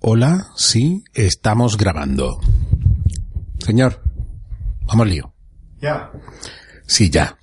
Hola, 0.00 0.48
sí, 0.56 1.04
estamos 1.14 1.78
grabando. 1.78 2.38
Señor, 3.58 4.02
vamos 4.86 5.06
lío. 5.08 5.34
Ya. 5.80 6.10
Sí, 6.86 7.10
ya. 7.10 7.38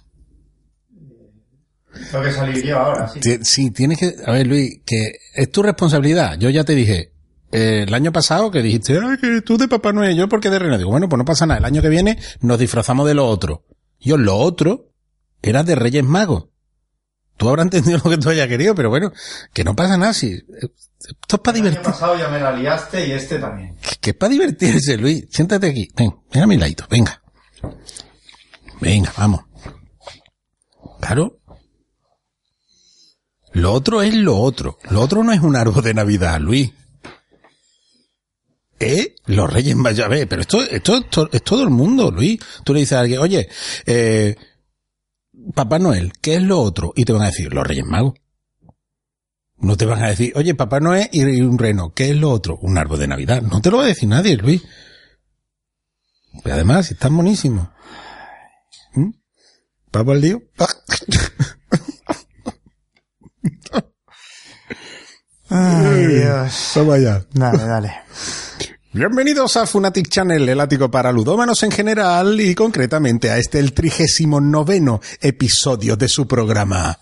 Tengo 2.12 2.24
que 2.24 2.32
salir 2.32 2.64
yo 2.64 2.80
ahora, 2.80 3.08
sí. 3.10 3.20
Sí, 3.42 3.72
tienes 3.72 4.00
que... 4.00 4.16
A 4.26 4.32
ver, 4.32 4.48
Luis, 4.48 4.82
que 4.86 5.14
es 5.34 5.52
tu 5.52 5.64
responsabilidad. 5.64 6.38
Yo 6.38 6.50
ya 6.50 6.64
te 6.64 6.76
dije 6.76 7.12
eh, 7.52 7.86
el 7.88 7.94
año 7.94 8.12
pasado 8.12 8.52
que 8.52 8.62
dijiste, 8.62 9.00
Ay, 9.04 9.18
que 9.18 9.42
tú 9.42 9.58
de 9.58 9.68
Papá 9.68 9.92
Noel, 9.92 10.16
yo 10.16 10.30
porque 10.30 10.50
de 10.50 10.60
Reina. 10.60 10.78
Digo, 10.78 10.92
bueno, 10.92 11.10
pues 11.10 11.18
no 11.18 11.26
pasa 11.26 11.46
nada. 11.46 11.60
El 11.60 11.66
año 11.66 11.82
que 11.82 11.90
viene 11.90 12.18
nos 12.42 12.60
disfrazamos 12.60 13.08
de 13.08 13.16
lo 13.16 13.28
otro. 13.28 13.66
Yo, 14.00 14.18
lo 14.18 14.38
otro 14.38 14.92
era 15.42 15.64
de 15.64 15.76
Reyes 15.76 16.04
Magos. 16.04 16.53
Tú 17.38 17.50
habrás 17.50 17.66
entendido 17.66 18.00
lo 18.04 18.10
que 18.10 18.18
tú 18.18 18.30
hayas 18.30 18.48
querido, 18.48 18.76
pero 18.76 18.90
bueno, 18.90 19.12
que 19.54 19.64
no 19.64 19.76
pasa 19.76 19.98
nada. 19.98 20.14
Si, 20.14 20.34
esto 20.34 21.36
es 21.36 21.40
para 21.40 21.58
El 21.58 21.68
año 21.68 21.82
pasado 21.82 22.18
ya 22.18 22.30
me 22.30 22.40
la 22.40 22.52
liaste 22.52 23.08
y 23.08 23.12
este 23.12 23.40
también. 23.40 23.76
Que, 23.78 23.96
que 24.00 24.10
es 24.12 24.16
para 24.16 24.32
divertirse, 24.32 24.98
Luis. 24.98 25.26
Siéntate 25.30 25.68
aquí. 25.68 25.90
Ven, 25.96 26.16
ven 26.32 26.44
a 26.44 26.48
mi 26.48 26.58
ladito. 26.58 26.86
Venga. 26.90 27.22
Venga, 28.80 29.14
vamos. 29.18 29.42
Claro. 31.00 31.40
Lo 33.54 33.72
otro 33.72 34.02
es 34.02 34.14
lo 34.14 34.38
otro. 34.38 34.80
Lo 34.90 35.02
otro 35.02 35.24
no 35.24 35.32
es 35.32 35.42
un 35.42 35.56
árbol 35.56 35.84
de 35.84 35.94
Navidad, 35.94 36.40
Luis. 36.40 36.72
¿Eh? 38.80 39.16
Los 39.28 39.52
Reyes 39.52 39.78
ve, 40.10 40.28
pero 40.28 40.42
esto, 40.42 40.62
esto, 40.62 40.98
esto 40.98 41.30
es 41.32 41.44
todo 41.44 41.64
el 41.64 41.70
mundo, 41.70 42.12
Luis. 42.12 42.40
Tú 42.64 42.74
le 42.74 42.82
dices 42.82 42.98
a 42.98 43.02
alguien, 43.02 43.20
oye, 43.20 43.48
eh, 43.86 44.36
Papá 45.54 45.80
Noel, 45.80 46.14
¿qué 46.22 46.36
es 46.36 46.42
lo 46.42 46.60
otro? 46.62 46.94
Y 46.96 47.06
te 47.06 47.14
van 47.14 47.24
a 47.24 47.28
decir, 47.28 47.54
los 47.54 47.66
Reyes 47.66 47.86
Magos. 47.86 48.14
No 49.58 49.78
te 49.78 49.86
van 49.86 50.04
a 50.04 50.10
decir, 50.10 50.34
oye, 50.36 50.56
Papá 50.56 50.80
Noel 50.80 51.10
y 51.12 51.42
un 51.42 51.58
reno, 51.58 51.94
¿qué 51.94 52.10
es 52.10 52.16
lo 52.18 52.32
otro? 52.32 52.58
Un 52.58 52.78
árbol 52.78 53.00
de 53.00 53.08
Navidad. 53.08 53.42
No 53.42 53.62
te 53.62 53.72
lo 53.72 53.78
va 53.78 53.84
a 53.84 53.88
decir 53.88 54.10
nadie, 54.10 54.36
Luis. 54.38 54.62
Pero 56.44 56.56
además, 56.56 56.92
están 56.92 57.16
buenísimos. 57.16 57.70
¿Mm? 58.94 59.12
¿Vamos 59.92 60.16
al 60.16 60.22
lío? 60.22 60.42
Ay, 65.50 66.08
Dios. 66.08 66.72
Vamos 66.76 66.96
allá. 66.96 67.26
Dale, 67.32 67.64
dale. 67.64 67.94
Bienvenidos 68.96 69.58
a 69.58 69.66
Funatic 69.66 70.08
Channel, 70.08 70.48
el 70.48 70.60
ático 70.60 70.92
para 70.92 71.12
ludómanos 71.12 71.64
en 71.64 71.72
general 71.72 72.40
y 72.40 72.54
concretamente 72.54 73.32
a 73.32 73.40
este 73.40 73.58
el 73.58 73.74
trigésimo 73.74 74.40
noveno 74.40 75.02
episodio 75.20 75.96
de 75.96 76.08
su 76.08 76.28
programa, 76.28 77.00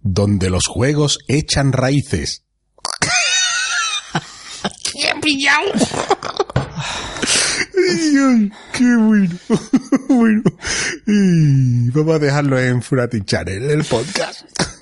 donde 0.00 0.48
los 0.48 0.66
juegos 0.66 1.18
echan 1.28 1.72
raíces. 1.72 2.42
¡Qué 4.82 5.10
pillado! 5.20 5.72
Ay, 7.86 8.50
¡Qué 8.72 8.96
bueno! 8.96 9.38
bueno. 10.08 10.42
Y 11.06 11.90
vamos 11.90 12.14
a 12.14 12.18
dejarlo 12.18 12.58
en 12.58 12.80
Funatic 12.80 13.26
Channel, 13.26 13.70
el 13.72 13.84
podcast. 13.84 14.75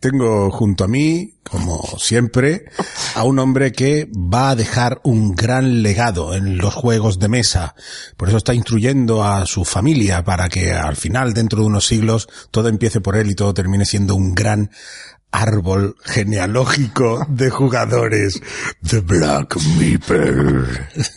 Tengo 0.00 0.50
junto 0.50 0.84
a 0.84 0.88
mí, 0.88 1.34
como 1.42 1.82
siempre, 1.98 2.66
a 3.14 3.24
un 3.24 3.38
hombre 3.38 3.72
que 3.72 4.10
va 4.14 4.50
a 4.50 4.56
dejar 4.56 5.00
un 5.04 5.34
gran 5.34 5.82
legado 5.82 6.34
en 6.34 6.58
los 6.58 6.74
juegos 6.74 7.18
de 7.18 7.28
mesa. 7.28 7.74
Por 8.16 8.28
eso 8.28 8.38
está 8.38 8.54
instruyendo 8.54 9.24
a 9.24 9.46
su 9.46 9.64
familia 9.64 10.24
para 10.24 10.48
que 10.48 10.72
al 10.72 10.96
final, 10.96 11.34
dentro 11.34 11.60
de 11.60 11.66
unos 11.66 11.86
siglos, 11.86 12.28
todo 12.50 12.68
empiece 12.68 13.00
por 13.00 13.16
él 13.16 13.30
y 13.30 13.34
todo 13.34 13.54
termine 13.54 13.84
siendo 13.84 14.14
un 14.14 14.34
gran 14.34 14.70
árbol 15.30 15.96
genealógico 16.04 17.26
de 17.28 17.50
jugadores. 17.50 18.40
The 18.88 19.00
Black 19.00 19.56
Meeper. 19.78 20.88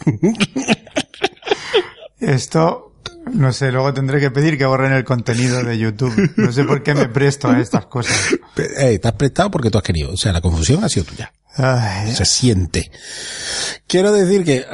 Esto, 2.20 2.89
no 3.34 3.54
sé, 3.54 3.72
luego 3.72 3.94
tendré 3.94 4.20
que 4.20 4.32
pedir 4.32 4.58
que 4.58 4.66
borren 4.66 4.94
el 4.94 5.04
contenido 5.04 5.64
de 5.64 5.78
YouTube. 5.78 6.34
No 6.38 6.52
sé 6.52 6.64
por 6.64 6.84
qué 6.84 6.94
me 6.94 7.08
presto 7.08 7.50
a 7.50 7.60
estas 7.60 7.86
cosas. 7.86 8.18
Eh, 8.78 9.00
te 9.00 9.08
has 9.08 9.14
prestado 9.14 9.52
porque 9.52 9.70
tú 9.70 9.78
has 9.78 9.84
querido. 9.84 10.12
O 10.12 10.18
sea, 10.18 10.34
la 10.34 10.42
confusión 10.42 10.84
ha 10.84 10.90
sido 10.90 11.06
tuya. 11.06 11.32
Ay, 11.56 12.14
se 12.14 12.26
siente. 12.26 12.92
Quiero 13.88 14.12
decir 14.12 14.44
que 14.44 14.66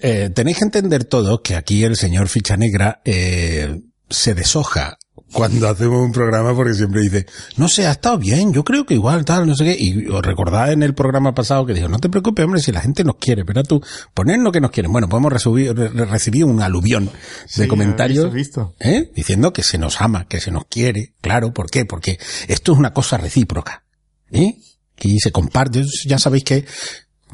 eh, 0.00 0.30
tenéis 0.34 0.58
que 0.58 0.64
entender 0.64 1.04
todos 1.04 1.40
que 1.42 1.56
aquí 1.56 1.84
el 1.84 1.96
señor 1.96 2.28
Ficha 2.28 2.56
Negra 2.56 3.00
eh, 3.04 3.80
se 4.08 4.34
deshoja 4.34 4.98
cuando 5.32 5.68
hacemos 5.68 6.04
un 6.04 6.12
programa 6.12 6.54
porque 6.54 6.74
siempre 6.74 7.00
dice, 7.00 7.26
no 7.56 7.68
sé, 7.68 7.86
ha 7.86 7.92
estado 7.92 8.18
bien, 8.18 8.52
yo 8.52 8.64
creo 8.64 8.84
que 8.86 8.94
igual, 8.94 9.24
tal, 9.24 9.46
no 9.46 9.54
sé 9.56 9.64
qué. 9.64 9.76
Y 9.78 10.06
os 10.08 10.22
recordad 10.22 10.72
en 10.72 10.82
el 10.82 10.94
programa 10.94 11.34
pasado 11.34 11.64
que 11.66 11.74
dijo, 11.74 11.88
no 11.88 11.98
te 11.98 12.08
preocupes, 12.08 12.44
hombre, 12.44 12.60
si 12.60 12.70
la 12.72 12.80
gente 12.82 13.02
nos 13.04 13.16
quiere, 13.16 13.44
pero 13.44 13.62
tú, 13.64 13.82
poner 14.14 14.38
lo 14.40 14.52
que 14.52 14.60
nos 14.60 14.70
quieren. 14.70 14.92
Bueno, 14.92 15.08
podemos 15.08 15.32
recibir, 15.32 15.74
re- 15.74 15.88
recibir 16.06 16.44
un 16.44 16.60
aluvión 16.62 17.06
de 17.06 17.12
Sí, 17.46 17.66
comentarios 17.66 18.32
visto, 18.32 18.74
¿eh? 18.80 19.10
diciendo 19.14 19.52
que 19.52 19.62
se 19.62 19.78
nos 19.78 20.00
ama, 20.00 20.26
que 20.28 20.40
se 20.40 20.50
nos 20.50 20.64
quiere. 20.66 21.14
Claro, 21.20 21.52
¿por 21.52 21.70
qué? 21.70 21.84
Porque 21.84 22.18
esto 22.48 22.72
es 22.72 22.78
una 22.78 22.92
cosa 22.92 23.16
recíproca. 23.16 23.84
¿eh? 24.30 24.56
Y 25.00 25.18
se 25.18 25.32
comparte, 25.32 25.84
ya 26.06 26.18
sabéis 26.18 26.44
que 26.44 26.64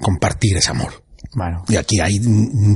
compartir 0.01 0.57
es 0.57 0.69
amor. 0.69 1.05
Bueno, 1.35 1.65
Y 1.69 1.77
aquí 1.77 2.01
hay 2.01 2.21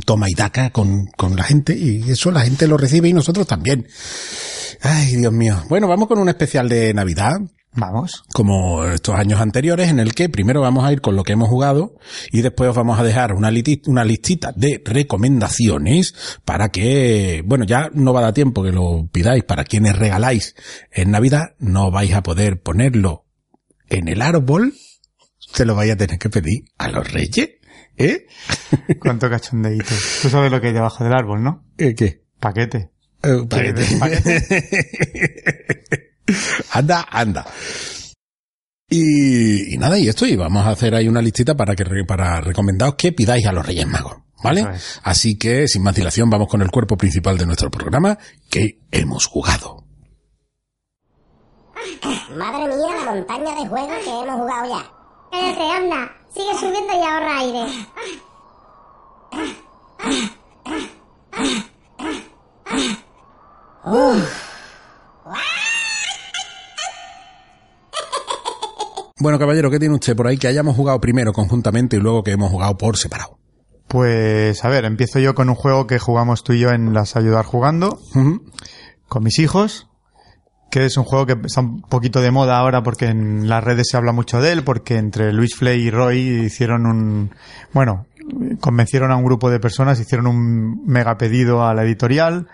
toma 0.05 0.29
y 0.29 0.35
daca 0.35 0.71
con, 0.71 1.07
con 1.17 1.37
la 1.37 1.45
gente 1.45 1.77
y 1.77 2.11
eso 2.11 2.31
la 2.31 2.43
gente 2.43 2.67
lo 2.67 2.77
recibe 2.77 3.09
y 3.09 3.13
nosotros 3.13 3.47
también. 3.47 3.87
Ay, 4.83 5.17
Dios 5.17 5.33
mío. 5.33 5.63
Bueno, 5.69 5.89
vamos 5.89 6.09
con 6.09 6.19
un 6.19 6.29
especial 6.29 6.69
de 6.69 6.93
Navidad, 6.93 7.33
vamos. 7.73 8.25
como 8.33 8.85
estos 8.85 9.15
años 9.15 9.41
anteriores, 9.41 9.89
en 9.89 10.01
el 10.01 10.15
que 10.15 10.29
primero 10.29 10.61
vamos 10.61 10.85
a 10.85 10.93
ir 10.93 11.01
con 11.01 11.17
lo 11.17 11.23
que 11.23 11.33
hemos 11.33 11.49
jugado 11.49 11.95
y 12.31 12.43
después 12.43 12.71
os 12.71 12.77
vamos 12.77 12.99
a 12.99 13.05
dejar 13.05 13.33
una, 13.33 13.51
una 13.87 14.05
listita 14.05 14.53
de 14.55 14.83
recomendaciones 14.85 16.15
para 16.45 16.71
que, 16.71 17.43
bueno, 17.47 17.65
ya 17.65 17.91
no 17.95 18.12
va 18.12 18.21
a 18.21 18.25
dar 18.25 18.35
tiempo 18.35 18.62
que 18.62 18.73
lo 18.73 19.09
pidáis 19.11 19.44
para 19.44 19.65
quienes 19.65 19.97
regaláis 19.97 20.55
en 20.91 21.11
Navidad, 21.11 21.55
no 21.59 21.91
vais 21.91 22.12
a 22.15 22.23
poder 22.23 22.61
ponerlo 22.61 23.26
en 23.88 24.09
el 24.09 24.23
árbol, 24.23 24.75
se 25.38 25.65
lo 25.65 25.75
vais 25.75 25.93
a 25.93 25.97
tener 25.97 26.19
que 26.19 26.31
pedir 26.31 26.65
a 26.79 26.88
los 26.88 27.12
reyes, 27.12 27.50
¿eh? 27.97 28.27
Cuánto 29.00 29.29
cachondeíto. 29.29 29.94
Tú 30.23 30.29
sabes 30.29 30.50
lo 30.50 30.61
que 30.61 30.69
hay 30.69 30.73
debajo 30.73 31.05
del 31.05 31.12
árbol, 31.12 31.43
¿no? 31.43 31.65
¿Eh, 31.79 31.94
¿Qué? 31.94 32.23
Paquete. 32.41 32.91
Eh, 33.23 33.47
paquete. 33.49 33.87
anda, 36.73 37.06
anda. 37.11 37.47
Y, 38.89 39.75
y 39.75 39.79
nada, 39.79 39.99
y 39.99 40.09
esto, 40.09 40.27
y 40.27 40.37
vamos 40.37 40.67
a 40.67 40.71
hacer 40.71 40.94
ahí 40.94 41.09
una 41.09 41.23
listita 41.23 41.56
para 41.56 41.75
que 41.75 41.85
para 42.06 42.41
recomendaros 42.41 42.97
que 42.97 43.12
pidáis 43.12 43.47
a 43.47 43.53
los 43.53 43.65
Reyes 43.65 43.87
Magos, 43.87 44.17
¿vale? 44.43 44.67
Es. 44.75 45.00
Así 45.03 45.38
que, 45.38 45.67
sin 45.67 45.83
más 45.83 45.95
dilación, 45.95 46.29
vamos 46.29 46.49
con 46.49 46.61
el 46.61 46.71
cuerpo 46.71 46.97
principal 46.97 47.38
de 47.38 47.47
nuestro 47.47 47.71
programa, 47.71 48.19
que 48.50 48.81
hemos 48.91 49.27
jugado. 49.27 49.87
Madre 52.37 52.77
mía, 52.77 53.05
la 53.05 53.15
montaña 53.15 53.55
de 53.55 53.69
juegos 53.69 53.97
que 54.05 54.11
hemos 54.11 54.41
jugado 54.41 54.69
ya. 54.69 55.01
Cállate, 55.32 55.62
anda. 55.62 56.12
Sigue 56.34 56.55
subiendo 56.55 56.93
y 56.93 57.02
ahorra 57.02 57.38
aire. 57.38 57.64
Bueno, 69.19 69.38
caballero, 69.38 69.70
¿qué 69.70 69.79
tiene 69.79 69.94
usted 69.94 70.14
por 70.14 70.26
ahí 70.26 70.37
que 70.37 70.49
hayamos 70.49 70.76
jugado 70.76 71.00
primero 71.00 71.32
conjuntamente 71.32 71.96
y 71.96 72.00
luego 72.00 72.23
que 72.23 72.32
hemos 72.32 72.50
jugado 72.50 72.76
por 72.76 72.99
separado? 72.99 73.38
Pues 73.88 74.64
a 74.64 74.69
ver, 74.69 74.85
empiezo 74.85 75.19
yo 75.19 75.35
con 75.35 75.49
un 75.49 75.55
juego 75.55 75.87
que 75.87 75.99
jugamos 75.99 76.44
tú 76.44 76.52
y 76.52 76.61
yo 76.61 76.70
en 76.70 76.93
las 76.93 77.17
Ayudar 77.17 77.44
Jugando, 77.46 78.00
con 79.08 79.23
mis 79.23 79.38
hijos, 79.38 79.88
que 80.73 80.87
es 80.87 80.97
un 80.97 81.05
juego 81.05 81.27
que 81.27 81.37
está 81.45 81.61
un 81.61 81.83
poquito 81.83 82.23
de 82.23 82.31
moda 82.31 82.57
ahora 82.57 82.83
porque 82.83 83.05
en 83.05 83.47
las 83.47 83.63
redes 83.63 83.89
se 83.91 83.99
habla 83.99 84.13
mucho 84.13 84.41
de 84.41 84.53
él, 84.53 84.65
porque 84.65 84.97
entre 84.97 85.31
Luis 85.31 85.55
Flay 85.55 85.83
y 85.83 85.91
Roy 85.91 86.19
hicieron 86.47 86.87
un, 86.87 87.31
bueno, 87.75 88.07
convencieron 88.59 89.11
a 89.11 89.17
un 89.17 89.23
grupo 89.23 89.51
de 89.51 89.61
personas, 89.61 90.01
hicieron 90.01 90.27
un 90.27 90.83
mega 90.87 91.19
pedido 91.19 91.63
a 91.63 91.75
la 91.75 91.85
editorial 91.85 92.49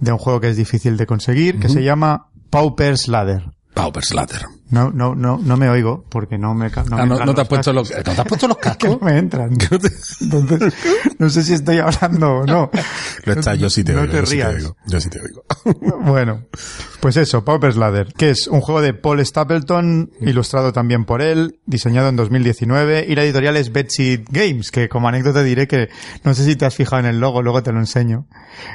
de 0.00 0.12
un 0.12 0.18
juego 0.18 0.38
que 0.38 0.50
es 0.50 0.56
difícil 0.58 0.98
de 0.98 1.06
conseguir, 1.06 1.58
que 1.58 1.70
se 1.70 1.82
llama 1.82 2.26
Pauper's 2.50 3.08
Ladder. 3.08 3.44
Pauper 3.72 4.04
Slater. 4.04 4.42
No, 4.68 4.90
no, 4.90 5.14
no, 5.14 5.38
no 5.38 5.56
me 5.56 5.68
oigo 5.68 6.04
porque 6.08 6.38
no 6.38 6.52
me, 6.52 6.68
no 6.70 6.82
me 6.96 7.02
Ah, 7.02 7.06
no, 7.06 7.12
entran 7.14 7.26
no 7.26 7.34
te 7.34 7.40
has 7.42 7.48
puesto 7.48 7.72
cascos. 7.72 7.90
los, 7.96 8.06
¿no 8.06 8.14
te 8.14 8.20
has 8.20 8.26
puesto 8.26 8.48
los 8.48 8.56
que 8.58 8.62
cascos? 8.62 8.90
no 9.00 9.06
me 9.06 9.18
entran. 9.18 9.50
Entonces, 10.20 10.74
no 11.18 11.30
sé 11.30 11.42
si 11.44 11.52
estoy 11.54 11.78
hablando 11.78 12.38
o 12.38 12.44
no. 12.46 12.70
Lo 13.24 13.32
está, 13.32 13.54
yo 13.54 13.70
sí 13.70 13.84
te 13.84 13.92
No 13.92 14.00
oigo. 14.00 14.12
te 14.12 14.18
yo 14.18 14.26
sí 14.26 14.36
te 14.38 14.42
rías. 14.48 14.54
oigo. 14.56 14.76
Yo 14.86 15.00
sí 15.00 15.08
te 15.10 15.20
oigo. 15.20 15.44
Bueno, 16.06 16.46
pues 17.00 17.16
eso, 17.16 17.44
Pauper's 17.44 17.76
Ladder, 17.76 18.12
que 18.16 18.30
es 18.30 18.46
un 18.48 18.60
juego 18.60 18.80
de 18.80 18.94
Paul 18.94 19.24
Stapleton, 19.24 20.10
ilustrado 20.20 20.72
también 20.72 21.04
por 21.04 21.20
él, 21.22 21.60
diseñado 21.66 22.08
en 22.08 22.16
2019, 22.16 23.06
y 23.08 23.14
la 23.14 23.24
editorial 23.24 23.56
es 23.56 23.72
Betsy 23.72 24.24
Games, 24.30 24.70
que 24.70 24.88
como 24.88 25.08
anécdota 25.08 25.42
diré 25.42 25.66
que 25.66 25.88
no 26.24 26.34
sé 26.34 26.44
si 26.44 26.56
te 26.56 26.64
has 26.64 26.74
fijado 26.74 27.00
en 27.00 27.06
el 27.06 27.20
logo, 27.20 27.42
luego 27.42 27.62
te 27.62 27.72
lo 27.72 27.78
enseño. 27.80 28.26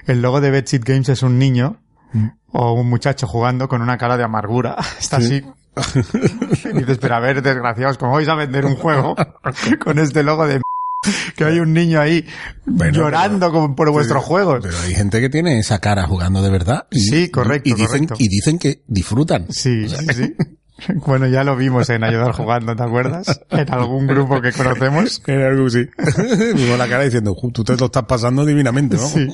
El 0.07 0.21
logo 0.21 0.41
de 0.41 0.51
Betsy 0.51 0.77
Games 0.79 1.09
es 1.09 1.23
un 1.23 1.39
niño 1.39 1.81
o 2.51 2.73
un 2.73 2.89
muchacho 2.89 3.27
jugando 3.27 3.67
con 3.69 3.81
una 3.81 3.97
cara 3.97 4.17
de 4.17 4.23
amargura. 4.23 4.75
Está 4.99 5.17
así. 5.17 5.41
Y 5.75 6.77
dices, 6.79 6.97
pero 6.99 7.15
a 7.15 7.19
ver, 7.19 7.41
desgraciados, 7.41 7.97
¿cómo 7.97 8.13
vais 8.13 8.27
a 8.27 8.35
vender 8.35 8.65
un 8.65 8.75
juego 8.75 9.15
con 9.83 9.99
este 9.99 10.23
logo 10.23 10.45
de 10.47 10.61
que 11.35 11.43
hay 11.45 11.59
un 11.59 11.73
niño 11.73 11.99
ahí 11.99 12.25
Bueno, 12.65 12.93
llorando 12.93 13.51
pero- 13.51 13.75
por 13.75 13.91
vuestros 13.91 14.23
juegos? 14.23 14.59
Pero 14.61 14.77
hay 14.79 14.93
gente 14.93 15.19
que 15.21 15.29
tiene 15.29 15.57
esa 15.59 15.79
cara 15.79 16.05
jugando 16.07 16.41
de 16.41 16.49
verdad. 16.49 16.87
Y, 16.91 16.99
Sí, 16.99 17.29
correcto, 17.29 17.69
Y 17.69 17.73
dicen, 17.73 18.05
correcto. 18.05 18.15
y 18.19 18.27
dicen 18.27 18.59
que 18.59 18.81
disfrutan. 18.87 19.47
Sí, 19.49 19.87
sí, 19.89 20.05
sí. 20.13 20.35
Bueno, 21.05 21.27
ya 21.27 21.43
lo 21.43 21.55
vimos 21.55 21.89
en 21.89 22.03
Ayudar 22.03 22.31
Jugando, 22.31 22.75
¿te 22.75 22.83
acuerdas? 22.83 23.41
En 23.49 23.71
algún 23.73 24.07
grupo 24.07 24.41
que 24.41 24.51
conocemos. 24.51 25.21
Era 25.27 25.47
algo 25.49 25.67
así. 25.67 25.87
Mismo 26.55 26.77
la 26.77 26.87
cara 26.87 27.03
diciendo, 27.03 27.33
"Ju, 27.35 27.51
tú 27.51 27.63
te 27.63 27.75
lo 27.77 27.85
estás 27.85 28.03
pasando 28.03 28.45
divinamente, 28.45 28.97
¿no? 28.97 29.03
Sí. 29.07 29.27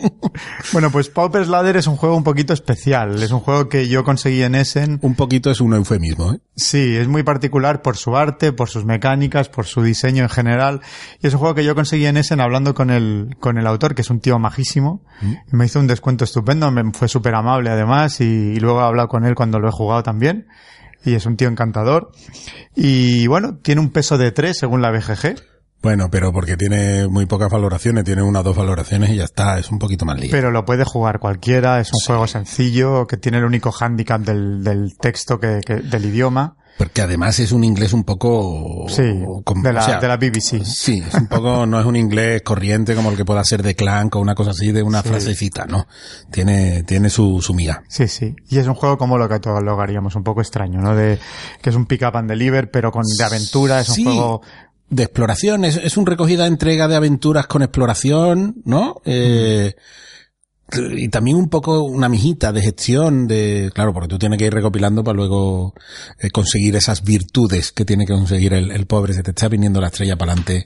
Bueno, 0.74 0.92
pues 0.92 1.10
Pauper's 1.10 1.48
Ladder 1.48 1.78
es 1.78 1.88
un 1.88 1.96
juego 1.96 2.16
un 2.16 2.24
poquito 2.24 2.54
especial. 2.54 3.22
Es 3.22 3.32
un 3.32 3.40
juego 3.40 3.70
que 3.70 3.88
yo 3.88 4.04
conseguí 4.04 4.44
en 4.44 4.56
Essen. 4.56 5.00
Un 5.02 5.16
poquito 5.16 5.50
es 5.52 5.62
un 5.62 5.74
eufemismo, 5.74 6.34
¿eh? 6.34 6.40
Sí, 6.56 6.96
es 6.98 7.08
muy 7.08 7.24
particular 7.24 7.82
por 7.82 7.98
su 7.98 8.16
arte, 8.18 8.52
por 8.52 8.70
sus 8.70 8.86
mecánicas, 8.86 9.50
por 9.50 9.66
su 9.66 9.82
diseño 9.84 10.24
en 10.24 10.30
general. 10.30 10.82
Y 11.22 11.28
es 11.28 11.34
un 11.34 11.40
juego 11.40 11.56
que 11.56 11.64
yo 11.64 11.76
conseguí 11.76 12.06
en 12.06 12.18
Essen 12.18 12.42
hablando 12.42 12.74
con 12.74 12.90
el, 12.90 13.36
con 13.40 13.58
el 13.58 13.68
autor, 13.68 13.96
que 13.96 14.02
es 14.02 14.10
un 14.10 14.20
tío 14.20 14.40
majísimo. 14.40 15.04
Y 15.22 15.56
me 15.56 15.66
hizo 15.66 15.80
un 15.80 15.88
descuento 15.88 16.24
estupendo, 16.24 16.70
me 16.72 16.92
fue 16.94 17.08
súper 17.08 17.36
amable 17.36 17.70
además. 17.70 18.20
Y, 18.22 18.26
y 18.26 18.60
luego 18.60 18.82
he 18.82 18.84
hablado 18.86 19.08
con 19.08 19.26
él 19.26 19.36
cuando 19.36 19.60
lo 19.60 19.70
he 19.70 19.72
jugado 19.72 20.04
también. 20.04 20.48
Y 21.06 21.14
es 21.16 21.26
un 21.26 21.38
tío 21.38 21.48
encantador. 21.48 22.12
Y 22.76 23.28
bueno, 23.28 23.58
tiene 23.62 23.82
un 23.82 23.92
peso 23.92 24.18
de 24.18 24.32
3 24.32 24.58
según 24.58 24.82
la 24.82 24.92
BGG. 24.92 25.36
Bueno, 25.82 26.10
pero 26.10 26.34
porque 26.34 26.58
tiene 26.58 27.08
muy 27.08 27.28
pocas 27.28 27.52
valoraciones, 27.52 28.04
tiene 28.04 28.24
unas 28.24 28.44
dos 28.44 28.58
valoraciones 28.58 29.12
y 29.12 29.18
ya 29.18 29.24
está, 29.26 29.60
es 29.60 29.70
un 29.72 29.78
poquito 29.78 30.06
más. 30.06 30.20
Pero 30.32 30.50
lo 30.52 30.66
puede 30.66 30.84
jugar 30.84 31.20
cualquiera, 31.20 31.80
es 31.80 31.94
un 31.94 32.00
juego 32.06 32.26
sencillo, 32.28 33.06
que 33.06 33.16
tiene 33.18 33.38
el 33.38 33.46
único 33.46 33.72
hándicap 33.72 34.22
del, 34.22 34.64
del 34.64 34.98
texto 34.98 35.40
que, 35.40 35.62
que- 35.66 35.76
del 35.82 36.06
idioma. 36.06 36.58
Porque 36.77 37.01
además 37.01 37.39
es 37.39 37.51
un 37.51 37.63
inglés 37.63 37.91
un 37.94 38.03
poco... 38.03 38.85
Sí, 38.88 39.01
de 39.01 39.74
la, 39.74 39.79
o 39.79 39.83
sea, 39.83 40.00
de 40.00 40.07
la 40.07 40.18
BBC. 40.18 40.63
Sí, 40.63 41.03
es 41.06 41.13
un 41.15 41.27
poco, 41.27 41.65
no 41.65 41.79
es 41.79 41.85
un 41.85 41.95
inglés 41.95 42.44
corriente 42.44 42.94
como 42.94 43.09
el 43.09 43.18
que 43.18 43.25
pueda 43.25 43.44
ser 43.44 43.63
de 43.63 43.75
Clank 43.75 44.15
o 44.15 44.19
una 44.19 44.35
cosa 44.35 44.51
así 44.51 44.71
de 44.71 44.83
una 44.83 45.01
frasecita, 45.01 45.65
no. 45.65 45.88
Tiene, 46.31 46.83
tiene 46.83 47.09
su, 47.09 47.41
su 47.41 47.53
miga. 47.56 47.83
Sí, 47.88 48.07
sí. 48.07 48.35
Y 48.50 48.59
es 48.59 48.68
un 48.68 48.75
juego 48.75 48.97
como 48.97 49.18
lo 49.18 49.27
que 49.27 49.39
todos 49.39 49.63
lo 49.63 49.79
haríamos, 49.81 50.15
un 50.15 50.24
poco 50.24 50.41
extraño, 50.41 50.79
¿no? 50.79 50.95
De, 50.95 51.18
que 51.62 51.69
es 51.71 51.75
un 51.75 51.88
pick 51.88 52.03
up 52.03 52.15
and 52.15 52.29
deliver, 52.29 52.69
pero 52.69 52.91
con, 52.91 53.03
de 53.06 53.24
aventura, 53.24 53.79
es 53.79 53.89
un 53.89 53.95
Sí, 53.95 54.03
juego, 54.03 54.41
de 54.89 55.03
exploración, 55.03 55.65
es, 55.65 55.77
es 55.77 55.97
un 55.97 56.06
recogida 56.06 56.45
entrega 56.45 56.88
de 56.88 56.95
aventuras 56.95 57.47
con 57.47 57.63
exploración, 57.63 58.62
¿no? 58.65 59.01
Eh, 59.03 59.75
y 60.74 61.08
también 61.10 61.38
un 61.38 61.50
poco 61.50 61.84
una 61.84 62.10
mijita 62.10 62.52
de 62.52 62.62
gestión 62.62 63.28
de, 63.28 63.72
claro, 63.74 63.94
porque 63.94 64.10
tú 64.10 64.19
tienes 64.19 64.38
que 64.38 64.46
ir 64.46 64.54
recopilando 64.54 65.04
para 65.04 65.16
luego 65.16 65.74
eh, 66.19 66.30
conseguir 66.30 66.75
esas 66.75 67.04
virtudes 67.04 67.72
que 67.72 67.86
tiene 67.86 68.06
que 68.06 68.14
conseguir 68.14 68.54
el, 68.54 68.72
el 68.72 68.86
pobre, 68.86 69.14
se 69.14 69.24
te 69.24 69.31
está 69.31 69.48
viniendo 69.48 69.80
la 69.80 69.88
estrella 69.88 70.18
para 70.18 70.34
adelante. 70.34 70.66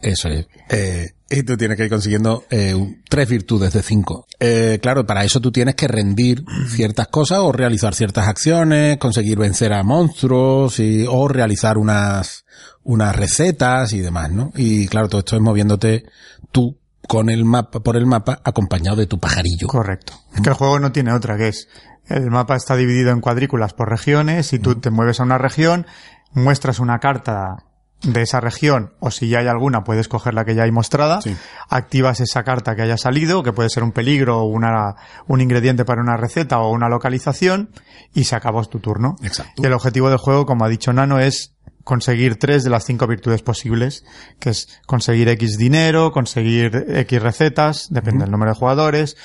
Eso 0.00 0.28
es. 0.28 0.46
Eh, 0.68 1.10
y 1.30 1.42
tú 1.42 1.56
tienes 1.56 1.76
que 1.76 1.84
ir 1.84 1.90
consiguiendo 1.90 2.44
eh, 2.50 2.74
tres 3.08 3.28
virtudes 3.28 3.72
de 3.72 3.82
cinco. 3.82 4.26
Eh, 4.38 4.78
claro, 4.80 5.06
para 5.06 5.24
eso 5.24 5.40
tú 5.40 5.50
tienes 5.50 5.74
que 5.74 5.88
rendir 5.88 6.44
ciertas 6.68 7.08
cosas 7.08 7.38
o 7.40 7.52
realizar 7.52 7.94
ciertas 7.94 8.28
acciones, 8.28 8.98
conseguir 8.98 9.38
vencer 9.38 9.72
a 9.72 9.82
monstruos 9.82 10.78
y, 10.78 11.06
o 11.08 11.26
realizar 11.26 11.78
unas, 11.78 12.44
unas 12.82 13.16
recetas 13.16 13.92
y 13.94 14.00
demás, 14.00 14.30
¿no? 14.30 14.52
Y 14.56 14.86
claro, 14.86 15.08
todo 15.08 15.20
esto 15.20 15.36
es 15.36 15.42
moviéndote 15.42 16.04
tú 16.52 16.78
con 17.08 17.28
el 17.30 17.44
mapa, 17.44 17.80
por 17.80 17.96
el 17.96 18.06
mapa, 18.06 18.40
acompañado 18.44 18.96
de 18.96 19.06
tu 19.06 19.18
pajarillo. 19.18 19.66
correcto. 19.68 20.14
Es 20.34 20.40
que 20.40 20.48
el 20.48 20.54
juego 20.54 20.78
no 20.78 20.92
tiene 20.92 21.12
otra, 21.12 21.36
que 21.36 21.48
es, 21.48 21.68
el 22.08 22.30
mapa 22.30 22.56
está 22.56 22.76
dividido 22.76 23.10
en 23.10 23.20
cuadrículas 23.20 23.72
por 23.74 23.88
regiones 23.90 24.52
y 24.52 24.58
tú 24.58 24.76
te 24.76 24.90
mueves 24.90 25.20
a 25.20 25.22
una 25.24 25.38
región, 25.38 25.86
muestras 26.32 26.78
una 26.80 26.98
carta 26.98 27.64
de 28.02 28.20
esa 28.20 28.38
región 28.38 28.92
o 29.00 29.10
si 29.10 29.28
ya 29.28 29.38
hay 29.38 29.46
alguna 29.46 29.82
puedes 29.82 30.08
coger 30.08 30.34
la 30.34 30.44
que 30.44 30.54
ya 30.54 30.64
hay 30.64 30.70
mostrada, 30.70 31.22
Sí. 31.22 31.34
activas 31.70 32.20
esa 32.20 32.42
carta 32.42 32.76
que 32.76 32.82
haya 32.82 32.98
salido, 32.98 33.42
que 33.42 33.52
puede 33.54 33.70
ser 33.70 33.82
un 33.82 33.92
peligro 33.92 34.40
o 34.40 34.44
una, 34.44 34.96
un 35.26 35.40
ingrediente 35.40 35.86
para 35.86 36.02
una 36.02 36.18
receta 36.18 36.58
o 36.58 36.70
una 36.70 36.90
localización 36.90 37.70
y 38.12 38.24
se 38.24 38.36
acabó 38.36 38.62
tu 38.66 38.78
turno. 38.80 39.16
Exacto. 39.22 39.62
Y 39.62 39.66
el 39.66 39.72
objetivo 39.72 40.10
del 40.10 40.18
juego, 40.18 40.44
como 40.44 40.66
ha 40.66 40.68
dicho 40.68 40.92
Nano, 40.92 41.18
es 41.18 41.53
conseguir 41.84 42.36
tres 42.36 42.64
de 42.64 42.70
las 42.70 42.84
cinco 42.84 43.06
virtudes 43.06 43.42
posibles, 43.42 44.04
que 44.40 44.50
es 44.50 44.68
conseguir 44.86 45.28
X 45.28 45.56
dinero, 45.58 46.10
conseguir 46.12 46.84
X 46.88 47.22
recetas, 47.22 47.86
depende 47.90 48.24
del 48.24 48.32
número 48.32 48.52
de 48.52 48.58
jugadores, 48.58 49.16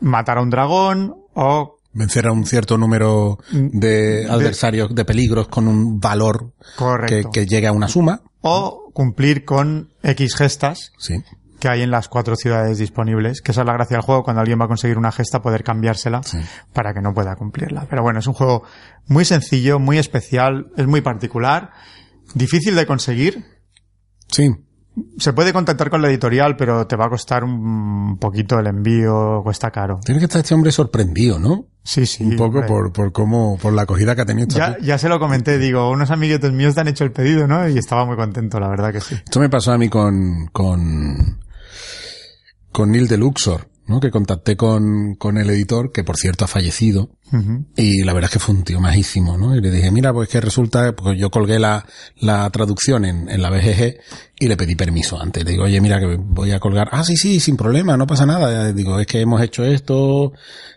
matar 0.00 0.38
a 0.38 0.42
un 0.42 0.50
dragón 0.50 1.14
o 1.34 1.78
Vencer 1.96 2.26
a 2.26 2.32
un 2.32 2.44
cierto 2.44 2.76
número 2.76 3.38
de 3.52 4.26
adversarios, 4.28 4.92
de 4.92 5.04
peligros 5.04 5.46
con 5.46 5.68
un 5.68 6.00
valor 6.00 6.50
que, 6.58 6.74
correcto 6.76 7.30
que 7.32 7.46
llegue 7.46 7.68
a 7.68 7.72
una 7.72 7.86
suma. 7.86 8.20
o 8.40 8.90
cumplir 8.92 9.44
con 9.44 9.90
X 10.02 10.34
gestas 10.34 10.90
Sí. 10.98 11.22
que 11.60 11.68
hay 11.68 11.82
en 11.82 11.92
las 11.92 12.08
cuatro 12.08 12.34
ciudades 12.34 12.78
disponibles, 12.78 13.40
que 13.40 13.52
esa 13.52 13.60
es 13.60 13.66
la 13.68 13.74
gracia 13.74 13.96
del 13.96 14.02
juego, 14.04 14.24
cuando 14.24 14.40
alguien 14.40 14.60
va 14.60 14.64
a 14.64 14.68
conseguir 14.68 14.98
una 14.98 15.12
gesta 15.12 15.40
poder 15.40 15.62
cambiársela 15.62 16.22
Sí. 16.24 16.38
para 16.72 16.92
que 16.94 17.00
no 17.00 17.14
pueda 17.14 17.36
cumplirla. 17.36 17.86
Pero 17.88 18.02
bueno, 18.02 18.18
es 18.18 18.26
un 18.26 18.34
juego 18.34 18.64
muy 19.06 19.24
sencillo, 19.24 19.78
muy 19.78 19.96
especial, 19.98 20.66
es 20.76 20.88
muy 20.88 21.00
particular, 21.00 21.70
difícil 22.34 22.74
de 22.74 22.86
conseguir, 22.86 23.44
Sí. 24.34 24.50
Se 25.18 25.32
puede 25.32 25.52
contactar 25.52 25.90
con 25.90 26.02
la 26.02 26.08
editorial, 26.08 26.56
pero 26.56 26.86
te 26.86 26.94
va 26.94 27.06
a 27.06 27.08
costar 27.08 27.42
un 27.42 28.16
poquito 28.18 28.60
el 28.60 28.68
envío, 28.68 29.40
cuesta 29.42 29.70
caro. 29.72 29.98
Tiene 30.04 30.20
que 30.20 30.26
estar 30.26 30.40
este 30.40 30.54
hombre 30.54 30.70
sorprendido, 30.70 31.38
¿no? 31.38 31.66
Sí, 31.82 32.06
sí. 32.06 32.24
un 32.24 32.36
poco 32.36 32.64
por, 32.64 32.92
por 32.92 33.12
cómo, 33.12 33.58
por 33.58 33.72
la 33.72 33.82
acogida 33.82 34.14
que 34.14 34.22
ha 34.22 34.24
tenido. 34.24 34.46
esta 34.48 34.78
Ya, 34.78 34.84
ya 34.84 34.98
se 34.98 35.08
lo 35.08 35.18
comenté, 35.18 35.58
digo, 35.58 35.90
unos 35.90 36.10
amiguetes 36.10 36.52
míos 36.52 36.74
te 36.74 36.80
han 36.80 36.88
hecho 36.88 37.04
el 37.04 37.10
pedido, 37.12 37.46
¿no? 37.48 37.68
Y 37.68 37.76
estaba 37.76 38.04
muy 38.06 38.16
contento, 38.16 38.60
la 38.60 38.68
verdad 38.68 38.92
que 38.92 39.00
sí. 39.00 39.16
Esto 39.16 39.40
me 39.40 39.48
pasó 39.48 39.72
a 39.72 39.78
mí 39.78 39.88
con, 39.88 40.46
con, 40.52 41.40
con 42.70 42.90
Neil 42.92 43.08
de 43.08 43.18
Luxor, 43.18 43.68
¿no? 43.86 44.00
Que 44.00 44.10
contacté 44.10 44.56
con, 44.56 45.14
con 45.16 45.38
el 45.38 45.50
editor, 45.50 45.92
que 45.92 46.04
por 46.04 46.16
cierto 46.16 46.44
ha 46.44 46.48
fallecido. 46.48 47.10
Y 47.74 48.04
la 48.04 48.12
verdad 48.12 48.28
es 48.30 48.34
que 48.34 48.38
fue 48.38 48.54
un 48.54 48.62
tío 48.62 48.80
majísimo, 48.80 49.36
¿no? 49.36 49.56
Y 49.56 49.60
le 49.60 49.72
dije, 49.72 49.90
mira, 49.90 50.12
pues 50.12 50.28
que 50.28 50.40
resulta, 50.40 50.94
pues 50.94 51.18
yo 51.18 51.30
colgué 51.30 51.58
la, 51.58 51.84
la 52.20 52.48
traducción 52.50 53.04
en, 53.04 53.28
en 53.28 53.42
la 53.42 53.50
BGG 53.50 53.96
y 54.38 54.46
le 54.46 54.56
pedí 54.56 54.76
permiso 54.76 55.20
antes. 55.20 55.44
Le 55.44 55.50
digo, 55.52 55.64
oye, 55.64 55.80
mira 55.80 55.98
que 55.98 56.16
voy 56.16 56.52
a 56.52 56.60
colgar. 56.60 56.90
Ah, 56.92 57.02
sí, 57.02 57.16
sí, 57.16 57.40
sin 57.40 57.56
problema, 57.56 57.96
no 57.96 58.06
pasa 58.06 58.24
nada. 58.24 58.72
Digo, 58.72 59.00
es 59.00 59.08
que 59.08 59.20
hemos 59.20 59.42
hecho 59.42 59.64
esto, 59.64 60.32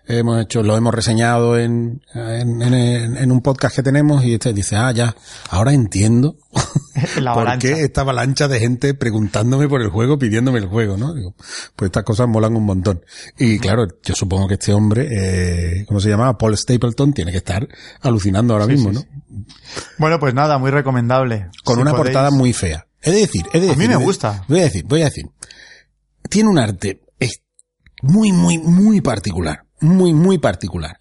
hemos 0.07 0.41
hecho, 0.41 0.63
lo 0.63 0.75
hemos 0.75 0.95
reseñado 0.95 1.59
en, 1.59 2.01
en, 2.15 2.61
en, 2.63 3.17
en 3.17 3.31
un 3.31 3.41
podcast 3.41 3.75
que 3.75 3.83
tenemos 3.83 4.25
y 4.25 4.33
este 4.33 4.51
dice, 4.51 4.77
ah, 4.77 4.91
ya, 4.91 5.15
ahora 5.51 5.73
entiendo 5.73 6.37
La 7.21 7.33
por 7.33 7.57
qué 7.59 7.81
esta 7.83 8.01
avalancha 8.01 8.47
de 8.47 8.59
gente 8.59 8.93
preguntándome 8.93 9.67
por 9.67 9.81
el 9.81 9.89
juego, 9.89 10.17
pidiéndome 10.17 10.59
el 10.59 10.65
juego, 10.67 10.97
¿no? 10.97 11.13
Digo, 11.13 11.35
pues 11.75 11.89
estas 11.89 12.03
cosas 12.03 12.27
molan 12.27 12.55
un 12.55 12.65
montón. 12.65 13.01
Y 13.37 13.59
claro, 13.59 13.87
yo 14.03 14.15
supongo 14.15 14.47
que 14.47 14.55
este 14.55 14.73
hombre, 14.73 15.07
eh, 15.11 15.85
¿cómo 15.87 15.99
se 15.99 16.09
llamaba? 16.09 16.37
Paul 16.37 16.57
Stapleton 16.57 17.13
tiene 17.13 17.31
que 17.31 17.37
estar 17.37 17.67
alucinando 18.01 18.53
ahora 18.53 18.65
Sí, 18.65 18.71
mismo, 18.73 18.89
sí, 18.89 18.95
¿no? 18.95 19.01
sí. 19.01 19.07
Bueno, 19.97 20.19
pues 20.19 20.33
nada, 20.33 20.57
muy 20.57 20.71
recomendable. 20.71 21.47
Con 21.63 21.75
Si 21.75 21.81
una 21.81 21.91
podéis- 21.91 21.97
portada 22.13 22.31
muy 22.31 22.53
fea. 22.53 22.87
He 23.01 23.11
de 23.11 23.19
decir, 23.19 23.45
he 23.53 23.59
de 23.59 23.69
A 23.69 23.75
mí 23.75 23.83
decir. 23.85 23.97
me 23.97 24.03
gusta. 24.03 24.43
Voy 24.47 24.59
a 24.59 24.63
decir, 24.63 24.83
voy 24.87 25.01
a 25.01 25.05
decir. 25.05 25.25
Tiene 26.29 26.49
un 26.49 26.59
arte 26.59 27.01
es 27.19 27.41
muy, 28.01 28.31
muy, 28.31 28.57
muy 28.57 29.01
particular. 29.01 29.63
muy, 29.79 30.11
muy 30.13 30.39
particular, 30.39 30.97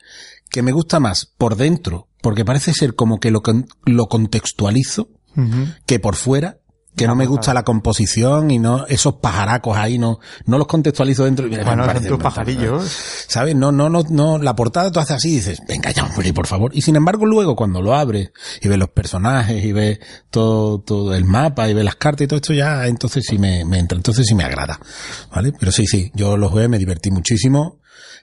que 0.50 0.60
me 0.62 0.70
gusta 0.72 1.00
más 1.00 1.24
por 1.38 1.56
dentro, 1.56 2.08
porque 2.20 2.44
parece 2.44 2.72
ser 2.74 2.94
como 2.94 3.18
que 3.18 3.30
lo, 3.30 3.40
lo 3.86 4.06
contextualizo, 4.06 5.08
que 5.86 5.98
por 5.98 6.16
fuera, 6.16 6.58
que 6.96 7.06
no 7.06 7.14
me 7.14 7.26
gusta 7.26 7.52
la 7.52 7.62
composición 7.62 8.50
y 8.50 8.58
no 8.58 8.86
esos 8.86 9.16
pajaracos 9.16 9.76
ahí, 9.76 9.98
no, 9.98 10.18
no 10.46 10.56
los 10.56 10.66
contextualizo 10.66 11.24
dentro. 11.26 11.46
y 11.46 11.50
Bueno, 11.50 11.86
tus 12.08 12.18
pajarillos. 12.18 12.90
¿Sabes? 13.28 13.54
No, 13.54 13.70
no, 13.70 13.90
no, 13.90 14.02
no, 14.08 14.38
la 14.38 14.56
portada 14.56 14.90
tú 14.90 14.98
haces 14.98 15.16
así 15.16 15.32
y 15.32 15.34
dices, 15.36 15.60
venga 15.68 15.90
ya, 15.90 16.04
hombre, 16.04 16.32
por 16.32 16.46
favor. 16.46 16.70
Y 16.74 16.80
sin 16.80 16.96
embargo, 16.96 17.26
luego 17.26 17.54
cuando 17.54 17.82
lo 17.82 17.94
abres 17.94 18.30
y 18.62 18.68
ves 18.68 18.78
los 18.78 18.88
personajes 18.88 19.62
y 19.62 19.72
ves 19.72 20.00
todo, 20.30 20.80
todo 20.80 21.14
el 21.14 21.26
mapa 21.26 21.68
y 21.68 21.74
ves 21.74 21.84
las 21.84 21.96
cartas 21.96 22.24
y 22.24 22.28
todo 22.28 22.38
esto, 22.38 22.54
ya 22.54 22.86
entonces 22.86 23.24
sí 23.28 23.36
me, 23.36 23.66
me 23.66 23.78
entra, 23.78 23.96
entonces 23.96 24.24
sí 24.26 24.34
me 24.34 24.44
agrada. 24.44 24.80
¿Vale? 25.34 25.52
Pero 25.58 25.72
sí, 25.72 25.86
sí, 25.86 26.10
yo 26.14 26.38
lo 26.38 26.48
jugué, 26.48 26.68
me 26.68 26.78
divertí 26.78 27.10
muchísimo. 27.10 27.80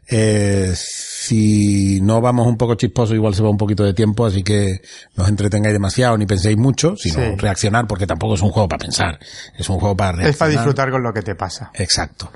Eh, 0.09 0.73
si 0.75 2.01
no 2.01 2.19
vamos 2.19 2.45
un 2.47 2.57
poco 2.57 2.75
chisposo, 2.75 3.15
igual 3.15 3.33
se 3.33 3.41
va 3.41 3.49
un 3.49 3.57
poquito 3.57 3.83
de 3.83 3.93
tiempo, 3.93 4.25
así 4.25 4.43
que 4.43 4.81
no 5.15 5.23
os 5.23 5.29
entretengáis 5.29 5.73
demasiado 5.73 6.17
ni 6.17 6.25
penséis 6.25 6.57
mucho, 6.57 6.95
sino 6.97 7.15
Sí. 7.15 7.35
reaccionar, 7.37 7.87
porque 7.87 8.05
tampoco 8.05 8.35
es 8.35 8.41
un 8.41 8.49
juego 8.51 8.67
para 8.67 8.79
pensar, 8.83 9.17
es 9.57 9.69
un 9.69 9.79
juego 9.79 9.95
para 9.95 10.11
reaccionar. 10.11 10.31
Es 10.31 10.37
para 10.37 10.51
disfrutar 10.51 10.91
con 10.91 11.03
lo 11.03 11.13
que 11.13 11.21
te 11.21 11.35
pasa. 11.35 11.71
Exacto. 11.75 12.31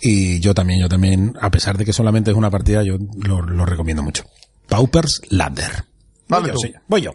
Y 0.00 0.40
yo 0.40 0.54
también, 0.54 0.80
yo 0.80 0.88
también, 0.88 1.34
a 1.40 1.50
pesar 1.50 1.78
de 1.78 1.84
que 1.84 1.92
solamente 1.92 2.32
es 2.32 2.36
una 2.36 2.50
partida, 2.50 2.82
yo 2.82 2.96
lo, 3.22 3.42
lo 3.42 3.64
recomiendo 3.64 4.02
mucho. 4.02 4.24
Paupers 4.68 5.20
Ladder. 5.28 5.84
Voy 6.26 6.48
yo, 6.48 6.54
sí, 6.56 6.72
voy 6.88 7.02
yo. 7.02 7.12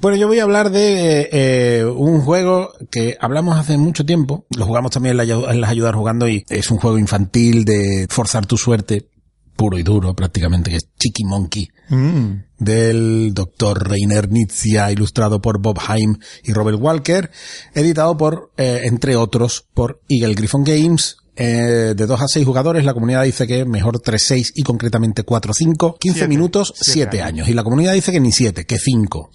Bueno, 0.00 0.16
yo 0.16 0.28
voy 0.28 0.38
a 0.38 0.44
hablar 0.44 0.70
de 0.70 1.28
eh, 1.30 1.84
un 1.84 2.22
juego 2.22 2.72
que 2.90 3.16
hablamos 3.20 3.58
hace 3.58 3.76
mucho 3.76 4.06
tiempo, 4.06 4.46
lo 4.56 4.64
jugamos 4.64 4.92
también 4.92 5.12
en, 5.12 5.16
la 5.18 5.24
ayu- 5.24 5.50
en 5.50 5.60
las 5.60 5.70
ayudas 5.70 5.94
jugando 5.94 6.26
y 6.26 6.44
es 6.48 6.70
un 6.70 6.78
juego 6.78 6.98
infantil 6.98 7.64
de 7.66 8.06
forzar 8.08 8.46
tu 8.46 8.56
suerte, 8.56 9.08
puro 9.56 9.78
y 9.78 9.82
duro 9.82 10.14
prácticamente, 10.16 10.70
que 10.70 10.76
es 10.78 10.88
Chicky 10.98 11.24
Monkey 11.24 11.68
Mm. 11.90 12.44
del 12.56 13.34
doctor 13.34 13.88
Reiner 13.90 14.30
Nitzia, 14.30 14.92
ilustrado 14.92 15.40
por 15.42 15.60
Bob 15.60 15.76
Haim 15.88 16.18
y 16.44 16.52
Robert 16.52 16.78
Walker, 16.80 17.30
editado 17.74 18.16
por, 18.16 18.52
eh, 18.56 18.82
entre 18.84 19.16
otros, 19.16 19.66
por 19.74 20.00
Eagle 20.08 20.34
Griffon 20.34 20.64
Games. 20.64 21.16
eh, 21.42 21.94
de 21.96 22.06
2 22.06 22.20
a 22.20 22.26
6 22.28 22.44
jugadores, 22.44 22.84
la 22.84 22.92
comunidad 22.92 23.22
dice 23.24 23.46
que 23.46 23.64
mejor 23.64 24.00
3-6 24.02 24.52
y 24.54 24.62
concretamente 24.62 25.24
4-5, 25.24 25.96
15 25.98 26.18
Siete. 26.18 26.28
minutos, 26.28 26.72
Siete 26.76 26.92
7 26.92 27.22
años. 27.22 27.28
años. 27.28 27.48
Y 27.48 27.54
la 27.54 27.62
comunidad 27.64 27.94
dice 27.94 28.12
que 28.12 28.20
ni 28.20 28.30
7, 28.30 28.66
que 28.66 28.76
5. 28.78 29.30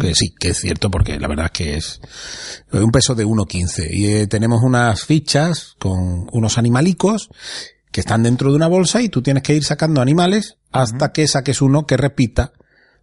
Que 0.00 0.14
sí, 0.14 0.32
que 0.38 0.50
es 0.50 0.58
cierto, 0.58 0.90
porque 0.90 1.18
la 1.18 1.26
verdad 1.28 1.46
es 1.46 1.50
que 1.52 1.76
es 1.76 2.00
un 2.72 2.90
peso 2.92 3.14
de 3.14 3.26
1.15. 3.26 3.88
Y 3.90 4.06
eh, 4.06 4.26
tenemos 4.28 4.62
unas 4.62 5.02
fichas 5.04 5.74
con 5.80 6.28
unos 6.32 6.58
animalicos 6.58 7.28
que 7.90 8.00
están 8.00 8.22
dentro 8.22 8.50
de 8.50 8.56
una 8.56 8.68
bolsa 8.68 9.02
y 9.02 9.08
tú 9.08 9.20
tienes 9.22 9.42
que 9.42 9.54
ir 9.54 9.64
sacando 9.64 10.00
animales 10.00 10.56
hasta 10.72 11.12
que 11.12 11.26
saques 11.26 11.60
uno 11.62 11.86
que 11.86 11.96
repita 11.96 12.52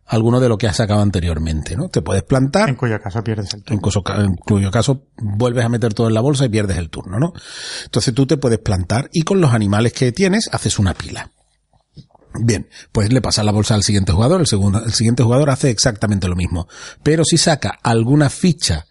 alguno 0.05 0.39
de 0.41 0.49
lo 0.49 0.57
que 0.57 0.67
has 0.67 0.75
sacado 0.77 1.01
anteriormente, 1.01 1.77
¿no? 1.77 1.87
Te 1.87 2.01
puedes 2.01 2.23
plantar, 2.23 2.67
En 2.69 2.75
cuyo 2.75 2.99
caso 3.01 3.23
pierdes 3.23 3.53
el 3.53 3.59
en 3.59 3.63
turno. 3.63 3.81
cuyo, 3.81 4.03
ca- 4.03 4.21
en 4.21 4.35
cuyo 4.35 4.71
caso 4.71 5.05
vuelves 5.17 5.63
a 5.63 5.69
meter 5.69 5.93
todo 5.93 6.07
en 6.07 6.13
la 6.13 6.21
bolsa 6.21 6.45
y 6.45 6.49
pierdes 6.49 6.77
el 6.77 6.89
turno, 6.89 7.17
¿no? 7.19 7.31
Entonces 7.85 8.13
tú 8.13 8.25
te 8.25 8.35
puedes 8.37 8.59
plantar 8.59 9.09
y 9.13 9.21
con 9.21 9.39
los 9.39 9.53
animales 9.53 9.93
que 9.93 10.11
tienes 10.11 10.49
haces 10.51 10.79
una 10.79 10.93
pila. 10.93 11.31
Bien, 12.33 12.67
pues 12.91 13.11
le 13.11 13.21
pasas 13.21 13.43
la 13.43 13.51
bolsa 13.51 13.75
al 13.75 13.83
siguiente 13.83 14.13
jugador, 14.13 14.39
el, 14.39 14.47
segundo, 14.47 14.83
el 14.83 14.93
siguiente 14.93 15.23
jugador 15.23 15.49
hace 15.49 15.69
exactamente 15.69 16.27
lo 16.27 16.35
mismo. 16.35 16.67
Pero 17.03 17.25
si 17.25 17.37
saca 17.37 17.77
alguna 17.83 18.29
ficha 18.29 18.85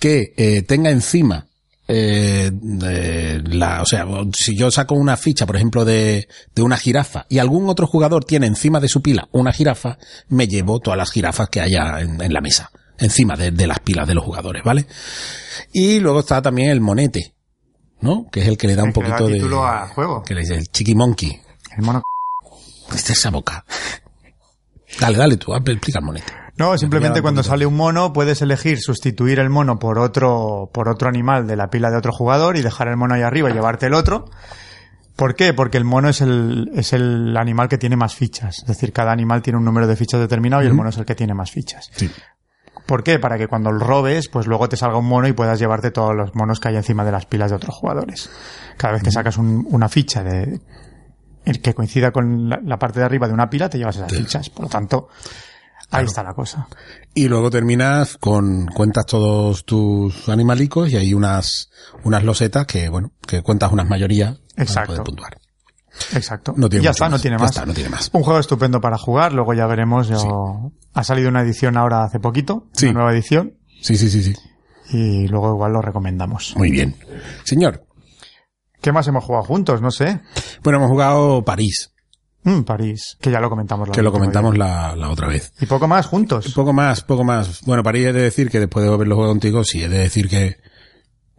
que 0.00 0.32
eh, 0.36 0.62
tenga 0.62 0.90
encima 0.90 1.46
eh, 1.92 2.50
eh, 2.84 3.40
la, 3.44 3.82
o 3.82 3.86
sea, 3.86 4.06
si 4.32 4.56
yo 4.56 4.70
saco 4.70 4.94
una 4.94 5.16
ficha, 5.16 5.44
por 5.46 5.56
ejemplo, 5.56 5.84
de, 5.84 6.28
de 6.54 6.62
una 6.62 6.76
jirafa 6.76 7.26
y 7.28 7.38
algún 7.38 7.68
otro 7.68 7.86
jugador 7.86 8.24
tiene 8.24 8.46
encima 8.46 8.78
de 8.78 8.88
su 8.88 9.02
pila 9.02 9.28
una 9.32 9.52
jirafa, 9.52 9.98
me 10.28 10.46
llevo 10.46 10.78
todas 10.78 10.96
las 10.96 11.10
jirafas 11.10 11.48
que 11.48 11.60
haya 11.60 12.00
en, 12.00 12.20
en 12.22 12.32
la 12.32 12.40
mesa, 12.40 12.70
encima 12.98 13.34
de, 13.36 13.50
de 13.50 13.66
las 13.66 13.80
pilas 13.80 14.06
de 14.06 14.14
los 14.14 14.24
jugadores, 14.24 14.62
¿vale? 14.64 14.86
Y 15.72 15.98
luego 15.98 16.20
está 16.20 16.40
también 16.40 16.70
el 16.70 16.80
monete, 16.80 17.34
¿no? 18.00 18.28
Que 18.30 18.42
es 18.42 18.48
el 18.48 18.56
que 18.56 18.68
le 18.68 18.76
da 18.76 18.82
un 18.84 18.90
El 18.90 18.94
poquito 18.94 19.26
de... 19.26 19.34
título 19.34 19.66
al 19.66 19.88
juego. 19.88 20.22
Que 20.22 20.34
le 20.34 20.40
dice 20.42 20.54
el 20.54 20.68
chiqui 20.68 20.94
monkey. 20.94 21.40
El 21.76 21.82
mono. 21.82 22.02
Esta 22.94 23.12
esa 23.12 23.30
boca. 23.30 23.64
Dale, 25.00 25.16
dale 25.18 25.36
tú, 25.36 25.54
explica 25.54 26.00
el. 26.00 26.32
No, 26.56 26.76
simplemente 26.76 27.22
cuando 27.22 27.42
sale 27.42 27.64
un 27.64 27.74
mono 27.76 28.12
puedes 28.12 28.42
elegir 28.42 28.80
sustituir 28.80 29.38
el 29.38 29.48
mono 29.48 29.78
por 29.78 29.98
otro, 29.98 30.68
por 30.74 30.88
otro 30.88 31.08
animal 31.08 31.46
de 31.46 31.56
la 31.56 31.70
pila 31.70 31.90
de 31.90 31.96
otro 31.96 32.12
jugador 32.12 32.56
y 32.56 32.62
dejar 32.62 32.88
el 32.88 32.96
mono 32.96 33.14
ahí 33.14 33.22
arriba 33.22 33.48
y 33.48 33.54
llevarte 33.54 33.86
el 33.86 33.94
otro. 33.94 34.26
¿Por 35.16 35.34
qué? 35.36 35.54
Porque 35.54 35.78
el 35.78 35.84
mono 35.84 36.08
es 36.08 36.20
el, 36.20 36.70
es 36.74 36.92
el 36.92 37.36
animal 37.36 37.68
que 37.68 37.78
tiene 37.78 37.96
más 37.96 38.14
fichas. 38.14 38.58
Es 38.58 38.66
decir, 38.66 38.92
cada 38.92 39.12
animal 39.12 39.42
tiene 39.42 39.58
un 39.58 39.64
número 39.64 39.86
de 39.86 39.96
fichas 39.96 40.20
determinado 40.20 40.62
y 40.62 40.66
el 40.66 40.74
mono 40.74 40.90
es 40.90 40.98
el 40.98 41.04
que 41.06 41.14
tiene 41.14 41.34
más 41.34 41.50
fichas. 41.50 41.90
Sí. 41.94 42.10
¿Por 42.86 43.04
qué? 43.04 43.18
Para 43.18 43.38
que 43.38 43.46
cuando 43.46 43.70
lo 43.70 43.78
robes, 43.78 44.28
pues 44.28 44.46
luego 44.46 44.68
te 44.68 44.76
salga 44.76 44.98
un 44.98 45.06
mono 45.06 45.28
y 45.28 45.32
puedas 45.32 45.58
llevarte 45.58 45.90
todos 45.90 46.14
los 46.14 46.34
monos 46.34 46.58
que 46.58 46.68
hay 46.68 46.76
encima 46.76 47.04
de 47.04 47.12
las 47.12 47.24
pilas 47.26 47.50
de 47.50 47.56
otros 47.56 47.74
jugadores. 47.74 48.30
Cada 48.76 48.94
vez 48.94 49.02
que 49.02 49.10
sacas 49.12 49.36
un- 49.36 49.66
una 49.70 49.88
ficha 49.88 50.22
de 50.24 50.60
el 51.44 51.60
que 51.60 51.74
coincida 51.74 52.10
con 52.12 52.48
la, 52.48 52.60
la 52.64 52.78
parte 52.78 53.00
de 53.00 53.06
arriba 53.06 53.26
de 53.28 53.34
una 53.34 53.48
pila, 53.50 53.68
te 53.68 53.78
llevas 53.78 53.96
esas 53.96 54.12
fichas. 54.12 54.50
Por 54.50 54.64
lo 54.64 54.68
tanto, 54.68 55.08
ahí 55.90 56.04
está 56.04 56.22
la 56.22 56.34
cosa. 56.34 56.68
Y 57.14 57.28
luego 57.28 57.50
terminas 57.50 58.16
con, 58.18 58.66
cuentas 58.66 59.06
todos 59.06 59.64
tus 59.64 60.28
animalicos 60.28 60.90
y 60.90 60.96
hay 60.96 61.14
unas, 61.14 61.70
unas 62.04 62.22
losetas 62.24 62.66
que, 62.66 62.88
bueno, 62.88 63.12
que 63.26 63.42
cuentas 63.42 63.72
unas 63.72 63.88
mayorías 63.88 64.38
para 64.54 64.62
Exacto. 64.62 64.92
poder 64.92 65.04
puntuar. 65.04 65.38
Exacto. 66.14 66.54
No 66.56 66.68
tiene 66.68 66.84
ya 66.84 66.90
está, 66.92 67.08
no 67.08 67.18
tiene 67.18 67.36
Ya 67.36 67.42
más. 67.42 67.50
está, 67.50 67.66
no 67.66 67.74
tiene 67.74 67.90
más. 67.90 68.10
Un 68.12 68.22
juego 68.22 68.38
estupendo 68.40 68.80
para 68.80 68.96
jugar, 68.96 69.32
luego 69.32 69.54
ya 69.54 69.66
veremos. 69.66 70.08
Yo... 70.08 70.72
Ha 70.94 71.04
salido 71.04 71.28
una 71.28 71.42
edición 71.42 71.76
ahora 71.76 72.04
hace 72.04 72.18
poquito, 72.20 72.66
Sí. 72.72 72.86
una 72.86 72.94
nueva 73.00 73.12
edición, 73.12 73.54
Sí, 73.80 73.96
sí, 73.96 74.08
sí, 74.10 74.22
sí. 74.22 74.34
y 74.92 75.26
luego 75.28 75.52
igual 75.54 75.72
lo 75.72 75.82
recomendamos. 75.82 76.54
Muy 76.56 76.70
bien. 76.70 76.96
Señor, 77.44 77.84
¿Qué 78.80 78.92
más 78.92 79.06
hemos 79.08 79.24
jugado 79.24 79.44
juntos? 79.44 79.80
No 79.82 79.90
sé. 79.90 80.20
bueno, 80.62 80.78
hemos 80.78 80.90
jugado 80.90 81.44
París, 81.44 81.92
Mm, 82.42 82.62
París, 82.62 83.18
que 83.20 83.30
ya 83.30 83.38
lo 83.38 83.50
comentamos. 83.50 83.88
la 83.88 83.92
que 83.94 84.00
lo 84.02 84.10
comentamos 84.12 84.52
vez. 84.52 84.58
la, 84.60 84.96
la 84.96 85.10
otra 85.10 85.28
vez. 85.28 85.52
Y 85.60 85.66
poco 85.66 85.86
más 85.86 86.06
juntos. 86.06 86.50
Poco 86.54 86.72
más, 86.72 87.02
poco 87.02 87.22
más. 87.22 87.60
Bueno, 87.66 87.82
París 87.82 88.06
he 88.06 88.12
de 88.14 88.22
decir 88.22 88.48
que 88.50 88.58
después 88.58 88.82
de 88.86 88.90
haberlo 88.92 89.14
jugado 89.14 89.32
contigo, 89.32 89.62
sí, 89.62 89.82
he 89.82 89.88
de 89.90 89.98
decir 89.98 90.26
que, 90.28 90.56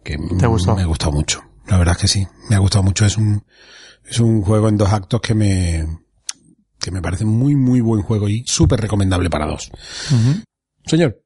que 0.04 0.16
¿Te 0.38 0.46
gustó? 0.46 0.76
me 0.76 0.82
ha 0.82 0.86
gustado 0.86 1.10
mucho. 1.10 1.42
La 1.66 1.76
verdad 1.76 1.96
es 1.96 2.02
que 2.02 2.08
sí, 2.08 2.24
me 2.48 2.54
ha 2.54 2.60
gustado 2.60 2.84
mucho. 2.84 3.04
Es 3.04 3.16
un, 3.16 3.44
es 4.08 4.20
un 4.20 4.42
juego 4.42 4.68
en 4.68 4.76
dos 4.76 4.92
actos 4.92 5.20
que 5.20 5.34
me, 5.34 5.84
que 6.78 6.92
me 6.92 7.02
parece 7.02 7.24
muy, 7.24 7.56
muy 7.56 7.80
buen 7.80 8.02
juego 8.02 8.28
y 8.28 8.44
súper 8.46 8.80
recomendable 8.80 9.28
para 9.28 9.46
dos. 9.46 9.72
Señor, 10.86 11.20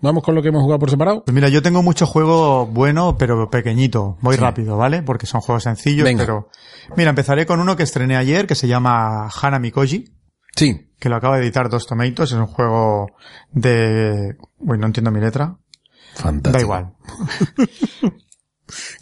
vamos 0.00 0.22
con 0.22 0.34
lo 0.34 0.42
que 0.42 0.48
hemos 0.48 0.62
jugado 0.62 0.78
por 0.78 0.90
separado. 0.90 1.24
Pues 1.24 1.34
mira, 1.34 1.48
yo 1.48 1.62
tengo 1.62 1.82
mucho 1.82 2.06
juego 2.06 2.66
bueno, 2.66 3.16
pero 3.18 3.48
pequeñito. 3.50 4.16
Voy 4.20 4.36
Sí. 4.36 4.40
rápido, 4.40 4.76
¿vale? 4.76 5.02
Porque 5.02 5.26
son 5.26 5.40
juegos 5.40 5.62
sencillos, 5.64 6.04
Venga. 6.04 6.24
pero... 6.24 6.48
Mira, 6.96 7.10
empezaré 7.10 7.46
con 7.46 7.60
uno 7.60 7.76
que 7.76 7.82
estrené 7.84 8.16
ayer, 8.16 8.46
que 8.46 8.54
se 8.54 8.66
llama 8.68 9.28
Hana 9.28 9.58
Mikoji, 9.58 10.04
Sí, 10.56 10.90
que 10.98 11.08
lo 11.08 11.14
acaba 11.16 11.36
de 11.36 11.44
editar 11.44 11.68
Dos 11.70 11.86
Tomatoes. 11.86 12.32
Es 12.32 12.36
un 12.38 12.46
juego 12.46 13.06
de... 13.52 14.36
Uy, 14.58 14.78
no 14.78 14.86
entiendo 14.86 15.10
mi 15.12 15.20
letra. 15.20 15.56
fantástico. 16.14 16.52
Da 16.52 16.60
igual. 16.60 16.92
¿Cómo 18.00 18.12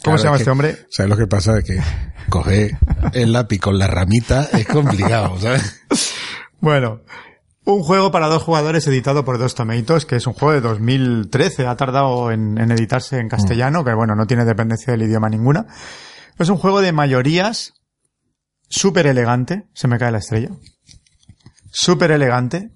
Claro, 0.01 0.17
se 0.17 0.23
llama 0.23 0.35
es 0.35 0.41
este 0.41 0.51
hombre? 0.51 0.77
¿Sabes 0.89 1.09
lo 1.09 1.17
que 1.17 1.27
pasa? 1.27 1.57
Es 1.59 1.63
que 1.65 1.79
coger 2.29 2.71
el 3.13 3.31
lápiz 3.33 3.59
con 3.59 3.77
la 3.77 3.87
ramita 3.87 4.43
es 4.53 4.65
complicado, 4.67 5.39
¿sabes? 5.39 5.81
Bueno, 6.61 6.99
un 7.73 7.83
juego 7.83 8.11
para 8.11 8.27
dos 8.27 8.43
jugadores 8.43 8.85
editado 8.87 9.25
por 9.25 9.37
Dos 9.37 9.55
Tomatoes, 9.55 10.05
que 10.05 10.15
es 10.15 10.27
un 10.27 10.33
juego 10.33 10.53
de 10.53 10.61
2013. 10.61 11.67
Ha 11.67 11.75
tardado 11.75 12.31
en, 12.31 12.57
en 12.57 12.71
editarse 12.71 13.17
en 13.17 13.29
castellano, 13.29 13.83
que 13.83 13.93
bueno, 13.93 14.15
no 14.15 14.27
tiene 14.27 14.45
dependencia 14.45 14.91
del 14.91 15.03
idioma 15.03 15.29
ninguna. 15.29 15.67
Es 16.37 16.49
un 16.49 16.57
juego 16.57 16.81
de 16.81 16.91
mayorías, 16.91 17.73
súper 18.69 19.07
elegante. 19.07 19.67
Se 19.73 19.87
me 19.87 19.97
cae 19.97 20.11
la 20.11 20.19
estrella. 20.19 20.49
Súper 21.71 22.11
elegante. 22.11 22.71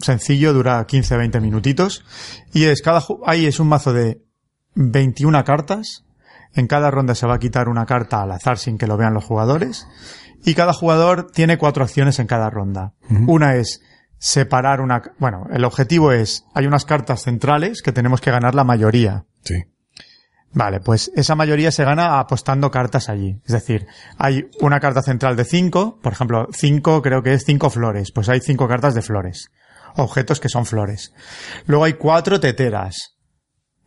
Sencillo, 0.00 0.52
dura 0.52 0.86
15-20 0.86 1.40
minutitos. 1.40 2.04
Y 2.52 2.64
es 2.64 2.82
cada, 2.82 3.04
ahí 3.26 3.46
es 3.46 3.60
un 3.60 3.68
mazo 3.68 3.92
de 3.92 4.22
21 4.74 5.44
cartas. 5.44 6.04
En 6.54 6.66
cada 6.66 6.90
ronda 6.90 7.14
se 7.14 7.26
va 7.26 7.34
a 7.34 7.38
quitar 7.38 7.68
una 7.68 7.86
carta 7.86 8.22
al 8.22 8.32
azar 8.32 8.58
sin 8.58 8.78
que 8.78 8.86
lo 8.86 8.96
vean 8.96 9.14
los 9.14 9.24
jugadores. 9.24 9.86
Y 10.44 10.54
cada 10.54 10.72
jugador 10.72 11.30
tiene 11.30 11.58
cuatro 11.58 11.84
acciones 11.84 12.18
en 12.18 12.26
cada 12.26 12.50
ronda. 12.50 12.94
Una 13.26 13.56
es 13.56 13.82
separar 14.18 14.80
una, 14.80 15.02
bueno, 15.18 15.46
el 15.50 15.64
objetivo 15.64 16.12
es, 16.12 16.44
hay 16.54 16.66
unas 16.66 16.84
cartas 16.84 17.22
centrales 17.22 17.82
que 17.82 17.92
tenemos 17.92 18.20
que 18.20 18.30
ganar 18.30 18.54
la 18.54 18.64
mayoría. 18.64 19.24
Sí. 19.42 19.64
Vale, 20.52 20.80
pues 20.80 21.12
esa 21.14 21.36
mayoría 21.36 21.70
se 21.70 21.84
gana 21.84 22.18
apostando 22.18 22.70
cartas 22.70 23.08
allí. 23.08 23.40
Es 23.44 23.52
decir, 23.52 23.86
hay 24.18 24.50
una 24.60 24.80
carta 24.80 25.00
central 25.00 25.36
de 25.36 25.44
cinco, 25.44 25.98
por 26.02 26.12
ejemplo, 26.12 26.48
cinco 26.52 27.02
creo 27.02 27.22
que 27.22 27.34
es 27.34 27.44
cinco 27.44 27.70
flores, 27.70 28.10
pues 28.12 28.28
hay 28.28 28.40
cinco 28.40 28.66
cartas 28.66 28.94
de 28.94 29.02
flores. 29.02 29.50
Objetos 29.96 30.40
que 30.40 30.48
son 30.48 30.66
flores. 30.66 31.12
Luego 31.66 31.84
hay 31.84 31.94
cuatro 31.94 32.40
teteras. 32.40 33.16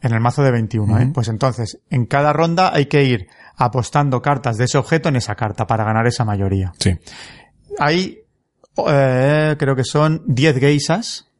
En 0.03 0.13
el 0.13 0.19
mazo 0.19 0.43
de 0.43 0.51
21, 0.51 0.99
¿eh? 0.99 1.11
Pues 1.13 1.29
entonces, 1.29 1.79
en 1.89 2.05
cada 2.05 2.33
ronda 2.33 2.71
hay 2.73 2.87
que 2.87 3.05
ir 3.05 3.29
apostando 3.55 4.21
cartas 4.21 4.57
de 4.57 4.65
ese 4.65 4.77
objeto 4.77 5.07
en 5.07 5.15
esa 5.15 5.35
carta 5.35 5.65
para 5.65 5.85
ganar 5.85 6.05
esa 6.07 6.25
mayoría. 6.25 6.73
Sí. 6.77 6.91
Hay, 7.79 8.19
eh, 8.85 9.55
creo 9.57 9.75
que 9.77 9.85
son 9.85 10.23
10 10.27 10.59
geisas 10.59 11.31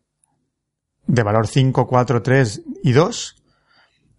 de 1.05 1.23
valor 1.23 1.47
5, 1.47 1.85
4, 1.85 2.21
3 2.21 2.61
y 2.83 2.93
2. 2.93 3.43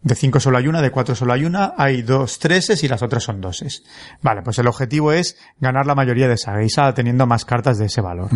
De 0.03 0.15
5 0.15 0.39
solo 0.39 0.59
hay 0.59 0.69
una, 0.69 0.83
de 0.83 0.91
4 0.91 1.15
solo 1.15 1.33
hay 1.33 1.47
una, 1.47 1.73
hay 1.79 2.03
dos 2.03 2.39
treses 2.39 2.85
y 2.85 2.89
las 2.89 3.03
otras 3.03 3.23
son 3.23 3.41
doses. 3.41 3.83
Vale, 4.21 4.43
pues 4.43 4.59
el 4.59 4.67
objetivo 4.67 5.13
es 5.13 5.39
ganar 5.59 5.87
la 5.87 5.95
mayoría 5.95 6.29
de 6.29 6.35
esa 6.35 6.55
geisa 6.55 6.93
teniendo 6.93 7.27
más 7.27 7.47
cartas 7.47 7.79
de 7.79 7.87
ese 7.87 8.03
valor. 8.03 8.29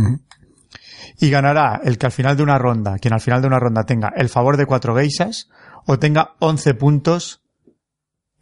Y 1.19 1.31
ganará 1.31 1.81
el 1.85 1.99
que 1.99 2.07
al 2.07 2.13
final 2.13 2.37
de 2.37 2.43
una 2.43 2.59
ronda, 2.59 2.99
quien 2.99 3.15
al 3.15 3.21
final 3.21 3.41
de 3.41 3.49
una 3.49 3.59
ronda 3.59 3.85
tenga 3.85 4.13
el 4.17 4.29
favor 4.29 4.57
de 4.57 4.67
4 4.67 4.95
geisas 4.97 5.49
o 5.87 5.99
tenga 5.99 6.35
11 6.41 6.75
puntos 6.75 7.43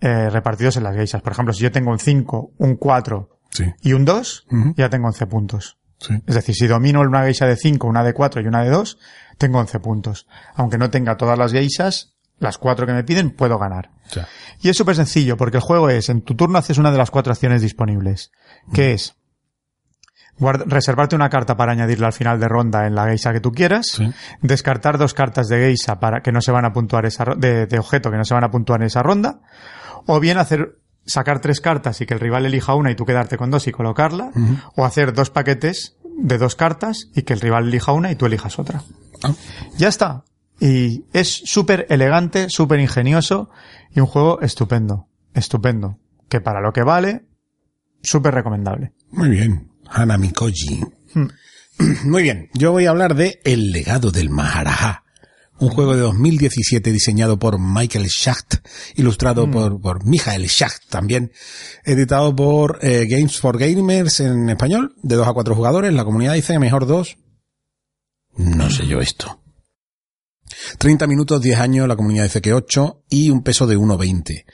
eh, 0.00 0.28
repartidos 0.30 0.76
en 0.76 0.82
las 0.84 0.94
geisas. 0.94 1.22
Por 1.22 1.32
ejemplo, 1.32 1.54
si 1.54 1.62
yo 1.62 1.72
tengo 1.72 1.90
un 1.90 1.98
5, 1.98 2.52
un 2.58 2.76
4 2.76 3.30
Sí. 3.50 3.64
y 3.82 3.92
un 3.94 4.04
2, 4.04 4.46
Ujú. 4.50 4.74
ya 4.76 4.90
tengo 4.90 5.06
11 5.06 5.26
puntos. 5.26 5.78
Sí. 5.98 6.14
Es 6.26 6.34
decir, 6.34 6.54
si 6.54 6.66
domino 6.66 7.00
una 7.00 7.22
geisha 7.22 7.46
de 7.46 7.56
5, 7.56 7.86
una 7.86 8.04
de 8.04 8.12
4 8.12 8.42
y 8.42 8.46
una 8.46 8.62
de 8.62 8.68
2, 8.70 8.98
tengo 9.38 9.58
11 9.60 9.80
puntos. 9.80 10.26
Aunque 10.54 10.76
no 10.76 10.90
tenga 10.90 11.16
todas 11.16 11.38
las 11.38 11.52
geishas, 11.52 12.16
las 12.38 12.58
4 12.58 12.86
que 12.86 12.92
me 12.92 13.04
piden, 13.04 13.30
puedo 13.30 13.58
ganar. 13.58 13.90
Y 14.60 14.68
es 14.68 14.76
súper 14.76 14.94
sencillo, 14.96 15.38
porque 15.38 15.56
el 15.56 15.62
juego 15.62 15.88
es, 15.88 16.10
en 16.10 16.20
tu 16.20 16.34
turno 16.34 16.58
haces 16.58 16.76
una 16.76 16.90
de 16.92 16.98
las 16.98 17.10
cuatro 17.10 17.32
acciones 17.32 17.62
disponibles, 17.62 18.30
que 18.74 18.92
es 18.92 19.16
reservarte 20.38 21.16
una 21.16 21.28
carta 21.30 21.56
para 21.56 21.72
añadirla 21.72 22.08
al 22.08 22.12
final 22.12 22.38
de 22.40 22.48
ronda 22.48 22.86
en 22.86 22.94
la 22.94 23.06
geisha 23.06 23.32
que 23.32 23.40
tú 23.40 23.52
quieras, 23.52 23.86
Sí. 23.92 24.10
descartar 24.42 24.98
dos 24.98 25.14
cartas 25.14 25.48
de 25.48 25.58
geisha 25.58 25.98
para 25.98 26.20
que 26.22 26.32
no 26.32 26.40
se 26.40 26.52
van 26.52 26.64
a 26.64 26.72
puntuar 26.72 27.06
esa 27.06 27.24
de, 27.36 27.66
de 27.66 27.78
objeto 27.78 28.10
que 28.10 28.16
no 28.18 28.24
se 28.24 28.34
van 28.34 28.44
a 28.44 28.50
puntuar 28.50 28.80
en 28.80 28.86
esa 28.86 29.02
ronda, 29.02 29.40
o 30.06 30.20
bien 30.20 30.38
hacer 30.38 30.78
sacar 31.06 31.40
tres 31.40 31.60
cartas 31.60 32.00
y 32.00 32.06
que 32.06 32.14
el 32.14 32.20
rival 32.20 32.46
elija 32.46 32.74
una 32.74 32.90
y 32.90 32.96
tú 32.96 33.04
quedarte 33.06 33.36
con 33.38 33.50
dos 33.50 33.66
y 33.66 33.72
colocarla, 33.72 34.30
o 34.74 34.84
hacer 34.84 35.12
dos 35.14 35.30
paquetes 35.30 35.96
de 36.18 36.36
dos 36.38 36.56
cartas 36.56 37.08
y 37.14 37.22
que 37.22 37.32
el 37.32 37.40
rival 37.40 37.68
elija 37.68 37.92
una 37.92 38.10
y 38.10 38.16
tú 38.16 38.26
elijas 38.26 38.58
otra. 38.58 38.82
ah, 39.22 39.32
Ya 39.76 39.88
está. 39.88 40.24
Y 40.58 41.04
es 41.12 41.28
súper 41.44 41.86
elegante, 41.90 42.46
súper 42.48 42.80
ingenioso 42.80 43.50
y 43.94 44.00
un 44.00 44.06
juego 44.06 44.40
estupendo. 44.40 45.06
Estupendo. 45.34 45.98
Que 46.28 46.40
para 46.40 46.60
lo 46.60 46.72
que 46.72 46.82
vale, 46.82 47.26
súper 48.02 48.34
recomendable. 48.34 48.92
muy 49.12 49.28
bien. 49.28 49.68
Hanami 49.88 50.32
Koji. 50.32 50.82
Hmm. 51.14 51.28
Muy 52.04 52.22
bien. 52.22 52.48
Yo 52.54 52.72
voy 52.72 52.86
a 52.86 52.90
hablar 52.90 53.14
de 53.14 53.40
El 53.44 53.70
legado 53.70 54.10
del 54.10 54.30
Maharaja. 54.30 55.04
Un 55.58 55.70
juego 55.70 55.94
de 55.94 56.02
2017 56.02 56.92
diseñado 56.92 57.38
por 57.38 57.58
Michael 57.58 58.08
Schacht, 58.08 58.56
ilustrado 58.96 59.50
por, 59.50 59.80
por 59.80 60.04
Michael 60.04 60.46
Schacht 60.48 60.90
también, 60.90 61.32
editado 61.82 62.36
por 62.36 62.78
eh, 62.82 63.06
Games 63.08 63.38
for 63.38 63.58
Gamers 63.58 64.20
en 64.20 64.50
español, 64.50 64.94
de 65.02 65.16
2 65.16 65.26
a 65.26 65.32
4 65.32 65.54
jugadores. 65.54 65.94
La 65.94 66.04
comunidad 66.04 66.34
dice 66.34 66.58
mejor 66.58 66.86
2. 66.86 67.16
No 68.36 68.68
sé 68.68 68.86
yo 68.86 69.00
esto. 69.00 69.40
30 70.78 71.06
minutos, 71.06 71.40
10 71.40 71.58
años, 71.58 71.88
la 71.88 71.96
comunidad 71.96 72.24
dice 72.24 72.42
que 72.42 72.52
8 72.52 73.04
y 73.08 73.30
un 73.30 73.42
peso 73.42 73.66
de 73.66 73.78
1,20. 73.78 74.44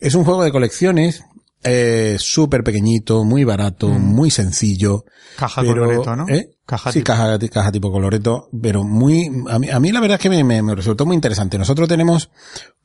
Es 0.00 0.14
un 0.14 0.24
juego 0.24 0.42
de 0.42 0.50
colecciones, 0.50 1.22
eh, 1.62 2.16
súper 2.18 2.62
pequeñito, 2.64 3.24
muy 3.24 3.44
barato, 3.44 3.88
muy 3.88 4.30
sencillo. 4.30 5.04
Caja 5.36 5.62
pero, 5.62 5.74
coloreto, 5.82 6.16
¿no? 6.16 6.28
¿eh? 6.28 6.50
Caja 6.66 6.92
sí, 6.92 7.00
tipo- 7.00 7.06
caja, 7.06 7.38
caja 7.50 7.72
tipo 7.72 7.90
coloreto, 7.90 8.48
pero 8.62 8.84
muy, 8.84 9.28
a 9.48 9.58
mí, 9.58 9.68
a 9.70 9.80
mí 9.80 9.92
la 9.92 10.00
verdad 10.00 10.16
es 10.16 10.22
que 10.22 10.30
me, 10.30 10.42
me- 10.44 10.62
me 10.62 10.74
resultó 10.74 11.04
muy 11.06 11.14
interesante. 11.14 11.58
Nosotros 11.58 11.88
tenemos 11.88 12.30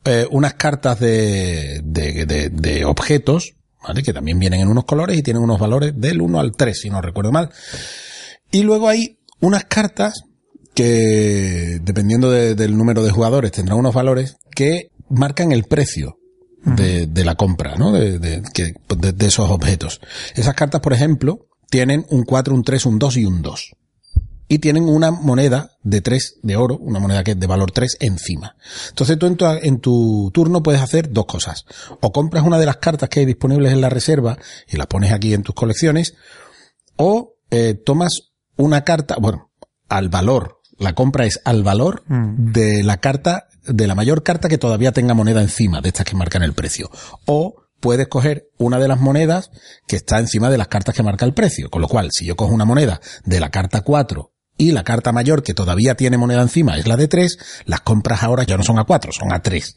eh, 0.06 0.26
unas 0.32 0.56
cartas 0.56 1.00
de, 1.00 1.82
de, 1.84 2.26
de, 2.26 2.50
de 2.50 2.86
objetos, 2.86 3.54
¿vale? 3.82 4.04
Que 4.04 4.14
también 4.14 4.40
vienen 4.40 4.62
en 4.62 4.68
unos 4.68 4.86
colores 4.86 5.18
y 5.18 5.24
tienen 5.24 5.44
unos 5.44 5.60
valores 5.60 5.94
del 5.96 6.22
1 6.22 6.40
al 6.40 6.52
3, 6.54 6.80
si 6.80 6.90
no 6.90 7.02
recuerdo 7.02 7.32
mal. 7.32 7.50
Y 8.52 8.64
luego 8.64 8.90
hay 8.90 9.20
unas 9.40 9.66
cartas 9.66 10.24
que, 10.74 11.80
dependiendo 11.82 12.30
de- 12.32 12.56
del 12.56 12.78
número 12.78 13.04
de 13.04 13.12
jugadores, 13.12 13.52
tendrán 13.52 13.80
unos 13.80 13.94
valores 13.94 14.38
que 14.54 14.90
marcan 15.10 15.52
el 15.52 15.64
precio 15.64 16.18
de, 16.66 17.08
de 17.08 17.26
la 17.26 17.36
compra, 17.36 17.76
¿no? 17.76 17.92
De, 17.92 18.20
de- 18.20 18.42
de 18.42 19.26
esos 19.26 19.50
objetos. 19.50 20.02
Esas 20.36 20.54
cartas, 20.56 20.82
por 20.82 20.94
ejemplo, 20.94 21.48
tienen 21.70 22.06
un 22.10 22.24
4, 22.24 22.54
un 22.54 22.64
3, 22.64 22.86
un 22.86 23.00
2 23.00 23.18
y 23.18 23.26
un 23.26 23.42
2. 23.42 23.72
Y 24.48 24.60
tienen 24.60 24.84
una 24.88 25.10
moneda 25.10 25.72
de 25.82 26.02
3 26.02 26.36
de 26.44 26.56
oro, 26.56 26.78
una 26.78 27.00
moneda 27.00 27.24
que 27.24 27.32
es 27.32 27.40
de 27.40 27.48
valor 27.48 27.72
3 27.72 27.98
encima. 28.00 28.56
Entonces 28.90 29.18
tú 29.18 29.26
en 29.26 29.36
tu, 29.38 29.46
en 29.48 29.80
tu 29.80 30.30
turno 30.34 30.62
puedes 30.62 30.82
hacer 30.82 31.12
dos 31.12 31.26
cosas. 31.26 31.66
O 32.02 32.12
compras 32.12 32.44
una 32.46 32.60
de 32.60 32.68
las 32.68 32.78
cartas 32.78 33.10
que 33.10 33.22
hay 33.22 33.26
disponibles 33.26 33.72
en 33.74 33.82
la 33.82 33.90
reserva 33.90 34.38
y 34.68 34.78
las 34.78 34.86
pones 34.88 35.12
aquí 35.12 35.34
en 35.34 35.42
tus 35.42 35.56
colecciones, 35.56 36.14
o 36.96 37.34
eh, 37.50 37.74
tomas 37.74 38.34
una 38.56 38.84
carta, 38.84 39.16
bueno, 39.20 39.52
al 39.90 40.10
valor, 40.10 40.62
la 40.78 40.94
compra 40.94 41.26
es 41.26 41.42
al 41.44 41.64
valor 41.64 42.04
Mm. 42.08 42.52
de 42.52 42.84
la 42.84 42.98
carta, 42.98 43.48
de 43.68 43.88
la 43.88 43.96
mayor 43.96 44.24
carta 44.24 44.50
que 44.50 44.58
todavía 44.58 44.92
tenga 44.92 45.14
moneda 45.14 45.42
encima, 45.42 45.82
de 45.82 45.90
estas 45.90 46.06
que 46.06 46.16
marcan 46.16 46.44
el 46.44 46.54
precio. 46.54 46.90
O 47.26 47.56
puedes 47.80 48.08
coger 48.08 48.50
una 48.58 48.80
de 48.80 48.88
las 48.88 49.00
monedas 49.00 49.52
que 49.88 49.96
está 49.96 50.20
encima 50.20 50.50
de 50.50 50.58
las 50.58 50.68
cartas 50.68 50.96
que 50.96 51.04
marca 51.04 51.26
el 51.26 51.34
precio. 51.34 51.70
Con 51.70 51.82
lo 51.82 51.88
cual, 51.88 52.10
si 52.12 52.26
yo 52.26 52.36
cojo 52.36 52.54
una 52.54 52.66
moneda 52.66 53.00
de 53.26 53.40
la 53.40 53.50
carta 53.50 53.82
4 53.82 54.32
y 54.58 54.72
la 54.72 54.84
carta 54.84 55.12
mayor 55.12 55.44
que 55.44 55.54
todavía 55.54 55.96
tiene 55.96 56.18
moneda 56.18 56.42
encima 56.42 56.78
es 56.78 56.88
la 56.88 56.98
de 56.98 57.08
3, 57.08 57.38
las 57.66 57.82
compras 57.82 58.24
ahora 58.24 58.44
ya 58.44 58.58
no 58.58 58.64
son 58.64 58.80
a 58.80 58.86
4, 58.86 59.12
son 59.12 59.34
a 59.34 59.42
3. 59.42 59.76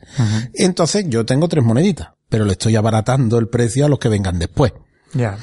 Entonces 0.54 1.06
yo 1.08 1.26
tengo 1.26 1.48
tres 1.48 1.64
moneditas, 1.64 2.08
pero 2.28 2.44
le 2.44 2.52
estoy 2.52 2.76
abaratando 2.76 3.38
el 3.38 3.48
precio 3.48 3.84
a 3.84 3.88
los 3.88 3.98
que 3.98 4.08
vengan 4.08 4.38
después. 4.38 4.72
Ya. 5.14 5.36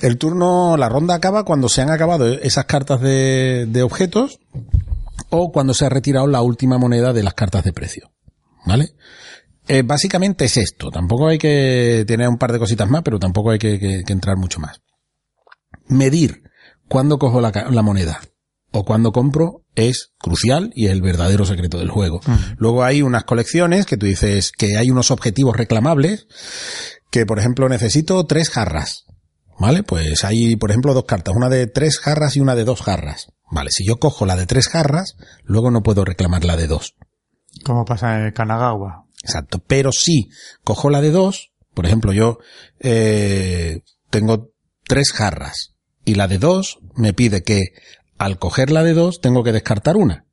El 0.00 0.18
turno, 0.18 0.76
la 0.76 0.88
ronda 0.88 1.14
acaba 1.14 1.44
cuando 1.44 1.68
se 1.68 1.82
han 1.82 1.90
acabado 1.90 2.26
esas 2.26 2.64
cartas 2.64 3.00
de, 3.00 3.66
de 3.68 3.82
objetos 3.82 4.40
o 5.30 5.50
cuando 5.52 5.74
se 5.74 5.86
ha 5.86 5.88
retirado 5.88 6.26
la 6.26 6.42
última 6.42 6.78
moneda 6.78 7.12
de 7.12 7.22
las 7.22 7.34
cartas 7.34 7.64
de 7.64 7.72
precio. 7.72 8.10
¿Vale? 8.66 8.90
Eh, 9.68 9.82
básicamente 9.82 10.44
es 10.46 10.56
esto. 10.56 10.90
Tampoco 10.90 11.28
hay 11.28 11.38
que 11.38 12.04
tener 12.06 12.28
un 12.28 12.38
par 12.38 12.52
de 12.52 12.58
cositas 12.58 12.88
más, 12.88 13.02
pero 13.02 13.18
tampoco 13.18 13.50
hay 13.50 13.58
que, 13.58 13.78
que- 13.78 14.02
que 14.04 14.12
entrar 14.12 14.36
mucho 14.36 14.60
más. 14.60 14.80
Medir 15.88 16.42
cuándo 16.88 17.18
cojo 17.18 17.40
la, 17.40 17.50
moneda 17.82 18.20
o 18.72 18.84
cuándo 18.84 19.12
compro 19.12 19.62
es 19.74 20.12
crucial 20.18 20.70
y 20.74 20.86
es 20.86 20.92
el 20.92 21.02
verdadero 21.02 21.44
secreto 21.44 21.78
del 21.78 21.90
juego. 21.90 22.20
Luego 22.56 22.84
hay 22.84 23.02
unas 23.02 23.24
colecciones 23.24 23.86
que 23.86 23.96
tú 23.96 24.06
dices 24.06 24.50
que 24.52 24.76
hay 24.76 24.90
unos 24.90 25.10
objetivos 25.10 25.56
reclamables 25.56 26.26
que, 27.10 27.26
por 27.26 27.38
ejemplo, 27.38 27.68
necesito 27.68 28.24
tres 28.26 28.50
jarras. 28.50 29.04
¿Vale? 29.58 29.82
Pues 29.82 30.24
hay, 30.24 30.56
por 30.56 30.70
ejemplo, 30.70 30.94
dos 30.94 31.04
cartas, 31.04 31.34
una 31.36 31.48
de 31.48 31.66
tres 31.66 31.98
jarras 31.98 32.36
y 32.36 32.40
una 32.40 32.54
de 32.54 32.64
dos 32.64 32.82
jarras. 32.82 33.32
Vale, 33.50 33.70
si 33.70 33.86
yo 33.86 33.96
cojo 33.96 34.26
la 34.26 34.36
de 34.36 34.46
tres 34.46 34.68
jarras, 34.68 35.16
luego 35.44 35.70
no 35.70 35.82
puedo 35.82 36.04
reclamar 36.04 36.44
la 36.44 36.56
de 36.56 36.66
dos. 36.66 36.94
Como 37.64 37.84
pasa 37.84 38.18
en 38.18 38.26
el 38.26 38.32
Kanagawa. 38.32 39.06
Exacto. 39.22 39.62
Pero 39.66 39.92
si 39.92 40.28
cojo 40.64 40.90
la 40.90 41.00
de 41.00 41.10
dos, 41.10 41.52
por 41.72 41.86
ejemplo, 41.86 42.12
yo 42.12 42.38
eh, 42.80 43.82
tengo 44.10 44.50
tres 44.84 45.12
jarras 45.12 45.74
y 46.04 46.16
la 46.16 46.28
de 46.28 46.38
dos 46.38 46.78
me 46.94 47.12
pide 47.12 47.42
que 47.42 47.72
al 48.18 48.38
coger 48.38 48.70
la 48.70 48.82
de 48.82 48.94
dos 48.94 49.20
tengo 49.20 49.44
que 49.44 49.52
descartar 49.52 49.96
una. 49.96 50.26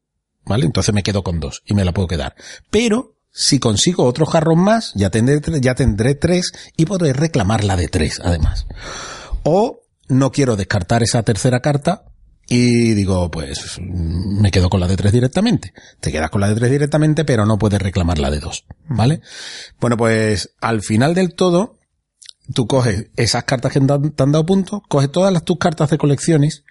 ¿Vale? 0.44 0.66
Entonces 0.66 0.94
me 0.94 1.04
quedo 1.04 1.24
con 1.24 1.40
dos 1.40 1.62
y 1.66 1.76
me 1.76 1.86
la 1.86 1.94
puedo 1.94 2.08
quedar. 2.08 2.36
Pero 2.72 3.16
si 3.32 3.60
consigo 3.60 4.04
otro 4.04 4.26
jarrón 4.26 4.60
más, 4.60 4.91
ya 4.96 5.10
tendré, 5.10 5.41
ya 5.62 5.76
tendré 5.76 6.15
tres 6.15 6.52
y 6.76 6.86
podré 6.86 7.13
reclamar 7.13 7.63
la 7.63 7.78
de 7.78 7.88
tres, 7.88 8.22
además. 8.24 8.67
O 9.44 9.82
no 10.08 10.32
quiero 10.32 10.56
descartar 10.56 11.04
esa 11.04 11.24
tercera 11.24 11.62
carta 11.62 12.06
y 12.48 12.94
digo, 12.94 13.32
pues 13.32 13.80
me 13.80 14.52
quedo 14.52 14.70
con 14.70 14.82
la 14.82 14.88
de 14.88 14.98
tres 14.98 15.13
directamente. 15.13 15.74
Te 16.02 16.12
quedas 16.12 16.30
con 16.30 16.41
la 16.41 16.50
de 16.50 16.56
tres 16.56 16.70
directamente, 16.70 17.24
pero 17.24 17.46
no 17.46 17.58
puedes 17.58 17.82
reclamar 17.82 18.20
la 18.20 18.30
de 18.30 18.39
dos, 18.39 18.65
¿vale? 18.89 19.22
Bueno, 19.80 19.96
pues 19.96 20.54
al 20.60 20.82
final 20.82 21.15
del 21.15 21.34
todo, 21.34 21.80
tú 22.54 22.67
coges 22.67 23.10
esas 23.15 23.46
cartas 23.46 23.72
que 23.72 23.80
te 23.80 24.24
han 24.24 24.32
dado 24.34 24.46
puntos, 24.46 24.82
coges 24.89 25.10
todas 25.12 25.32
las 25.32 25.46
tus 25.46 25.58
cartas 25.58 25.89
de 25.89 25.98
colecciones 25.98 26.65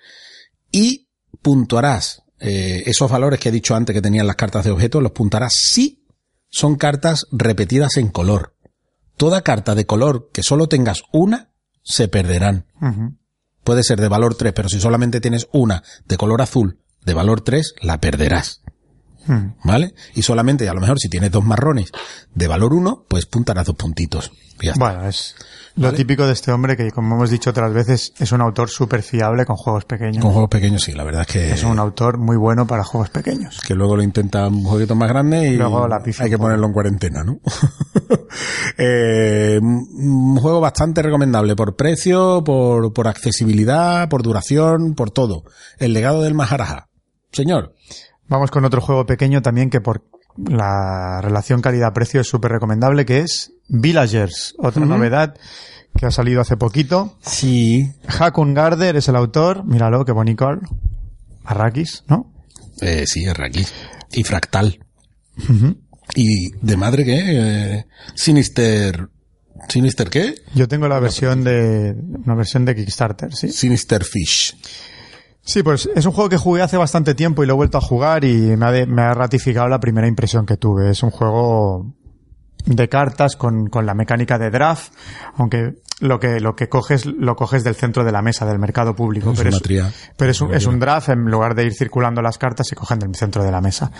y 0.70 1.09
puntuarás 1.40 2.25
eh, 2.40 2.83
esos 2.87 3.11
valores 3.11 3.40
que 3.40 3.49
he 3.49 3.53
dicho 3.53 3.75
antes 3.75 3.94
que 3.94 4.03
tenían 4.03 4.27
las 4.27 4.37
cartas 4.37 4.64
de 4.64 4.70
objetos, 4.70 5.03
los 5.03 5.12
puntarás 5.12 5.53
si 5.55 6.00
son 6.51 6.77
cartas 6.77 7.27
repetidas 7.33 7.97
en 7.97 8.09
color. 8.09 8.55
Toda 9.17 9.43
carta 9.43 9.75
de 9.75 9.87
color 9.87 10.31
que 10.33 10.43
solo 10.43 10.69
tengas 10.69 11.03
una, 11.13 11.51
se 11.83 12.09
perderán. 12.09 12.67
Puede 13.65 13.83
ser 13.83 14.01
de 14.01 14.09
valor 14.09 14.35
3, 14.35 14.53
pero 14.53 14.69
si 14.69 14.81
solamente 14.81 15.21
tienes 15.21 15.49
una 15.53 15.83
de 16.07 16.17
color 16.17 16.43
azul 16.43 16.79
de 17.05 17.15
valor 17.15 17.41
3, 17.41 17.75
la 17.83 18.01
perderás. 18.01 18.63
Hmm. 19.27 19.55
¿Vale? 19.65 19.95
Y 20.15 20.23
solamente, 20.23 20.69
a 20.69 20.75
lo 20.75 20.81
mejor, 20.81 20.99
si 20.99 21.09
tienes 21.09 21.31
dos 21.31 21.45
marrones 21.45 21.93
de 22.35 22.49
valor 22.49 22.73
1, 22.73 23.07
pues 23.09 23.27
puntarás 23.27 23.67
dos 23.67 23.77
puntitos. 23.77 24.33
Ya. 24.61 24.75
Bueno, 24.77 25.07
es 25.07 25.35
lo 25.76 25.92
típico 25.92 26.26
de 26.26 26.33
este 26.33 26.52
hombre 26.52 26.76
que, 26.76 26.90
como 26.90 27.14
hemos 27.16 27.30
dicho 27.30 27.50
otras 27.50 27.72
veces, 27.72 28.12
es 28.18 28.33
un 28.33 28.40
autor 28.40 28.68
súper 28.68 29.02
fiable 29.02 29.44
con 29.46 29.56
juegos 29.56 29.85
pequeños. 29.85 30.22
Con 30.22 30.33
juegos 30.33 30.50
pequeños, 30.50 30.83
sí, 30.83 30.92
la 30.92 31.04
verdad 31.04 31.22
es 31.22 31.26
que, 31.28 31.52
Es 31.52 31.64
un 31.64 31.78
autor 31.78 32.18
muy 32.18 32.37
bueno 32.37 32.66
para 32.66 32.85
juegos 32.85 33.11
pequeños. 33.11 33.61
que 33.61 33.74
luego 33.74 33.96
lo 33.96 34.02
intenta 34.02 34.48
un 34.48 34.64
jueguito 34.64 34.94
más 34.94 35.09
grande 35.09 35.48
y 35.48 35.56
Luego 35.56 35.87
la 35.88 36.02
pifia 36.02 36.24
hay 36.24 36.30
que 36.30 36.38
ponerlo 36.38 36.66
en 36.66 36.72
cuarentena, 36.72 37.24
¿no? 37.24 37.40
Eh, 38.78 39.59
un 39.61 40.37
juego 40.37 40.61
bastante 40.61 41.02
recomendable 41.02 41.56
por 41.56 41.76
precio, 41.76 42.42
por, 42.44 42.92
por 42.92 43.09
accesibilidad, 43.09 44.09
por 44.09 44.22
duración, 44.22 44.94
por 44.94 45.11
todo. 45.11 45.42
El 45.78 45.92
legado 45.92 46.22
del 46.22 46.35
Maharaja. 46.35 46.88
Señor. 47.33 47.74
Vamos 48.28 48.50
con 48.50 48.64
otro 48.64 48.80
juego 48.80 49.06
pequeño 49.06 49.42
también 49.42 49.70
que 49.70 49.80
por 49.80 50.04
la 50.37 51.20
relación 51.20 51.61
calidad-precio 51.61 52.20
es 52.20 52.28
súper 52.28 52.52
recomendable, 52.52 53.04
que 53.04 53.18
es 53.18 53.52
Villagers, 53.70 54.54
otra 54.59 54.85
novedad 54.85 55.35
que 55.96 56.06
ha 56.06 56.11
salido 56.11 56.40
hace 56.40 56.56
poquito. 56.56 57.16
Sí. 57.22 57.90
Hakun 58.18 58.52
Garder 58.54 58.96
es 58.96 59.09
el 59.09 59.16
autor, 59.16 59.64
míralo, 59.64 60.04
qué 60.04 60.12
bonito. 60.12 60.48
Arrakis, 61.44 62.04
¿no? 62.09 62.33
Eh, 62.80 63.04
sí, 63.06 63.24
es 63.24 63.37
Raki. 63.37 63.64
Y 64.12 64.24
Fractal. 64.24 64.78
¿Y 66.14 66.50
de 66.61 66.76
madre 66.76 67.04
qué? 67.04 67.22
Eh, 67.26 67.87
Sinister... 68.14 69.09
¿Sinister 69.68 70.09
qué? 70.09 70.35
Yo 70.54 70.68
tengo 70.68 70.88
la 70.88 70.98
versión 71.00 71.44
de, 71.44 71.94
una 72.24 72.35
versión 72.35 72.64
de 72.64 72.74
Kickstarter, 72.74 73.35
¿sí? 73.35 73.50
Sinister 73.52 74.04
Fish. 74.04 74.56
Sí, 75.42 75.62
pues 75.62 75.88
es 75.94 76.06
un 76.06 76.12
juego 76.12 76.30
que 76.30 76.38
jugué 76.38 76.62
hace 76.62 76.76
bastante 76.78 77.14
tiempo 77.14 77.42
y 77.42 77.46
lo 77.46 77.52
he 77.52 77.56
vuelto 77.56 77.76
a 77.76 77.80
jugar 77.83 78.24
y 78.24 78.56
me 78.56 78.66
ha, 78.66 78.72
de- 78.72 78.87
me 78.87 79.02
ha 79.02 79.12
ratificado 79.12 79.68
la 79.68 79.78
primera 79.78 80.09
impresión 80.09 80.46
que 80.46 80.56
tuve. 80.56 80.90
Es 80.90 81.02
un 81.02 81.11
juego 81.11 81.94
de 82.66 82.88
cartas 82.88 83.37
con, 83.37 83.66
con 83.68 83.87
la 83.87 83.94
mecánica 83.94 84.38
de 84.38 84.51
draft, 84.51 84.92
aunque 85.37 85.75
lo 86.01 86.18
que, 86.18 86.40
lo 86.40 86.55
que 86.57 86.68
coges, 86.70 87.05
lo 87.05 87.37
coges 87.37 87.62
del 87.62 87.75
centro 87.75 88.05
de 88.05 88.12
la 88.12 88.23
mesa, 88.23 88.46
del 88.46 88.59
mercado 88.59 88.94
público. 88.96 89.33
Es 89.33 89.38
pero 89.38 89.49
una 89.51 89.57
es, 89.59 89.62
tría. 89.62 89.92
pero 90.16 90.31
es 90.31 90.40
un, 90.40 90.55
es 90.55 90.64
un 90.66 90.81
draft, 90.81 91.11
en 91.11 91.25
lugar 91.27 91.55
de 91.55 91.64
ir 91.66 91.75
circulando 91.75 92.23
las 92.23 92.38
cartas, 92.38 92.66
se 92.68 92.75
cogen 92.75 92.99
del 92.99 93.14
centro 93.14 93.44
de 93.44 93.51
la 93.51 93.61
mesa. 93.61 93.90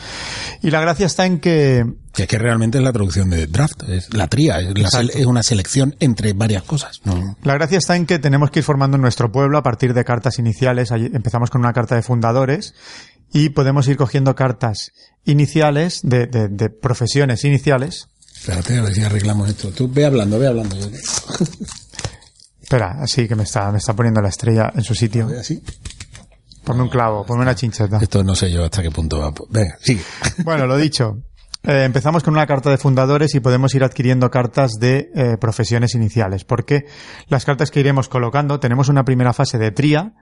Y 0.63 0.71
la 0.71 0.81
gracia 0.81 1.05
está 1.07 1.27
en 1.27 1.41
que 1.41 1.85
Que 2.15 2.23
es 2.23 2.29
que 2.29 2.39
realmente 2.39 2.79
es 2.79 2.85
la 2.85 2.93
traducción 2.93 3.29
de 3.29 3.47
draft. 3.47 3.83
Es 3.89 4.15
la 4.15 4.29
tría. 4.29 4.61
Es, 4.61 4.73
la 4.79 5.01
es 5.03 5.27
una 5.27 5.43
selección 5.43 5.95
entre 6.01 6.33
varias 6.33 6.63
cosas. 6.63 7.01
No. 7.05 7.37
La 7.43 7.53
gracia 7.55 7.77
está 7.77 7.97
en 7.97 8.07
que 8.07 8.19
tenemos 8.19 8.51
que 8.51 8.61
ir 8.61 8.65
formando 8.65 8.97
nuestro 8.97 9.31
pueblo 9.31 9.59
a 9.59 9.63
partir 9.63 9.93
de 9.93 10.03
cartas 10.05 10.39
iniciales. 10.39 10.93
Allí 10.93 11.11
Empezamos 11.13 11.51
con 11.51 11.61
una 11.61 11.75
carta 11.75 11.97
de 11.97 12.03
fundadores 12.03 12.75
y 13.33 13.51
podemos 13.51 13.87
ir 13.89 13.97
cogiendo 13.99 14.35
cartas 14.35 14.91
iniciales 15.25 16.01
de, 16.03 16.27
de- 16.27 16.49
de 16.49 16.71
profesiones 16.71 17.45
iniciales. 17.45 18.09
Espérate, 18.41 18.79
a 18.79 18.83
ver 18.83 18.95
si 18.95 19.03
arreglamos 19.03 19.49
esto. 19.51 19.71
Tú 19.71 19.89
ve 19.93 20.07
hablando, 20.07 20.39
ve 20.39 20.47
hablando. 20.47 20.75
Yo- 20.77 20.89
Espera, 22.63 22.97
así 23.03 23.29
que 23.29 23.35
me 23.35 23.43
está, 23.43 23.71
me 23.71 23.79
está 23.79 23.95
poniendo 23.95 24.21
la 24.23 24.29
estrella 24.29 24.73
en 24.75 24.83
su 24.83 24.95
sitio. 24.95 25.29
Así. 25.39 25.63
Ponme 26.65 26.83
un 26.83 26.89
clavo, 26.89 27.27
ponme 27.27 27.43
una 27.43 27.55
chincheta. 27.55 27.99
Esto 28.01 28.23
no 28.23 28.35
sé 28.35 28.51
yo 28.51 28.65
hasta 28.65 28.83
qué 28.83 28.91
punto 28.91 29.19
va. 29.19 29.33
Venga, 29.51 29.77
sigue. 29.83 30.03
Bueno, 30.45 30.67
lo 30.67 30.77
dicho. 30.77 31.19
Eh, 31.63 31.85
empezamos 31.85 32.23
con 32.23 32.33
una 32.35 32.47
carta 32.47 32.71
de 32.71 32.79
fundadores 32.79 33.35
y 33.35 33.41
podemos 33.41 33.75
ir 33.75 33.85
adquiriendo 33.85 34.31
cartas 34.31 34.73
de 34.81 35.11
eh, 35.15 35.37
profesiones 35.39 35.95
iniciales, 35.95 36.45
porque 36.45 36.87
las 37.29 37.45
cartas 37.45 37.71
que 37.71 37.81
iremos 37.81 38.09
colocando 38.09 38.59
tenemos 38.61 38.89
una 38.89 39.05
primera 39.05 39.33
fase 39.35 39.59
de 39.59 39.71
tría 39.71 40.13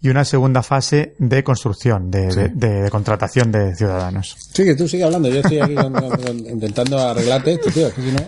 y 0.00 0.08
una 0.08 0.24
segunda 0.24 0.64
fase 0.64 1.14
de 1.20 1.44
construcción, 1.44 2.10
de, 2.10 2.26
de- 2.34 2.48
de- 2.48 2.82
de 2.82 2.90
contratación 2.90 3.52
de 3.52 3.76
ciudadanos. 3.76 4.36
Sigue, 4.52 4.74
tú 4.74 4.88
sigue 4.88 5.04
hablando. 5.04 5.28
Yo 5.28 5.38
estoy 5.38 5.60
aquí 5.60 5.76
con- 5.76 5.92
con- 5.92 6.10
con- 6.10 6.38
intentando 6.50 6.98
arreglarte 6.98 7.52
esto, 7.52 7.70
tío. 7.70 7.94
que 7.94 8.02
si 8.02 8.10
no... 8.10 8.18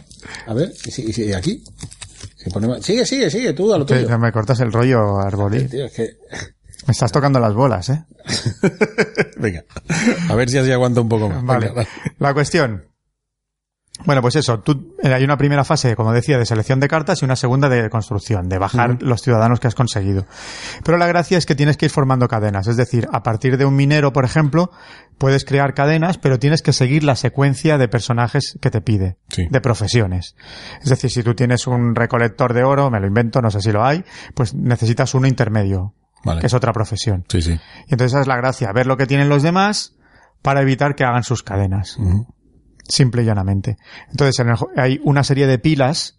A 0.46 0.54
ver, 0.54 0.72
y 0.86 0.90
si, 0.92 1.02
y 1.02 1.12
si 1.12 1.32
aquí. 1.32 1.60
Si 2.36 2.50
ponemos... 2.50 2.84
Sigue, 2.86 3.04
sigue, 3.04 3.30
sigue, 3.30 3.52
tú 3.52 3.74
a 3.74 3.78
lo 3.78 3.88
Sí, 3.88 3.94
tuyo. 3.94 4.16
me 4.20 4.30
cortas 4.30 4.60
el 4.60 4.70
rollo, 4.72 5.18
Arbolí. 5.18 5.64
Tío, 5.66 5.86
es 5.86 5.92
que... 5.92 6.10
Me 6.86 6.92
estás 6.92 7.12
tocando 7.12 7.40
las 7.40 7.54
bolas, 7.54 7.88
¿eh? 7.88 8.04
Venga. 9.38 9.64
A 10.28 10.34
ver 10.34 10.48
si 10.50 10.58
así 10.58 10.70
aguanta 10.72 11.00
un 11.00 11.08
poco 11.08 11.28
más. 11.28 11.42
Vale. 11.44 11.68
Venga. 11.68 11.88
La 12.18 12.34
cuestión. 12.34 12.84
Bueno, 14.04 14.20
pues 14.22 14.34
eso. 14.34 14.58
Tú, 14.60 14.96
eh, 15.02 15.14
hay 15.14 15.22
una 15.22 15.36
primera 15.38 15.64
fase, 15.64 15.94
como 15.94 16.12
decía, 16.12 16.36
de 16.36 16.44
selección 16.44 16.80
de 16.80 16.88
cartas 16.88 17.22
y 17.22 17.24
una 17.24 17.36
segunda 17.36 17.68
de 17.68 17.88
construcción, 17.90 18.48
de 18.48 18.58
bajar 18.58 19.00
los 19.02 19.22
ciudadanos 19.22 19.60
que 19.60 19.68
has 19.68 19.76
conseguido. 19.76 20.26
Pero 20.84 20.98
la 20.98 21.06
gracia 21.06 21.38
es 21.38 21.46
que 21.46 21.54
tienes 21.54 21.76
que 21.76 21.86
ir 21.86 21.92
formando 21.92 22.26
cadenas. 22.26 22.66
Es 22.66 22.76
decir, 22.76 23.08
a 23.12 23.22
partir 23.22 23.56
de 23.56 23.64
un 23.64 23.76
minero, 23.76 24.12
por 24.12 24.24
ejemplo, 24.24 24.72
puedes 25.16 25.44
crear 25.44 25.74
cadenas, 25.74 26.18
pero 26.18 26.40
tienes 26.40 26.60
que 26.60 26.72
seguir 26.72 27.04
la 27.04 27.14
secuencia 27.14 27.78
de 27.78 27.86
personajes 27.86 28.58
que 28.60 28.70
te 28.70 28.80
pide, 28.80 29.16
Sí. 29.28 29.46
de 29.48 29.60
profesiones. 29.60 30.34
Es 30.82 30.90
decir, 30.90 31.10
si 31.12 31.22
tú 31.22 31.34
tienes 31.34 31.68
un 31.68 31.94
recolector 31.94 32.52
de 32.52 32.64
oro, 32.64 32.90
me 32.90 32.98
lo 32.98 33.06
invento, 33.06 33.40
no 33.42 33.50
sé 33.52 33.60
si 33.60 33.70
lo 33.70 33.84
hay, 33.84 34.04
pues 34.34 34.54
necesitas 34.54 35.14
uno 35.14 35.28
intermedio, 35.28 35.94
Vale. 36.24 36.40
que 36.40 36.46
es 36.46 36.54
otra 36.54 36.72
profesión. 36.72 37.24
Sí, 37.28 37.42
sí. 37.42 37.52
Y 37.52 37.92
entonces 37.92 38.12
esa 38.12 38.20
es 38.20 38.26
la 38.26 38.36
gracia, 38.36 38.72
ver 38.72 38.86
lo 38.86 38.96
que 38.96 39.06
tienen 39.06 39.28
los 39.28 39.42
demás 39.42 39.94
para 40.42 40.60
evitar 40.62 40.94
que 40.94 41.04
hagan 41.04 41.22
sus 41.24 41.42
cadenas. 41.42 41.96
Simple 42.88 43.22
y 43.22 43.24
llanamente. 43.26 43.76
Entonces 44.10 44.38
en 44.40 44.48
el 44.50 44.56
jo- 44.56 44.70
hay 44.76 45.00
una 45.04 45.24
serie 45.24 45.46
de 45.46 45.58
pilas, 45.58 46.18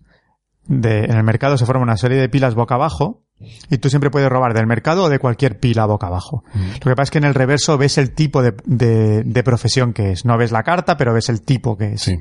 de, 0.68 1.06
en 1.06 1.12
el 1.18 1.24
mercado 1.24 1.58
se 1.58 1.66
forma 1.66 1.84
una 1.84 1.98
serie 1.98 2.18
de 2.18 2.28
pilas 2.30 2.56
boca 2.56 2.76
abajo, 2.76 3.22
y 3.70 3.78
tú 3.80 3.90
siempre 3.90 4.10
puedes 4.10 4.30
robar 4.30 4.54
del 4.54 4.66
mercado 4.66 5.04
o 5.04 5.10
de 5.10 5.20
cualquier 5.20 5.60
pila 5.60 5.86
boca 5.86 6.08
abajo. 6.08 6.44
Lo 6.56 6.80
que 6.92 6.96
pasa 6.96 7.04
es 7.04 7.12
que 7.12 7.18
en 7.18 7.26
el 7.26 7.34
reverso 7.36 7.78
ves 7.78 7.98
el 7.98 8.14
tipo 8.16 8.42
de, 8.42 8.54
de- 8.66 9.24
de 9.24 9.44
profesión 9.44 9.92
que 9.94 10.12
es. 10.14 10.24
No 10.26 10.38
ves 10.38 10.52
la 10.54 10.64
carta, 10.64 10.96
pero 10.98 11.14
ves 11.14 11.28
el 11.30 11.42
tipo 11.42 11.78
que 11.78 11.94
es. 11.94 12.02
Sí. 12.02 12.18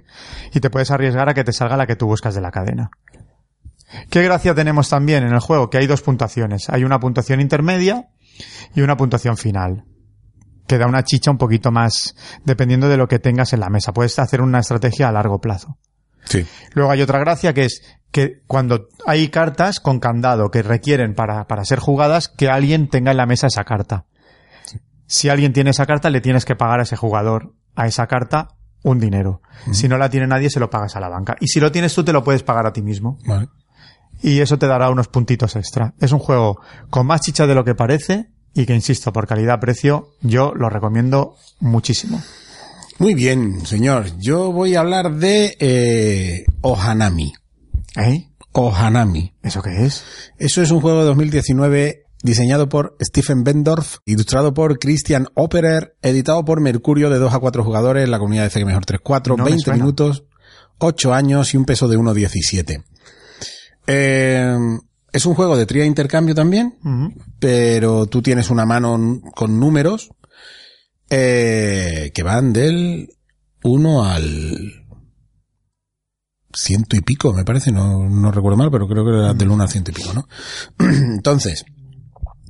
Y 0.52 0.58
te 0.60 0.70
puedes 0.70 0.90
arriesgar 0.90 1.28
a 1.28 1.34
que 1.34 1.44
te 1.44 1.52
salga 1.52 1.76
la 1.76 1.86
que 1.86 1.94
tú 1.96 2.06
buscas 2.06 2.34
de 2.34 2.40
la 2.40 2.50
cadena. 2.50 2.90
¿Qué 4.10 4.22
gracia 4.22 4.54
tenemos 4.54 4.88
también 4.88 5.24
en 5.24 5.32
el 5.32 5.40
juego? 5.40 5.70
Que 5.70 5.78
hay 5.78 5.86
dos 5.86 6.02
puntuaciones. 6.02 6.68
Hay 6.70 6.84
una 6.84 7.00
puntuación 7.00 7.40
intermedia 7.40 8.08
y 8.74 8.80
una 8.80 8.96
puntuación 8.96 9.36
final. 9.36 9.84
Que 10.66 10.78
da 10.78 10.86
una 10.86 11.04
chicha 11.04 11.30
un 11.30 11.38
poquito 11.38 11.70
más, 11.70 12.14
dependiendo 12.44 12.88
de 12.88 12.96
lo 12.96 13.08
que 13.08 13.18
tengas 13.18 13.52
en 13.52 13.60
la 13.60 13.68
mesa. 13.68 13.92
Puedes 13.92 14.18
hacer 14.18 14.40
una 14.40 14.60
estrategia 14.60 15.08
a 15.08 15.12
largo 15.12 15.40
plazo. 15.40 15.78
Sí. 16.24 16.46
Luego 16.72 16.90
hay 16.90 17.02
otra 17.02 17.18
gracia 17.18 17.52
que 17.52 17.66
es 17.66 17.82
que 18.10 18.42
cuando 18.46 18.88
hay 19.06 19.28
cartas 19.28 19.80
con 19.80 20.00
candado 20.00 20.50
que 20.50 20.62
requieren 20.62 21.14
para, 21.14 21.46
para 21.46 21.64
ser 21.64 21.80
jugadas, 21.80 22.28
que 22.28 22.48
alguien 22.48 22.88
tenga 22.88 23.10
en 23.10 23.18
la 23.18 23.26
mesa 23.26 23.48
esa 23.48 23.64
carta. 23.64 24.06
Si 25.06 25.28
alguien 25.28 25.52
tiene 25.52 25.70
esa 25.70 25.84
carta, 25.84 26.08
le 26.08 26.20
tienes 26.22 26.44
que 26.44 26.56
pagar 26.56 26.80
a 26.80 26.84
ese 26.84 26.96
jugador, 26.96 27.54
a 27.74 27.86
esa 27.86 28.06
carta, 28.06 28.56
un 28.82 29.00
dinero. 29.00 29.42
Si 29.72 29.88
no 29.88 29.98
la 29.98 30.08
tiene 30.10 30.26
nadie, 30.26 30.50
se 30.50 30.60
lo 30.60 30.70
pagas 30.70 30.94
a 30.96 31.00
la 31.00 31.08
banca. 31.08 31.36
Y 31.40 31.48
si 31.48 31.58
lo 31.58 31.72
tienes 31.72 31.94
tú, 31.94 32.04
te 32.04 32.12
lo 32.12 32.22
puedes 32.22 32.42
pagar 32.42 32.66
a 32.66 32.72
ti 32.72 32.82
mismo. 32.82 33.18
Vale. 33.26 33.48
Y 34.24 34.40
eso 34.40 34.58
te 34.58 34.66
dará 34.66 34.88
unos 34.88 35.08
puntitos 35.08 35.54
extra. 35.54 35.92
Es 36.00 36.10
un 36.12 36.18
juego 36.18 36.58
con 36.88 37.06
más 37.06 37.20
chicha 37.20 37.46
de 37.46 37.54
lo 37.54 37.62
que 37.62 37.74
parece 37.74 38.30
y 38.54 38.64
que, 38.64 38.74
insisto, 38.74 39.12
por 39.12 39.26
calidad-precio, 39.26 40.14
yo 40.22 40.54
lo 40.54 40.70
recomiendo 40.70 41.36
muchísimo. 41.60 42.22
Muy 42.98 43.12
bien, 43.12 43.66
señor. 43.66 44.06
Yo 44.18 44.50
voy 44.50 44.76
a 44.76 44.80
hablar 44.80 45.16
de 45.16 45.58
eh, 45.60 46.46
Ohanami. 46.62 47.34
¿Eh? 47.96 48.30
Ohanami. 48.52 49.34
¿Eso 49.42 49.60
qué 49.60 49.84
es? 49.84 50.02
Eso 50.38 50.62
es 50.62 50.70
un 50.70 50.80
juego 50.80 51.00
de 51.00 51.04
2019 51.04 52.06
diseñado 52.22 52.70
por 52.70 52.96
Stephen 53.02 53.44
Bendorf, 53.44 53.98
ilustrado 54.06 54.54
por 54.54 54.78
Christian 54.78 55.28
Operer, 55.34 55.98
editado 56.00 56.46
por 56.46 56.62
Mercurio 56.62 57.10
de 57.10 57.18
2 57.18 57.34
a 57.34 57.38
4 57.40 57.62
jugadores, 57.62 58.08
la 58.08 58.18
comunidad 58.18 58.44
de 58.44 58.50
CG 58.50 58.64
Mejor 58.64 58.86
3-4, 58.86 59.36
No 59.36 59.44
me 59.44 59.50
20 59.50 59.64
suena. 59.64 59.76
minutos, 59.76 60.24
8 60.78 61.12
años 61.12 61.52
y 61.52 61.58
un 61.58 61.66
peso 61.66 61.88
de 61.88 61.98
1.17. 61.98 62.84
Eh, 63.86 64.56
es 65.12 65.26
un 65.26 65.34
juego 65.34 65.56
de 65.56 65.66
tría 65.66 65.84
intercambio 65.84 66.34
también, 66.34 66.78
pero 67.38 68.06
tú 68.06 68.20
tienes 68.20 68.50
una 68.50 68.66
mano 68.66 69.20
con 69.34 69.60
números 69.60 70.10
eh, 71.08 72.10
que 72.12 72.22
van 72.22 72.52
del 72.52 73.08
1 73.62 74.04
al 74.04 74.84
ciento 76.52 76.96
y 76.96 77.00
pico, 77.00 77.32
me 77.32 77.44
parece, 77.44 77.70
no, 77.70 78.08
no 78.08 78.32
recuerdo 78.32 78.56
mal, 78.56 78.70
pero 78.70 78.88
creo 78.88 79.04
que 79.04 79.10
era 79.10 79.34
del 79.34 79.50
1 79.50 79.62
al 79.62 79.68
ciento 79.68 79.90
y 79.90 79.94
pico, 79.94 80.12
¿no? 80.14 80.26
Entonces, 80.78 81.64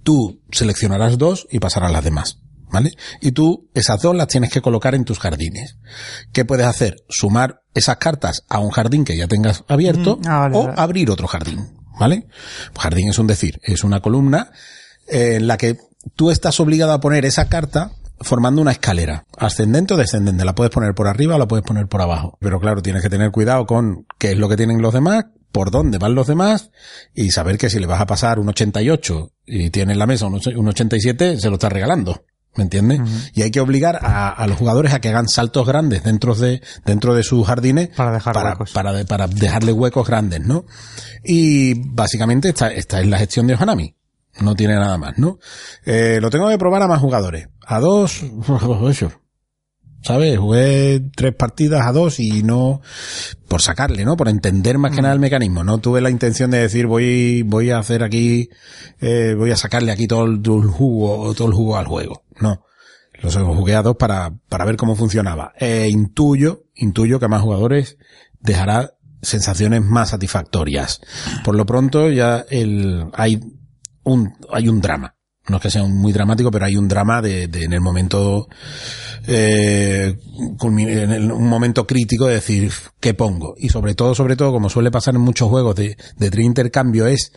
tú 0.03 0.43
seleccionarás 0.51 1.19
dos 1.19 1.47
y 1.51 1.59
pasarás 1.59 1.93
las 1.93 2.05
demás, 2.05 2.41
¿vale? 2.75 2.93
Y 3.23 3.33
tú 3.33 3.71
esas 3.73 4.03
dos 4.03 4.15
las 4.15 4.29
tienes 4.29 4.51
que 4.51 4.61
colocar 4.61 4.95
en 4.95 5.05
tus 5.05 5.19
jardines. 5.19 5.79
¿Qué 6.33 6.45
puedes 6.45 6.67
hacer? 6.67 6.97
Sumar 7.09 7.63
esas 7.73 7.97
cartas 7.97 8.43
a 8.49 8.59
un 8.59 8.71
jardín 8.71 9.05
que 9.05 9.17
ya 9.17 9.27
tengas 9.29 9.65
abierto 9.69 10.17
Mm, 10.19 10.29
ah, 10.29 10.39
vale, 10.41 10.57
o 10.57 10.67
vale. 10.67 10.81
abrir 10.81 11.11
otro 11.11 11.27
jardín, 11.27 11.79
¿vale? 11.99 12.27
Jardín 12.79 13.09
es 13.09 13.19
un 13.19 13.27
decir, 13.27 13.61
es 13.63 13.85
una 13.85 14.01
columna 14.01 14.51
eh, 15.09 15.37
en 15.37 15.47
la 15.47 15.57
que 15.57 15.79
tú 16.17 16.31
estás 16.31 16.61
obligado 16.61 16.93
a 16.93 17.01
poner 17.01 17.25
esa 17.25 17.49
carta 17.49 17.93
formando 18.21 18.63
una 18.63 18.73
escalera, 18.73 19.25
ascendente 19.39 19.95
o 19.95 19.97
descendente. 19.97 20.45
La 20.45 20.55
puedes 20.55 20.73
poner 20.73 20.95
por 20.95 21.09
arriba 21.09 21.35
o 21.37 21.39
la 21.39 21.49
puedes 21.49 21.65
poner 21.65 21.87
por 21.89 22.01
abajo. 22.01 22.37
Pero 22.41 22.61
claro, 22.61 22.83
tienes 22.83 23.03
que 23.03 23.11
tener 23.11 23.31
cuidado 23.31 23.67
con 23.67 24.07
qué 24.19 24.33
es 24.33 24.39
lo 24.39 24.49
que 24.49 24.57
tienen 24.57 24.81
los 24.83 24.95
demás, 24.95 25.25
por 25.53 25.71
dónde 25.71 25.99
van 25.99 26.15
los 26.17 26.27
demás 26.27 26.71
y 27.15 27.31
saber 27.31 27.59
que 27.59 27.71
si 27.71 27.79
le 27.79 27.87
vas 27.87 28.01
a 28.01 28.07
pasar 28.07 28.41
un 28.41 28.49
88 28.49 29.31
y 29.47 29.71
tiene 29.71 29.93
en 29.93 30.01
la 30.01 30.07
mesa 30.07 30.27
un 30.27 30.69
87, 30.69 31.39
se 31.39 31.49
lo 31.49 31.55
estás 31.55 31.73
regalando. 31.73 32.25
¿Me 32.57 32.63
entiendes? 32.65 33.01
Y 33.35 33.43
hay 33.43 33.51
que 33.51 33.61
obligar 33.61 33.99
a, 34.01 34.29
a 34.29 34.47
los 34.47 34.57
jugadores 34.57 34.93
a 34.95 35.01
que 35.01 35.09
hagan 35.09 35.29
saltos 35.29 35.67
grandes 35.67 36.05
dentro 36.05 36.35
de, 36.37 36.63
dentro 36.85 37.15
de 37.15 37.23
sus 37.25 37.45
jardines 37.47 37.89
Para 37.97 38.13
dejar 38.13 38.33
para, 38.35 38.51
huecos. 38.51 38.71
para, 38.73 38.93
de- 38.93 39.05
para 39.05 39.27
dejarle 39.27 39.73
huecos 39.73 40.07
grandes, 40.07 40.41
¿no? 40.41 40.65
Y 41.25 41.75
básicamente 41.91 42.51
esta, 42.51 42.73
esta 42.73 43.01
es 43.01 43.09
la 43.09 43.19
gestión 43.19 43.47
de 43.49 43.55
Hanami. 43.59 43.97
No 44.41 44.55
tiene 44.55 44.75
nada 44.75 44.99
más, 44.99 45.19
¿no? 45.19 45.39
Eh, 45.85 46.19
lo 46.21 46.31
tengo 46.31 46.49
que 46.49 46.59
probar 46.59 46.83
a 46.83 46.89
más 46.89 47.01
jugadores. 47.01 47.49
A 47.67 47.81
dos. 47.81 48.23
¿Sabes? 50.03 50.39
Jugué 50.39 51.01
tres 51.17 51.35
partidas 51.35 51.87
a 51.87 51.93
dos 51.93 52.21
y 52.21 52.43
no, 52.43 52.83
por 53.49 53.63
sacarle, 53.63 54.05
¿no? 54.05 54.19
Por 54.19 54.29
entender 54.29 54.77
más 54.77 54.95
que 54.95 55.01
nada 55.01 55.15
el 55.15 55.21
mecanismo. 55.21 55.65
No 55.65 55.79
tuve 55.79 56.03
la 56.03 56.11
intención 56.11 56.51
de 56.51 56.59
decir 56.59 56.87
voy, 56.87 57.41
voy 57.43 57.71
a 57.71 57.79
hacer 57.79 58.03
aquí, 58.03 58.51
eh, 59.01 59.35
voy 59.35 59.51
a 59.51 59.57
sacarle 59.57 59.93
aquí 59.93 60.07
todo 60.07 60.27
el, 60.27 60.43
todo 60.43 60.61
el 60.61 60.69
jugo, 60.69 61.33
todo 61.33 61.49
el 61.49 61.55
jugo 61.55 61.79
al 61.79 61.87
juego. 61.87 62.23
No. 62.41 62.65
Los 63.23 63.37
jugué 63.37 63.75
a 63.77 63.83
dos 63.83 63.97
para, 63.97 64.33
para 64.49 64.65
ver 64.65 64.77
cómo 64.77 64.97
funcionaba. 64.97 65.53
Eh, 65.59 65.89
intuyo, 65.91 66.65
intuyo 66.75 67.19
que 67.19 67.27
a 67.27 67.29
más 67.29 67.43
jugadores 67.43 67.97
dejará 68.41 68.95
sensaciones 69.23 69.83
más 69.83 70.11
satisfactorias. 70.11 71.01
Por 71.45 71.55
lo 71.57 71.65
pronto 71.65 72.11
ya 72.11 72.45
el, 72.51 73.07
hay 73.15 73.41
un, 74.03 74.35
hay 74.53 74.69
un 74.69 74.81
drama. 74.81 75.15
No 75.49 75.57
es 75.57 75.63
que 75.63 75.71
sea 75.71 75.85
muy 75.85 76.13
dramático, 76.13 76.51
pero 76.51 76.65
hay 76.65 76.77
un 76.77 76.89
drama 76.89 77.21
de, 77.23 77.45
en 77.45 77.73
el 77.75 77.81
momento, 77.83 78.49
eh, 79.27 80.17
en 80.61 81.13
el- 81.13 81.33
un 81.33 81.49
momento 81.49 81.87
crítico 81.87 82.27
de 82.27 82.35
decir, 82.35 82.73
¿qué 83.01 83.15
pongo? 83.15 83.55
Y 83.59 83.69
sobre 83.69 83.95
todo, 83.95 84.15
sobre 84.15 84.37
todo, 84.37 84.53
como 84.53 84.71
suele 84.71 84.91
pasar 84.91 85.15
en 85.15 85.21
muchos 85.21 85.49
juegos 85.49 85.77
de, 85.77 85.97
de 86.17 86.43
intercambio 86.43 87.07
es, 87.07 87.33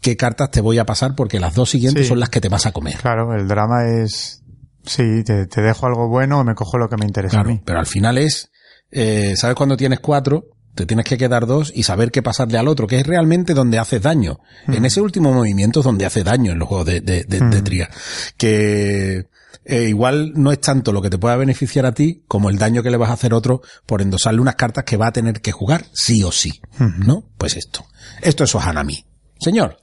¿qué 0.00 0.16
cartas 0.16 0.50
te 0.50 0.60
voy 0.60 0.78
a 0.78 0.86
pasar? 0.86 1.14
Porque 1.14 1.40
las 1.40 1.54
dos 1.54 1.70
siguientes 1.70 2.04
Sí. 2.04 2.08
son 2.08 2.20
las 2.20 2.28
que 2.30 2.40
te 2.40 2.48
vas 2.48 2.66
a 2.66 2.72
comer. 2.72 2.96
Claro, 2.96 3.34
el 3.34 3.46
drama 3.48 3.86
es... 3.88 4.42
Sí, 4.84 5.24
te, 5.24 5.46
te 5.46 5.60
dejo 5.62 5.86
algo 5.86 6.08
bueno 6.08 6.40
o 6.40 6.44
me 6.44 6.54
cojo 6.54 6.78
lo 6.78 6.88
que 6.88 6.96
me 6.96 7.06
interesa 7.06 7.40
a 7.40 7.44
mí. 7.44 7.60
pero 7.64 7.80
al 7.80 7.86
final 7.86 8.18
es, 8.18 8.50
eh, 8.92 9.34
¿sabes 9.36 9.56
cuando 9.56 9.76
tienes 9.76 9.98
cuatro? 9.98 10.44
Te 10.76 10.86
tienes 10.86 11.06
que 11.06 11.16
quedar 11.18 11.46
dos 11.46 11.72
y 11.74 11.82
saber 11.84 12.10
qué 12.12 12.22
pasarle 12.22 12.58
al 12.58 12.68
otro, 12.68 12.86
que 12.86 13.00
es 13.00 13.06
realmente 13.06 13.52
donde 13.54 13.78
haces 13.78 14.00
daño. 14.02 14.38
En 14.68 14.84
ese 14.84 15.00
último 15.00 15.32
movimiento 15.32 15.80
es 15.80 15.84
donde 15.84 16.04
hace 16.06 16.22
daño 16.22 16.52
en 16.52 16.58
los 16.58 16.68
juegos 16.68 16.86
de, 16.86 17.00
de, 17.00 17.24
de- 17.24 17.40
de 17.40 17.62
tría. 17.62 17.88
Que 18.36 19.26
eh, 19.64 19.88
igual 19.88 20.32
no 20.36 20.52
es 20.52 20.60
tanto 20.60 20.92
lo 20.92 21.02
que 21.02 21.10
te 21.10 21.18
pueda 21.18 21.34
beneficiar 21.36 21.86
a 21.86 21.92
ti 21.92 22.22
como 22.28 22.50
el 22.50 22.58
daño 22.58 22.82
que 22.82 22.90
le 22.90 22.96
vas 22.98 23.10
a 23.10 23.14
hacer 23.14 23.32
a 23.32 23.36
otro 23.36 23.62
por 23.86 24.02
endosarle 24.02 24.40
unas 24.40 24.54
cartas 24.56 24.84
que 24.84 24.96
va 24.96 25.08
a 25.08 25.12
tener 25.12 25.40
que 25.40 25.50
jugar 25.50 25.86
sí 25.92 26.22
o 26.22 26.30
sí. 26.30 26.60
¿No? 26.78 27.24
Pues 27.38 27.56
esto. 27.56 27.84
Esto 28.22 28.44
es 28.44 28.54
Ohanami. 28.54 29.04
Señor. 29.38 29.76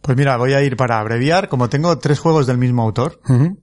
Pues 0.00 0.18
mira, 0.18 0.36
voy 0.36 0.52
a 0.52 0.62
ir 0.62 0.76
para 0.76 1.00
abreviar. 1.00 1.48
Como 1.48 1.70
tengo 1.70 1.96
tres 1.98 2.18
juegos 2.18 2.46
del 2.46 2.58
mismo 2.58 2.82
autor, 2.82 3.20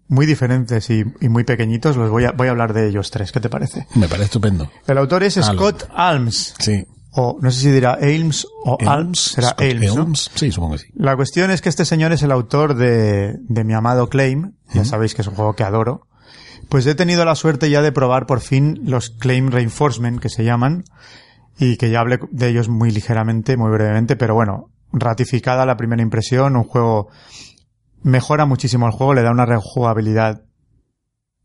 muy 0.07 0.25
diferentes 0.25 0.89
y, 0.89 1.03
y 1.19 1.29
muy 1.29 1.43
pequeñitos, 1.43 1.97
los 1.97 2.09
voy 2.09 2.25
a, 2.25 2.31
voy 2.31 2.47
a 2.47 2.51
hablar 2.51 2.73
de 2.73 2.87
ellos 2.87 3.11
tres. 3.11 3.31
¿Qué 3.31 3.39
te 3.39 3.49
parece? 3.49 3.85
Me 3.93 4.07
parece 4.07 4.25
estupendo. 4.25 4.71
El 4.87 4.97
autor 4.97 5.23
es 5.23 5.37
Alm. 5.37 5.55
Scott 5.57 5.87
Alms. 5.93 6.55
Sí. 6.57 6.83
O 7.11 7.37
no 7.41 7.51
sé 7.51 7.59
si 7.59 7.69
dirá 7.69 7.97
Ailms 8.01 8.47
o 8.65 8.77
Alms. 8.87 9.19
Será 9.35 9.49
Scott 9.49 9.61
Ailms, 9.61 9.95
¿no? 9.95 10.01
Elms. 10.01 10.31
Sí, 10.33 10.51
supongo 10.51 10.73
que 10.73 10.79
sí. 10.79 10.87
La 10.95 11.15
cuestión 11.15 11.51
es 11.51 11.61
que 11.61 11.69
este 11.69 11.85
señor 11.85 12.11
es 12.11 12.23
el 12.23 12.31
autor 12.31 12.73
de, 12.73 13.35
de 13.37 13.63
mi 13.63 13.73
amado 13.73 14.09
Claim. 14.09 14.53
Ya 14.73 14.85
sabéis 14.85 15.13
que 15.13 15.21
es 15.21 15.27
un 15.27 15.35
juego 15.35 15.53
que 15.53 15.63
adoro. 15.63 16.07
Pues 16.69 16.87
he 16.87 16.95
tenido 16.95 17.23
la 17.25 17.35
suerte 17.35 17.69
ya 17.69 17.81
de 17.81 17.91
probar 17.91 18.25
por 18.25 18.39
fin 18.39 18.79
los 18.85 19.09
Claim 19.09 19.49
Reinforcement, 19.51 20.21
que 20.21 20.29
se 20.29 20.45
llaman, 20.45 20.85
y 21.59 21.75
que 21.75 21.91
ya 21.91 21.99
hablé 21.99 22.19
de 22.31 22.47
ellos 22.47 22.69
muy 22.69 22.91
ligeramente, 22.91 23.57
muy 23.57 23.69
brevemente, 23.71 24.15
pero 24.15 24.33
bueno, 24.33 24.69
ratificada 24.93 25.65
la 25.65 25.77
primera 25.77 26.01
impresión, 26.01 26.55
un 26.55 26.63
juego 26.63 27.09
mejora 28.03 28.45
muchísimo 28.45 28.85
el 28.87 28.91
juego, 28.93 29.13
le 29.13 29.21
da 29.23 29.31
una 29.31 29.45
rejugabilidad 29.45 30.43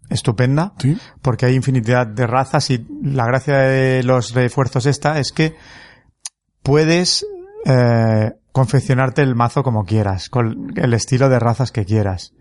estupenda 0.09 0.73
Sí. 0.79 0.97
porque 1.21 1.47
hay 1.47 1.55
infinidad 1.55 2.07
de 2.07 2.27
razas 2.27 2.71
y 2.71 2.87
la 3.03 3.27
gracia 3.27 3.57
de 3.59 4.03
los 4.05 4.35
refuerzos 4.35 4.87
esta 4.87 5.19
es 5.19 5.33
que 5.33 5.57
puedes 6.63 7.27
eh, 7.65 8.33
confeccionarte 8.53 9.23
el 9.23 9.35
mazo 9.35 9.63
como 9.63 9.85
quieras, 9.85 10.29
con 10.29 10.73
el 10.77 10.95
estilo 10.95 11.29
de 11.29 11.39
razas 11.39 11.73
que 11.73 11.85
quieras. 11.85 12.33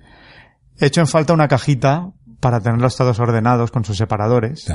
He 0.79 0.85
hecho 0.87 1.01
en 1.01 1.07
falta 1.07 1.33
una 1.33 1.47
cajita 1.47 2.11
para 2.39 2.59
tenerlos 2.59 2.95
todos 2.95 3.19
ordenados 3.19 3.71
con 3.71 3.83
sus 3.83 3.97
separadores, 3.97 4.71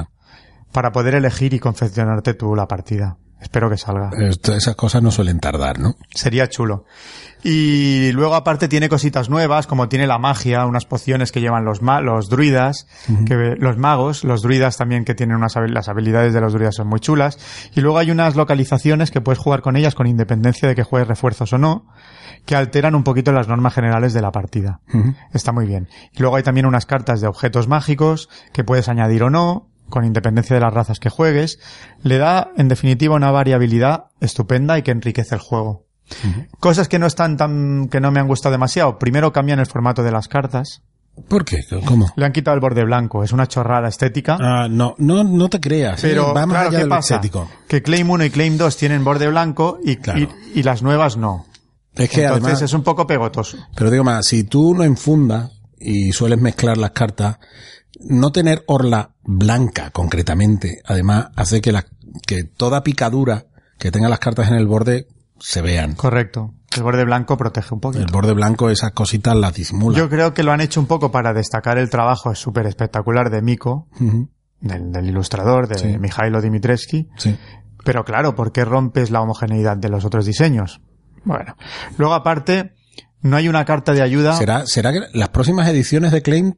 para 0.72 0.92
poder 0.92 1.14
elegir 1.14 1.54
y 1.54 1.60
confeccionarte 1.60 2.34
tú 2.34 2.54
la 2.56 2.66
partida. 2.66 3.16
Espero 3.40 3.70
que 3.70 3.76
salga. 3.78 4.10
Esto- 4.18 4.54
esas 4.54 4.76
cosas 4.76 5.02
no 5.02 5.10
suelen 5.10 5.40
tardar, 5.40 5.78
¿no? 5.78 5.96
Sería 6.14 6.48
chulo. 6.48 6.84
Y 7.42 8.12
luego 8.12 8.34
aparte 8.34 8.68
tiene 8.68 8.90
cositas 8.90 9.30
nuevas, 9.30 9.66
como 9.66 9.88
tiene 9.88 10.06
la 10.06 10.18
magia, 10.18 10.66
unas 10.66 10.84
pociones 10.84 11.32
que 11.32 11.40
llevan 11.40 11.64
los, 11.64 11.80
ma- 11.80 12.02
los 12.02 12.28
druidas, 12.28 12.86
que, 13.26 13.54
los 13.58 13.78
magos, 13.78 14.24
los 14.24 14.42
druidas 14.42 14.76
también 14.76 15.06
que 15.06 15.14
tienen 15.14 15.36
unas 15.36 15.54
las 15.68 15.88
habilidades 15.88 16.34
de 16.34 16.40
los 16.42 16.52
druidas 16.52 16.74
son 16.74 16.88
muy 16.88 17.00
chulas. 17.00 17.38
Y 17.74 17.80
luego 17.80 17.96
hay 17.98 18.10
unas 18.10 18.36
localizaciones 18.36 19.10
que 19.10 19.22
puedes 19.22 19.38
jugar 19.38 19.62
con 19.62 19.76
ellas 19.76 19.94
con 19.94 20.06
independencia 20.06 20.68
de 20.68 20.74
que 20.74 20.82
juegues 20.82 21.08
refuerzos 21.08 21.50
o 21.54 21.58
no, 21.58 21.86
que 22.44 22.56
alteran 22.56 22.94
un 22.94 23.04
poquito 23.04 23.32
las 23.32 23.48
normas 23.48 23.72
generales 23.72 24.12
de 24.12 24.20
la 24.20 24.32
partida. 24.32 24.80
Está 25.32 25.52
muy 25.52 25.64
bien. 25.64 25.88
Y 26.12 26.20
luego 26.20 26.36
hay 26.36 26.42
también 26.42 26.66
unas 26.66 26.84
cartas 26.84 27.22
de 27.22 27.26
objetos 27.26 27.68
mágicos 27.68 28.28
que 28.52 28.64
puedes 28.64 28.88
añadir 28.90 29.22
o 29.22 29.30
no, 29.30 29.69
con 29.90 30.04
independencia 30.04 30.54
de 30.54 30.60
las 30.60 30.72
razas 30.72 30.98
que 31.00 31.10
juegues. 31.10 31.58
Le 32.02 32.18
da, 32.18 32.50
en 32.56 32.68
definitiva, 32.68 33.14
una 33.16 33.30
variabilidad 33.30 34.04
estupenda 34.20 34.78
y 34.78 34.82
que 34.82 34.90
enriquece 34.92 35.34
el 35.34 35.40
juego. 35.40 35.84
Cosas 36.58 36.88
que 36.88 36.98
no 36.98 37.06
están 37.06 37.36
tan, 37.36 37.88
que 37.88 38.00
no 38.00 38.10
me 38.10 38.18
han 38.20 38.26
gustado 38.28 38.52
demasiado. 38.52 38.98
Primero 38.98 39.32
cambian 39.32 39.60
el 39.60 39.66
formato 39.66 40.02
de 40.02 40.10
las 40.12 40.26
cartas. 40.28 40.82
¿Por 41.28 41.44
qué? 41.44 41.58
¿Cómo? 41.84 42.10
Le 42.16 42.24
han 42.24 42.32
quitado 42.32 42.54
el 42.54 42.60
borde 42.60 42.84
blanco. 42.84 43.22
Es 43.22 43.32
una 43.32 43.46
chorrada 43.46 43.88
estética. 43.88 44.38
Ah, 44.40 44.68
no, 44.70 44.94
no, 44.98 45.22
no 45.22 45.48
te 45.48 45.60
creas. 45.60 46.00
pero 46.00 46.32
va 46.34 46.46
más 46.46 46.54
claro, 46.54 46.68
allá 46.70 46.78
¿qué 46.78 46.84
lo 46.84 46.90
pasa? 46.90 47.14
estético. 47.16 47.50
Que 47.68 47.82
Claim 47.82 48.08
1 48.10 48.24
y 48.24 48.30
Claim 48.30 48.56
2 48.56 48.76
tienen 48.76 49.04
borde 49.04 49.28
blanco 49.28 49.78
y, 49.84 49.96
Claro. 49.96 50.20
y, 50.54 50.60
y 50.60 50.62
las 50.62 50.82
nuevas 50.82 51.16
no. 51.16 51.46
Es 51.94 52.08
que 52.10 52.22
Entonces 52.22 52.44
además, 52.44 52.62
es 52.62 52.72
un 52.72 52.82
poco 52.82 53.06
pegotoso. 53.06 53.58
pero 53.76 53.90
digo 53.90 54.04
más, 54.04 54.24
si 54.26 54.44
tú 54.44 54.74
no 54.74 54.84
enfundas 54.84 55.50
y 55.78 56.12
sueles 56.12 56.40
mezclar 56.40 56.78
las 56.78 56.92
cartas, 56.92 57.38
no 58.00 58.32
tener 58.32 58.64
orla 58.66 59.10
blanca 59.22 59.90
concretamente, 59.90 60.82
además 60.84 61.28
hace 61.36 61.60
que 61.60 61.72
la, 61.72 61.86
que 62.26 62.44
toda 62.44 62.82
picadura 62.82 63.46
que 63.78 63.90
tengan 63.90 64.10
las 64.10 64.18
cartas 64.18 64.48
en 64.48 64.54
el 64.54 64.66
borde 64.66 65.06
se 65.38 65.62
vean. 65.62 65.94
Correcto. 65.94 66.54
El 66.76 66.82
borde 66.82 67.04
blanco 67.04 67.36
protege 67.36 67.74
un 67.74 67.80
poquito. 67.80 68.04
El 68.04 68.12
borde 68.12 68.32
blanco, 68.32 68.70
esas 68.70 68.92
cositas 68.92 69.34
las 69.36 69.54
disimula. 69.54 69.96
Yo 69.98 70.08
creo 70.08 70.34
que 70.34 70.42
lo 70.42 70.52
han 70.52 70.60
hecho 70.60 70.80
un 70.80 70.86
poco 70.86 71.10
para 71.10 71.32
destacar 71.32 71.78
el 71.78 71.90
trabajo 71.90 72.34
súper 72.34 72.66
espectacular 72.66 73.30
de 73.30 73.42
Miko, 73.42 73.88
del 74.60 75.06
ilustrador, 75.08 75.66
de 75.66 75.78
Sí. 75.78 75.98
Mijailo 75.98 76.40
Dimitrescu. 76.40 77.08
Sí. 77.16 77.36
Pero 77.84 78.04
claro, 78.04 78.34
¿por 78.34 78.52
qué 78.52 78.64
rompes 78.64 79.10
la 79.10 79.20
homogeneidad 79.22 79.76
de 79.78 79.88
los 79.88 80.04
otros 80.04 80.26
diseños? 80.26 80.80
Bueno. 81.24 81.56
Luego 81.96 82.14
aparte, 82.14 82.74
no 83.22 83.36
hay 83.36 83.48
una 83.48 83.64
carta 83.64 83.92
de 83.92 84.02
ayuda. 84.02 84.34
¿Será, 84.34 84.66
será 84.66 84.92
que 84.92 85.00
las 85.12 85.30
próximas 85.30 85.66
ediciones 85.68 86.12
de 86.12 86.22
Claim 86.22 86.54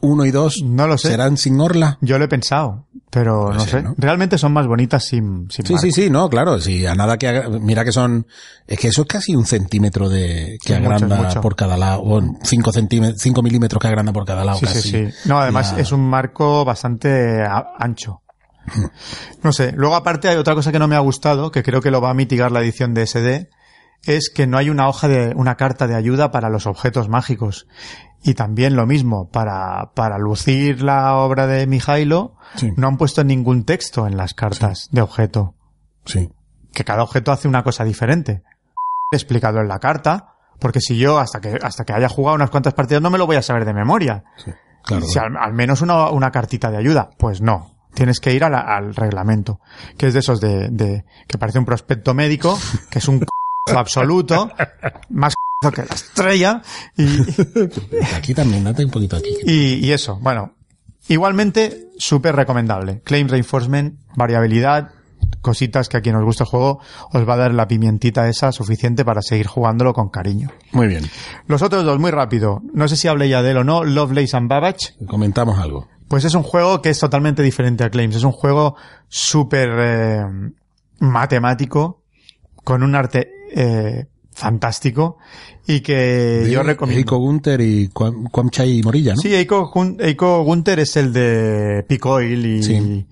1 0.00 0.24
y 0.24 0.30
2 0.30 0.62
No 0.64 0.86
lo 0.86 0.96
sé. 0.98 1.08
serán 1.08 1.36
sin 1.36 1.60
orla? 1.60 1.98
Yo 2.00 2.18
lo 2.18 2.24
he 2.24 2.28
pensado, 2.28 2.86
pero 3.10 3.52
no 3.52 3.60
sé. 3.60 3.82
¿no? 3.82 3.94
Realmente 3.98 4.38
son 4.38 4.52
más 4.52 4.66
bonitas 4.66 5.04
sin, 5.04 5.50
sin 5.50 5.66
Sí, 5.66 5.72
marco. 5.72 5.82
sí, 5.86 5.92
sí, 5.92 6.10
no, 6.10 6.28
claro, 6.30 6.60
sí, 6.60 6.86
a 6.86 6.94
nada 6.94 7.18
que 7.18 7.42
mira 7.60 7.84
que 7.84 7.92
son, 7.92 8.26
es 8.66 8.78
que 8.78 8.88
eso 8.88 9.02
es 9.02 9.08
casi 9.08 9.34
un 9.34 9.44
centímetro 9.46 10.08
de, 10.08 10.58
que 10.64 10.68
Sí, 10.68 10.72
agranda 10.74 11.16
mucho. 11.16 11.40
por 11.40 11.56
cada 11.56 11.76
lado, 11.76 12.02
o 12.04 12.20
cinco 12.42 12.72
centímetros, 12.72 13.20
cinco 13.20 13.42
milímetros 13.42 13.80
que 13.80 13.88
agranda 13.88 14.12
por 14.12 14.24
cada 14.24 14.44
lado 14.44 14.58
Sí, 14.58 14.66
casi. 14.66 14.80
sí, 14.82 14.90
sí. 15.10 15.28
No, 15.28 15.38
además 15.40 15.74
es 15.76 15.92
un 15.92 16.08
marco 16.08 16.64
bastante 16.64 17.42
ancho. 17.78 18.22
No 19.42 19.52
sé. 19.52 19.72
Luego 19.72 19.96
aparte 19.96 20.28
hay 20.28 20.36
otra 20.36 20.54
cosa 20.54 20.70
que 20.70 20.78
no 20.78 20.86
me 20.86 20.94
ha 20.94 21.00
gustado, 21.00 21.50
que 21.50 21.62
creo 21.62 21.80
que 21.80 21.90
lo 21.90 22.00
va 22.00 22.10
a 22.10 22.14
mitigar 22.14 22.52
la 22.52 22.60
edición 22.60 22.94
de 22.94 23.06
SD, 23.06 23.48
es 24.04 24.30
que 24.34 24.46
no 24.46 24.56
hay 24.58 24.70
una 24.70 24.88
hoja 24.88 25.08
de, 25.08 25.32
una 25.36 25.56
carta 25.56 25.86
de 25.86 25.94
ayuda 25.94 26.30
para 26.30 26.48
los 26.48 26.66
objetos 26.66 27.08
mágicos. 27.08 27.66
Y 28.22 28.34
también 28.34 28.76
lo 28.76 28.86
mismo, 28.86 29.28
para, 29.30 29.92
para 29.94 30.18
lucir 30.18 30.82
la 30.82 31.14
obra 31.16 31.46
de 31.46 31.66
Mijailo, 31.66 32.36
Sí. 32.56 32.70
no 32.76 32.88
han 32.88 32.96
puesto 32.98 33.24
ningún 33.24 33.64
texto 33.64 34.06
en 34.06 34.16
las 34.16 34.34
cartas 34.34 34.88
de 34.92 35.00
objeto. 35.02 35.54
Sí. 36.04 36.30
Que 36.72 36.84
cada 36.84 37.02
objeto 37.02 37.32
hace 37.32 37.48
una 37.48 37.62
cosa 37.62 37.84
diferente. 37.84 38.42
He 39.12 39.16
explicado 39.16 39.60
en 39.60 39.68
la 39.68 39.78
carta, 39.78 40.34
porque 40.58 40.80
si 40.80 40.98
yo 40.98 41.18
hasta 41.18 41.40
que, 41.40 41.58
hasta 41.62 41.84
que 41.84 41.92
haya 41.94 42.08
jugado 42.08 42.34
unas 42.36 42.50
cuantas 42.50 42.74
partidas 42.74 43.02
no 43.02 43.10
me 43.10 43.18
lo 43.18 43.26
voy 43.26 43.36
a 43.36 43.42
saber 43.42 43.64
de 43.64 43.72
memoria. 43.74 44.24
sí, 44.36 44.50
claro. 44.84 45.06
Si 45.06 45.18
al, 45.18 45.36
al 45.38 45.52
menos 45.54 45.80
una, 45.80 46.10
una 46.10 46.30
cartita 46.30 46.70
de 46.70 46.76
ayuda. 46.78 47.10
Pues 47.18 47.40
no. 47.40 47.76
Tienes 47.94 48.20
que 48.20 48.32
ir 48.34 48.44
a 48.44 48.50
la- 48.50 48.60
al 48.76 48.94
reglamento. 48.94 49.60
Que 49.96 50.06
es 50.08 50.12
de 50.14 50.20
esos 50.20 50.40
de, 50.40 50.68
de, 50.68 51.04
que 51.26 51.38
parece 51.38 51.58
un 51.58 51.64
prospecto 51.64 52.12
médico, 52.14 52.56
que 52.90 52.98
es 53.00 53.08
un 53.08 53.24
absoluto, 53.72 54.50
más 55.10 55.34
que 55.74 55.82
la 55.82 55.94
estrella, 55.94 56.62
y, 56.96 57.04
Aquí 58.16 58.34
también, 58.34 58.64
date 58.64 58.84
un 58.84 58.90
poquito 58.90 59.16
aquí. 59.16 59.30
y, 59.44 59.74
y 59.86 59.92
eso. 59.92 60.18
Bueno, 60.20 60.54
igualmente, 61.08 61.88
súper 61.98 62.34
recomendable. 62.36 63.00
Claim 63.04 63.28
Reinforcement, 63.28 63.98
variabilidad, 64.16 64.90
cositas 65.42 65.88
que 65.88 65.96
a 65.96 66.00
quien 66.00 66.16
os 66.16 66.24
gusta 66.24 66.44
el 66.44 66.50
juego 66.50 66.80
os 67.12 67.28
va 67.28 67.34
a 67.34 67.36
dar 67.36 67.54
la 67.54 67.66
pimientita 67.68 68.28
esa 68.28 68.52
suficiente 68.52 69.04
para 69.04 69.22
seguir 69.22 69.46
jugándolo 69.46 69.92
con 69.92 70.08
cariño. 70.08 70.50
Muy 70.72 70.86
bien. 70.86 71.04
Los 71.46 71.62
otros 71.62 71.84
dos, 71.84 71.98
muy 71.98 72.10
rápido. 72.10 72.62
No 72.72 72.88
sé 72.88 72.96
si 72.96 73.08
hablé 73.08 73.28
ya 73.28 73.42
de 73.42 73.50
él 73.52 73.58
o 73.58 73.64
no. 73.64 73.84
Lovelace 73.84 74.36
and 74.36 74.48
Babbage. 74.48 74.94
Comentamos 75.06 75.58
algo. 75.58 75.88
Pues 76.08 76.24
es 76.24 76.34
un 76.34 76.42
juego 76.42 76.82
que 76.82 76.90
es 76.90 76.98
totalmente 76.98 77.42
diferente 77.42 77.84
a 77.84 77.90
Claims. 77.90 78.16
Es 78.16 78.24
un 78.24 78.32
juego 78.32 78.76
súper 79.08 79.68
eh, 79.78 80.24
matemático, 80.98 82.02
con 82.64 82.82
un 82.82 82.94
arte 82.94 83.30
eh, 83.54 84.06
fantástico 84.32 85.18
y 85.66 85.80
que 85.80 86.48
yo 86.50 86.62
recomiendo. 86.62 86.98
Eiko 87.00 87.18
Gunter 87.18 87.60
y 87.60 87.88
Kwam- 87.88 88.30
Kwamchai 88.30 88.82
Morilla, 88.82 89.14
¿no? 89.14 89.20
Sí, 89.20 89.34
Eiko, 89.34 89.70
Eiko 89.98 90.42
Gunter 90.44 90.80
es 90.80 90.96
el 90.96 91.12
de 91.12 91.84
Picoil 91.88 92.46
y, 92.46 92.62
Sí. 92.62 93.06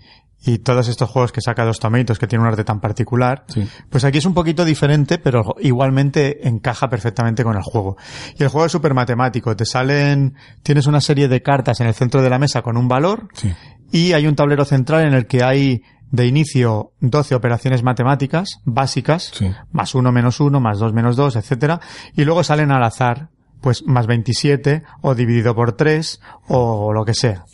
y 0.47 0.59
todos 0.59 0.89
estos 0.89 1.11
juegos 1.11 1.31
que 1.33 1.41
saca 1.43 1.65
dos 1.65 1.79
tomatoes 1.81 2.19
que 2.19 2.27
tiene 2.27 2.43
un 2.45 2.49
arte 2.49 2.65
tan 2.65 2.81
particular. 2.81 3.45
Sí. 3.49 3.67
Pues 3.91 4.05
aquí 4.05 4.19
es 4.19 4.25
un 4.25 4.33
poquito 4.35 4.65
diferente, 4.65 5.19
pero 5.19 5.55
igualmente 5.61 6.49
encaja 6.49 6.89
perfectamente 6.89 7.45
con 7.45 7.57
el 7.57 7.63
juego. 7.63 7.97
Y 8.39 8.43
el 8.45 8.49
juego 8.49 8.67
es 8.67 8.73
súper 8.73 8.95
matemático. 8.95 9.55
Te 9.57 9.67
salen, 9.67 10.35
tienes 10.63 10.87
una 10.87 11.01
serie 11.01 11.29
de 11.29 11.43
cartas 11.43 11.81
en 11.81 11.89
el 11.89 11.95
centro 11.95 12.23
de 12.23 12.31
la 12.31 12.39
mesa 12.39 12.63
con 12.63 12.77
un 12.77 12.89
valor 12.89 13.29
Sí. 13.35 13.53
y 13.93 14.13
hay 14.15 14.27
un 14.27 14.35
tablero 14.37 14.65
central 14.65 15.07
en 15.07 15.15
el 15.15 15.27
que 15.27 15.43
hay 15.43 15.83
de 16.11 16.27
inicio 16.27 16.93
12 17.01 17.35
operaciones 17.35 17.83
matemáticas 17.83 18.61
básicas, 18.65 19.31
Sí. 19.35 19.51
más 19.73 19.95
1 19.95 20.11
menos 20.13 20.41
1, 20.41 20.61
más 20.61 20.79
2 20.79 20.93
menos 20.93 21.17
2, 21.17 21.37
etcétera, 21.37 21.81
y 22.15 22.25
luego 22.25 22.43
salen 22.45 22.71
al 22.71 22.83
azar, 22.83 23.31
pues 23.61 23.83
más 23.87 24.07
27 24.07 24.83
o 25.03 25.15
dividido 25.15 25.55
por 25.55 25.73
3 25.73 26.21
o 26.49 26.93
lo 26.93 27.05
que 27.05 27.15
sea. 27.15 27.45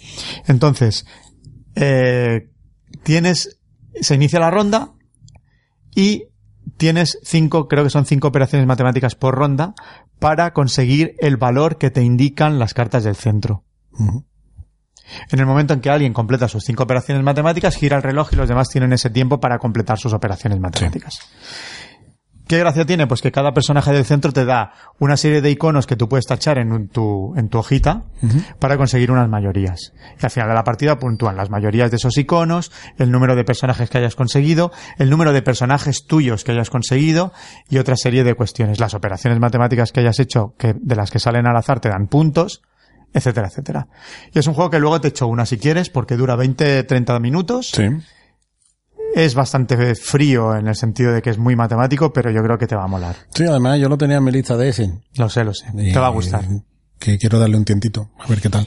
Entonces, 0.47 1.07
eh, 1.75 2.49
tienes, 3.03 3.59
se 4.01 4.15
inicia 4.15 4.39
la 4.39 4.51
ronda 4.51 4.93
y 5.95 6.25
tienes 6.77 7.19
cinco, 7.23 7.69
creo 7.69 7.85
que 7.85 7.91
son 7.91 8.07
cinco 8.07 8.29
operaciones 8.29 8.67
matemáticas 8.67 9.15
por 9.15 9.35
ronda 9.35 9.75
para 10.19 10.53
conseguir 10.53 11.15
el 11.19 11.37
valor 11.37 11.79
que 11.79 11.91
te 11.91 12.03
indican 12.03 12.59
las 12.59 12.75
cartas 12.75 13.05
del 13.05 13.17
centro. 13.17 13.65
En 15.31 15.39
el 15.39 15.47
momento 15.47 15.75
en 15.75 15.81
que 15.81 15.91
alguien 15.91 16.13
completa 16.13 16.49
sus 16.49 16.65
cinco 16.65 16.85
operaciones 16.85 17.23
matemáticas, 17.23 17.77
gira 17.77 17.97
el 17.97 18.03
reloj 18.03 18.33
y 18.33 18.37
los 18.37 18.49
demás 18.49 18.69
tienen 18.69 18.93
ese 18.93 19.11
tiempo 19.11 19.41
para 19.41 19.59
completar 19.59 19.99
sus 19.99 20.13
operaciones 20.13 20.61
matemáticas. 20.61 21.21
¿Qué 22.47 22.59
gracia 22.59 22.85
tiene? 22.85 23.07
Pues 23.07 23.23
que 23.23 23.33
cada 23.33 23.55
personaje 23.55 23.91
del 23.91 24.05
centro 24.05 24.31
te 24.31 24.45
da 24.45 24.73
una 24.99 25.17
serie 25.17 25.41
de 25.41 25.51
iconos 25.51 25.87
que 25.87 25.97
tú 25.97 26.11
puedes 26.11 26.27
tachar 26.27 26.59
en 26.59 26.89
tu, 26.89 27.33
en 27.37 27.49
tu 27.49 27.59
hojita 27.59 28.03
para 28.59 28.77
conseguir 28.77 29.11
unas 29.11 29.31
mayorías. 29.31 29.95
Y 30.21 30.25
al 30.25 30.31
final 30.31 30.51
de 30.51 30.55
la 30.55 30.63
partida 30.63 30.99
puntúan 30.99 31.37
las 31.37 31.49
mayorías 31.49 31.91
de 31.91 31.97
esos 31.97 32.19
iconos, 32.19 32.71
el 32.99 33.11
número 33.11 33.35
de 33.35 33.45
personajes 33.45 33.89
que 33.89 33.97
hayas 33.97 34.15
conseguido, 34.15 34.73
el 34.99 35.09
número 35.09 35.33
de 35.33 35.41
personajes 35.41 36.07
tuyos 36.07 36.45
que 36.45 36.53
hayas 36.53 36.69
conseguido 36.69 37.33
y 37.71 37.79
otra 37.79 37.97
serie 37.97 38.25
de 38.25 38.35
cuestiones. 38.35 38.79
Las 38.79 38.93
operaciones 38.93 39.41
matemáticas 39.41 39.91
que 39.91 40.01
hayas 40.01 40.21
hecho, 40.21 40.55
que, 40.59 40.75
de 40.79 40.97
las 40.97 41.11
que 41.11 41.21
salen 41.21 41.47
al 41.47 41.57
azar, 41.57 41.81
te 41.81 41.89
dan 41.89 42.09
puntos, 42.09 42.61
etcétera, 43.15 43.49
etcétera. 43.49 43.89
Y 44.33 44.39
es 44.39 44.47
un 44.47 44.53
juego 44.55 44.69
que 44.71 44.79
luego 44.79 45.01
te 45.01 45.09
echo 45.09 45.27
una 45.27 45.47
si 45.47 45.57
quieres, 45.57 45.89
porque 45.89 46.17
dura 46.17 46.37
20-30 46.37 47.21
minutos. 47.21 47.71
Sí. 47.75 47.85
Es 49.15 49.35
bastante 49.35 49.95
frío 49.95 50.57
en 50.57 50.67
el 50.67 50.75
sentido 50.75 51.13
de 51.13 51.23
que 51.23 51.31
es 51.31 51.39
muy 51.39 51.55
matemático, 51.55 52.13
pero 52.13 52.31
yo 52.33 52.43
creo 52.43 52.59
que 52.59 52.67
te 52.67 52.75
va 52.75 52.85
a 52.85 52.89
molar. 52.89 53.15
Sí, 53.33 53.45
además 53.45 53.79
yo 53.79 53.89
lo 53.89 53.97
tenía 53.97 54.17
en 54.17 54.25
mi 54.25 54.33
lista 54.33 54.57
de 54.57 54.69
ese. 54.69 54.91
Lo 55.17 55.29
sé, 55.29 55.45
lo 55.45 55.55
sé. 55.55 55.67
Te 55.73 55.99
va 55.99 56.07
a 56.09 56.11
gustar. 56.11 56.45
Que 56.99 57.17
quiero 57.19 57.39
darle 57.39 57.57
un 57.57 57.65
tientito, 57.65 58.11
a 58.19 58.27
ver 58.27 58.41
qué 58.41 58.51
tal. 58.51 58.67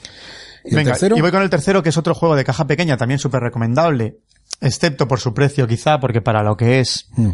¿Y 0.64 0.70
el 0.70 0.76
Venga, 0.78 0.92
tercero? 0.92 1.18
y 1.18 1.22
voy 1.22 1.32
con 1.32 1.42
el 1.42 1.50
tercero, 1.50 1.84
que 1.84 1.90
es 1.90 1.98
otro 1.98 2.14
juego 2.16 2.36
de 2.36 2.44
caja 2.46 2.66
pequeña, 2.68 2.96
también 2.98 3.20
súper 3.20 3.42
recomendable, 3.42 4.20
excepto 4.62 5.08
por 5.08 5.20
su 5.20 5.34
precio 5.34 5.68
quizá, 5.68 6.00
porque 6.00 6.22
para 6.22 6.44
lo 6.44 6.56
que 6.56 6.80
es 6.80 7.10
Mm. 7.18 7.32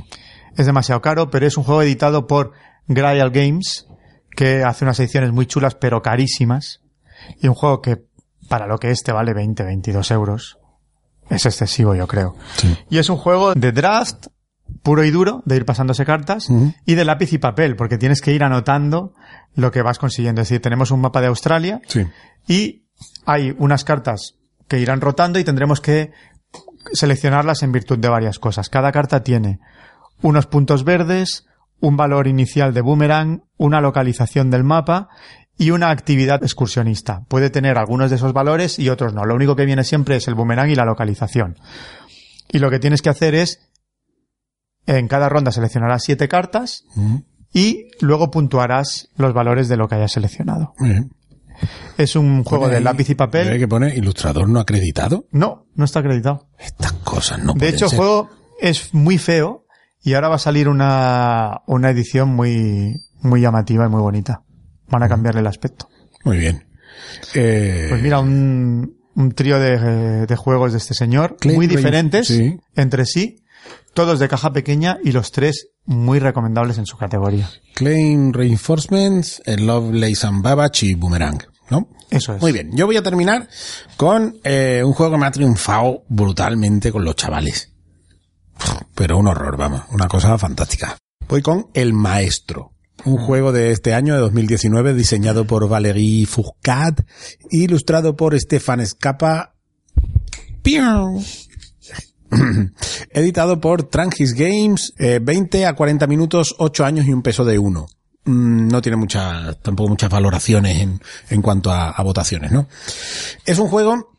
es 0.57 0.65
demasiado 0.65 1.01
caro, 1.01 1.29
pero 1.29 1.45
es 1.45 1.57
un 1.57 1.63
juego 1.63 1.81
editado 1.83 2.25
por 2.25 2.51
Grail 2.87 3.29
Games, 3.31 3.85
que 4.35 4.63
hace 4.63 4.85
unas 4.85 4.99
ediciones 4.99 5.31
muy 5.31 5.45
chulas, 5.45 5.75
pero 5.75 6.01
carísimas, 6.01 6.81
y 7.41 7.47
un 7.47 7.53
juego 7.55 7.81
que 7.81 8.03
para 8.49 8.67
lo 8.67 8.77
que 8.77 8.91
es 8.91 9.03
te 9.03 9.11
vale 9.11 9.33
20, 9.33 9.63
22 9.63 10.11
euros. 10.11 10.57
Es 11.29 11.45
excesivo, 11.45 11.95
yo 11.95 12.07
creo. 12.07 12.35
Sí. 12.57 12.77
Y 12.89 12.97
es 12.97 13.09
un 13.09 13.17
juego 13.17 13.53
de 13.55 13.71
draft 13.71 14.27
puro 14.81 15.03
y 15.03 15.11
duro, 15.11 15.41
de 15.45 15.55
ir 15.55 15.65
pasándose 15.65 16.05
cartas, 16.05 16.49
y 16.85 16.95
de 16.95 17.05
lápiz 17.05 17.31
y 17.31 17.37
papel, 17.37 17.75
porque 17.75 17.97
tienes 17.97 18.21
que 18.21 18.33
ir 18.33 18.43
anotando 18.43 19.13
lo 19.55 19.71
que 19.71 19.81
vas 19.81 19.99
consiguiendo. 19.99 20.41
Es 20.41 20.49
decir, 20.49 20.61
tenemos 20.61 20.91
un 20.91 20.99
mapa 21.01 21.21
de 21.21 21.27
Australia, 21.27 21.81
Sí. 21.87 22.05
y 22.47 22.85
hay 23.25 23.55
unas 23.57 23.83
cartas 23.85 24.35
que 24.67 24.79
irán 24.79 24.99
rotando 25.01 25.39
y 25.39 25.43
tendremos 25.43 25.79
que 25.79 26.11
seleccionarlas 26.91 27.63
en 27.63 27.71
virtud 27.71 27.97
de 27.99 28.09
varias 28.09 28.39
cosas. 28.39 28.69
Cada 28.69 28.91
carta 28.91 29.23
tiene 29.23 29.59
unos 30.21 30.47
puntos 30.47 30.83
verdes, 30.83 31.45
un 31.79 31.95
valor 31.97 32.27
inicial 32.27 32.73
de 32.73 32.81
boomerang, 32.81 33.43
una 33.57 33.81
localización 33.81 34.49
del 34.49 34.63
mapa 34.63 35.09
y 35.57 35.71
una 35.71 35.89
actividad 35.91 36.41
excursionista. 36.43 37.23
Puede 37.27 37.49
tener 37.49 37.77
algunos 37.77 38.09
de 38.09 38.15
esos 38.17 38.33
valores 38.33 38.79
y 38.79 38.89
otros 38.89 39.13
no. 39.13 39.25
Lo 39.25 39.35
único 39.35 39.55
que 39.55 39.65
viene 39.65 39.83
siempre 39.83 40.15
es 40.15 40.27
el 40.27 40.35
boomerang 40.35 40.69
y 40.69 40.75
la 40.75 40.85
localización. 40.85 41.57
Y 42.51 42.59
lo 42.59 42.69
que 42.69 42.79
tienes 42.79 43.01
que 43.01 43.09
hacer 43.09 43.35
es, 43.35 43.59
en 44.85 45.07
cada 45.07 45.29
ronda 45.29 45.51
seleccionarás 45.51 46.03
siete 46.03 46.27
cartas 46.27 46.83
y 47.53 47.87
luego 48.01 48.31
puntuarás 48.31 49.09
los 49.15 49.33
valores 49.33 49.67
de 49.69 49.77
lo 49.77 49.87
que 49.87 49.95
hayas 49.95 50.11
seleccionado. 50.11 50.73
Es 51.97 52.15
un 52.15 52.43
juego 52.43 52.67
de 52.67 52.77
ahí- 52.77 52.83
lápiz 52.83 53.09
y 53.09 53.15
papel. 53.15 53.49
¿Ve 53.49 53.59
que 53.59 53.67
pone 53.67 53.95
ilustrador 53.95 54.49
no 54.49 54.59
acreditado? 54.59 55.25
No, 55.31 55.67
no 55.75 55.85
está 55.85 55.99
acreditado. 55.99 56.47
Estas 56.57 56.93
cosas 56.93 57.39
no 57.39 57.53
De 57.53 57.59
pueden 57.59 57.75
hecho, 57.75 57.85
el 57.85 57.95
juego 57.95 58.29
es 58.59 58.93
muy 58.93 59.17
feo 59.17 59.65
y 60.01 60.15
ahora 60.15 60.29
va 60.29 60.35
a 60.35 60.39
salir 60.39 60.67
una, 60.67 61.61
una 61.67 61.89
edición 61.91 62.29
muy, 62.35 62.95
muy 63.21 63.39
llamativa 63.41 63.85
y 63.85 63.89
muy 63.89 64.01
bonita. 64.01 64.41
Van 64.87 65.03
a 65.03 65.09
cambiarle 65.09 65.41
el 65.41 65.47
aspecto. 65.47 65.87
Muy 66.23 66.37
bien. 66.37 66.67
Eh, 67.33 67.87
Pues 67.89 68.01
mira, 68.01 68.19
un, 68.19 68.97
un 69.15 69.31
trío 69.31 69.59
de, 69.59 70.25
de 70.25 70.35
juegos 70.35 70.71
de 70.73 70.77
este 70.77 70.93
señor, 70.93 71.37
muy 71.45 71.67
diferentes 71.67 72.27
sí. 72.27 72.57
entre 72.75 73.05
sí, 73.05 73.43
todos 73.93 74.19
de 74.19 74.27
caja 74.27 74.51
pequeña 74.53 74.97
y 75.03 75.11
los 75.11 75.31
tres 75.31 75.69
muy 75.85 76.19
recomendables 76.19 76.77
en 76.77 76.85
su 76.85 76.97
categoría. 76.97 77.49
Claim 77.75 78.31
Reinforcements, 78.33 79.41
el 79.45 79.65
Lovelace 79.67 80.25
and 80.27 80.41
Babbage 80.43 80.83
y 80.85 80.93
Boomerang, 80.95 81.39
¿no? 81.69 81.89
Eso 82.09 82.35
es. 82.35 82.41
Muy 82.41 82.51
bien, 82.51 82.71
yo 82.75 82.85
voy 82.85 82.97
a 82.97 83.03
terminar 83.03 83.47
con 83.97 84.37
eh, 84.43 84.81
un 84.85 84.93
juego 84.93 85.13
que 85.13 85.17
me 85.17 85.25
ha 85.25 85.31
triunfado 85.31 86.03
brutalmente 86.09 86.91
con 86.91 87.03
los 87.03 87.15
chavales. 87.15 87.71
Pero 88.95 89.17
un 89.17 89.27
horror, 89.27 89.57
vamos, 89.57 89.81
una 89.91 90.07
cosa 90.07 90.37
fantástica. 90.37 90.95
Voy 91.27 91.41
con 91.41 91.67
El 91.73 91.93
Maestro, 91.93 92.72
un 93.05 93.17
juego 93.17 93.51
de 93.51 93.71
este 93.71 93.93
año, 93.93 94.13
de 94.13 94.21
2019, 94.21 94.93
diseñado 94.93 95.45
por 95.45 95.67
Valérie 95.67 96.25
Fourcade, 96.25 97.03
ilustrado 97.51 98.15
por 98.15 98.39
Stefan 98.39 98.85
Scapa, 98.85 99.55
¡Piau! 100.61 101.21
editado 103.11 103.59
por 103.59 103.83
Trangis 103.83 104.33
Games, 104.33 104.93
eh, 104.97 105.19
20 105.21 105.65
a 105.65 105.75
40 105.75 106.07
minutos, 106.07 106.55
8 106.57 106.85
años 106.85 107.05
y 107.05 107.13
un 107.13 107.21
peso 107.21 107.45
de 107.45 107.59
1 107.59 107.85
mm, 108.25 108.67
no 108.69 108.81
tiene 108.81 108.95
muchas, 108.95 109.59
tampoco 109.61 109.89
muchas 109.89 110.09
valoraciones 110.09 110.81
en, 110.81 111.01
en 111.29 111.41
cuanto 111.41 111.71
a, 111.71 111.91
a 111.91 112.01
votaciones, 112.03 112.51
¿no? 112.51 112.67
Es 113.45 113.59
un 113.59 113.67
juego 113.67 114.13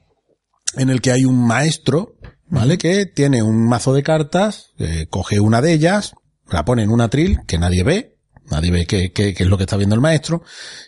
en 0.77 0.91
el 0.91 1.01
que 1.01 1.13
hay 1.13 1.25
un 1.25 1.47
maestro, 1.47 2.17
¿vale? 2.49 2.79
Que 2.79 3.07
tiene 3.07 3.43
un 3.43 3.67
mazo 3.67 3.95
de 3.95 4.03
cartas, 4.03 4.73
eh, 4.79 5.07
coge 5.09 5.41
una 5.41 5.61
de 5.61 5.73
ellas, 5.73 6.15
la 6.51 6.65
pone 6.65 6.83
en 6.83 6.91
un 6.91 7.01
atril 7.01 7.41
que 7.47 7.59
nadie 7.59 7.83
ve, 7.85 8.14
nadie 8.51 8.71
ve 8.71 8.87
qué, 8.87 9.13
qué- 9.13 9.35
qué 9.35 9.43
es 9.45 9.49
lo 9.49 9.57
que 9.57 9.65
está 9.65 9.77
viendo 9.77 9.95
el 9.95 10.01
maestro, 10.01 10.43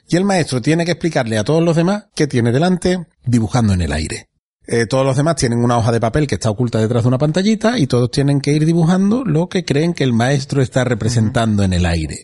y 0.09 0.16
el 0.16 0.25
maestro 0.25 0.61
tiene 0.62 0.85
que 0.85 0.92
explicarle 0.92 1.38
a 1.38 1.45
todos 1.45 1.62
los 1.62 1.77
demás 1.77 2.05
qué 2.14 2.27
tiene 2.27 2.53
delante 2.53 2.99
dibujando 3.25 3.73
en 3.73 3.83
el 3.83 3.92
aire. 3.92 4.29
Eh, 4.69 4.87
todos 4.87 5.07
los 5.07 5.16
demás 5.16 5.37
tienen 5.37 5.61
una 5.61 5.79
hoja 5.79 5.92
de 5.92 6.01
papel 6.01 6.27
que 6.27 6.35
está 6.35 6.51
oculta 6.51 6.81
detrás 6.81 7.05
de 7.05 7.09
una 7.09 7.19
pantallita 7.19 7.79
y 7.79 7.87
todos 7.87 8.11
tienen 8.11 8.40
que 8.40 8.53
ir 8.53 8.66
dibujando 8.66 9.25
lo 9.25 9.49
que 9.49 9.64
creen 9.64 9.95
que 9.95 10.03
el 10.03 10.12
maestro 10.12 10.61
está 10.61 10.83
representando 10.83 11.62
en 11.62 11.73
el 11.73 11.87
aire. 11.87 12.23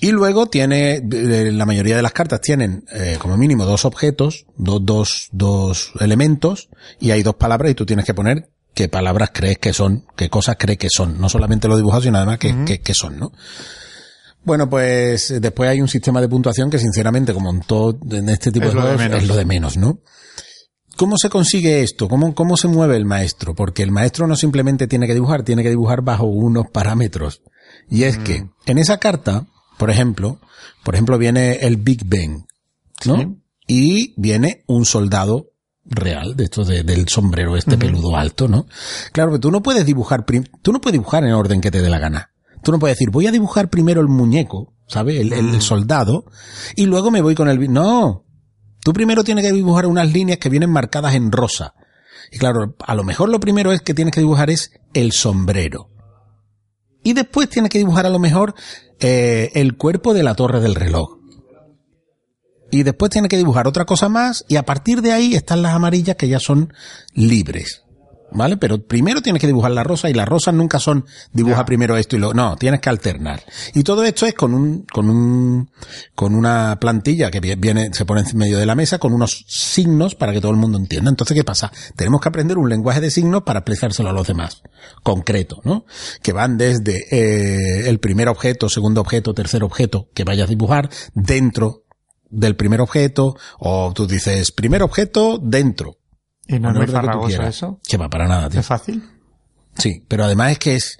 Y 0.00 0.12
luego 0.12 0.46
tiene, 0.46 1.02
eh, 1.10 1.50
la 1.52 1.66
mayoría 1.66 1.96
de 1.96 2.02
las 2.02 2.12
cartas 2.12 2.40
tienen 2.40 2.84
eh, 2.92 3.16
como 3.18 3.36
mínimo 3.36 3.64
dos 3.64 3.84
objetos, 3.84 4.46
dos, 4.56 4.80
dos, 4.84 5.28
dos 5.32 5.90
elementos, 5.98 6.68
y 7.00 7.10
hay 7.10 7.24
dos 7.24 7.34
palabras 7.34 7.72
y 7.72 7.74
tú 7.74 7.84
tienes 7.84 8.04
que 8.04 8.14
poner 8.14 8.50
qué 8.74 8.88
palabras 8.88 9.30
crees 9.34 9.58
que 9.58 9.72
son, 9.72 10.04
qué 10.16 10.30
cosas 10.30 10.54
crees 10.56 10.78
que 10.78 10.88
son. 10.88 11.20
No 11.20 11.28
solamente 11.28 11.66
lo 11.66 11.76
dibujado, 11.76 12.02
sino 12.04 12.18
además 12.18 12.38
qué, 12.38 12.54
qué- 12.64 12.80
qué 12.80 12.94
son, 12.94 13.18
¿no? 13.18 13.32
Bueno, 14.44 14.70
pues 14.70 15.30
eh, 15.30 15.40
después 15.40 15.68
hay 15.70 15.80
un 15.80 15.88
sistema 15.88 16.20
de 16.20 16.28
puntuación 16.28 16.70
que 16.70 16.78
sinceramente, 16.78 17.34
como 17.34 17.50
en 17.50 17.60
todo, 17.60 17.98
en 18.10 18.28
este 18.28 18.50
tipo 18.52 18.66
Es 18.66 18.74
de 18.74 18.80
juegos, 18.80 19.02
es 19.02 19.26
lo 19.28 19.36
de 19.36 19.44
menos, 19.44 19.76
¿no? 19.76 20.00
¿Cómo 20.96 21.16
se 21.16 21.28
consigue 21.28 21.82
esto? 21.82 22.08
¿Cómo, 22.08 22.34
¿Cómo 22.34 22.56
se 22.56 22.66
mueve 22.66 22.96
el 22.96 23.04
maestro? 23.04 23.54
Porque 23.54 23.82
el 23.82 23.90
maestro 23.92 24.26
no 24.26 24.34
simplemente 24.36 24.86
tiene 24.88 25.06
que 25.06 25.14
dibujar, 25.14 25.42
tiene 25.44 25.62
que 25.62 25.68
dibujar 25.70 26.02
bajo 26.02 26.24
unos 26.26 26.66
parámetros. 26.72 27.42
Y 27.90 28.04
es 28.04 28.18
que 28.18 28.42
Mm. 28.42 28.50
en 28.66 28.78
esa 28.78 28.98
carta, 28.98 29.46
por 29.78 29.90
ejemplo, 29.90 30.40
por 30.82 30.94
ejemplo 30.94 31.18
viene 31.18 31.58
el 31.60 31.76
Big 31.76 32.04
Ben, 32.06 32.46
¿no? 33.04 33.16
Sí. 33.16 33.36
Y 33.68 34.14
viene 34.20 34.64
un 34.66 34.84
soldado 34.86 35.50
real, 35.84 36.36
de 36.36 36.44
esto 36.44 36.64
de- 36.64 36.82
del 36.82 37.06
sombrero 37.08 37.56
este 37.56 37.76
peludo 37.78 38.16
alto, 38.16 38.48
¿no? 38.48 38.66
Claro 39.12 39.32
que 39.32 39.38
tú 39.38 39.50
no 39.50 39.62
puedes 39.62 39.86
dibujar, 39.86 40.24
tú 40.62 40.72
no 40.72 40.80
puedes 40.80 40.94
dibujar 40.94 41.22
en 41.24 41.32
orden 41.32 41.60
que 41.60 41.70
te 41.70 41.80
dé 41.80 41.88
la 41.90 41.98
gana. 41.98 42.30
Tú 42.62 42.72
no 42.72 42.78
puedes 42.78 42.96
decir, 42.96 43.10
voy 43.10 43.26
a 43.26 43.32
dibujar 43.32 43.70
primero 43.70 44.00
el 44.00 44.08
muñeco, 44.08 44.74
¿sabes? 44.86 45.20
El, 45.20 45.32
el 45.32 45.62
soldado, 45.62 46.24
y 46.76 46.86
luego 46.86 47.10
me 47.10 47.22
voy 47.22 47.34
con 47.34 47.48
el... 47.48 47.58
vi-". 47.58 47.68
No. 47.68 48.24
Tú 48.82 48.92
primero 48.92 49.24
tienes 49.24 49.44
que 49.44 49.52
dibujar 49.52 49.86
unas 49.86 50.12
líneas 50.12 50.38
que 50.38 50.48
vienen 50.48 50.70
marcadas 50.70 51.14
en 51.14 51.32
rosa. 51.32 51.74
Y 52.30 52.38
claro, 52.38 52.74
a 52.78 52.94
lo 52.94 53.04
mejor 53.04 53.28
lo 53.28 53.40
primero 53.40 53.72
es 53.72 53.80
que 53.80 53.94
tienes 53.94 54.14
que 54.14 54.20
dibujar 54.20 54.50
es 54.50 54.72
el 54.94 55.12
sombrero. 55.12 55.90
Y 57.02 57.12
después 57.12 57.48
tienes 57.48 57.70
que 57.70 57.78
dibujar 57.78 58.06
a 58.06 58.10
lo 58.10 58.18
mejor 58.18 58.54
eh, 59.00 59.50
el 59.54 59.76
cuerpo 59.76 60.14
de 60.14 60.22
la 60.22 60.34
torre 60.34 60.60
del 60.60 60.74
reloj. 60.74 61.18
Y 62.70 62.82
después 62.82 63.10
tienes 63.10 63.30
que 63.30 63.36
dibujar 63.36 63.66
otra 63.66 63.86
cosa 63.86 64.08
más 64.08 64.44
y 64.48 64.56
a 64.56 64.64
partir 64.64 65.00
de 65.00 65.12
ahí 65.12 65.34
están 65.34 65.62
las 65.62 65.74
amarillas 65.74 66.16
que 66.16 66.28
ya 66.28 66.38
son 66.38 66.72
libres. 67.14 67.84
¿Vale? 68.30 68.58
Pero 68.58 68.84
primero 68.86 69.22
tienes 69.22 69.40
que 69.40 69.46
dibujar 69.46 69.70
la 69.70 69.82
rosa 69.84 70.10
y 70.10 70.12
las 70.14 70.28
rosas 70.28 70.52
nunca 70.52 70.78
son 70.78 71.06
dibuja 71.32 71.58
Ya. 71.58 71.64
primero 71.64 71.96
esto 71.96 72.14
y 72.14 72.18
lo 72.18 72.34
no, 72.34 72.56
tienes 72.56 72.80
que 72.80 72.90
alternar. 72.90 73.42
Y 73.74 73.82
todo 73.84 74.04
esto 74.04 74.26
es 74.26 74.34
con 74.34 74.52
un 74.52 74.84
con 74.84 75.08
un 75.08 75.70
con 76.14 76.34
una 76.34 76.76
plantilla 76.78 77.30
que 77.30 77.40
vi- 77.40 77.54
viene 77.54 77.88
se 77.94 78.04
pone 78.04 78.20
en 78.20 78.36
medio 78.36 78.58
de 78.58 78.66
la 78.66 78.74
mesa 78.74 78.98
con 78.98 79.14
unos 79.14 79.44
signos 79.48 80.14
para 80.14 80.34
que 80.34 80.42
todo 80.42 80.50
el 80.50 80.58
mundo 80.58 80.76
entienda. 80.76 81.08
Entonces, 81.08 81.34
¿qué 81.34 81.42
pasa? 81.42 81.72
Tenemos 81.96 82.20
que 82.20 82.28
aprender 82.28 82.58
un 82.58 82.68
lenguaje 82.68 83.00
de 83.00 83.10
signos 83.10 83.44
para 83.44 83.60
explicárselo 83.60 84.10
a 84.10 84.12
los 84.12 84.26
demás. 84.26 84.62
Concreto, 85.02 85.62
¿no? 85.64 85.86
Que 86.22 86.32
van 86.34 86.58
desde 86.58 87.06
eh, 87.10 87.88
el 87.88 87.98
primer 87.98 88.28
objeto, 88.28 88.68
segundo 88.68 89.00
objeto, 89.00 89.32
tercer 89.32 89.64
objeto 89.64 90.08
que 90.12 90.24
vayas 90.24 90.48
a 90.48 90.50
dibujar 90.50 90.90
dentro 91.14 91.84
del 92.28 92.56
primer 92.56 92.82
objeto 92.82 93.36
o 93.58 93.90
tú 93.94 94.06
dices 94.06 94.52
primer 94.52 94.82
objeto 94.82 95.38
dentro. 95.42 95.96
Y 96.48 96.58
no 96.58 96.70
es 96.70 96.76
muy 96.76 96.86
farragoso 96.86 97.28
quieras. 97.28 97.56
eso. 97.56 97.78
Que 97.86 97.96
va 97.96 98.08
para 98.08 98.26
nada, 98.26 98.48
tío. 98.48 98.60
Es 98.60 98.66
fácil. 98.66 99.02
Sí, 99.78 100.04
pero 100.08 100.24
además 100.24 100.50
es 100.52 100.58
que 100.58 100.74
es, 100.74 100.98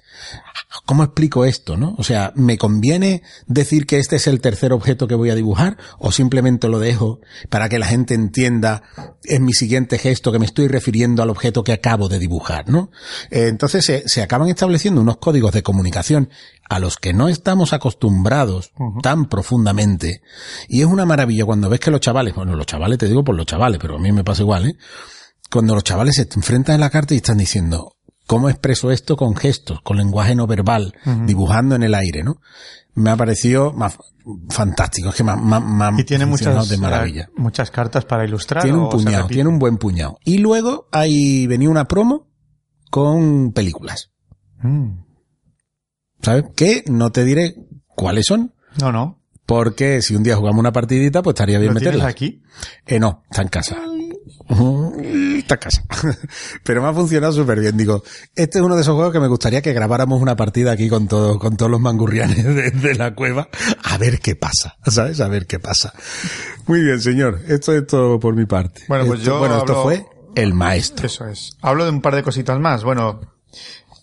¿cómo 0.85 1.03
explico 1.03 1.43
esto, 1.43 1.75
no? 1.75 1.95
O 1.97 2.03
sea, 2.03 2.31
¿me 2.35 2.57
conviene 2.57 3.23
decir 3.45 3.85
que 3.85 3.97
este 3.97 4.15
es 4.15 4.25
el 4.25 4.39
tercer 4.39 4.71
objeto 4.71 5.05
que 5.05 5.15
voy 5.15 5.29
a 5.31 5.35
dibujar 5.35 5.75
o 5.97 6.13
simplemente 6.13 6.69
lo 6.69 6.79
dejo 6.79 7.19
para 7.49 7.67
que 7.67 7.77
la 7.77 7.87
gente 7.87 8.13
entienda 8.13 8.83
en 9.25 9.43
mi 9.43 9.51
siguiente 9.51 9.97
gesto 9.97 10.31
que 10.31 10.39
me 10.39 10.45
estoy 10.45 10.69
refiriendo 10.69 11.21
al 11.21 11.29
objeto 11.29 11.61
que 11.61 11.73
acabo 11.73 12.07
de 12.07 12.19
dibujar, 12.19 12.69
no? 12.69 12.89
Eh, 13.31 13.47
entonces 13.49 13.83
se, 13.83 14.07
se 14.07 14.21
acaban 14.21 14.47
estableciendo 14.47 15.01
unos 15.01 15.17
códigos 15.17 15.51
de 15.51 15.61
comunicación 15.61 16.29
a 16.69 16.79
los 16.79 16.95
que 16.95 17.11
no 17.11 17.27
estamos 17.27 17.73
acostumbrados 17.73 18.71
tan 19.03 19.27
profundamente 19.27 20.21
y 20.69 20.81
es 20.81 20.87
una 20.87 21.05
maravilla 21.05 21.43
cuando 21.43 21.67
ves 21.67 21.81
que 21.81 21.91
los 21.91 21.99
chavales, 21.99 22.33
bueno, 22.33 22.55
los 22.55 22.65
chavales 22.65 22.97
te 22.97 23.09
digo 23.09 23.25
por 23.25 23.35
los 23.35 23.45
chavales, 23.45 23.77
pero 23.81 23.97
a 23.97 23.99
mí 23.99 24.13
me 24.13 24.23
pasa 24.23 24.43
igual, 24.43 24.67
¿eh? 24.67 24.77
Cuando 25.51 25.73
los 25.75 25.83
chavales 25.83 26.15
se 26.15 26.27
enfrentan 26.35 26.75
en 26.75 26.81
la 26.81 26.89
carta 26.89 27.13
y 27.13 27.17
están 27.17 27.37
diciendo, 27.37 27.95
¿cómo 28.27 28.49
expreso 28.49 28.91
esto 28.91 29.17
con 29.17 29.35
gestos, 29.35 29.81
con 29.81 29.97
lenguaje 29.97 30.35
no 30.35 30.45
verbal, 30.47 30.93
dibujando 31.25 31.75
en 31.75 31.83
el 31.83 31.95
aire, 31.95 32.23
no? 32.23 32.39
Me 32.95 33.09
ha 33.11 33.15
parecido 33.17 33.71
más 33.73 33.97
fantástico, 34.49 35.09
es 35.09 35.15
que 35.15 35.23
más, 35.23 35.39
más, 35.41 35.63
más 35.63 35.97
Y 35.99 36.03
tiene 36.03 36.25
muchas, 36.25 36.67
de 36.69 36.77
maravilla. 36.77 37.23
eh, 37.23 37.27
muchas 37.37 37.71
cartas 37.71 38.05
para 38.05 38.25
ilustrar. 38.25 38.61
Tiene 38.63 38.77
un 38.77 38.89
puñado, 38.89 39.27
tiene 39.27 39.49
un 39.49 39.57
buen 39.59 39.77
puñado. 39.77 40.19
Y 40.25 40.37
luego 40.39 40.87
ahí 40.91 41.47
venía 41.47 41.69
una 41.69 41.85
promo 41.85 42.27
con 42.91 43.51
películas, 43.53 44.11
Mm. 44.61 45.05
¿sabes? 46.21 46.45
Que 46.55 46.83
no 46.87 47.11
te 47.11 47.23
diré 47.23 47.55
cuáles 47.95 48.25
son, 48.27 48.53
No, 48.79 48.91
no. 48.91 49.21
porque 49.45 50.01
si 50.01 50.15
un 50.15 50.23
día 50.23 50.35
jugamos 50.35 50.59
una 50.59 50.73
partidita, 50.73 51.21
pues 51.23 51.33
estaría 51.35 51.59
bien 51.59 51.73
¿Lo 51.73 51.79
tienes 51.79 51.95
meterla. 51.95 52.09
aquí? 52.11 52.41
Eh, 52.85 52.99
no, 52.99 53.23
está 53.29 53.41
en 53.43 53.47
casa. 53.47 53.77
Está 55.37 55.55
en 55.55 55.59
casa. 55.59 55.83
Pero 56.63 56.81
me 56.81 56.87
ha 56.89 56.93
funcionado 56.93 57.33
súper 57.33 57.59
bien. 57.59 57.77
Digo, 57.77 58.03
este 58.35 58.59
es 58.59 58.63
uno 58.63 58.75
de 58.75 58.81
esos 58.81 58.95
juegos 58.95 59.13
que 59.13 59.19
me 59.19 59.27
gustaría 59.27 59.61
que 59.61 59.73
grabáramos 59.73 60.21
una 60.21 60.35
partida 60.35 60.71
aquí 60.71 60.89
con 60.89 61.07
todo, 61.07 61.39
con 61.39 61.57
todos 61.57 61.71
los 61.71 61.79
mangurrianes 61.79 62.43
de, 62.43 62.71
de 62.71 62.95
la 62.95 63.13
cueva. 63.15 63.49
A 63.83 63.97
ver 63.97 64.19
qué 64.19 64.35
pasa, 64.35 64.75
¿sabes? 64.85 65.19
A 65.21 65.27
ver 65.27 65.47
qué 65.47 65.59
pasa. 65.59 65.93
Muy 66.67 66.81
bien, 66.83 66.99
señor. 67.01 67.39
Esto 67.47 67.73
es 67.73 67.85
todo 67.87 68.19
por 68.19 68.35
mi 68.35 68.45
parte. 68.45 68.83
Bueno, 68.87 69.05
pues 69.05 69.19
Esto- 69.19 69.31
yo 69.31 69.39
Bueno, 69.39 69.57
esto 69.59 69.83
fue 69.83 70.05
el 70.35 70.53
maestro. 70.53 71.05
Eso 71.07 71.25
es. 71.27 71.51
Hablo 71.61 71.85
de 71.85 71.91
un 71.91 72.01
par 72.01 72.15
de 72.15 72.23
cositas 72.23 72.59
más. 72.59 72.83
Bueno, 72.83 73.21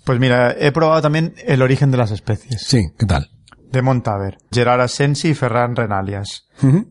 pues 0.05 0.19
mira, 0.21 0.55
he 0.59 0.73
probado 0.73 1.03
también 1.03 1.35
El 1.47 1.63
origen 1.63 1.91
de 1.91 1.97
las 1.99 2.11
especies. 2.11 2.63
Sí, 2.67 2.89
¿qué 2.99 3.07
tal? 3.07 3.31
De 3.77 3.83
Montaver. 3.83 4.39
Gerard 4.51 4.81
Asensi 4.81 5.29
y 5.29 5.35
Ferran 5.35 5.77
Renalias. 5.77 6.49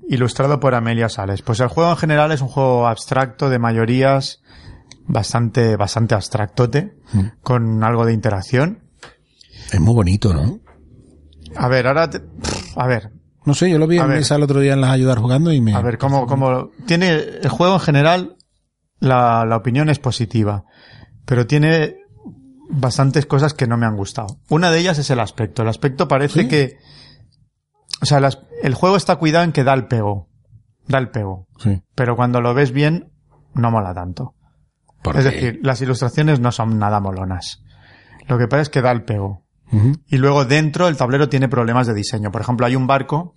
Ilustrado 0.08 0.60
por 0.60 0.76
Amelia 0.76 1.10
Sales. 1.10 1.42
Pues 1.42 1.60
el 1.60 1.68
juego 1.68 1.90
en 1.92 1.98
general 1.98 2.32
es 2.32 2.42
un 2.42 2.48
juego 2.48 2.88
abstracto 2.88 3.50
de 3.50 3.60
mayorías, 3.60 4.42
bastante, 5.08 5.76
bastante 5.76 6.16
abstractote, 6.16 6.94
con 7.42 7.84
algo 7.84 8.06
de 8.06 8.14
interacción. 8.14 8.84
Es 9.72 9.80
muy 9.80 9.94
bonito, 9.96 10.34
¿no? 10.34 10.60
A 11.56 11.68
ver, 11.68 11.88
ahora, 11.88 12.10
te- 12.10 12.22
a 12.76 12.88
ver, 12.88 13.12
No 13.46 13.54
sé, 13.54 13.70
yo 13.70 13.78
lo 13.78 13.88
vi 13.88 13.98
A 14.00 14.04
en 14.04 14.10
ver. 14.10 14.18
mesa 14.20 14.36
el 14.36 14.44
otro 14.44 14.60
día 14.60 14.74
en 14.74 14.82
las 14.82 14.90
ayudar 14.92 15.20
jugando 15.20 15.52
y 15.54 15.62
me... 15.62 15.74
A 15.76 15.82
ver, 15.82 15.98
cómo, 15.98 16.26
cómo, 16.28 16.72
tiene, 16.88 17.14
el 17.14 17.50
juego 17.50 17.76
en 17.76 17.80
general, 17.80 18.38
la, 19.00 19.46
la 19.46 19.56
opinión 19.56 19.90
es 19.90 20.00
positiva, 20.00 20.66
pero 21.26 21.46
tiene 21.48 21.96
bastantes 22.70 23.26
cosas 23.26 23.54
que 23.54 23.68
no 23.68 23.78
me 23.78 23.86
han 23.86 23.96
gustado. 23.96 24.40
Una 24.50 24.72
de 24.72 24.80
ellas 24.80 24.98
es 25.00 25.10
el 25.10 25.20
aspecto. 25.20 25.62
El 25.62 25.70
aspecto 25.70 26.08
parece 26.08 26.44
¿Sí? 26.44 26.48
que, 26.48 26.78
o 28.02 28.06
sea, 28.06 28.20
las- 28.20 28.40
el 28.64 28.74
juego 28.74 28.96
está 28.98 29.16
cuidado 29.18 29.44
en 29.46 29.52
que 29.52 29.64
da 29.64 29.74
el 29.74 29.88
pego. 29.88 30.30
Da 30.88 30.98
el 31.00 31.10
pego. 31.10 31.48
Sí. 31.60 31.82
Pero 31.96 32.16
cuando 32.16 32.42
lo 32.42 32.54
ves 32.54 32.72
bien, 32.72 33.12
no 33.54 33.72
mola 33.72 33.94
tanto. 33.94 34.36
¿Por 35.04 35.18
Es 35.18 35.26
qué? 35.26 35.32
decir, 35.32 35.60
las 35.64 35.82
ilustraciones 35.82 36.40
no 36.40 36.52
son 36.52 36.78
nada 36.80 37.00
molonas. 37.00 37.64
Lo 38.28 38.38
que 38.38 38.48
pasa 38.48 38.62
es 38.64 38.70
que 38.70 38.82
da 38.82 38.92
el 38.92 39.04
pego. 39.04 39.44
Y 40.08 40.18
luego 40.18 40.46
dentro 40.46 40.88
el 40.88 40.96
tablero 40.96 41.28
tiene 41.28 41.50
problemas 41.50 41.86
de 41.88 41.94
diseño. 41.96 42.32
Por 42.32 42.40
ejemplo, 42.42 42.66
hay 42.66 42.76
un 42.76 42.88
barco 42.88 43.36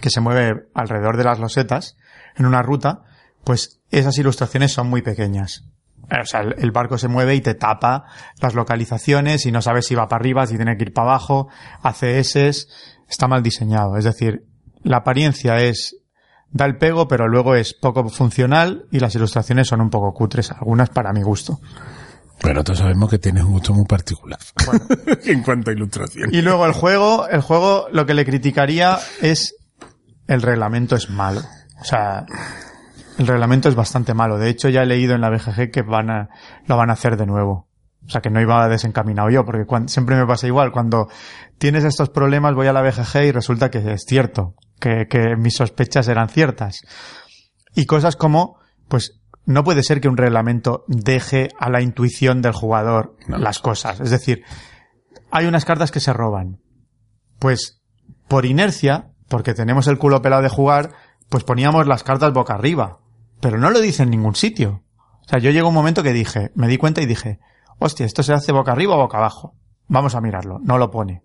que 0.00 0.10
se 0.10 0.20
mueve 0.20 0.68
alrededor 0.74 1.16
de 1.16 1.24
las 1.24 1.38
losetas 1.38 1.96
en 2.36 2.46
una 2.46 2.62
ruta, 2.62 3.04
pues 3.44 3.80
esas 3.90 4.18
ilustraciones 4.18 4.72
son 4.72 4.88
muy 4.90 5.02
pequeñas. 5.02 5.64
O 6.10 6.24
sea, 6.24 6.40
el, 6.40 6.70
barco 6.72 6.98
se 6.98 7.08
mueve 7.08 7.34
y 7.34 7.40
te 7.40 7.54
tapa 7.54 8.06
las 8.40 8.54
localizaciones 8.54 9.46
y 9.46 9.52
no 9.52 9.62
sabes 9.62 9.86
si 9.86 9.94
va 9.94 10.08
para 10.08 10.20
arriba, 10.20 10.46
si 10.46 10.56
tiene 10.56 10.76
que 10.76 10.84
ir 10.84 10.92
para 10.92 11.10
abajo, 11.10 11.48
hace 11.82 12.18
S, 12.18 12.66
está 13.08 13.28
mal 13.28 13.42
diseñado. 13.42 13.96
Es 13.96 14.04
decir, 14.04 14.44
la 14.82 14.98
apariencia 14.98 15.60
es 15.60 15.96
da 16.50 16.66
el 16.66 16.78
pego, 16.78 17.06
pero 17.06 17.28
luego 17.28 17.54
es 17.54 17.74
poco 17.74 18.08
funcional 18.08 18.86
y 18.90 18.98
las 18.98 19.14
ilustraciones 19.14 19.68
son 19.68 19.80
un 19.80 19.90
poco 19.90 20.12
cutres, 20.12 20.50
algunas 20.50 20.90
para 20.90 21.12
mi 21.12 21.22
gusto. 21.22 21.60
Pero 22.40 22.64
todos 22.64 22.78
sabemos 22.78 23.10
que 23.10 23.18
tienes 23.18 23.44
un 23.44 23.52
gusto 23.52 23.74
muy 23.74 23.84
particular. 23.84 24.38
en 25.26 25.42
cuanto 25.42 25.70
a 25.70 25.74
ilustración. 25.74 26.30
Y 26.32 26.40
luego 26.42 26.66
el 26.66 26.72
juego, 26.72 27.28
el 27.28 27.42
juego 27.42 27.86
lo 27.92 28.06
que 28.06 28.14
le 28.14 28.24
criticaría 28.24 28.98
es 29.20 29.54
el 30.26 30.42
reglamento 30.42 30.96
es 30.96 31.10
malo. 31.10 31.42
O 31.80 31.84
sea, 31.84 32.24
el 33.20 33.26
reglamento 33.26 33.68
es 33.68 33.74
bastante 33.74 34.14
malo. 34.14 34.38
De 34.38 34.48
hecho, 34.48 34.70
ya 34.70 34.82
he 34.82 34.86
leído 34.86 35.14
en 35.14 35.20
la 35.20 35.28
BGG 35.28 35.70
que 35.70 35.82
van 35.82 36.08
a, 36.08 36.30
lo 36.66 36.78
van 36.78 36.88
a 36.88 36.94
hacer 36.94 37.18
de 37.18 37.26
nuevo. 37.26 37.68
O 38.06 38.08
sea, 38.08 38.22
que 38.22 38.30
no 38.30 38.40
iba 38.40 38.66
desencaminado 38.66 39.28
yo, 39.28 39.44
porque 39.44 39.66
siempre 39.88 40.16
me 40.16 40.26
pasa 40.26 40.46
igual. 40.46 40.72
Cuando 40.72 41.06
tienes 41.58 41.84
estos 41.84 42.08
problemas, 42.08 42.54
voy 42.54 42.66
a 42.66 42.72
la 42.72 42.80
BGG 42.80 43.24
y 43.26 43.32
resulta 43.32 43.70
que 43.70 43.92
es 43.92 44.04
cierto, 44.08 44.54
que, 44.80 45.06
que 45.06 45.36
mis 45.36 45.54
sospechas 45.54 46.08
eran 46.08 46.30
ciertas. 46.30 46.80
Y 47.74 47.84
cosas 47.84 48.16
como, 48.16 48.58
pues, 48.88 49.20
no 49.44 49.64
puede 49.64 49.82
ser 49.82 50.00
que 50.00 50.08
un 50.08 50.16
reglamento 50.16 50.84
deje 50.88 51.48
a 51.58 51.68
la 51.68 51.82
intuición 51.82 52.40
del 52.40 52.52
jugador 52.52 53.16
No. 53.28 53.36
las 53.36 53.58
cosas. 53.58 54.00
Es 54.00 54.08
decir, 54.08 54.44
hay 55.30 55.44
unas 55.44 55.66
cartas 55.66 55.90
que 55.90 56.00
se 56.00 56.14
roban. 56.14 56.62
Pues, 57.38 57.82
por 58.28 58.46
inercia, 58.46 59.10
porque 59.28 59.52
tenemos 59.52 59.88
el 59.88 59.98
culo 59.98 60.22
pelado 60.22 60.40
de 60.40 60.48
jugar, 60.48 60.92
pues 61.28 61.44
poníamos 61.44 61.86
las 61.86 62.02
cartas 62.02 62.32
boca 62.32 62.54
arriba. 62.54 62.99
Pero 63.40 63.58
no 63.58 63.70
lo 63.70 63.80
dice 63.80 64.02
en 64.02 64.10
ningún 64.10 64.34
sitio. 64.34 64.82
O 65.24 65.28
sea, 65.28 65.38
yo 65.38 65.50
llegó 65.50 65.68
un 65.68 65.74
momento 65.74 66.02
que 66.02 66.12
dije, 66.12 66.50
me 66.54 66.68
di 66.68 66.76
cuenta 66.76 67.00
y 67.00 67.06
dije, 67.06 67.38
hostia, 67.78 68.04
¿esto 68.06 68.22
se 68.22 68.32
hace 68.32 68.52
boca 68.52 68.72
arriba 68.72 68.94
o 68.94 68.98
boca 68.98 69.18
abajo? 69.18 69.54
Vamos 69.88 70.14
a 70.14 70.20
mirarlo. 70.20 70.58
No 70.62 70.78
lo 70.78 70.90
pone. 70.90 71.22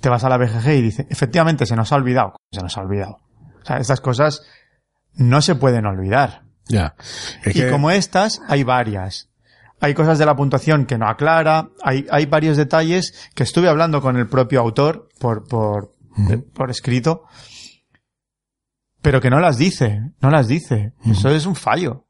Te 0.00 0.08
vas 0.08 0.24
a 0.24 0.28
la 0.28 0.36
BGG 0.38 0.68
y 0.70 0.82
dice, 0.82 1.06
efectivamente, 1.10 1.66
se 1.66 1.76
nos 1.76 1.92
ha 1.92 1.96
olvidado. 1.96 2.34
Se 2.52 2.60
nos 2.62 2.76
ha 2.76 2.82
olvidado. 2.82 3.18
O 3.62 3.64
sea, 3.66 3.78
estas 3.78 4.00
cosas 4.00 4.42
no 5.14 5.42
se 5.42 5.54
pueden 5.54 5.86
olvidar. 5.86 6.42
Ya. 6.68 6.94
Es 7.44 7.56
Y 7.56 7.60
que- 7.60 7.70
como 7.70 7.90
estas, 7.90 8.40
hay 8.48 8.62
varias. 8.62 9.28
Hay 9.80 9.94
cosas 9.94 10.18
de 10.18 10.26
la 10.26 10.36
puntuación 10.36 10.84
que 10.84 10.98
no 10.98 11.08
aclara, 11.08 11.70
hay, 11.82 12.06
hay 12.10 12.26
varios 12.26 12.58
detalles 12.58 13.30
que 13.34 13.42
estuve 13.42 13.68
hablando 13.68 14.02
con 14.02 14.16
el 14.18 14.28
propio 14.28 14.60
autor 14.60 15.08
por, 15.18 15.48
por, 15.48 15.92
por 16.54 16.70
escrito, 16.70 17.24
pero 19.02 19.20
que 19.20 19.30
no 19.30 19.40
las 19.40 19.58
dice, 19.58 20.02
no 20.20 20.30
las 20.30 20.48
dice. 20.48 20.92
Eso 21.04 21.30
es 21.30 21.46
un 21.46 21.56
fallo. 21.56 22.06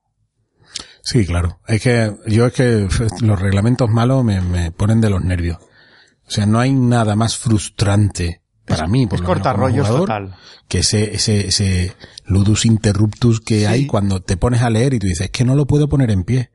Sí, 1.03 1.27
claro. 1.27 1.61
Es 1.67 1.83
que 1.83 2.15
yo 2.27 2.47
es 2.47 2.53
que 2.53 2.89
los 3.21 3.41
reglamentos 3.41 3.89
malos 3.89 4.25
me, 4.25 4.41
me 4.41 4.71
ponen 4.71 5.01
de 5.01 5.11
los 5.11 5.23
nervios. 5.23 5.59
O 6.27 6.31
sea, 6.31 6.47
no 6.47 6.61
hay 6.61 6.73
nada 6.73 7.17
más 7.17 7.37
frustrante 7.37 8.43
para 8.71 8.87
mí, 8.87 9.07
por 9.07 9.17
es 9.17 9.23
lo 9.23 9.29
menos 9.29 9.43
como 9.43 9.53
cortarrollos 9.53 9.87
jugador, 9.87 10.09
total. 10.09 10.37
que 10.69 10.79
ese, 10.79 11.15
ese, 11.15 11.49
ese 11.49 11.97
ludus 12.25 12.65
interruptus 12.65 13.41
que 13.41 13.67
hay 13.67 13.87
cuando 13.87 14.21
te 14.21 14.37
pones 14.37 14.63
a 14.63 14.71
leer 14.71 14.95
y 14.95 14.99
tú 15.01 15.09
dices, 15.09 15.27
es 15.27 15.31
que 15.31 15.45
no 15.45 15.57
lo 15.57 15.67
puedo 15.67 15.89
poner 15.89 16.11
en 16.11 16.23
pie. 16.23 16.51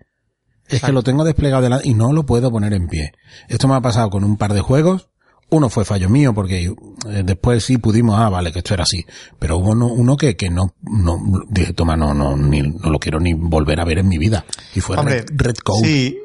Es 0.68 0.82
que 0.82 0.92
lo 0.92 1.04
tengo 1.04 1.24
desplegado 1.24 1.62
delante 1.62 1.88
y 1.88 1.94
no 1.94 2.12
lo 2.12 2.26
puedo 2.26 2.50
poner 2.52 2.74
en 2.74 2.88
pie. 2.88 3.12
Esto 3.50 3.68
me 3.68 3.76
ha 3.76 3.82
pasado 3.82 4.10
con 4.10 4.24
un 4.24 4.38
par 4.38 4.54
de 4.54 4.62
juegos. 4.62 5.10
Uno 5.50 5.70
fue 5.70 5.86
fallo 5.86 6.10
mío 6.10 6.34
porque 6.34 6.66
eh, 6.66 7.24
después 7.24 7.64
sí 7.64 7.78
pudimos, 7.78 8.20
ah, 8.20 8.30
vale, 8.30 8.52
que 8.52 8.60
esto 8.60 8.74
era 8.74 8.84
así. 8.84 9.06
Pero 9.40 9.58
hubo 9.58 9.72
uno, 9.72 9.88
uno 9.88 10.18
que, 10.18 10.36
que 10.36 10.50
no, 10.50 10.74
no, 10.82 11.18
dije, 11.50 11.74
toma, 11.74 11.96
no, 11.96 12.14
no, 12.14 12.36
ni, 12.36 12.62
no 12.62 12.90
lo 12.90 13.00
quiero 13.00 13.20
ni 13.20 13.34
volver 13.34 13.80
a 13.80 13.86
ver 13.86 14.00
en 14.00 14.08
mi 14.08 14.18
vida. 14.18 14.44
Y 14.74 14.82
fue 14.82 14.98
Hombre, 14.98 15.20
Red, 15.20 15.26
Red 15.36 15.56
Code. 15.64 15.88
Sí, 15.88 16.18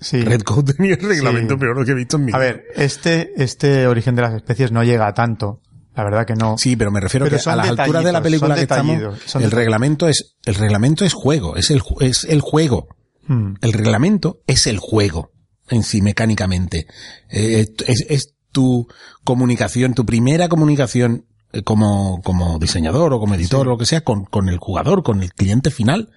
sí. 0.00 0.20
Red 0.22 0.42
Code 0.42 0.74
tenía 0.74 0.94
el 0.94 1.00
reglamento 1.00 1.54
Sí. 1.54 1.60
peor 1.60 1.84
que 1.84 1.92
he 1.92 1.94
visto 1.94 2.16
en 2.16 2.24
mi 2.24 2.32
A 2.32 2.38
vida. 2.38 2.46
ver, 2.46 2.64
este, 2.74 3.32
este 3.36 3.86
origen 3.86 4.16
de 4.16 4.22
las 4.22 4.34
especies 4.34 4.72
no 4.72 4.82
llega 4.82 5.06
a 5.06 5.14
tanto. 5.14 5.60
La 5.94 6.02
verdad 6.02 6.26
que 6.26 6.34
no. 6.34 6.58
Sí, 6.58 6.74
pero 6.74 6.90
me 6.90 6.98
refiero 7.00 7.26
Pero 7.26 7.38
que 7.40 7.48
a 7.48 7.54
las 7.54 7.68
alturas 7.68 8.04
de 8.04 8.10
la 8.12 8.20
película 8.20 8.56
que 8.56 8.62
estamos, 8.62 8.98
el 9.36 9.50
reglamento 9.52 10.08
es, 10.08 10.34
el 10.44 10.56
reglamento 10.56 11.04
es 11.04 11.12
juego, 11.12 11.56
es 11.56 11.70
el, 11.70 11.80
es 12.00 12.24
el 12.24 12.40
juego. 12.40 12.88
Mm. 13.28 13.54
El 13.60 13.72
reglamento 13.72 14.40
es 14.48 14.66
el 14.66 14.78
juego 14.78 15.30
en 15.68 15.84
sí 15.84 16.02
mecánicamente. 16.02 16.88
Eh, 17.30 17.64
es, 17.86 18.06
es 18.08 18.33
tu 18.54 18.88
comunicación, 19.24 19.92
tu 19.92 20.06
primera 20.06 20.48
comunicación 20.48 21.26
eh, 21.52 21.62
como, 21.62 22.22
como 22.22 22.58
diseñador 22.58 23.12
o 23.12 23.20
como 23.20 23.34
editor 23.34 23.66
o 23.66 23.70
lo 23.72 23.76
que 23.78 23.84
sea 23.86 24.00
con, 24.02 24.24
con 24.24 24.48
el 24.48 24.56
jugador, 24.58 25.02
con 25.02 25.22
el 25.22 25.32
cliente 25.34 25.70
final. 25.70 26.08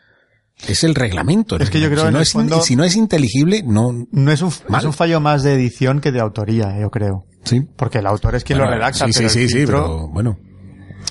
Es 0.67 0.83
el 0.83 0.95
reglamento. 0.95 1.57
Es 1.57 1.69
que 1.69 1.79
yo 1.79 1.87
creo 1.89 2.01
si 2.01 2.07
en 2.07 2.13
no 2.13 2.19
es, 2.21 2.31
fondo- 2.33 2.61
si 2.61 2.75
no 2.75 2.83
es 2.83 2.95
inteligible, 2.95 3.61
no, 3.63 3.93
No 4.11 4.31
es 4.31 4.41
un, 4.41 4.49
es 4.49 4.83
un 4.85 4.93
fallo 4.93 5.19
más 5.19 5.43
de 5.43 5.53
edición 5.53 5.99
que 6.01 6.11
de 6.11 6.19
autoría, 6.19 6.79
yo 6.79 6.89
creo. 6.89 7.25
sí. 7.43 7.61
Porque 7.75 7.99
el 7.99 8.07
autor 8.07 8.35
es 8.35 8.43
quien 8.43 8.57
Bueno, 8.59 8.71
lo 8.71 8.77
redacta, 8.77 9.05
sí, 9.05 9.11
pero 9.15 9.29
sí, 9.29 9.39
sí, 9.41 9.47
sí, 9.49 9.57
filtro- 9.59 9.65
pero 9.83 10.07
bueno. 10.07 10.37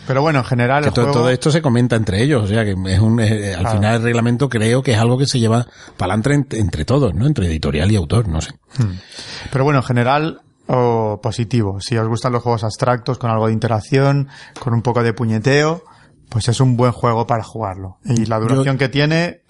pero 0.06 0.20
bueno, 0.22 0.40
en 0.40 0.44
general 0.46 0.82
Que 0.82 0.88
el 0.88 0.94
todo, 0.94 1.04
juego... 1.06 1.20
todo 1.20 1.30
esto 1.30 1.52
se 1.52 1.62
comenta 1.62 1.94
entre 1.94 2.22
ellos, 2.24 2.42
o 2.42 2.46
sea 2.48 2.64
que 2.64 2.72
es 2.72 2.98
un, 2.98 3.20
eh, 3.20 3.54
al 3.54 3.60
Claro. 3.60 3.76
final 3.76 3.94
el 3.96 4.02
reglamento 4.02 4.48
creo 4.48 4.82
que 4.82 4.92
es 4.94 4.98
algo 4.98 5.16
que 5.16 5.26
se 5.28 5.38
lleva 5.38 5.66
para 5.96 6.14
adelante 6.14 6.34
entre, 6.34 6.58
entre 6.58 6.84
todos, 6.84 7.14
¿no? 7.14 7.24
Entre 7.26 7.46
editorial 7.46 7.90
y 7.92 7.94
autor, 7.96 8.26
no 8.26 8.40
sé. 8.40 8.50
Pero 9.52 9.62
bueno, 9.64 9.78
en 9.78 9.84
general, 9.84 10.40
o 10.68 11.20
positivo. 11.22 11.80
Si 11.80 11.96
os 11.96 12.08
gustan 12.08 12.32
los 12.32 12.42
juegos 12.42 12.64
abstractos 12.64 13.18
con 13.18 13.30
algo 13.30 13.46
de 13.46 13.52
interacción, 13.52 14.28
con 14.60 14.74
un 14.74 14.82
poco 14.82 15.02
de 15.02 15.12
puñeteo, 15.12 15.82
pues 16.28 16.48
es 16.48 16.60
un 16.60 16.76
buen 16.76 16.92
juego 16.92 17.26
para 17.26 17.42
jugarlo. 17.44 17.98
Y 18.04 18.26
la 18.26 18.38
duración 18.38 18.76
que 18.78 18.88
tiene, 18.88 19.42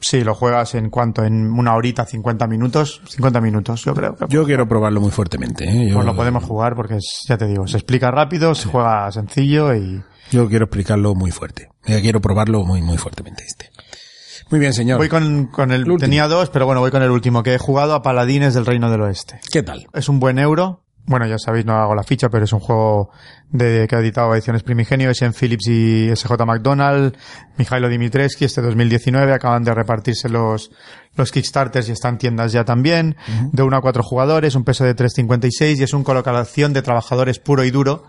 si 0.00 0.22
lo 0.24 0.34
juegas 0.34 0.74
en 0.74 0.88
cuanto, 0.90 1.24
en 1.24 1.50
una 1.52 1.74
horita, 1.74 2.04
50 2.06 2.46
minutos, 2.46 3.02
50 3.08 3.40
minutos, 3.40 3.84
yo 3.84 3.94
creo 3.94 4.16
que 4.16 4.26
Yo 4.28 4.44
quiero 4.44 4.66
probarlo 4.66 5.00
muy 5.00 5.10
fuertemente, 5.10 5.64
¿eh? 5.64 5.88
Yo, 5.88 5.94
pues 5.94 6.06
lo 6.06 6.16
podemos 6.16 6.44
jugar 6.44 6.74
porque 6.74 6.96
es- 6.96 7.24
ya 7.28 7.36
te 7.36 7.46
digo, 7.46 7.66
se 7.66 7.76
explica 7.76 8.10
rápido, 8.10 8.54
se 8.54 8.68
juega 8.68 9.10
sencillo 9.12 9.74
y 9.74 10.02
yo 10.30 10.48
quiero 10.48 10.64
explicarlo 10.64 11.14
muy 11.14 11.30
fuerte. 11.30 11.68
Yo 11.86 12.00
quiero 12.00 12.20
probarlo 12.20 12.64
muy, 12.64 12.82
muy 12.82 12.98
fuertemente 12.98 13.44
este. 13.46 13.70
Muy 14.50 14.60
bien, 14.60 14.72
señor. 14.72 14.98
voy 14.98 15.08
con, 15.08 15.46
con 15.46 15.72
el, 15.72 15.84
tenía 15.98 16.28
dos, 16.28 16.50
pero 16.50 16.66
bueno, 16.66 16.80
voy 16.80 16.90
con 16.90 17.02
el 17.02 17.10
último, 17.10 17.42
que 17.42 17.54
he 17.54 17.58
jugado 17.58 17.94
a 17.94 18.02
Paladines 18.02 18.54
del 18.54 18.66
Reino 18.66 18.90
del 18.90 19.02
Oeste. 19.02 19.40
¿Qué 19.50 19.62
tal? 19.62 19.86
Es 19.92 20.08
un 20.08 20.20
buen 20.20 20.38
euro. 20.38 20.82
Bueno, 21.08 21.24
ya 21.26 21.38
sabéis, 21.38 21.64
no 21.64 21.74
hago 21.74 21.94
la 21.94 22.02
ficha, 22.02 22.28
pero 22.28 22.44
es 22.44 22.52
un 22.52 22.58
juego 22.58 23.10
de, 23.50 23.86
que 23.88 23.94
ha 23.94 24.00
editado 24.00 24.34
Ediciones 24.34 24.64
Primigenio, 24.64 25.08
es 25.10 25.22
en 25.22 25.32
Philips 25.32 25.68
y 25.68 26.10
SJ 26.14 26.32
McDonald, 26.44 27.16
Mijailo 27.56 27.88
Dimitrescu, 27.88 28.44
este 28.44 28.60
2019, 28.60 29.32
acaban 29.32 29.62
de 29.62 29.72
repartirse 29.72 30.28
los, 30.28 30.72
los 31.14 31.30
Kickstarters 31.30 31.88
y 31.88 31.92
están 31.92 32.14
en 32.14 32.18
tiendas 32.18 32.50
ya 32.50 32.64
también, 32.64 33.16
de 33.52 33.62
1 33.62 33.76
a 33.76 33.80
4 33.80 34.02
jugadores, 34.02 34.56
un 34.56 34.64
peso 34.64 34.82
de 34.82 34.96
3.56 34.96 35.78
y 35.78 35.82
es 35.84 35.92
un 35.94 36.02
colocación 36.02 36.72
de 36.72 36.82
trabajadores 36.82 37.38
puro 37.38 37.62
y 37.62 37.70
duro, 37.70 38.02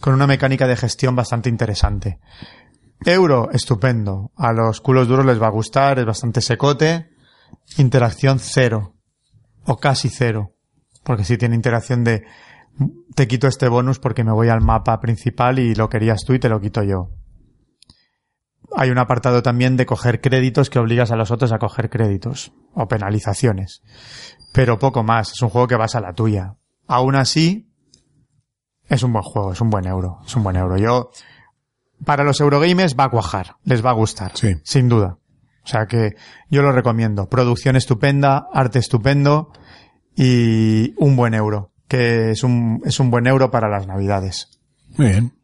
con 0.00 0.14
una 0.14 0.26
mecánica 0.26 0.66
de 0.66 0.76
gestión 0.76 1.14
bastante 1.14 1.50
interesante. 1.50 2.18
Euro, 3.04 3.50
estupendo. 3.52 4.32
A 4.36 4.52
los 4.52 4.80
culos 4.80 5.08
duros 5.08 5.24
les 5.24 5.40
va 5.40 5.46
a 5.46 5.50
gustar, 5.52 5.98
es 5.98 6.06
bastante 6.06 6.40
secote. 6.40 7.10
Interacción 7.76 8.38
cero. 8.38 8.94
O 9.64 9.76
casi 9.76 10.08
cero. 10.08 10.54
Porque 11.04 11.24
si 11.24 11.38
tiene 11.38 11.54
interacción 11.54 12.04
de 12.04 12.24
te 13.14 13.26
quito 13.26 13.48
este 13.48 13.68
bonus 13.68 13.98
porque 13.98 14.22
me 14.24 14.32
voy 14.32 14.48
al 14.48 14.60
mapa 14.60 15.00
principal 15.00 15.58
y 15.58 15.74
lo 15.74 15.88
querías 15.88 16.24
tú 16.24 16.34
y 16.34 16.38
te 16.38 16.48
lo 16.48 16.60
quito 16.60 16.82
yo. 16.82 17.10
Hay 18.76 18.90
un 18.90 18.98
apartado 18.98 19.42
también 19.42 19.76
de 19.76 19.86
coger 19.86 20.20
créditos 20.20 20.70
que 20.70 20.78
obligas 20.78 21.10
a 21.10 21.16
los 21.16 21.30
otros 21.30 21.52
a 21.52 21.58
coger 21.58 21.88
créditos. 21.88 22.52
O 22.74 22.86
penalizaciones. 22.86 23.82
Pero 24.52 24.78
poco 24.78 25.02
más. 25.02 25.32
Es 25.32 25.42
un 25.42 25.48
juego 25.48 25.66
que 25.66 25.76
vas 25.76 25.94
a 25.94 26.00
la 26.00 26.12
tuya. 26.12 26.56
Aún 26.86 27.16
así, 27.16 27.72
es 28.88 29.02
un 29.02 29.12
buen 29.12 29.24
juego, 29.24 29.52
es 29.52 29.60
un 29.60 29.70
buen 29.70 29.86
euro. 29.86 30.18
Es 30.24 30.36
un 30.36 30.42
buen 30.42 30.56
euro. 30.56 30.76
Yo, 30.76 31.10
para 32.04 32.24
los 32.24 32.40
Eurogamers 32.40 32.94
va 32.98 33.04
a 33.04 33.10
cuajar, 33.10 33.56
les 33.64 33.84
va 33.84 33.90
a 33.90 33.94
gustar, 33.94 34.32
Sí. 34.34 34.54
sin 34.64 34.88
duda. 34.88 35.18
O 35.64 35.66
sea 35.70 35.86
que 35.86 36.14
yo 36.50 36.62
lo 36.62 36.72
recomiendo. 36.72 37.28
Producción 37.28 37.76
estupenda, 37.76 38.46
arte 38.52 38.78
estupendo 38.78 39.52
y 40.16 40.94
un 40.96 41.14
buen 41.16 41.34
euro, 41.34 41.72
que 41.88 42.30
es 42.30 42.42
un, 42.42 42.80
es 42.84 42.98
un 43.00 43.10
buen 43.10 43.26
euro 43.26 43.50
para 43.50 43.68
las 43.68 43.86
navidades. 43.86 44.58
Muy 44.96 45.08
bien. 45.08 45.34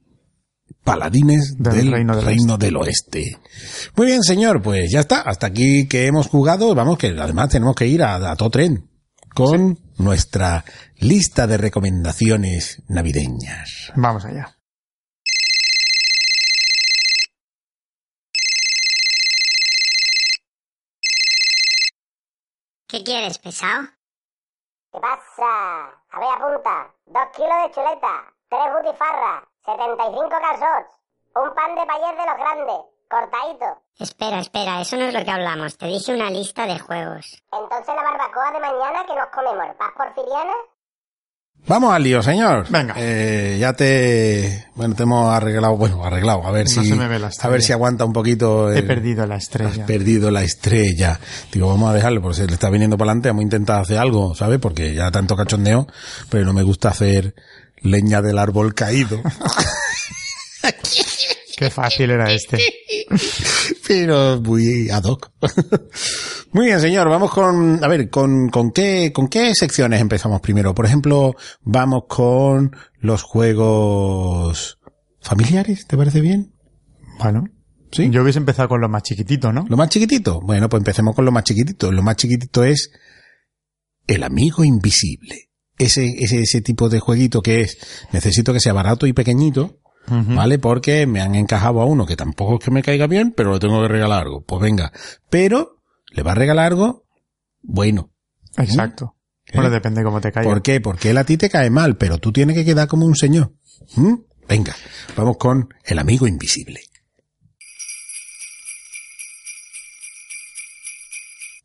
Paladines 0.82 1.56
Del 1.58 1.76
del, 1.76 1.92
Reino 1.92 2.20
Reino, 2.20 2.58
del 2.58 2.68
del, 2.70 2.76
Oeste. 2.76 3.38
Muy 3.96 4.06
bien, 4.06 4.22
señor, 4.22 4.60
pues 4.62 4.90
ya 4.90 5.00
está. 5.00 5.20
Hasta 5.20 5.46
aquí 5.46 5.86
que 5.88 6.06
hemos 6.06 6.26
jugado. 6.26 6.74
Vamos, 6.74 6.98
que 6.98 7.08
además 7.08 7.48
tenemos 7.50 7.74
que 7.74 7.86
ir 7.86 8.02
a, 8.02 8.16
a 8.30 8.36
todo 8.36 8.50
tren 8.50 8.88
con 9.34 9.78
nuestra 9.98 10.64
lista 10.98 11.46
de 11.46 11.56
recomendaciones 11.56 12.82
navideñas. 12.88 13.92
Vamos 13.96 14.24
allá. 14.24 14.53
¿Qué 22.94 23.02
quieres, 23.02 23.38
pesado? 23.40 23.88
¿Qué 24.92 25.00
pasa? 25.00 25.86
A 26.10 26.20
ver, 26.20 26.28
apunta. 26.30 26.94
Dos 27.06 27.24
kilos 27.34 27.62
de 27.64 27.70
chuleta, 27.74 28.32
tres 28.48 28.72
butifarras, 28.72 29.42
75 29.66 30.28
calzots, 30.28 31.00
un 31.34 31.54
pan 31.56 31.74
de 31.74 31.86
payer 31.86 32.16
de 32.16 32.24
los 32.24 32.36
grandes, 32.36 32.80
cortadito. 33.10 33.82
Espera, 33.98 34.38
espera, 34.38 34.80
eso 34.80 34.96
no 34.96 35.06
es 35.06 35.12
lo 35.12 35.24
que 35.24 35.30
hablamos. 35.32 35.76
Te 35.76 35.86
dije 35.86 36.14
una 36.14 36.30
lista 36.30 36.66
de 36.66 36.78
juegos. 36.78 37.42
Entonces 37.50 37.94
la 37.96 38.02
barbacoa 38.04 38.52
de 38.52 38.60
mañana 38.60 39.04
que 39.04 39.16
nos 39.16 39.26
comemos, 39.26 39.74
¿paz 39.74 39.92
porfiriana? 39.96 40.54
Vamos 41.66 41.94
al 41.94 42.02
lío, 42.02 42.22
señor. 42.22 42.66
Venga. 42.68 42.94
Eh, 42.98 43.56
ya 43.58 43.72
te, 43.72 44.66
bueno, 44.74 44.94
te 44.94 45.04
hemos 45.04 45.30
arreglado, 45.34 45.76
bueno, 45.78 46.04
arreglado, 46.04 46.46
a 46.46 46.50
ver 46.50 46.66
No 46.66 46.82
si, 46.82 46.88
se 46.90 46.94
me 46.94 47.08
ve 47.08 47.18
la 47.18 47.30
a 47.40 47.48
ver 47.48 47.62
si 47.62 47.72
aguanta 47.72 48.04
un 48.04 48.12
poquito. 48.12 48.70
He 48.70 48.80
el- 48.80 48.86
perdido 48.86 49.26
la 49.26 49.36
Has 49.36 49.44
estrella. 49.44 49.86
perdido 49.86 50.30
la 50.30 50.42
estrella. 50.42 51.18
Digo, 51.52 51.68
vamos 51.68 51.90
a 51.90 51.94
dejarlo, 51.94 52.20
porque 52.20 52.36
se 52.36 52.46
le 52.46 52.52
está 52.52 52.68
viniendo 52.68 52.98
para 52.98 53.12
adelante. 53.12 53.28
Vamos 53.30 53.40
a 53.40 53.44
intentar 53.44 53.80
hacer 53.80 53.96
algo, 53.98 54.34
¿sabes? 54.34 54.58
Porque 54.58 54.94
ya 54.94 55.10
tanto 55.10 55.36
cachondeo, 55.36 55.86
pero 56.28 56.44
no 56.44 56.52
me 56.52 56.62
gusta 56.62 56.90
hacer 56.90 57.34
leña 57.80 58.20
del 58.20 58.38
árbol 58.38 58.74
caído. 58.74 59.22
Qué 61.64 61.70
fácil 61.70 62.10
era 62.10 62.30
este. 62.30 62.58
pero 63.88 64.38
muy 64.42 64.90
ad 64.90 65.02
hoc. 65.04 65.30
Muy 66.52 66.66
bien, 66.66 66.78
señor. 66.78 67.08
Vamos 67.08 67.30
con, 67.32 67.82
a 67.82 67.88
ver, 67.88 68.10
con, 68.10 68.50
con 68.50 68.70
qué, 68.70 69.12
con 69.14 69.28
qué 69.28 69.54
secciones 69.54 70.02
empezamos 70.02 70.42
primero. 70.42 70.74
Por 70.74 70.84
ejemplo, 70.84 71.34
vamos 71.62 72.02
con 72.06 72.76
los 73.00 73.22
juegos 73.22 74.78
familiares, 75.22 75.86
¿te 75.86 75.96
parece 75.96 76.20
bien? 76.20 76.52
Bueno. 77.18 77.44
Sí. 77.92 78.10
Yo 78.10 78.22
hubiese 78.22 78.40
empezado 78.40 78.68
con 78.68 78.82
lo 78.82 78.90
más 78.90 79.02
chiquitito, 79.04 79.50
¿no? 79.50 79.64
Lo 79.66 79.78
más 79.78 79.88
chiquitito. 79.88 80.42
Bueno, 80.42 80.68
pues 80.68 80.82
empecemos 80.82 81.14
con 81.16 81.24
lo 81.24 81.32
más 81.32 81.44
chiquitito. 81.44 81.90
Lo 81.90 82.02
más 82.02 82.16
chiquitito 82.16 82.62
es 82.62 82.90
el 84.06 84.22
amigo 84.22 84.64
invisible. 84.64 85.48
Ese, 85.78 86.04
ese, 86.18 86.40
ese 86.40 86.60
tipo 86.60 86.90
de 86.90 87.00
jueguito 87.00 87.40
que 87.40 87.62
es, 87.62 87.78
necesito 88.12 88.52
que 88.52 88.60
sea 88.60 88.74
barato 88.74 89.06
y 89.06 89.14
pequeñito, 89.14 89.80
¿vale? 90.08 90.58
Porque 90.58 91.06
me 91.06 91.20
han 91.20 91.34
encajado 91.34 91.80
a 91.80 91.86
uno 91.86 92.06
que 92.06 92.16
tampoco 92.16 92.54
es 92.54 92.64
que 92.64 92.70
me 92.70 92.82
caiga 92.82 93.06
bien, 93.06 93.32
pero 93.36 93.50
lo 93.50 93.58
tengo 93.58 93.80
que 93.82 93.88
regalar 93.88 94.22
algo. 94.22 94.42
Pues 94.44 94.60
venga. 94.60 94.92
Pero, 95.30 95.82
le 96.10 96.22
va 96.22 96.32
a 96.32 96.34
regalar 96.36 96.66
algo 96.66 97.04
bueno. 97.62 98.10
Exacto. 98.56 99.16
¿Eh? 99.46 99.52
Bueno, 99.54 99.70
depende 99.70 100.02
cómo 100.02 100.20
te 100.20 100.32
caiga. 100.32 100.48
¿Por 100.48 100.62
qué? 100.62 100.80
Porque 100.80 101.10
él 101.10 101.18
a 101.18 101.24
ti 101.24 101.36
te 101.36 101.50
cae 101.50 101.70
mal, 101.70 101.96
pero 101.96 102.18
tú 102.18 102.32
tienes 102.32 102.56
que 102.56 102.64
quedar 102.64 102.88
como 102.88 103.06
un 103.06 103.16
señor. 103.16 103.52
¿Mm? 103.96 104.14
Venga, 104.48 104.74
vamos 105.16 105.36
con 105.38 105.68
el 105.84 105.98
amigo 105.98 106.26
invisible. 106.26 106.80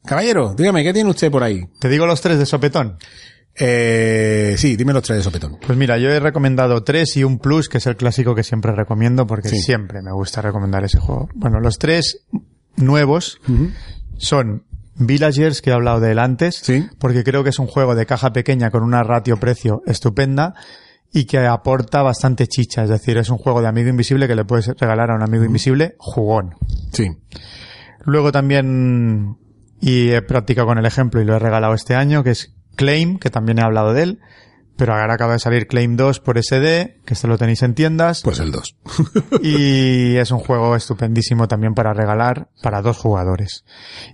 Caballero, 0.05 0.55
dígame, 0.55 0.83
¿qué 0.83 0.93
tiene 0.93 1.09
usted 1.09 1.29
por 1.29 1.43
ahí? 1.43 1.67
Te 1.79 1.89
digo 1.89 2.07
los 2.07 2.21
tres 2.21 2.39
de 2.39 2.45
sopetón. 2.45 2.97
Eh, 3.62 4.55
sí, 4.57 4.76
dime 4.78 4.93
los 4.93 5.03
tres 5.03 5.18
de 5.18 5.24
sopetón. 5.24 5.57
Pues 5.66 5.78
mira, 5.78 5.97
yo 5.97 6.10
he 6.10 6.20
recomendado 6.20 6.82
tres 6.84 7.18
y 7.18 7.24
un 7.26 7.39
plus, 7.39 7.68
que 7.68 7.80
es 7.80 7.88
el 7.88 7.97
clásico 7.97 8.34
que 8.34 8.43
siempre 8.43 8.72
recomiendo 8.72 9.28
porque 9.28 9.49
Sí. 9.49 9.60
siempre 9.60 10.01
me 10.01 10.12
gusta 10.14 10.41
recomendar 10.41 10.84
ese 10.86 10.97
juego. 10.99 11.28
Bueno, 11.36 11.60
los 11.60 11.78
tres 11.78 12.26
nuevos 12.78 13.39
son 14.18 14.64
Villagers, 14.95 15.62
que 15.62 15.70
he 15.70 15.74
hablado 15.74 15.99
de 15.99 16.12
él 16.12 16.20
antes, 16.20 16.55
Sí. 16.55 16.86
porque 16.99 17.24
creo 17.24 17.43
que 17.43 17.49
es 17.49 17.60
un 17.60 17.68
juego 17.68 17.95
de 17.95 18.05
caja 18.05 18.32
pequeña 18.34 18.72
con 18.72 18.84
una 18.84 19.03
ratio 19.03 19.38
precio 19.38 19.82
estupenda 19.86 20.53
y 21.12 21.26
que 21.26 21.39
aporta 21.39 22.01
bastante 22.01 22.47
chicha. 22.47 22.84
Es 22.84 22.89
decir, 22.89 23.18
es 23.18 23.30
un 23.30 23.38
juego 23.38 23.62
de 23.62 23.68
amigo 23.68 23.89
invisible 23.89 24.28
que 24.28 24.36
le 24.36 24.45
puedes 24.45 24.68
regalar 24.68 25.12
a 25.12 25.16
un 25.16 25.24
amigo 25.24 25.43
invisible 25.43 25.95
jugón. 25.99 26.55
Sí. 26.93 27.10
Luego 28.05 28.32
también, 28.32 29.38
y 29.82 30.12
he 30.12 30.22
practicado 30.22 30.68
con 30.68 30.78
el 30.78 30.86
ejemplo 30.86 31.22
y 31.22 31.26
lo 31.26 31.36
he 31.36 31.39
regalado 31.39 31.74
este 31.74 31.95
año, 31.95 32.24
que 32.24 32.32
es 32.32 32.53
Claim, 32.80 33.19
que 33.19 33.30
también 33.30 33.59
he 33.59 33.61
hablado 33.61 33.93
de 33.93 34.03
él. 34.03 34.19
Pero 34.77 34.93
ahora 34.93 35.13
acaba 35.15 35.34
de 35.34 35.39
salir 35.39 35.67
Claim 35.67 35.97
2 35.97 36.21
por 36.21 36.41
SD, 36.41 37.01
que 37.05 37.13
esto 37.13 37.27
lo 37.27 37.38
tenéis 37.38 37.61
en 37.63 37.73
tiendas. 37.75 38.21
Pues 38.23 38.39
el 38.39 38.53
2. 38.53 38.75
y 39.43 40.15
es 40.15 40.32
un 40.32 40.39
juego 40.39 40.77
estupendísimo 40.77 41.49
también 41.49 41.73
para 41.73 41.93
regalar 41.93 42.47
para 42.63 42.82
dos 42.82 42.97
jugadores. 42.97 43.65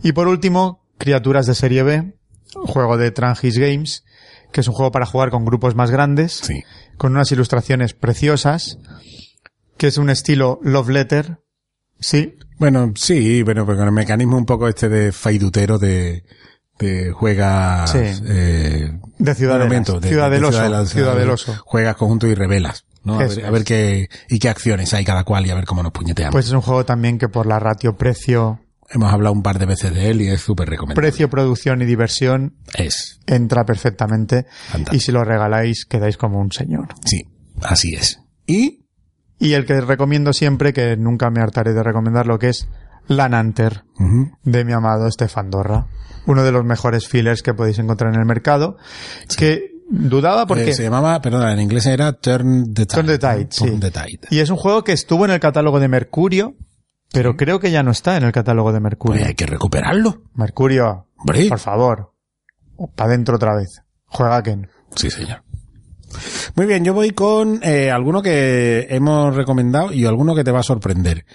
Y 0.01 0.13
por 0.13 0.27
último, 0.27 0.83
Criaturas 0.97 1.45
de 1.45 1.53
Serie 1.53 1.83
B, 1.83 2.15
juego 2.55 2.97
de 2.97 3.11
Trangis 3.11 3.59
Games, 3.59 4.03
que 4.51 4.61
es 4.61 4.67
un 4.67 4.73
juego 4.73 4.91
para 4.91 5.05
jugar 5.05 5.29
con 5.29 5.45
grupos 5.45 5.75
más 5.75 5.91
grandes, 5.91 6.31
Sí. 6.43 6.63
con 6.97 7.11
unas 7.11 7.31
ilustraciones 7.31 7.93
preciosas, 7.93 8.79
que 9.77 9.85
es 9.85 9.99
un 9.99 10.09
estilo 10.09 10.59
love 10.63 10.89
letter, 10.89 11.41
sí, 11.99 12.37
Bueno, 12.57 12.91
sí, 12.95 13.43
bueno, 13.43 13.67
con 13.67 13.79
el 13.79 13.91
mecanismo 13.91 14.35
un 14.37 14.45
poco 14.47 14.67
este 14.67 14.89
de 14.89 15.11
faidutero 15.11 15.77
de, 15.77 16.23
de 16.79 17.11
juegas, 17.11 17.91
Sí. 17.91 17.99
eh, 18.27 18.91
de 19.17 19.35
ciudadelas, 19.35 19.67
momento, 19.67 19.99
de- 19.99 20.09
ciudadeloso, 20.09 20.57
de 20.59 20.63
ciudadela- 20.67 20.85
ciudadeloso. 20.85 21.55
Juegas 21.65 21.95
conjunto 21.95 22.27
y 22.27 22.35
revelas, 22.35 22.85
¿no? 23.03 23.15
A 23.15 23.25
ver, 23.27 23.45
a 23.45 23.49
ver 23.51 23.61
es. 23.61 23.67
qué, 23.67 24.09
y 24.29 24.39
qué 24.39 24.49
acciones 24.49 24.93
hay 24.93 25.05
cada 25.05 25.23
cual 25.23 25.45
y 25.45 25.49
a 25.51 25.55
ver 25.55 25.65
cómo 25.65 25.83
nos 25.83 25.91
puñeteamos. 25.91 26.33
Pues 26.33 26.47
es 26.47 26.51
un 26.51 26.61
juego 26.61 26.85
también 26.85 27.17
que 27.17 27.29
por 27.29 27.45
la 27.45 27.59
ratio 27.59 27.95
precio, 27.97 28.59
Hemos 28.87 29.11
hablado 29.11 29.33
un 29.33 29.41
par 29.41 29.57
de 29.57 29.65
veces 29.65 29.93
de 29.95 30.11
él 30.11 30.21
y 30.21 30.27
es 30.27 30.41
súper 30.41 30.69
recomendable. 30.69 31.07
precio, 31.09 31.27
producción 31.27 31.81
y 31.81 31.85
diversión 31.85 32.53
Es, 32.75 33.19
entra 33.25 33.65
perfectamente 33.65 34.45
Fantástico. 34.67 34.95
y 34.95 34.99
si 34.99 35.11
lo 35.11 35.23
regaláis 35.23 35.85
quedáis 35.87 36.17
como 36.17 36.39
un 36.39 36.51
señor. 36.51 36.89
sí, 37.03 37.23
así 37.63 37.95
es. 37.95 38.19
Y, 38.45 38.81
Y 39.39 39.53
el 39.53 39.65
que 39.65 39.81
recomiendo 39.81 40.31
siempre, 40.33 40.71
que 40.71 40.95
nunca 40.97 41.29
me 41.31 41.41
hartaré 41.41 41.73
de 41.73 41.81
recomendarlo, 41.83 42.37
que 42.39 42.49
es 42.49 42.67
Lananter, 43.07 43.83
ujú, 43.99 44.31
de 44.43 44.65
mi 44.65 44.73
amado 44.73 45.09
Stefan 45.11 45.49
Dorra. 45.49 45.87
Uno 46.27 46.43
de 46.43 46.51
los 46.51 46.65
mejores 46.65 47.07
fillers 47.07 47.43
que 47.43 47.53
podéis 47.53 47.77
encontrar 47.79 48.13
en 48.13 48.19
el 48.19 48.25
mercado. 48.25 48.77
Que 49.37 49.71
dudaba 49.89 50.47
porque... 50.47 50.71
eh, 50.71 50.73
se 50.73 50.83
llamaba, 50.83 51.21
perdona, 51.21 51.53
en 51.53 51.59
inglés 51.59 51.85
era 51.85 52.13
Turn 52.13 52.73
the 52.73 52.85
Tide. 52.85 52.95
Turn 52.95 53.07
the 53.07 53.19
Tide, 53.19 53.43
¿no? 53.43 53.49
Turn 53.49 53.73
sí. 53.73 53.79
the 53.79 53.91
Tide. 53.91 54.19
Y 54.31 54.39
es 54.39 54.49
un 54.49 54.57
juego 54.57 54.83
que 54.83 54.91
estuvo 54.91 55.25
en 55.25 55.31
el 55.31 55.39
catálogo 55.39 55.79
de 55.79 55.87
Mercurio, 55.87 56.55
pero 57.13 57.37
creo 57.37 57.59
que 57.59 57.69
ya 57.69 57.83
no 57.83 57.91
está 57.91 58.17
en 58.17 58.23
el 58.23 58.31
catálogo 58.31 58.71
de 58.73 58.79
Mercurio. 58.79 59.19
Pues 59.19 59.27
hay 59.27 59.35
que 59.35 59.45
recuperarlo. 59.45 60.23
Mercurio, 60.33 61.07
por 61.23 61.59
favor, 61.59 62.13
para 62.95 63.09
adentro 63.09 63.35
otra 63.35 63.55
vez. 63.55 63.83
Juega 64.05 64.41
Ken. 64.41 64.67
Sí, 64.95 65.11
señor. 65.11 65.43
Muy 66.55 66.65
bien, 66.65 66.83
yo 66.83 66.93
voy 66.93 67.11
con 67.11 67.59
eh, 67.63 67.91
alguno 67.91 68.21
que 68.21 68.87
hemos 68.89 69.35
recomendado 69.35 69.91
y 69.93 70.05
alguno 70.05 70.35
que 70.35 70.43
te 70.43 70.51
va 70.51 70.59
a 70.59 70.63
sorprender. 70.63 71.25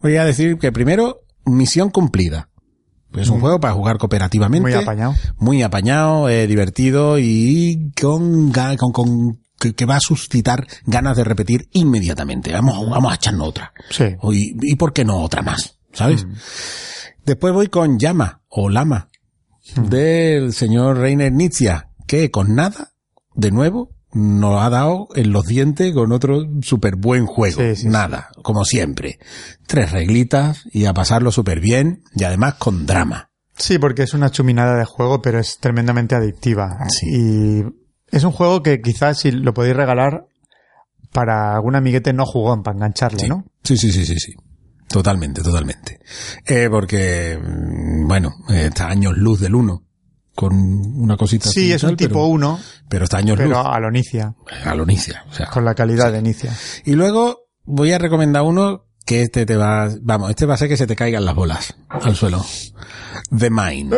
Voy 0.00 0.16
a 0.16 0.24
decir 0.24 0.58
que 0.58 0.72
primero, 0.72 1.20
misión 1.44 1.90
cumplida. 1.90 2.48
Pues 3.10 3.24
es 3.24 3.30
un 3.30 3.38
Mm. 3.38 3.40
juego 3.40 3.60
para 3.60 3.74
jugar 3.74 3.96
cooperativamente. 3.98 4.68
Muy 4.68 4.74
apañado. 4.74 5.14
Muy 5.38 5.62
apañado, 5.62 6.28
eh, 6.28 6.46
divertido 6.46 7.18
y 7.18 7.92
con, 8.00 8.52
con, 8.52 8.92
con 8.92 9.40
que, 9.58 9.74
que 9.74 9.86
va 9.86 9.96
a 9.96 10.00
suscitar 10.00 10.66
ganas 10.84 11.16
de 11.16 11.24
repetir 11.24 11.68
inmediatamente. 11.72 12.52
Vamos, 12.52 12.88
vamos 12.90 13.10
a 13.10 13.14
echarnos 13.14 13.48
otra. 13.48 13.72
Sí. 13.90 14.04
Y 14.62 14.76
por 14.76 14.92
qué 14.92 15.04
no 15.04 15.22
otra 15.22 15.40
más, 15.42 15.78
¿sabes? 15.92 16.26
Después 17.24 17.52
voy 17.54 17.68
con 17.68 17.98
Llama 17.98 18.42
o 18.48 18.68
Lama 18.68 19.08
del 19.76 20.52
señor 20.52 20.98
Reiner 20.98 21.32
Nietzsche, 21.32 21.70
que 22.06 22.30
con 22.30 22.54
nada, 22.54 22.92
de 23.34 23.50
nuevo, 23.50 23.90
nos 24.12 24.62
ha 24.62 24.70
dado 24.70 25.08
en 25.14 25.32
los 25.32 25.44
dientes 25.44 25.92
con 25.92 26.12
otro 26.12 26.46
súper 26.62 26.96
buen 26.96 27.26
juego. 27.26 27.60
Sí, 27.60 27.76
sí, 27.76 27.88
nada, 27.88 28.30
como 28.42 28.64
siempre. 28.64 29.18
Tres 29.66 29.92
reglitas 29.92 30.64
y 30.72 30.86
a 30.86 30.94
pasarlo 30.94 31.30
súper 31.30 31.60
bien 31.60 32.02
y 32.14 32.24
además 32.24 32.54
con 32.54 32.86
drama. 32.86 33.30
Sí, 33.56 33.78
porque 33.78 34.04
es 34.04 34.14
una 34.14 34.30
chuminada 34.30 34.78
de 34.78 34.84
juego, 34.84 35.20
pero 35.20 35.38
es 35.38 35.58
tremendamente 35.58 36.14
adictiva. 36.14 36.78
Sí. 36.88 37.06
Y 37.10 37.64
es 38.10 38.24
un 38.24 38.32
juego 38.32 38.62
que 38.62 38.80
quizás 38.80 39.18
si 39.18 39.30
lo 39.30 39.52
podéis 39.52 39.76
regalar 39.76 40.26
para 41.12 41.54
algún 41.54 41.74
amiguete 41.74 42.12
no 42.12 42.24
jugón, 42.24 42.62
para 42.62 42.76
engancharle. 42.76 43.28
¿no? 43.28 43.44
sí, 43.62 43.76
sí, 43.76 43.92
sí, 43.92 44.06
sí, 44.06 44.18
sí. 44.18 44.32
Totalmente, 44.88 45.42
totalmente. 45.42 46.00
Eh, 46.46 46.68
porque, 46.70 47.38
mm, 47.38 48.08
bueno, 48.08 48.30
eh, 48.48 48.68
está 48.70 48.88
años 48.88 49.18
luz 49.18 49.40
del 49.40 49.54
uno 49.54 49.87
con 50.38 50.54
una 50.54 51.16
cosita 51.16 51.48
Sí, 51.48 51.72
es 51.72 51.82
un 51.82 51.90
tal, 51.90 51.96
tipo 51.96 52.12
pero, 52.14 52.26
1, 52.26 52.60
pero 52.88 53.04
está 53.04 53.18
años 53.18 53.36
pero 53.36 53.48
luz 53.48 53.58
a 53.58 53.80
lo 53.80 53.88
a 54.64 54.74
lo 54.76 54.84
o 54.84 55.34
sea, 55.34 55.46
con 55.46 55.64
la 55.64 55.74
calidad 55.74 56.12
de 56.12 56.20
inicia. 56.20 56.56
Y 56.84 56.92
luego 56.92 57.48
voy 57.64 57.90
a 57.90 57.98
recomendar 57.98 58.42
uno 58.42 58.84
que 59.04 59.22
este 59.22 59.46
te 59.46 59.56
va, 59.56 59.88
vamos, 60.00 60.30
este 60.30 60.46
va 60.46 60.54
a 60.54 60.56
ser 60.56 60.68
que 60.68 60.76
se 60.76 60.86
te 60.86 60.94
caigan 60.94 61.24
las 61.24 61.34
bolas 61.34 61.74
al 61.88 62.14
suelo. 62.14 62.46
The 63.36 63.50
Mind. 63.50 63.96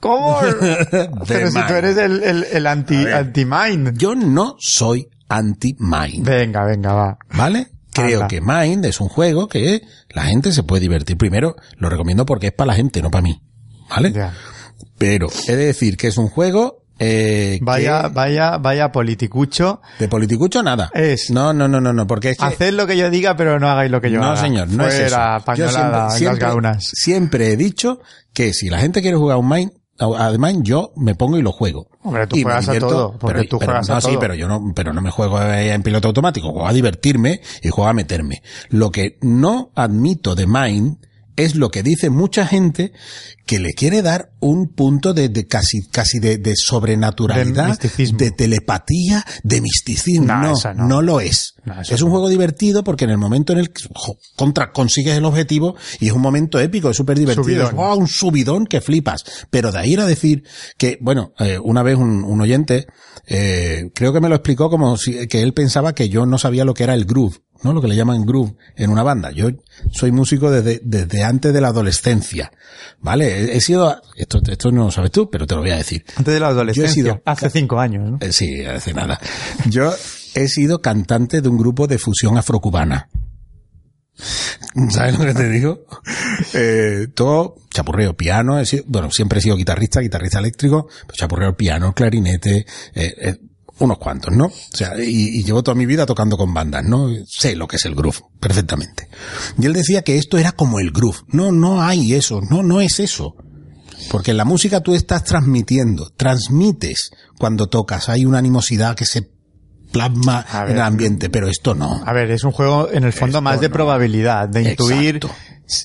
¿Cómo? 0.00 0.38
The 0.60 1.10
pero 1.28 1.50
si 1.50 1.56
Mind. 1.58 1.66
tú 1.68 1.74
eres 1.74 1.96
el, 1.98 2.22
el, 2.22 2.44
el 2.50 2.66
anti, 2.66 2.96
A 2.96 3.04
ver. 3.04 3.14
anti-mind. 3.16 3.98
Yo 3.98 4.14
no 4.14 4.56
soy 4.58 5.10
anti-Mind, 5.28 6.24
Venga, 6.26 6.64
venga, 6.64 6.94
va. 6.94 7.18
¿vale? 7.36 7.68
Creo 7.92 8.22
Anda. 8.22 8.28
que 8.28 8.40
Mind 8.40 8.86
es 8.86 9.02
un 9.02 9.08
juego 9.08 9.48
que 9.48 9.82
la 10.08 10.22
gente 10.22 10.50
se 10.52 10.62
puede 10.62 10.80
divertir. 10.80 11.18
Primero, 11.18 11.56
lo 11.76 11.90
recomiendo 11.90 12.24
porque 12.24 12.46
es 12.46 12.52
para 12.54 12.68
la 12.68 12.74
gente, 12.74 13.02
no 13.02 13.10
para 13.10 13.20
mí. 13.20 13.42
¿Vale? 13.90 14.12
Ya. 14.12 14.32
Pero 14.98 15.28
he 15.48 15.56
de 15.56 15.66
decir 15.66 15.96
que 15.96 16.08
es 16.08 16.18
un 16.18 16.28
juego 16.28 16.78
eh, 16.98 17.56
que- 17.58 17.64
Vaya, 17.64 18.08
vaya, 18.08 18.58
vaya 18.58 18.92
politicucho. 18.92 19.80
de 19.98 20.06
politicucho 20.08 20.62
nada. 20.62 20.90
Es- 20.94 21.30
No, 21.30 21.52
no, 21.52 21.66
no, 21.66 21.80
no, 21.80 21.92
no, 21.92 22.06
porque 22.06 22.30
es 22.30 22.38
que 22.38 22.44
Haced 22.44 22.74
lo 22.74 22.86
que 22.86 22.96
yo 22.96 23.10
diga, 23.10 23.36
pero 23.36 23.58
no 23.58 23.68
hagáis 23.68 23.90
lo 23.90 24.00
que 24.00 24.10
yo 24.10 24.20
no, 24.20 24.26
haga. 24.26 24.36
señor, 24.40 24.68
no 24.68 24.86
es 24.86 24.94
eso. 24.98 25.16
Yo 25.56 25.66
siempre 26.78 27.52
he 27.52 27.56
dicho 27.56 28.00
que 28.32 28.52
si 28.52 28.68
la 28.68 28.78
gente 28.78 29.02
quiere 29.02 29.16
jugar 29.16 29.38
un 29.38 29.48
Mind, 29.48 29.72
a 29.98 30.26
a 30.28 30.38
Mind, 30.38 30.62
yo 30.64 30.92
me 30.96 31.14
pongo 31.14 31.38
y 31.38 31.42
lo 31.42 31.52
juego. 31.52 31.88
Hombre, 32.02 32.26
tú 32.26 32.36
Y 32.36 32.42
juegas 32.42 32.68
a 32.68 32.78
todo, 32.78 33.16
porque 33.18 33.38
pero, 33.40 33.48
tú 33.48 33.58
pero 33.58 33.72
juegas 33.72 33.88
no, 33.88 33.96
a 33.96 34.00
sí, 34.00 34.08
todo. 34.10 34.20
pero 34.20 34.34
yo 34.34 34.48
no, 34.48 34.72
pero 34.74 34.92
no 34.92 35.00
me 35.00 35.10
juego 35.10 35.40
eh, 35.42 35.72
en 35.72 35.82
piloto 35.82 36.08
automático, 36.08 36.50
juego 36.52 36.66
a 36.66 36.72
divertirme 36.72 37.40
y 37.62 37.68
juego 37.68 37.88
a 37.88 37.92
meterme. 37.94 38.42
Lo 38.70 38.90
que 38.90 39.18
no 39.22 39.70
admito 39.74 40.34
de 40.34 40.46
Mind 40.46 40.96
es 41.36 41.54
lo 41.56 41.70
que 41.70 41.82
dice 41.82 42.10
mucha 42.10 42.46
gente 42.46 42.92
que 43.46 43.58
le 43.58 43.72
quiere 43.72 44.02
dar 44.02 44.30
un 44.40 44.68
punto 44.68 45.14
de, 45.14 45.28
de 45.28 45.46
casi, 45.46 45.86
casi 45.90 46.18
de, 46.18 46.38
de 46.38 46.54
sobrenaturalidad, 46.56 47.78
De 47.78 48.06
de 48.12 48.30
telepatía, 48.30 49.24
de 49.42 49.60
misticismo. 49.60 50.26
No, 50.26 50.42
No, 50.42 50.52
eso 50.52 50.74
no. 50.74 50.88
no. 50.88 51.02
lo 51.02 51.20
es. 51.20 51.54
No, 51.64 51.80
es 51.80 52.02
un 52.02 52.10
juego 52.10 52.28
divertido 52.28 52.84
porque 52.84 53.04
en 53.04 53.10
el 53.10 53.18
momento 53.18 53.52
en 53.52 53.60
el 53.60 53.72
que 53.72 53.84
contra 54.36 54.72
consigues 54.72 55.16
el 55.16 55.24
objetivo 55.24 55.76
y 56.00 56.06
es 56.06 56.12
un 56.12 56.20
momento 56.22 56.58
épico, 56.58 56.90
es 56.90 56.96
súper 56.96 57.18
divertido. 57.18 57.44
Subidón. 57.44 57.66
Es, 57.68 57.74
¡guau! 57.74 57.98
un 57.98 58.08
subidón 58.08 58.66
que 58.66 58.80
flipas. 58.80 59.24
Pero 59.50 59.72
de 59.72 59.78
ahí 59.78 59.92
ir 59.92 60.00
a 60.00 60.06
decir 60.06 60.44
que, 60.78 60.98
bueno, 61.00 61.32
eh, 61.38 61.58
una 61.62 61.82
vez 61.82 61.96
un, 61.96 62.24
un 62.24 62.40
oyente, 62.40 62.86
eh, 63.26 63.90
creo 63.94 64.12
que 64.12 64.20
me 64.20 64.28
lo 64.28 64.34
explicó 64.36 64.70
como 64.70 64.96
si, 64.96 65.26
que 65.28 65.42
él 65.42 65.52
pensaba 65.52 65.94
que 65.94 66.08
yo 66.08 66.26
no 66.26 66.38
sabía 66.38 66.64
lo 66.64 66.74
que 66.74 66.84
era 66.84 66.94
el 66.94 67.04
groove, 67.04 67.38
¿no? 67.62 67.72
Lo 67.72 67.80
que 67.80 67.88
le 67.88 67.96
llaman 67.96 68.24
groove 68.26 68.54
en 68.76 68.90
una 68.90 69.02
banda. 69.02 69.30
Yo 69.32 69.48
soy 69.92 70.12
músico 70.12 70.50
desde, 70.50 70.80
desde 70.84 71.22
antes 71.24 71.52
de 71.52 71.60
la 71.60 71.68
adolescencia, 71.68 72.52
¿vale? 73.00 73.26
He, 73.52 73.56
he 73.56 73.60
sido, 73.60 74.00
esto, 74.16 74.40
esto 74.48 74.70
no 74.72 74.84
lo 74.84 74.90
sabes 74.90 75.10
tú, 75.10 75.30
pero 75.30 75.46
te 75.46 75.54
lo 75.54 75.60
voy 75.62 75.70
a 75.70 75.76
decir. 75.76 76.04
Antes 76.16 76.34
de 76.34 76.40
la 76.40 76.48
adolescencia. 76.48 76.86
Yo 76.86 76.90
he 76.90 76.94
sido- 77.14 77.22
hace 77.24 77.50
cinco 77.50 77.78
años, 77.80 78.10
¿no? 78.10 78.18
Eh, 78.20 78.32
Sí, 78.32 78.64
hace 78.64 78.92
nada. 78.94 79.20
Yo 79.68 79.92
he 80.34 80.48
sido 80.48 80.80
cantante 80.80 81.40
de 81.40 81.48
un 81.48 81.58
grupo 81.58 81.86
de 81.86 81.98
fusión 81.98 82.36
afrocubana. 82.38 83.08
¿Sabes 84.90 85.18
lo 85.18 85.24
que 85.24 85.34
te 85.34 85.48
digo? 85.48 85.84
Eh, 86.54 87.08
todo 87.14 87.56
chapurreo, 87.70 88.16
piano, 88.16 88.58
he 88.58 88.66
sido- 88.66 88.84
bueno, 88.86 89.10
siempre 89.10 89.38
he 89.38 89.42
sido 89.42 89.56
guitarrista, 89.56 90.00
guitarrista 90.00 90.38
eléctrico, 90.38 90.86
pero 91.06 91.14
chapurreo, 91.14 91.56
piano, 91.56 91.92
clarinete, 91.94 92.58
eh, 92.94 93.14
eh, 93.18 93.36
unos 93.82 93.98
cuantos, 93.98 94.34
¿no? 94.34 94.46
O 94.46 94.76
sea, 94.76 94.92
y, 94.98 95.38
y 95.38 95.44
llevo 95.44 95.62
toda 95.62 95.74
mi 95.74 95.86
vida 95.86 96.06
tocando 96.06 96.36
con 96.36 96.54
bandas, 96.54 96.84
¿no? 96.84 97.08
Sé 97.26 97.56
lo 97.56 97.66
que 97.66 97.76
es 97.76 97.84
el 97.84 97.94
groove, 97.94 98.20
perfectamente. 98.40 99.08
Y 99.58 99.66
él 99.66 99.72
decía 99.72 100.02
que 100.02 100.16
esto 100.16 100.38
era 100.38 100.52
como 100.52 100.78
el 100.80 100.90
groove. 100.90 101.18
No, 101.28 101.52
no 101.52 101.82
hay 101.82 102.14
eso, 102.14 102.40
no, 102.48 102.62
no 102.62 102.80
es 102.80 103.00
eso. 103.00 103.34
Porque 104.10 104.32
en 104.32 104.36
la 104.36 104.44
música 104.44 104.80
tú 104.80 104.94
estás 104.94 105.24
transmitiendo, 105.24 106.10
transmites 106.16 107.10
cuando 107.38 107.68
tocas, 107.68 108.08
hay 108.08 108.24
una 108.24 108.38
animosidad 108.38 108.96
que 108.96 109.04
se 109.04 109.30
plasma 109.92 110.44
en 110.66 110.70
el 110.72 110.80
ambiente, 110.80 111.30
pero 111.30 111.48
esto 111.48 111.74
no. 111.74 112.02
A 112.04 112.12
ver, 112.12 112.30
es 112.30 112.44
un 112.44 112.52
juego 112.52 112.88
en 112.90 113.04
el 113.04 113.12
fondo 113.12 113.38
Esto 113.38 113.42
más 113.42 113.60
de 113.60 113.68
no. 113.68 113.72
probabilidad, 113.74 114.48
de 114.48 114.70
intuir. 114.70 115.20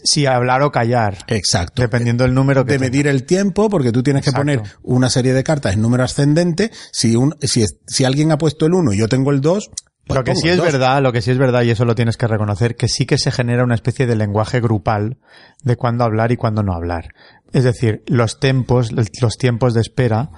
Si 0.04 0.26
hablar 0.26 0.62
o 0.64 0.72
callar. 0.72 1.18
Exacto. 1.28 1.82
Dependiendo 1.82 2.24
del 2.24 2.34
número 2.34 2.66
que 2.66 2.74
de 2.74 2.78
tenga. 2.80 2.90
medir 2.92 3.08
el 3.08 3.24
tiempo, 3.24 3.70
porque 3.70 3.92
tú 3.92 4.04
tienes 4.04 4.24
que 4.26 4.32
poner 4.32 4.62
una 4.84 5.10
serie 5.10 5.34
de 5.34 5.44
cartas 5.44 5.74
en 5.74 5.82
número 5.82 6.04
ascendente. 6.04 6.72
Si, 6.92 7.16
un, 7.16 7.36
si, 7.42 7.62
es- 7.64 7.78
si 7.88 8.06
alguien 8.06 8.32
ha 8.32 8.38
puesto 8.38 8.66
el 8.66 8.74
1 8.74 8.94
y 8.94 8.98
yo 8.98 9.08
tengo 9.08 9.32
el 9.32 9.42
2, 9.42 9.70
Pues 10.08 10.18
lo 10.20 10.24
que 10.24 10.36
sí 10.36 10.48
es 10.50 10.58
dos. 10.58 10.66
verdad, 10.66 11.02
lo 11.02 11.12
que 11.12 11.22
sí 11.22 11.32
es 11.32 11.38
verdad, 11.38 11.64
y 11.64 11.70
eso 11.72 11.84
lo 11.86 11.94
tienes 11.96 12.16
que 12.18 12.28
reconocer, 12.28 12.76
que 12.76 12.88
sí 12.88 13.06
que 13.06 13.18
se 13.18 13.32
genera 13.32 13.64
una 13.64 13.76
especie 13.76 14.06
de 14.08 14.16
lenguaje 14.16 14.62
grupal 14.62 15.18
de 15.64 15.76
cuándo 15.76 16.04
hablar 16.06 16.32
y 16.32 16.38
cuándo 16.38 16.64
no 16.64 16.74
hablar. 16.74 17.10
Es 17.54 17.64
decir, 17.64 18.04
los 18.08 18.40
tempos, 18.40 18.92
los 18.92 19.38
tiempos 19.38 19.74
de 19.74 19.80
espera 19.82 20.30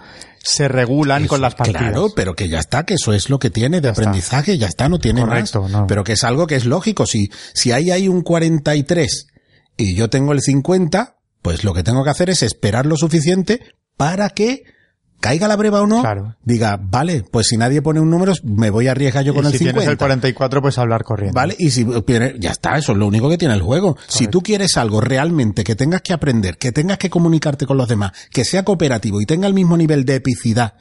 se 0.43 0.67
regulan 0.67 1.23
Eso, 1.23 1.29
con 1.29 1.41
las 1.41 1.55
partidas. 1.55 1.81
Claro, 1.81 2.07
pero 2.15 2.35
que 2.35 2.47
ya 2.47 2.59
está, 2.59 2.85
que 2.85 2.93
eso 2.95 3.13
es 3.13 3.29
lo 3.29 3.39
que 3.39 3.49
tiene 3.49 3.81
de 3.81 3.89
aprendizaje, 3.89 4.57
ya 4.59 4.67
está, 4.67 4.87
no 4.89 4.99
tiene 4.99 5.21
Correcto, 5.21 5.63
más. 5.63 5.71
no. 5.71 5.87
Pero 5.87 6.03
que 6.03 6.13
es 6.13 6.23
algo 6.23 6.45
que 6.47 6.55
es 6.55 6.65
lógico. 6.65 7.05
Si, 7.07 7.29
si 7.53 7.71
ahí 7.71 7.89
hay 7.91 8.07
un 8.07 8.21
43 8.21 9.27
y 9.79 9.95
yo 9.95 10.09
tengo 10.09 10.33
el 10.33 10.41
50, 10.41 11.15
pues 11.41 11.63
lo 11.63 11.73
que 11.73 11.83
tengo 11.83 12.03
que 12.03 12.09
hacer 12.11 12.29
es 12.29 12.43
esperar 12.43 12.85
lo 12.85 12.97
suficiente 12.97 13.61
para 13.97 14.29
que 14.29 14.63
caiga 15.21 15.49
la 15.49 15.57
breva 15.57 15.81
o 15.81 15.87
no, 15.87 15.99
Claro. 16.01 16.37
diga, 16.45 16.79
vale, 16.81 17.23
pues 17.29 17.47
si 17.47 17.57
nadie 17.57 17.81
pone 17.81 17.99
un 17.99 18.09
número, 18.09 18.31
me 18.43 18.69
voy 18.69 18.87
a 18.87 18.91
arriesgar 18.91 19.23
yo 19.25 19.33
Y 19.33 19.35
con 19.35 19.45
el 19.45 19.51
si 19.51 19.57
50. 19.57 19.73
tienes 19.79 19.91
el 19.91 19.97
44, 19.97 20.61
pues 20.61 20.77
hablar 20.77 21.03
corriendo. 21.03 21.35
¿Vale? 21.35 21.55
Y 21.59 21.71
si 21.71 21.85
ya 22.39 22.51
está, 22.51 22.77
eso 22.77 22.93
es 22.93 22.97
lo 22.97 23.05
único 23.07 23.29
que 23.29 23.37
tiene 23.37 23.53
el 23.53 23.61
juego. 23.61 23.97
Si 24.07 24.27
tú 24.27 24.41
quieres 24.41 24.77
algo 24.77 25.01
realmente 25.01 25.65
que 25.65 25.75
tengas 25.75 26.01
que 26.03 26.13
aprender, 26.13 26.57
que 26.57 26.71
tengas 26.71 26.97
que 26.99 27.09
comunicarte 27.09 27.65
con 27.65 27.75
los 27.75 27.89
demás, 27.89 28.11
que 28.31 28.45
sea 28.45 28.63
cooperativo 28.63 29.19
y 29.19 29.25
tenga 29.25 29.47
el 29.47 29.53
mismo 29.53 29.75
nivel 29.75 30.05
de 30.05 30.15
epicidad 30.15 30.75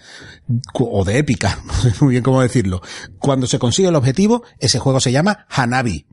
o 0.73 1.05
de 1.05 1.19
épica, 1.19 1.59
no 1.67 1.73
sé 1.73 1.93
muy 2.01 2.13
bien 2.13 2.23
cómo 2.23 2.41
decirlo, 2.41 2.81
cuando 3.19 3.47
se 3.49 3.59
consigue 3.59 3.89
el 3.89 3.97
objetivo, 3.97 4.45
ese 4.61 4.79
juego 4.79 5.01
se 5.01 5.11
llama 5.13 5.47
Hanabi. 5.49 6.07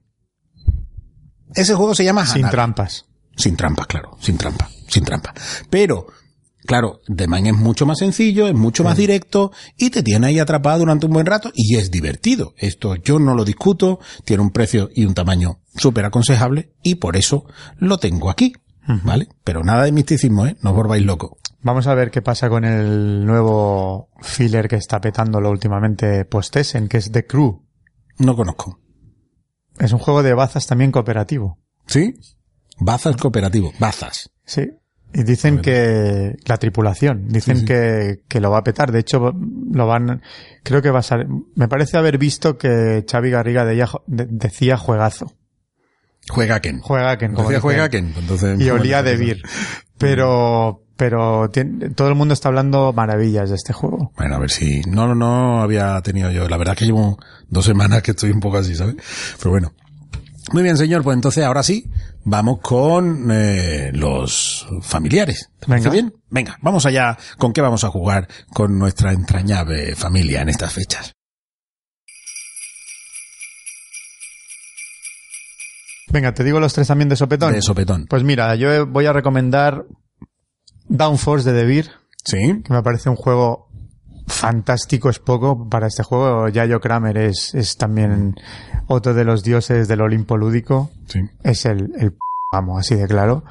Ese 1.56 1.74
juego 1.74 1.96
se 1.96 2.04
llama 2.04 2.22
Hanabi. 2.22 2.42
Sin 2.42 2.50
trampas. 2.50 3.06
Sin 3.38 3.56
trampa, 3.56 3.86
claro, 3.86 4.18
sin 4.20 4.38
trampa, 4.38 4.70
sin 4.88 5.04
trampa. 5.04 5.34
Pero, 5.70 6.08
claro, 6.66 7.02
The 7.14 7.28
Mind 7.28 7.48
es 7.48 7.54
mucho 7.54 7.86
más 7.86 8.00
sencillo, 8.00 8.48
es 8.48 8.54
mucho 8.54 8.84
más 8.84 8.98
directo 8.98 9.52
y 9.78 9.90
te 9.90 10.04
tiene 10.04 10.28
ahí 10.28 10.40
atrapado 10.40 10.80
durante 10.80 11.06
un 11.06 11.14
buen 11.14 11.26
rato 11.26 11.52
y 11.54 11.76
es 11.76 11.92
divertido. 11.92 12.54
Esto 12.58 12.96
yo 12.96 13.20
no 13.20 13.36
lo 13.36 13.44
discuto, 13.44 14.00
tiene 14.24 14.44
un 14.44 14.52
precio 14.52 14.90
y 14.94 15.06
un 15.06 15.14
tamaño 15.14 15.60
súper 15.76 16.06
aconsejable 16.06 16.74
y 16.82 16.96
por 16.96 17.18
eso 17.18 17.46
lo 17.78 17.98
tengo 17.98 18.30
aquí. 18.30 18.54
¿Vale? 18.88 19.28
Pero 19.44 19.64
nada 19.64 19.84
de 19.84 19.92
misticismo, 19.92 20.46
¿eh? 20.46 20.58
No 20.62 20.70
os 20.70 20.76
volváis 20.76 21.04
loco. 21.04 21.40
Vamos 21.62 21.88
a 21.88 21.96
ver 21.96 22.12
qué 22.12 22.22
pasa 22.22 22.50
con 22.50 22.64
el 22.64 23.26
nuevo 23.26 24.10
filler 24.22 24.68
que 24.68 24.76
está 24.76 25.02
petándolo 25.02 25.50
últimamente 25.50 26.24
post-Essen, 26.26 26.88
que 26.88 26.98
es 26.98 27.12
The 27.12 27.26
Crew. 27.26 27.64
No 28.20 28.36
conozco. 28.36 28.80
Es 29.80 29.92
un 29.94 30.00
juego 30.00 30.24
de 30.24 30.34
bazas 30.34 30.68
también 30.68 30.92
cooperativo. 30.92 31.60
¿Sí? 31.88 32.16
Bazas 32.80 33.16
cooperativo. 33.18 33.74
Bazas. 33.80 34.30
Sí. 34.46 34.70
Y 35.14 35.24
dicen 35.24 35.62
que 35.62 36.36
la 36.46 36.58
tripulación, 36.58 37.30
dicen 37.30 37.56
Sí, 37.56 37.60
sí. 37.62 37.66
Que, 37.68 38.22
que 38.28 38.42
lo 38.42 38.52
va 38.52 38.58
a 38.60 38.64
petar. 38.64 38.92
De 38.92 39.00
hecho, 39.00 39.32
lo 39.72 39.88
van, 39.88 40.22
creo 40.64 40.82
que 40.82 40.90
va 40.92 41.00
a 41.00 41.04
ser, 41.04 41.26
me 41.56 41.68
parece 41.70 41.98
haber 41.98 42.18
visto 42.18 42.58
que 42.58 43.06
Xavi 43.10 43.30
Garriga 43.30 43.64
de- 43.64 43.76
de- 44.08 44.28
decía 44.30 44.76
juegazo. 44.78 45.34
Juega 46.28 46.60
Ken. 46.60 46.80
Juega 46.82 47.18
Ken, 47.18 47.34
como 47.34 47.44
Decía 47.48 47.58
dice 47.58 47.62
juega 47.62 47.84
él. 47.86 47.90
Ken. 47.92 48.14
Entonces, 48.18 48.60
Y 48.60 48.70
olía 48.72 49.04
de 49.04 49.16
Vir. 49.16 49.42
Pero, 49.98 50.84
pero 50.96 51.50
todo 51.96 52.08
el 52.08 52.16
mundo 52.16 52.34
está 52.34 52.50
hablando 52.50 52.94
maravillas 52.94 53.50
de 53.50 53.56
este 53.56 53.74
juego. 53.74 54.12
Bueno, 54.16 54.36
a 54.36 54.40
ver 54.40 54.50
si. 54.50 54.82
No, 54.82 55.08
no, 55.08 55.16
no 55.16 55.62
había 55.62 56.02
tenido 56.02 56.32
yo. 56.32 56.48
La 56.48 56.58
verdad 56.58 56.74
es 56.74 56.80
que 56.80 56.86
llevo 56.86 57.18
dos 57.50 57.66
semanas 57.66 58.02
que 58.02 58.12
estoy 58.12 58.32
un 58.32 58.40
poco 58.40 58.58
así, 58.58 58.76
¿sabes? 58.76 58.96
Pero 59.38 59.52
bueno. 59.52 59.74
Muy 60.54 60.62
bien, 60.64 60.78
señor. 60.78 61.04
Pues 61.04 61.16
entonces 61.16 61.44
ahora 61.44 61.64
sí, 61.64 61.90
vamos 62.24 62.60
con 62.62 63.30
eh, 63.32 63.92
los 63.94 64.68
familiares. 64.82 65.50
¿Te 65.60 65.72
Venga. 65.72 65.90
bien? 65.90 66.14
Venga, 66.30 66.58
vamos 66.62 66.86
allá. 66.86 67.18
¿Con 67.38 67.52
qué 67.52 67.62
vamos 67.62 67.84
a 67.84 67.90
jugar 67.90 68.28
con 68.54 68.78
nuestra 68.78 69.12
entrañable 69.12 69.96
familia 69.96 70.42
en 70.42 70.50
estas 70.50 70.72
fechas? 70.74 71.14
Venga, 76.12 76.34
te 76.34 76.44
digo 76.44 76.60
los 76.60 76.74
tres 76.74 76.88
también 76.88 77.10
de 77.10 77.16
sopetón. 77.16 77.52
De 77.52 77.62
sopetón. 77.62 78.06
Pues 78.08 78.24
mira, 78.24 78.56
yo 78.56 78.86
voy 78.86 79.06
a 79.08 79.14
recomendar 79.14 79.86
Downforce 80.88 81.52
de 81.52 81.58
Devir, 81.58 81.92
Sí. 82.24 82.62
que 82.64 82.74
me 82.74 82.82
parece 82.84 83.10
un 83.10 83.16
juego 83.16 83.68
fantástico, 84.28 85.10
es 85.10 85.20
poco 85.20 85.70
para 85.70 85.88
este 85.88 86.04
juego. 86.04 86.48
Yayo 86.50 86.80
Kramer 86.82 87.18
es, 87.18 87.54
es 87.54 87.78
también 87.78 88.36
otro 88.88 89.14
de 89.14 89.24
los 89.24 89.44
dioses 89.44 89.88
del 89.88 90.02
Olimpo 90.02 90.38
lúdico. 90.38 90.90
Sí. 91.08 91.20
Es 91.44 91.66
el, 91.66 91.92
el 91.98 92.12
p- 92.12 92.18
amo, 92.52 92.78
así 92.80 92.96
de 92.96 93.08
claro. 93.08 93.44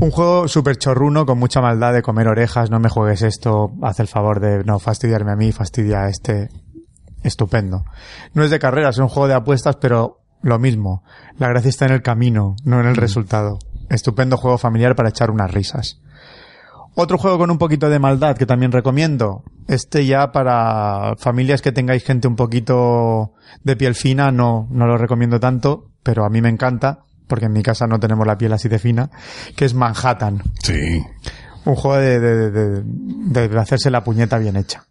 Un 0.00 0.10
juego 0.10 0.48
súper 0.48 0.76
chorruno, 0.78 1.24
con 1.26 1.38
mucha 1.38 1.60
maldad 1.60 1.92
de 1.92 2.02
comer 2.02 2.26
orejas, 2.28 2.70
no 2.70 2.80
me 2.80 2.88
juegues 2.88 3.22
esto, 3.22 3.72
haz 3.82 4.00
el 4.00 4.08
favor 4.08 4.40
de 4.40 4.64
no 4.64 4.78
fastidiarme 4.78 5.32
a 5.32 5.36
mí, 5.36 5.52
fastidia 5.52 6.02
a 6.02 6.08
este. 6.08 6.48
Estupendo. 7.22 7.84
No 8.34 8.42
es 8.42 8.50
de 8.50 8.58
carreras, 8.58 8.96
es 8.96 9.00
un 9.00 9.06
juego 9.08 9.28
de 9.28 9.34
apuestas, 9.34 9.76
pero 9.76 10.18
lo 10.42 10.58
mismo. 10.58 11.04
La 11.38 11.46
gracia 11.48 11.68
está 11.68 11.84
en 11.86 11.92
el 11.92 12.02
camino, 12.02 12.56
no 12.64 12.80
en 12.80 12.86
el 12.88 12.96
resultado. 12.96 13.60
Estupendo 13.90 14.36
juego 14.36 14.58
familiar 14.58 14.96
para 14.96 15.10
echar 15.10 15.30
unas 15.30 15.52
risas. 15.52 16.00
Otro 16.94 17.16
juego 17.18 17.38
con 17.38 17.50
un 17.50 17.58
poquito 17.58 17.88
de 17.88 17.98
maldad 17.98 18.36
que 18.36 18.44
también 18.46 18.70
recomiendo. 18.72 19.42
Este 19.66 20.04
ya 20.04 20.30
para 20.32 21.14
familias 21.18 21.62
que 21.62 21.72
tengáis 21.72 22.04
gente 22.04 22.28
un 22.28 22.36
poquito 22.36 23.32
de 23.64 23.76
piel 23.76 23.94
fina, 23.94 24.30
no, 24.30 24.68
no 24.70 24.86
lo 24.86 24.98
recomiendo 24.98 25.40
tanto, 25.40 25.90
pero 26.02 26.24
a 26.24 26.28
mí 26.28 26.42
me 26.42 26.48
encanta, 26.50 27.04
porque 27.28 27.46
en 27.46 27.52
mi 27.52 27.62
casa 27.62 27.86
no 27.86 27.98
tenemos 27.98 28.26
la 28.26 28.36
piel 28.36 28.52
así 28.52 28.68
de 28.68 28.78
fina, 28.78 29.10
que 29.56 29.64
es 29.64 29.72
Manhattan. 29.74 30.42
Sí. 30.62 31.02
Un 31.64 31.76
juego 31.76 31.96
de, 31.96 32.20
de, 32.20 32.50
de- 32.50 32.82
de- 32.82 33.48
de 33.48 33.58
hacerse 33.60 33.90
la 33.90 34.04
puñeta 34.04 34.36
bien 34.38 34.56
hecha. 34.56 34.84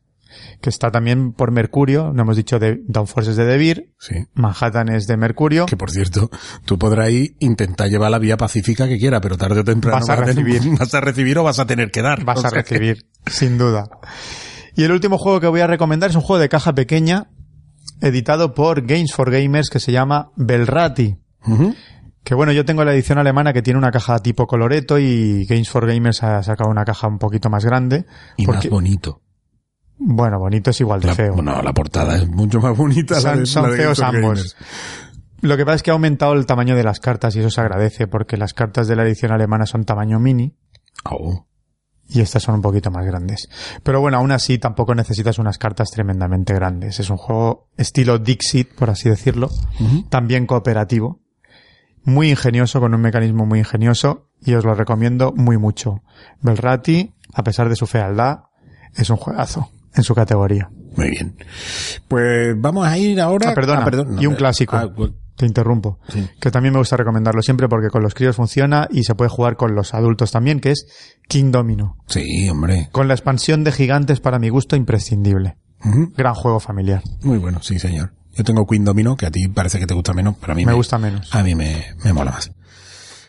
Que 0.61 0.69
está 0.69 0.91
también 0.91 1.33
por 1.33 1.51
Mercurio, 1.51 2.11
no 2.13 2.21
hemos 2.21 2.37
dicho 2.37 2.59
de 2.59 2.81
Downforce 2.87 3.31
es 3.31 3.35
de 3.37 3.45
Devir, 3.45 3.93
Sí. 3.99 4.27
Manhattan 4.35 4.89
es 4.89 5.07
de 5.07 5.17
Mercurio. 5.17 5.65
Que 5.65 5.75
por 5.75 5.89
cierto, 5.91 6.29
tú 6.65 6.77
podrás 6.77 7.09
ir 7.09 7.35
intentar 7.39 7.89
llevar 7.89 8.11
la 8.11 8.19
vía 8.19 8.37
pacífica 8.37 8.87
que 8.87 8.97
quiera, 8.99 9.19
pero 9.21 9.37
tarde 9.37 9.61
o 9.61 9.63
temprano 9.63 9.97
Vas 9.99 10.09
a 10.09 10.15
recibir. 10.17 10.61
vas 10.79 10.93
a 10.93 11.01
recibir 11.01 11.37
o 11.39 11.43
vas 11.43 11.57
a 11.59 11.65
tener 11.65 11.89
que 11.91 12.01
dar. 12.03 12.23
vas 12.23 12.43
O 12.43 12.47
a 12.47 12.49
sea 12.51 12.61
recibir, 12.61 13.07
sin 13.25 13.57
duda. 13.57 13.89
Y 14.75 14.83
el 14.83 14.91
último 14.91 15.17
juego 15.17 15.39
que 15.39 15.47
voy 15.47 15.61
a 15.61 15.67
recomendar 15.67 16.11
es 16.11 16.15
un 16.15 16.21
juego 16.21 16.39
de 16.39 16.47
caja 16.47 16.73
pequeña, 16.73 17.31
editado 18.01 18.53
por 18.53 18.85
Games 18.85 19.13
for 19.13 19.31
Gamers, 19.31 19.69
que 19.69 19.79
se 19.79 19.91
llama 19.91 20.31
Belrati. 20.37 21.17
Que 22.23 22.35
bueno, 22.35 22.51
yo 22.51 22.65
tengo 22.65 22.83
la 22.85 22.93
edición 22.93 23.17
alemana 23.17 23.51
que 23.51 23.63
tiene 23.63 23.79
una 23.79 23.89
caja 23.91 24.19
tipo 24.19 24.45
coloreto 24.45 24.99
y 24.99 25.43
Games 25.47 25.69
for 25.69 25.87
Gamers 25.87 26.21
ha 26.21 26.43
sacado 26.43 26.69
una 26.69 26.85
caja 26.85 27.07
un 27.07 27.17
poquito 27.17 27.49
más 27.49 27.65
grande. 27.65 28.05
Y 28.37 28.45
porque- 28.45 28.67
más 28.69 28.69
bonito. 28.69 29.21
Bueno, 30.03 30.39
bonito 30.39 30.71
es 30.71 30.81
igual 30.81 30.99
de 31.01 31.07
La, 31.07 31.15
feo. 31.15 31.33
bueno, 31.33 31.61
la 31.61 31.73
portada 31.73 32.15
es 32.17 32.27
mucho 32.27 32.59
más 32.59 32.75
bonita. 32.75 33.15
la 33.15 33.21
son 33.21 33.39
de- 33.39 33.45
son 33.45 33.63
la 33.63 33.69
de 33.69 33.77
feos 33.77 33.99
ambos. 34.01 34.55
Lo 35.41 35.57
que 35.57 35.65
pasa 35.65 35.75
es 35.75 35.83
que 35.83 35.89
ha 35.91 35.93
aumentado 35.93 36.33
el 36.33 36.45
tamaño 36.45 36.75
de 36.75 36.83
las 36.83 36.99
cartas 36.99 37.35
y 37.35 37.39
eso 37.39 37.49
se 37.49 37.61
agradece 37.61 38.07
porque 38.07 38.37
las 38.37 38.53
cartas 38.53 38.87
de 38.87 38.95
la 38.95 39.03
edición 39.03 39.31
alemana 39.31 39.65
son 39.65 39.83
tamaño 39.85 40.19
mini 40.19 40.55
Oh. 41.03 41.47
y 42.07 42.21
estas 42.21 42.43
son 42.43 42.55
un 42.55 42.61
poquito 42.61 42.91
más 42.91 43.05
grandes. 43.05 43.49
Pero 43.83 44.01
bueno, 44.01 44.17
aún 44.17 44.31
así 44.31 44.59
tampoco 44.59 44.93
necesitas 44.93 45.39
unas 45.39 45.57
cartas 45.57 45.89
tremendamente 45.91 46.53
grandes. 46.53 46.99
Es 46.99 47.09
un 47.09 47.17
juego 47.17 47.69
estilo 47.77 48.19
Dixit, 48.19 48.73
por 48.75 48.89
así 48.91 49.09
decirlo, 49.09 49.49
también 50.09 50.45
cooperativo, 50.45 51.21
muy 52.03 52.29
ingenioso, 52.29 52.79
con 52.79 52.93
un 52.93 53.01
mecanismo 53.01 53.45
muy 53.45 53.59
ingenioso 53.59 54.29
y 54.43 54.53
os 54.53 54.63
lo 54.65 54.75
recomiendo 54.75 55.31
muy 55.35 55.57
mucho. 55.57 56.03
Belrati, 56.41 57.15
a 57.33 57.43
pesar 57.43 57.69
de 57.69 57.75
su 57.75 57.87
fealdad, 57.87 58.41
es 58.95 59.09
un 59.09 59.17
juegazo 59.17 59.69
en 59.95 60.03
su 60.03 60.13
categoría. 60.15 60.69
Muy 60.95 61.09
bien. 61.11 61.35
Pues 62.07 62.53
vamos 62.59 62.87
a 62.87 62.97
ir 62.97 63.19
ahora. 63.21 63.51
Ah, 63.51 63.53
perdona, 63.55 63.85
perdón, 63.85 64.15
no, 64.15 64.21
y 64.21 64.25
un 64.27 64.35
clásico. 64.35 64.75
ah, 64.75 64.89
Te 65.35 65.45
interrumpo. 65.45 65.99
Sí. 66.09 66.27
Que 66.39 66.51
también 66.51 66.73
me 66.73 66.79
gusta 66.79 66.97
recomendarlo 66.97 67.41
siempre 67.41 67.67
porque 67.69 67.87
con 67.89 68.03
los 68.03 68.13
críos 68.13 68.35
funciona 68.35 68.87
y 68.91 69.03
se 69.03 69.15
puede 69.15 69.29
jugar 69.29 69.55
con 69.55 69.73
los 69.73 69.93
adultos 69.93 70.31
también, 70.31 70.59
que 70.59 70.71
es 70.71 70.85
King 71.27 71.51
Domino. 71.51 71.97
sí, 72.07 72.47
hombre. 72.49 72.89
Con 72.91 73.07
la 73.07 73.13
expansión 73.13 73.63
de 73.63 73.71
gigantes 73.71 74.19
para 74.19 74.37
mi 74.39 74.49
gusto 74.49 74.75
imprescindible. 74.75 75.57
Gran 76.15 76.35
juego 76.35 76.59
familiar. 76.59 77.01
Muy 77.23 77.37
bueno, 77.39 77.59
sí, 77.63 77.79
señor. 77.79 78.13
Yo 78.33 78.43
tengo 78.43 78.65
Queen 78.67 78.85
Domino, 78.85 79.15
que 79.17 79.25
a 79.25 79.31
ti 79.31 79.47
parece 79.47 79.79
que 79.79 79.87
te 79.87 79.93
gusta 79.93 80.13
menos, 80.13 80.35
pero 80.39 80.53
a 80.53 80.55
mí 80.55 80.65
Me 80.65 80.73
gusta 80.73 80.97
menos. 80.97 81.33
A 81.35 81.43
mí 81.43 81.55
me, 81.55 81.83
me 82.03 82.13
mola 82.13 82.31
más. 82.31 82.51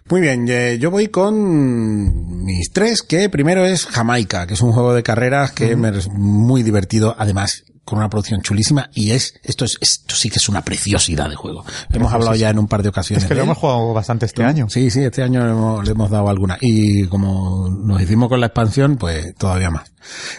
Muy 0.08 0.20
bien, 0.20 0.46
eh, 0.48 0.78
yo 0.78 0.90
voy 0.90 1.08
con 1.08 2.44
mis 2.44 2.72
tres, 2.72 3.02
que 3.02 3.28
primero 3.28 3.64
es 3.64 3.86
Jamaica, 3.86 4.46
que 4.46 4.54
es 4.54 4.60
un 4.60 4.72
juego 4.72 4.94
de 4.94 5.02
carreras 5.02 5.52
que 5.52 5.72
es 5.72 6.08
muy 6.08 6.62
divertido, 6.62 7.14
además 7.18 7.64
con 7.84 7.98
una 7.98 8.08
producción 8.08 8.42
chulísima 8.42 8.90
y 8.94 9.10
es 9.10 9.34
esto 9.42 9.64
es 9.64 9.76
esto 9.80 10.14
sí 10.14 10.30
que 10.30 10.36
es 10.36 10.48
una 10.48 10.62
preciosidad 10.62 11.28
de 11.28 11.36
juego. 11.36 11.64
Hemos 11.92 12.12
hablado 12.12 12.34
ya 12.34 12.50
en 12.50 12.58
un 12.58 12.68
par 12.68 12.82
de 12.82 12.90
ocasiones. 12.90 13.24
Es 13.24 13.28
que 13.28 13.34
lo 13.34 13.42
hemos 13.42 13.58
jugado 13.58 13.92
bastante 13.92 14.26
este 14.26 14.44
año. 14.44 14.68
Sí, 14.70 14.90
sí, 14.90 15.00
este 15.00 15.22
año 15.22 15.44
le 15.44 15.50
hemos, 15.50 15.84
le 15.84 15.90
hemos 15.90 16.10
dado 16.10 16.28
alguna. 16.28 16.58
Y 16.60 17.06
como 17.06 17.68
nos 17.68 18.00
hicimos 18.00 18.28
con 18.28 18.40
la 18.40 18.46
expansión, 18.46 18.96
pues 18.96 19.34
todavía 19.34 19.70
más. 19.70 19.92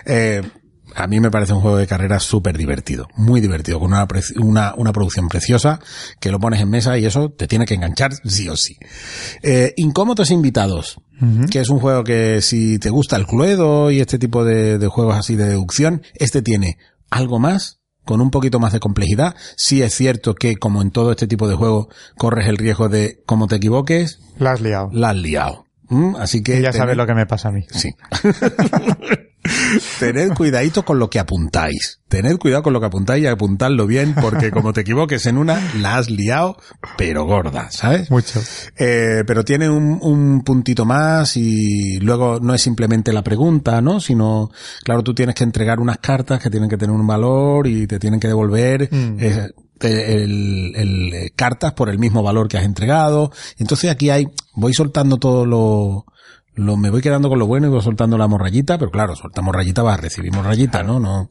Eh, 0.05 0.41
a 0.95 1.07
mí 1.07 1.19
me 1.19 1.31
parece 1.31 1.53
un 1.53 1.61
juego 1.61 1.77
de 1.77 1.87
carreras 1.87 2.23
súper 2.23 2.57
divertido, 2.57 3.07
muy 3.15 3.41
divertido, 3.41 3.79
con 3.79 3.91
una, 3.93 4.07
una, 4.37 4.73
una 4.75 4.93
producción 4.93 5.27
preciosa, 5.27 5.79
que 6.19 6.31
lo 6.31 6.39
pones 6.39 6.61
en 6.61 6.69
mesa 6.69 6.97
y 6.97 7.05
eso 7.05 7.29
te 7.31 7.47
tiene 7.47 7.65
que 7.65 7.73
enganchar 7.75 8.11
sí 8.25 8.49
o 8.49 8.55
sí. 8.55 8.77
Eh, 9.41 9.73
Incómodos 9.77 10.31
invitados, 10.31 10.97
que 11.51 11.59
es 11.59 11.69
un 11.69 11.79
juego 11.79 12.03
que 12.03 12.41
si 12.41 12.79
te 12.79 12.89
gusta 12.89 13.15
el 13.15 13.25
Cluedo 13.25 13.91
y 13.91 13.99
este 14.01 14.19
tipo 14.19 14.43
de, 14.43 14.77
de 14.77 14.87
juegos 14.87 15.15
así 15.15 15.35
de 15.35 15.47
deducción, 15.47 16.01
este 16.15 16.41
tiene 16.41 16.77
algo 17.09 17.39
más 17.39 17.79
con 18.03 18.19
un 18.19 18.31
poquito 18.31 18.59
más 18.59 18.73
de 18.73 18.81
complejidad. 18.81 19.33
Sí 19.55 19.81
es 19.81 19.93
cierto 19.95 20.35
que, 20.35 20.57
como 20.57 20.81
en 20.81 20.91
todo 20.91 21.11
este 21.11 21.25
tipo 21.27 21.47
de 21.47 21.55
juegos, 21.55 21.87
corres 22.17 22.47
el 22.49 22.57
riesgo 22.57 22.89
de, 22.89 23.21
como 23.25 23.47
te 23.47 23.55
equivoques, 23.55 24.19
La 24.37 24.51
has 24.51 24.59
liado. 24.61 24.89
la 24.91 25.11
has 25.11 25.15
liado. 25.15 25.65
¿Mm? 25.87 26.15
Así 26.17 26.43
que 26.43 26.59
Y 26.59 26.63
ya 26.63 26.73
sabes 26.73 26.97
lo 26.97 27.05
que 27.07 27.13
me 27.13 27.25
pasa 27.25 27.47
a 27.47 27.51
mí. 27.53 27.61
Sí. 27.71 27.91
Tened 29.99 30.33
cuidadito 30.33 30.83
con 30.83 30.99
lo 30.99 31.09
que 31.09 31.19
apuntáis. 31.19 31.99
Tened 32.07 32.37
cuidado 32.37 32.63
con 32.63 32.73
lo 32.73 32.79
que 32.79 32.85
apuntáis 32.85 33.23
y 33.23 33.27
apuntadlo 33.27 33.87
bien, 33.87 34.13
porque 34.21 34.51
como 34.51 34.71
te 34.73 34.81
equivoques 34.81 35.25
en 35.25 35.37
una, 35.37 35.59
la 35.79 35.97
has 35.97 36.09
liado, 36.09 36.57
pero 36.97 37.25
gorda, 37.25 37.71
¿sabes? 37.71 38.11
Mucho. 38.11 38.41
Eh, 38.77 39.23
pero 39.25 39.43
tiene 39.43 39.69
un, 39.69 39.97
un 40.01 40.43
puntito 40.43 40.85
más 40.85 41.35
y 41.37 41.99
luego 41.99 42.39
no 42.39 42.53
es 42.53 42.61
simplemente 42.61 43.11
la 43.13 43.23
pregunta, 43.23 43.81
¿no? 43.81 43.99
Sino, 43.99 44.51
claro, 44.83 45.03
tú 45.03 45.13
tienes 45.15 45.35
que 45.35 45.43
entregar 45.43 45.79
unas 45.79 45.97
cartas 45.97 46.39
que 46.41 46.49
tienen 46.49 46.69
que 46.69 46.77
tener 46.77 46.95
un 46.95 47.07
valor 47.07 47.67
y 47.67 47.87
te 47.87 47.99
tienen 47.99 48.19
que 48.19 48.27
devolver 48.27 48.89
Mm. 48.91 49.17
eh, 49.19 49.49
el, 49.81 50.73
el, 50.75 51.13
eh, 51.13 51.31
cartas 51.35 51.73
por 51.73 51.89
el 51.89 51.99
mismo 51.99 52.23
valor 52.23 52.47
que 52.47 52.57
has 52.57 52.63
entregado. 52.63 53.31
Entonces 53.57 53.89
aquí 53.91 54.09
hay, 54.09 54.27
voy 54.55 54.73
soltando 54.73 55.17
todo 55.17 55.45
lo, 55.45 56.05
lo, 56.55 56.77
me 56.77 56.89
voy 56.89 57.01
quedando 57.01 57.29
con 57.29 57.39
lo 57.39 57.47
bueno 57.47 57.67
y 57.67 57.69
voy 57.69 57.81
soltando 57.81 58.17
la 58.17 58.27
morrayita, 58.27 58.77
pero 58.77 58.91
claro, 58.91 59.15
soltamos 59.15 59.55
rayita, 59.55 59.81
vas 59.81 59.97
a 59.97 60.01
recibir 60.01 60.31
morrayita, 60.31 60.83
¿no? 60.83 60.99
No. 60.99 61.29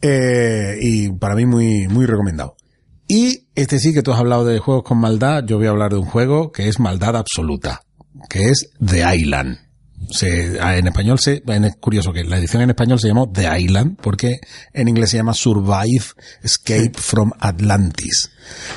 Eh, 0.00 0.78
y 0.80 1.10
para 1.12 1.34
mí 1.34 1.46
muy, 1.46 1.88
muy 1.88 2.06
recomendado. 2.06 2.56
Y 3.06 3.48
este 3.54 3.78
sí 3.78 3.94
que 3.94 4.02
tú 4.02 4.12
has 4.12 4.18
hablado 4.20 4.44
de 4.44 4.58
juegos 4.58 4.84
con 4.84 4.98
maldad, 4.98 5.44
yo 5.44 5.56
voy 5.56 5.66
a 5.66 5.70
hablar 5.70 5.92
de 5.92 5.98
un 5.98 6.06
juego 6.06 6.52
que 6.52 6.68
es 6.68 6.78
maldad 6.78 7.16
absoluta, 7.16 7.82
que 8.28 8.50
es 8.50 8.70
The 8.84 9.16
Island. 9.16 9.67
Se, 10.10 10.58
ah, 10.60 10.76
en 10.76 10.86
español 10.86 11.18
se, 11.18 11.42
es 11.46 11.76
curioso 11.80 12.12
que 12.12 12.24
la 12.24 12.38
edición 12.38 12.62
en 12.62 12.70
español 12.70 12.98
se 12.98 13.08
llamó 13.08 13.30
The 13.30 13.60
Island, 13.60 13.98
porque 14.00 14.40
en 14.72 14.88
inglés 14.88 15.10
se 15.10 15.18
llama 15.18 15.34
Survive 15.34 16.04
Escape 16.42 16.92
from 16.96 17.30
Atlantis. 17.38 18.30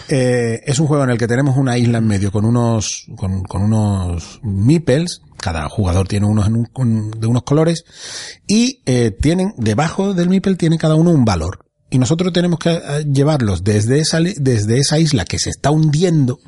Eh, 0.10 0.60
es 0.66 0.80
un 0.80 0.88
juego 0.88 1.04
en 1.06 1.12
el 1.12 1.18
que 1.18 1.28
tenemos 1.28 1.56
una 1.58 1.78
isla 1.78 2.00
en 2.00 2.08
medio 2.08 2.32
con 2.32 2.44
unos, 2.46 3.06
con, 3.16 3.44
con 3.44 3.62
unos 3.64 4.40
meeples, 4.44 5.22
cada 5.38 5.70
jugador 5.70 6.08
tiene 6.08 6.26
unos 6.28 6.48
en 6.48 6.56
un- 6.56 6.66
con- 6.66 7.12
de 7.12 7.28
unos 7.28 7.44
colores, 7.44 7.86
y 8.48 8.82
eh, 8.86 9.12
tienen, 9.12 9.54
debajo 9.58 10.14
del 10.14 10.28
meeple 10.30 10.56
tiene 10.56 10.78
cada 10.78 10.96
uno 10.96 11.12
un 11.12 11.24
valor. 11.26 11.60
Y 11.94 12.00
nosotros 12.00 12.32
tenemos 12.32 12.58
que 12.58 12.72
eh, 12.72 13.06
llevarlos 13.06 13.66
desde 13.66 14.00
esa, 14.00 14.22
desde 14.22 14.78
esa 14.80 14.98
isla 14.98 15.26
que 15.26 15.38
se 15.38 15.50
está 15.50 15.72
hundiendo 15.72 16.40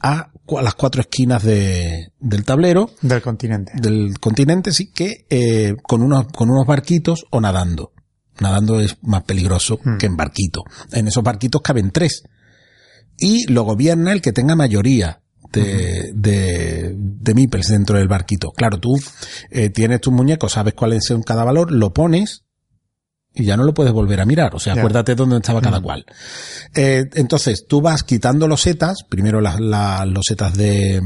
a, 0.00 0.30
las 0.62 0.74
cuatro 0.74 1.00
esquinas 1.00 1.42
de, 1.42 2.12
del 2.20 2.44
tablero, 2.44 2.90
Del 3.00 3.22
continente. 3.22 3.72
del 3.74 4.20
continente, 4.20 4.72
sí, 4.72 4.92
que 4.92 5.24
eh, 5.30 5.76
con, 5.82 6.02
unos, 6.02 6.26
con 6.26 6.50
unos 6.50 6.66
barquitos 6.66 7.24
o 7.30 7.40
nadando. 7.40 7.92
Nadando 8.38 8.78
es 8.78 8.98
más 9.00 9.22
peligroso 9.22 9.80
que 9.98 10.04
en 10.04 10.16
barquito. 10.16 10.62
En 10.92 11.08
esos 11.08 11.24
barquitos 11.24 11.62
caben 11.62 11.90
tres. 11.90 12.24
Y 13.16 13.50
lo 13.50 13.62
gobierna 13.62 14.12
el 14.12 14.20
que 14.20 14.32
tenga 14.32 14.56
mayoría 14.56 15.22
de, 15.52 16.12
de, 16.14 16.94
de 16.94 17.34
meeples 17.34 17.68
dentro 17.68 17.96
del 17.96 18.08
barquito. 18.08 18.50
Claro, 18.50 18.78
tú 18.78 19.00
eh, 19.50 19.70
tienes 19.70 20.02
tus 20.02 20.12
muñecos, 20.12 20.52
sabes 20.52 20.74
cuál 20.74 20.92
es 20.92 21.10
cada 21.24 21.44
valor, 21.44 21.72
lo 21.72 21.94
pones 21.94 22.42
y 23.36 23.44
ya 23.44 23.56
no 23.56 23.64
lo 23.64 23.74
puedes 23.74 23.92
volver 23.92 24.20
a 24.20 24.24
mirar. 24.24 24.54
O 24.54 24.58
sea, 24.58 24.72
acuérdate 24.72 25.14
dónde 25.14 25.36
estaba 25.36 25.60
cada 25.60 25.78
Mm. 25.80 25.82
cual. 25.82 26.06
Eh, 26.74 27.04
entonces, 27.14 27.66
tú 27.68 27.80
vas 27.82 28.02
quitando 28.02 28.48
losetas, 28.48 29.04
primero 29.08 29.40
las, 29.40 29.60
las 29.60 30.06
losetas 30.08 30.56
de, 30.56 31.00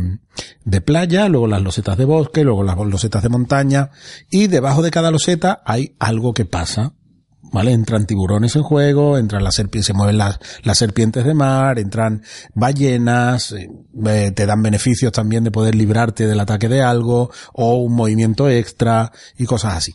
de 0.65 0.81
playa, 0.81 1.29
luego 1.29 1.47
las 1.49 1.61
losetas 1.63 1.99
de 1.99 2.05
bosque, 2.05 2.45
luego 2.45 2.63
las 2.63 2.77
losetas 2.79 3.23
de 3.23 3.29
montaña, 3.29 3.91
y 4.31 4.47
debajo 4.47 4.81
de 4.83 4.91
cada 4.91 5.11
loseta 5.11 5.61
hay 5.67 5.95
algo 5.99 6.33
que 6.33 6.45
pasa. 6.45 6.93
¿Vale? 7.53 7.73
Entran 7.73 8.07
tiburones 8.07 8.55
en 8.55 8.63
juego, 8.63 9.19
entran 9.19 9.43
las 9.43 9.57
serpientes, 9.57 9.87
se 9.87 9.93
mueven 9.93 10.19
las, 10.19 10.39
las 10.63 10.79
serpientes 10.79 11.25
de 11.25 11.35
mar, 11.35 11.79
entran 11.81 12.23
ballenas, 12.55 13.53
eh, 13.53 13.69
eh, 14.07 14.31
te 14.35 14.47
dan 14.47 14.63
beneficios 14.63 15.11
también 15.13 15.43
de 15.43 15.51
poder 15.51 15.75
librarte 15.75 16.27
del 16.29 16.39
ataque 16.39 16.69
de 16.69 16.83
algo, 16.83 17.31
o 17.53 17.75
un 17.79 17.95
movimiento 17.95 18.49
extra, 18.49 19.11
y 19.37 19.47
cosas 19.47 19.75
así. 19.77 19.93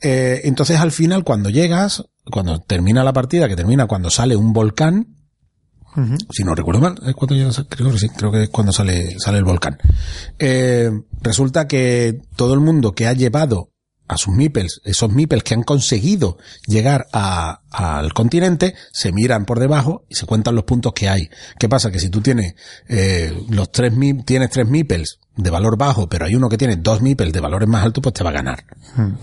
Eh, 0.00 0.40
entonces 0.44 0.80
al 0.80 0.92
final 0.92 1.24
cuando 1.24 1.50
llegas, 1.50 2.04
cuando 2.30 2.58
termina 2.60 3.04
la 3.04 3.12
partida, 3.12 3.48
que 3.48 3.56
termina 3.56 3.86
cuando 3.86 4.08
sale 4.08 4.34
un 4.34 4.52
volcán, 4.54 5.08
si 6.32 6.42
no 6.42 6.54
recuerdo 6.56 6.80
mal, 6.80 6.94
es 7.06 7.14
cuando 7.14 7.36
llega- 7.36 7.52
creo 7.68 7.92
que 7.92 7.98
sí, 7.98 8.08
creo 8.08 8.32
que 8.32 8.44
es 8.44 8.48
cuando 8.48 8.72
sale, 8.72 9.16
sale 9.20 9.38
el 9.38 9.44
volcán. 9.44 9.76
Eh, 10.38 10.90
resulta 11.22 11.68
que 11.68 12.20
todo 12.34 12.54
el 12.54 12.60
mundo 12.60 12.92
que 12.92 13.06
ha 13.06 13.12
llevado 13.12 13.73
a 14.06 14.16
sus 14.18 14.34
meeples, 14.34 14.80
esos 14.84 15.10
meeples 15.10 15.42
que 15.42 15.54
han 15.54 15.62
conseguido 15.62 16.36
llegar 16.66 17.06
a- 17.12 17.60
al 17.70 18.12
continente, 18.12 18.74
se 18.92 19.12
miran 19.12 19.46
por 19.46 19.58
debajo 19.58 20.04
y 20.08 20.14
se 20.14 20.26
cuentan 20.26 20.54
los 20.54 20.64
puntos 20.64 20.92
que 20.92 21.08
hay. 21.08 21.30
¿Qué 21.58 21.68
pasa? 21.68 21.90
Que 21.90 21.98
si 21.98 22.10
tú 22.10 22.20
tienes 22.20 22.54
eh, 22.88 23.32
los 23.48 23.72
tres 23.72 23.92
tienes 24.26 24.50
tres 24.50 24.68
meeples 24.68 25.18
de 25.36 25.50
valor 25.50 25.76
bajo, 25.78 26.08
pero 26.08 26.26
hay 26.26 26.34
uno 26.34 26.48
que 26.48 26.58
tiene 26.58 26.76
dos 26.76 27.00
meeples 27.02 27.32
de 27.32 27.40
valores 27.40 27.68
más 27.68 27.84
altos, 27.84 28.02
pues 28.02 28.12
te 28.14 28.22
va 28.22 28.30
a 28.30 28.34
ganar. 28.34 28.64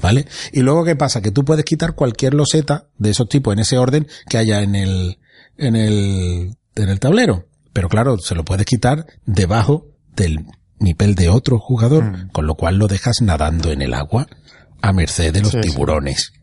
¿Vale? 0.01 0.25
Y 0.51 0.61
luego, 0.61 0.83
¿qué 0.83 0.95
pasa? 0.95 1.21
Que 1.21 1.31
tú 1.31 1.45
puedes 1.45 1.63
quitar 1.63 1.93
cualquier 1.93 2.33
loseta 2.33 2.87
de 2.97 3.11
esos 3.11 3.29
tipos 3.29 3.53
en 3.53 3.59
ese 3.59 3.77
orden 3.77 4.07
que 4.27 4.37
haya 4.37 4.61
en 4.61 4.75
el, 4.75 5.19
en 5.57 5.75
el, 5.75 6.57
en 6.75 6.89
el 6.89 6.99
tablero. 6.99 7.47
Pero 7.71 7.87
claro, 7.87 8.17
se 8.17 8.35
lo 8.35 8.43
puedes 8.43 8.65
quitar 8.65 9.05
debajo 9.25 9.85
del 10.15 10.45
nivel 10.79 11.15
de 11.15 11.29
otro 11.29 11.59
jugador, 11.59 12.03
Mm. 12.03 12.29
con 12.31 12.45
lo 12.47 12.55
cual 12.55 12.77
lo 12.77 12.87
dejas 12.87 13.21
nadando 13.21 13.71
en 13.71 13.81
el 13.83 13.93
agua 13.93 14.27
a 14.81 14.93
merced 14.93 15.33
de 15.33 15.41
los 15.41 15.51
Sí, 15.51 15.61
tiburones. 15.61 16.33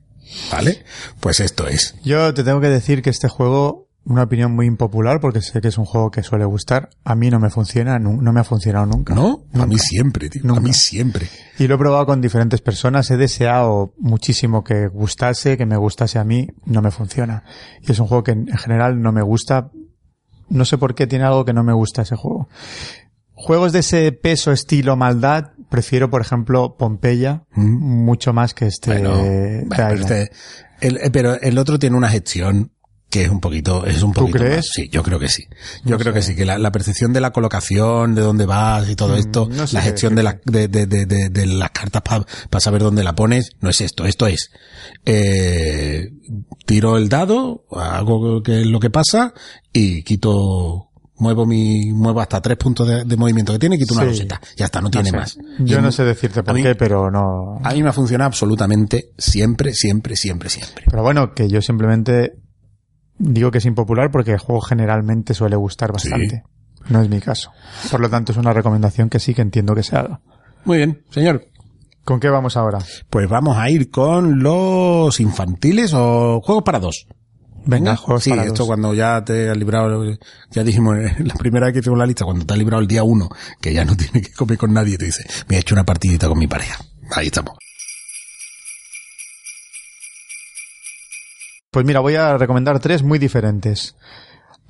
¿Vale? 0.52 0.84
Pues 1.20 1.40
esto 1.40 1.66
es. 1.66 1.94
Yo 2.04 2.32
te 2.34 2.44
tengo 2.44 2.60
que 2.60 2.68
decir 2.68 3.02
que 3.02 3.10
este 3.10 3.28
juego, 3.28 3.88
una 4.04 4.24
opinión 4.24 4.52
muy 4.52 4.66
impopular, 4.66 5.20
porque 5.20 5.40
sé 5.40 5.60
que 5.60 5.68
es 5.68 5.78
un 5.78 5.84
juego 5.86 6.10
que 6.10 6.22
suele 6.22 6.44
gustar, 6.44 6.90
a 7.04 7.14
mí 7.14 7.30
no 7.30 7.40
me 7.40 7.50
funciona, 7.50 7.98
no 7.98 8.32
me 8.32 8.40
ha 8.40 8.44
funcionado 8.44 8.86
nunca. 8.86 9.14
¿No? 9.14 9.44
A 9.54 9.66
mí 9.66 9.78
siempre, 9.78 10.28
tío. 10.28 10.42
A 10.54 10.60
mí 10.60 10.72
siempre. 10.72 11.28
Y 11.58 11.66
lo 11.66 11.74
he 11.74 11.78
probado 11.78 12.06
con 12.06 12.20
diferentes 12.20 12.60
personas, 12.60 13.10
he 13.10 13.16
deseado 13.16 13.94
muchísimo 13.98 14.64
que 14.64 14.86
gustase, 14.88 15.56
que 15.56 15.66
me 15.66 15.76
gustase 15.76 16.18
a 16.18 16.24
mí, 16.24 16.48
no 16.66 16.82
me 16.82 16.90
funciona. 16.90 17.44
Y 17.82 17.90
es 17.92 17.98
un 17.98 18.06
juego 18.06 18.22
que 18.22 18.32
en 18.32 18.46
general 18.48 19.00
no 19.00 19.12
me 19.12 19.22
gusta, 19.22 19.70
no 20.50 20.64
sé 20.64 20.78
por 20.78 20.94
qué 20.94 21.06
tiene 21.06 21.24
algo 21.24 21.44
que 21.44 21.52
no 21.54 21.64
me 21.64 21.72
gusta 21.72 22.02
ese 22.02 22.16
juego. 22.16 22.48
Juegos 23.32 23.72
de 23.72 23.80
ese 23.80 24.12
peso, 24.12 24.52
estilo, 24.52 24.96
maldad, 24.96 25.52
prefiero, 25.68 26.10
por 26.10 26.20
ejemplo, 26.20 26.76
Pompeya, 26.78 27.44
Mm. 27.54 28.04
mucho 28.04 28.32
más 28.32 28.54
que 28.54 28.66
este, 28.66 28.90
Bueno, 28.92 29.16
de 29.18 29.64
bueno, 29.66 29.66
pero, 29.76 29.94
Island. 29.94 30.12
este- 30.12 30.36
el, 30.80 30.96
eh, 30.98 31.10
pero 31.12 31.40
el 31.40 31.58
otro 31.58 31.78
tiene 31.78 31.96
una 31.96 32.08
gestión 32.08 32.72
que 33.10 33.22
es 33.22 33.30
un 33.30 33.40
poquito, 33.40 33.86
es 33.86 34.02
un 34.02 34.12
¿Tú 34.12 34.20
poquito 34.20 34.38
crees? 34.40 34.56
más. 34.56 34.66
Sí, 34.70 34.90
yo 34.92 35.02
creo 35.02 35.18
que 35.18 35.28
sí. 35.30 35.44
Yo 35.82 35.92
No 35.92 35.98
creo 35.98 36.12
que 36.12 36.20
sí, 36.20 36.36
que 36.36 36.44
la, 36.44 36.58
la 36.58 36.70
percepción 36.70 37.10
de 37.14 37.22
la 37.22 37.30
colocación, 37.32 38.14
de 38.14 38.20
dónde 38.20 38.44
vas 38.44 38.86
y 38.90 38.96
todo 38.96 39.14
Mm, 39.14 39.18
esto, 39.18 39.48
no 39.50 39.66
sé 39.66 39.74
la 39.76 39.80
gestión 39.80 40.14
de, 40.14 40.22
la, 40.22 40.38
de, 40.44 40.68
de, 40.68 40.84
de, 40.86 41.06
de- 41.30 41.46
las 41.46 41.70
cartas 41.70 42.02
para 42.02 42.60
saber 42.60 42.82
dónde 42.82 43.02
la 43.02 43.14
pones, 43.14 43.52
no 43.62 43.70
es 43.70 43.80
esto, 43.80 44.04
esto 44.04 44.26
es, 44.26 44.50
eh, 45.06 46.10
tiro 46.66 46.98
el 46.98 47.08
dado, 47.08 47.64
hago 47.70 48.42
que 48.42 48.60
es 48.60 48.66
lo 48.66 48.78
que 48.78 48.90
pasa 48.90 49.32
y 49.72 50.02
quito, 50.02 50.87
muevo 51.18 51.46
mi, 51.46 51.92
muevo 51.92 52.20
hasta 52.20 52.40
tres 52.40 52.56
puntos 52.56 52.86
de, 52.88 53.04
de 53.04 53.16
movimiento 53.16 53.52
que 53.52 53.58
tiene 53.58 53.76
y 53.76 53.78
quito 53.78 53.94
una 53.94 54.02
Sí. 54.04 54.08
loseta. 54.10 54.40
Ya 54.56 54.64
está, 54.66 54.80
no 54.80 54.84
No 54.86 54.90
tiene 54.90 55.10
sé. 55.10 55.16
más. 55.16 55.38
Yo 55.60 55.78
Y 55.78 55.82
no 55.82 55.92
sé 55.92 56.04
decirte 56.04 56.42
por 56.42 56.54
mí- 56.54 56.62
qué, 56.62 56.74
pero 56.74 57.10
no. 57.10 57.58
A 57.62 57.72
mí 57.72 57.82
me 57.82 57.92
funciona 57.92 58.24
absolutamente 58.26 59.10
siempre, 59.18 59.72
siempre, 59.74 60.16
siempre, 60.16 60.48
siempre. 60.50 60.84
Pero 60.90 61.02
bueno, 61.02 61.34
que 61.34 61.48
yo 61.48 61.60
simplemente 61.62 62.34
digo 63.18 63.50
que 63.50 63.58
es 63.58 63.64
impopular 63.66 64.10
porque 64.10 64.32
el 64.32 64.38
juego 64.38 64.60
generalmente 64.60 65.34
suele 65.34 65.56
gustar 65.56 65.92
bastante. 65.92 66.42
No 66.88 67.02
es 67.02 67.08
mi 67.10 67.20
caso. 67.20 67.50
Por 67.90 68.00
lo 68.00 68.08
tanto, 68.08 68.32
es 68.32 68.38
una 68.38 68.52
recomendación 68.52 69.10
que 69.10 69.18
sí 69.20 69.34
que 69.34 69.42
entiendo 69.42 69.74
que 69.74 69.82
se 69.82 69.96
haga. 69.96 70.20
Muy 70.64 70.78
bien, 70.78 71.02
señor. 71.10 71.44
¿Con 72.04 72.20
qué 72.20 72.30
vamos 72.30 72.56
ahora? 72.56 72.78
Pues 73.10 73.28
vamos 73.28 73.58
a 73.58 73.68
ir 73.68 73.90
con 73.90 74.42
los 74.42 75.20
infantiles 75.20 75.92
o 75.94 76.40
juegos 76.42 76.64
para 76.64 76.78
dos. 76.80 77.06
Venga, 77.70 77.96
juegos 77.96 78.24
sí, 78.24 78.30
para 78.30 78.44
esto 78.44 78.58
dos. 78.60 78.66
cuando 78.66 78.94
ya 78.94 79.22
te 79.22 79.50
has 79.50 79.56
librado, 79.56 80.02
ya 80.50 80.64
dijimos 80.64 80.96
la 81.18 81.34
primera 81.34 81.66
vez 81.66 81.74
que 81.74 81.80
hicimos 81.80 81.98
la 81.98 82.06
lista, 82.06 82.24
cuando 82.24 82.46
te 82.46 82.54
has 82.54 82.58
librado 82.58 82.80
el 82.80 82.88
día 82.88 83.04
uno, 83.04 83.28
que 83.60 83.74
ya 83.74 83.84
no 83.84 83.94
tiene 83.96 84.22
que 84.22 84.32
comer 84.32 84.56
con 84.56 84.72
nadie, 84.72 84.96
te 84.96 85.04
dice, 85.04 85.24
me 85.48 85.56
he 85.56 85.58
hecho 85.60 85.74
una 85.74 85.84
partidita 85.84 86.28
con 86.28 86.38
mi 86.38 86.46
pareja. 86.46 86.78
Ahí 87.14 87.26
estamos. 87.26 87.56
Pues 91.70 91.84
mira, 91.84 92.00
voy 92.00 92.14
a 92.14 92.38
recomendar 92.38 92.80
tres 92.80 93.02
muy 93.02 93.18
diferentes. 93.18 93.96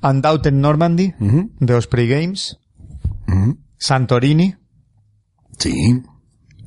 Undoubted 0.01 0.51
Normandy, 0.51 1.13
de 1.19 1.73
Osprey 1.73 2.07
Games, 2.07 2.57
ujú. 3.27 3.57
Santorini, 3.77 4.55
Sí. 5.57 6.01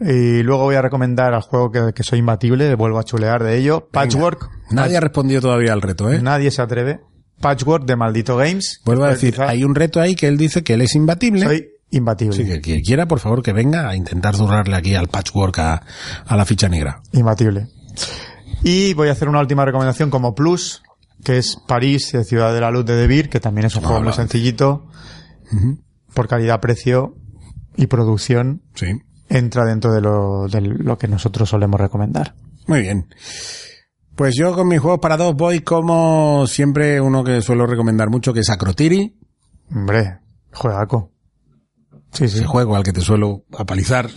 Y 0.01 0.43
luego 0.43 0.65
voy 0.65 0.75
a 0.75 0.83
recomendar 0.83 1.35
al 1.35 1.43
juego 1.43 1.71
que, 1.71 1.93
que 1.95 2.03
soy 2.03 2.19
imbatible, 2.21 2.75
vuelvo 2.75 2.99
a 2.99 3.05
chulear 3.05 3.43
de 3.45 3.57
ello, 3.59 3.89
Patchwork. 3.91 4.49
Nadie 4.71 4.97
ha 4.97 5.01
respondido 5.01 5.41
todavía 5.41 5.73
al 5.73 5.83
reto, 5.83 6.11
¿eh? 6.11 6.21
Nadie 6.23 6.51
se 6.51 6.63
atreve. 6.63 7.01
Patchwork 7.41 7.85
de 7.85 7.97
Maldito 7.97 8.37
Games. 8.37 8.81
Vuelvo 8.85 9.05
a 9.05 9.09
Pues 9.09 9.21
decir, 9.21 9.35
quizá 9.35 9.49
hay 9.49 9.65
un 9.65 9.75
reto 9.75 10.01
ahí 10.01 10.15
que 10.15 10.27
él 10.29 10.37
dice 10.39 10.63
que 10.63 10.75
él 10.75 10.81
es 10.83 10.95
imbatible. 10.95 11.45
Soy 11.45 11.69
imbatible. 11.91 12.37
Sí, 12.37 12.45
que 12.45 12.61
quien 12.61 12.81
quiera, 12.83 13.07
por 13.07 13.19
favor, 13.21 13.43
que 13.43 13.53
venga 13.53 13.89
a 13.89 13.97
intentar 13.97 14.35
zurrarle 14.37 14.77
aquí 14.77 14.95
al 14.95 15.09
patchwork 15.09 15.59
a, 15.59 15.83
a 16.27 16.37
la 16.37 16.45
ficha 16.45 16.69
negra. 16.69 17.03
Imbatible. 17.13 17.67
Y 18.63 18.95
voy 18.95 19.09
a 19.09 19.13
hacer 19.13 19.29
una 19.29 19.41
última 19.41 19.65
recomendación 19.65 20.09
como 20.11 20.35
plus. 20.35 20.83
que 21.25 21.39
es 21.39 21.57
París, 21.69 22.13
Ciudad 22.25 22.55
de 22.55 22.61
la 22.61 22.71
Luz 22.71 22.85
de 22.87 22.95
De 22.97 23.07
Beer, 23.07 23.29
que 23.29 23.41
también 23.41 23.67
es 23.67 23.77
un 23.77 23.83
juego 23.83 24.03
muy 24.03 24.13
sencillito. 24.13 24.87
Por 26.15 26.29
calidad, 26.29 26.61
precio 26.61 27.17
y 27.77 27.87
producción, 27.87 28.63
Sí. 28.75 28.87
Entra 29.33 29.65
dentro 29.65 29.93
de 29.93 30.01
lo, 30.01 30.47
de 30.49 30.61
lo 30.61 30.99
que 30.99 31.09
nosotros 31.09 31.49
solemos 31.49 31.81
recomendar. 31.81 32.35
Muy 32.67 32.83
bien. 32.83 33.07
Pues 34.15 34.35
yo 34.37 34.55
con 34.55 34.69
mis 34.69 34.79
juegos 34.79 35.01
para 35.01 35.17
dos 35.17 35.35
voy 35.35 35.61
como 35.61 36.47
siempre 36.47 37.01
uno 37.01 37.25
que 37.25 37.41
suelo 37.41 37.67
recomendar 37.67 38.11
mucho, 38.11 38.33
que 38.33 38.41
es 38.41 38.51
Acrotiri, 38.51 39.17
Hombre, 39.75 40.19
juegaco. 40.53 41.13
Sí, 42.13 42.29
sí. 42.29 42.39
ese 42.39 42.45
juego 42.47 42.77
al 42.77 42.83
que 42.83 42.93
te 42.93 43.01
suelo 43.01 43.45
apalizar, 43.57 44.11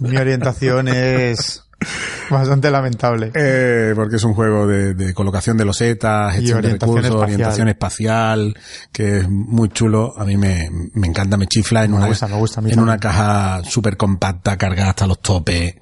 Mi 0.00 0.16
orientación 0.16 0.88
es 0.88 1.64
bastante 2.30 2.70
lamentable. 2.70 3.30
eh, 3.34 3.92
porque 3.94 4.16
es 4.16 4.24
un 4.24 4.34
juego 4.34 4.66
de, 4.66 4.94
de 4.94 5.14
colocación 5.14 5.56
de 5.56 5.64
losetas, 5.64 6.34
gestión 6.34 6.62
de 6.62 6.70
recursos, 6.72 6.96
espacial. 7.04 7.22
orientación 7.22 7.68
espacial, 7.68 8.54
que 8.92 9.18
es 9.18 9.28
muy 9.28 9.68
chulo. 9.70 10.14
A 10.16 10.24
mí 10.24 10.36
me, 10.36 10.68
me 10.94 11.06
encanta, 11.06 11.36
me 11.36 11.46
chifla 11.46 11.84
en 11.84 11.92
Me 11.92 11.96
una, 11.98 12.06
gusta, 12.08 12.60
me 12.60 12.70
en 12.70 12.80
una 12.80 12.98
caja 12.98 13.62
súper 13.64 13.96
compacta, 13.96 14.56
cargada 14.56 14.90
hasta 14.90 15.06
los 15.06 15.20
topes. 15.20 15.74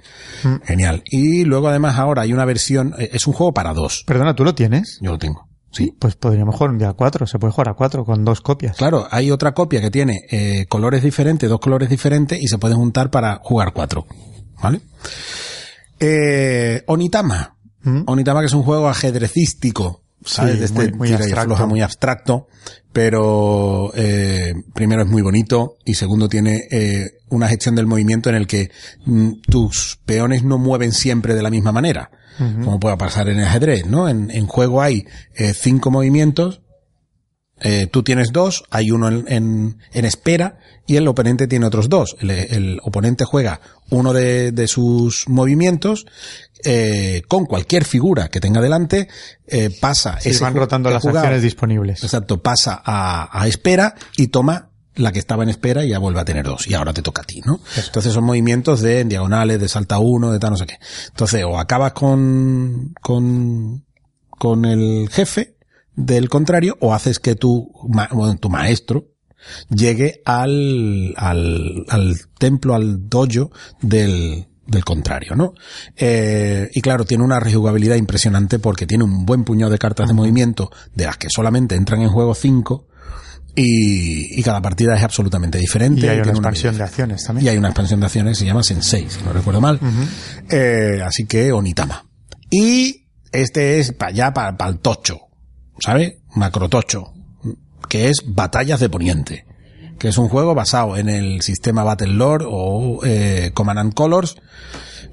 Mm. 0.43 0.55
Genial. 0.65 1.03
Y 1.07 1.45
luego 1.45 1.69
además 1.69 1.99
ahora 1.99 2.23
hay 2.23 2.33
una 2.33 2.45
versión, 2.45 2.95
eh, 2.99 3.11
es 3.13 3.27
un 3.27 3.33
juego 3.33 3.53
para 3.53 3.73
dos. 3.73 4.05
Perdona, 4.07 4.35
¿tú 4.35 4.45
lo 4.45 4.55
tienes? 4.55 4.99
Yo 5.01 5.13
lo 5.13 5.19
tengo. 5.19 5.47
Sí. 5.73 5.95
Pues 5.99 6.17
podríamos 6.17 6.55
jugar 6.55 6.71
un 6.71 6.79
día 6.79 6.89
a 6.89 6.93
cuatro. 6.95 7.27
Se 7.27 7.39
puede 7.39 7.53
jugar 7.53 7.69
a 7.69 7.75
cuatro 7.75 8.05
con 8.07 8.25
dos 8.25 8.41
copias. 8.41 8.77
Claro, 8.79 9.07
hay 9.11 9.31
otra 9.31 9.53
copia 9.53 9.81
que 9.83 9.91
tiene 9.91 10.21
eh, 10.31 10.65
colores 10.69 11.03
diferentes, 11.03 11.51
dos 11.51 11.61
colores 11.61 11.91
diferentes 11.91 12.41
y 12.41 12.47
se 12.49 12.57
pueden 12.57 12.79
juntar 12.79 13.11
para 13.11 13.41
jugar 13.43 13.73
cuatro. 13.75 14.07
¿Vale? 14.63 14.81
Eh, 16.01 16.83
Onitama. 16.87 17.57
¿Mm? 17.83 18.03
Onitama 18.07 18.41
que 18.41 18.47
es 18.47 18.53
un 18.53 18.63
juego 18.65 18.89
ajedrecístico, 18.89 20.03
¿sabes? 20.25 20.55
Sí, 20.55 20.59
de 20.59 20.65
este 20.67 20.91
muy- 20.91 20.99
muy 20.99 21.13
abstracto. 21.13 21.67
muy 21.69 21.81
abstracto, 21.83 22.49
pero 22.93 23.93
eh, 23.95 24.55
primero 24.75 25.03
es 25.03 25.09
muy 25.09 25.23
bonito 25.23 25.77
y 25.85 25.95
segundo 25.95 26.29
tiene 26.29 26.63
eh, 26.71 27.11
una 27.29 27.47
gestión 27.49 27.75
del 27.77 27.87
movimiento 27.87 28.29
en 28.31 28.37
el 28.37 28.47
que 28.47 28.71
mm, 29.05 29.33
tus 29.49 30.01
peones 30.05 30.43
no 30.43 30.59
mueven 30.59 30.93
siempre 30.93 31.35
de 31.35 31.43
la 31.43 31.51
misma 31.51 31.73
manera, 31.73 32.11
como 32.39 32.79
pueda 32.81 32.99
pasar 32.99 33.29
en 33.31 33.39
el 33.39 33.45
ajedrez, 33.47 33.87
¿no? 33.87 34.09
En, 34.11 34.31
en 34.31 34.47
juego 34.47 34.83
hay 34.83 35.07
eh, 35.37 35.55
cinco 35.55 35.91
movimientos, 35.91 36.61
eh, 37.61 37.87
tú 37.91 38.03
tienes 38.03 38.33
dos, 38.33 38.65
hay 38.71 38.91
uno 38.91 39.09
en, 39.09 39.25
en- 39.29 39.79
en 39.93 40.05
espera 40.05 40.59
y 40.87 40.97
el 40.97 41.09
oponente 41.09 41.47
tiene 41.49 41.67
otros 41.67 41.89
dos. 41.89 42.17
El, 42.21 42.31
el 42.31 42.79
oponente 42.83 43.25
juega 43.25 43.61
uno 43.91 44.13
de, 44.13 44.53
de 44.53 44.69
sus 44.69 45.29
movimientos 45.29 46.07
eh, 46.65 47.23
con 47.29 47.47
cualquier 47.47 47.85
figura 47.85 48.29
que 48.29 48.41
tenga 48.41 48.61
delante, 48.61 49.09
eh, 49.47 49.71
pasa 49.81 50.19
Sí, 50.21 50.31
ese 50.31 50.43
van 50.45 50.55
rotando 50.55 50.91
las 50.91 51.03
jugado. 51.03 51.19
acciones 51.21 51.43
disponibles. 51.43 52.03
Exacto, 52.03 52.43
pasa 52.43 52.81
a, 52.85 53.29
a 53.43 53.47
espera 53.47 53.95
y 54.17 54.29
toma 54.29 54.71
la 54.95 55.13
que 55.13 55.19
estaba 55.19 55.43
en 55.43 55.51
espera 55.51 55.85
y 55.85 55.91
ya 55.91 55.99
vuelve 55.99 56.21
a 56.21 56.25
tener 56.25 56.47
dos. 56.47 56.67
Y 56.67 56.73
ahora 56.75 56.95
te 56.95 57.03
toca 57.03 57.21
a 57.23 57.25
ti, 57.27 57.43
¿no? 57.45 57.61
Entonces 57.77 58.13
son 58.15 58.25
movimientos 58.25 58.81
de 58.81 59.01
en 59.01 59.11
diagonales, 59.11 59.61
de 59.61 59.69
salta 59.69 59.99
uno, 59.99 60.33
de 60.33 60.39
tal 60.39 60.53
no 60.53 60.57
sé 60.57 60.67
qué. 60.67 60.79
Entonces, 61.09 61.45
o 61.45 61.59
acabas 61.59 61.93
con, 61.93 62.95
con, 63.03 63.85
con 64.31 64.65
el 64.65 65.09
jefe 65.11 65.56
del 65.97 66.29
contrario, 66.29 66.77
o 66.81 66.95
haces 66.95 67.19
que 67.19 67.35
tu, 67.35 67.73
bueno, 68.13 68.37
tu 68.37 68.49
maestro 68.51 69.07
llegue 69.71 70.23
al, 70.25 71.15
al, 71.17 71.85
al 71.89 72.17
templo, 72.39 72.75
al 72.75 73.09
dojo 73.09 73.51
del, 73.81 74.47
del 74.67 74.85
contrario, 74.85 75.37
¿no? 75.37 75.55
Eh, 75.97 76.69
y 76.75 76.81
claro, 76.81 77.05
tiene 77.05 77.25
una 77.25 77.41
rejugabilidad 77.41 77.97
impresionante 77.97 78.59
porque 78.59 78.87
tiene 78.87 79.05
un 79.05 79.25
buen 79.25 79.45
puñado 79.45 79.71
de 79.73 79.79
cartas 79.79 80.09
de 80.09 80.15
movimiento, 80.15 80.71
de 80.95 81.07
las 81.07 81.17
que 81.17 81.29
solamente 81.31 81.75
entran 81.77 82.03
en 82.03 82.09
juego 82.09 82.35
cinco, 82.35 82.89
y, 83.59 84.39
y 84.39 84.43
cada 84.43 84.61
partida 84.61 84.95
es 84.97 85.03
absolutamente 85.03 85.57
diferente. 85.57 86.05
Y 86.05 86.09
hay 86.11 86.21
una 86.21 86.33
expansión 86.33 86.77
de 86.77 86.83
acciones 86.85 87.23
Y 87.23 87.27
también. 87.27 87.49
hay 87.49 87.57
una 87.57 87.69
expansión 87.69 88.01
de 88.01 88.07
acciones 88.07 88.37
que 88.37 88.41
se 88.41 88.47
llama 88.47 88.63
Sensei, 88.63 89.09
si 89.09 89.23
no 89.25 89.33
recuerdo 89.33 89.63
mal. 89.63 89.81
Eh, 90.51 91.01
así 91.03 91.25
que 91.25 91.53
Onitama. 91.53 92.05
Y 92.51 93.07
este 93.33 93.79
es 93.79 93.93
para 93.93 94.11
allá, 94.11 94.35
para 94.35 94.69
el 94.69 94.79
tocho, 94.81 95.26
¿sabes? 95.79 96.15
Macrotocho, 96.35 97.13
que 97.89 98.09
es 98.09 98.23
Batallas 98.27 98.81
de 98.81 98.89
Poniente, 98.89 99.47
que 99.99 100.09
es 100.09 100.19
un 100.19 100.29
juego 100.29 100.55
basado 100.55 100.97
en 100.97 101.09
el 101.09 101.43
sistema 101.43 101.85
Battle 101.85 102.09
Lore 102.09 102.45
o 102.49 103.01
eh, 103.05 103.51
Command 103.55 103.79
and 103.79 103.95
Colors, 103.95 104.37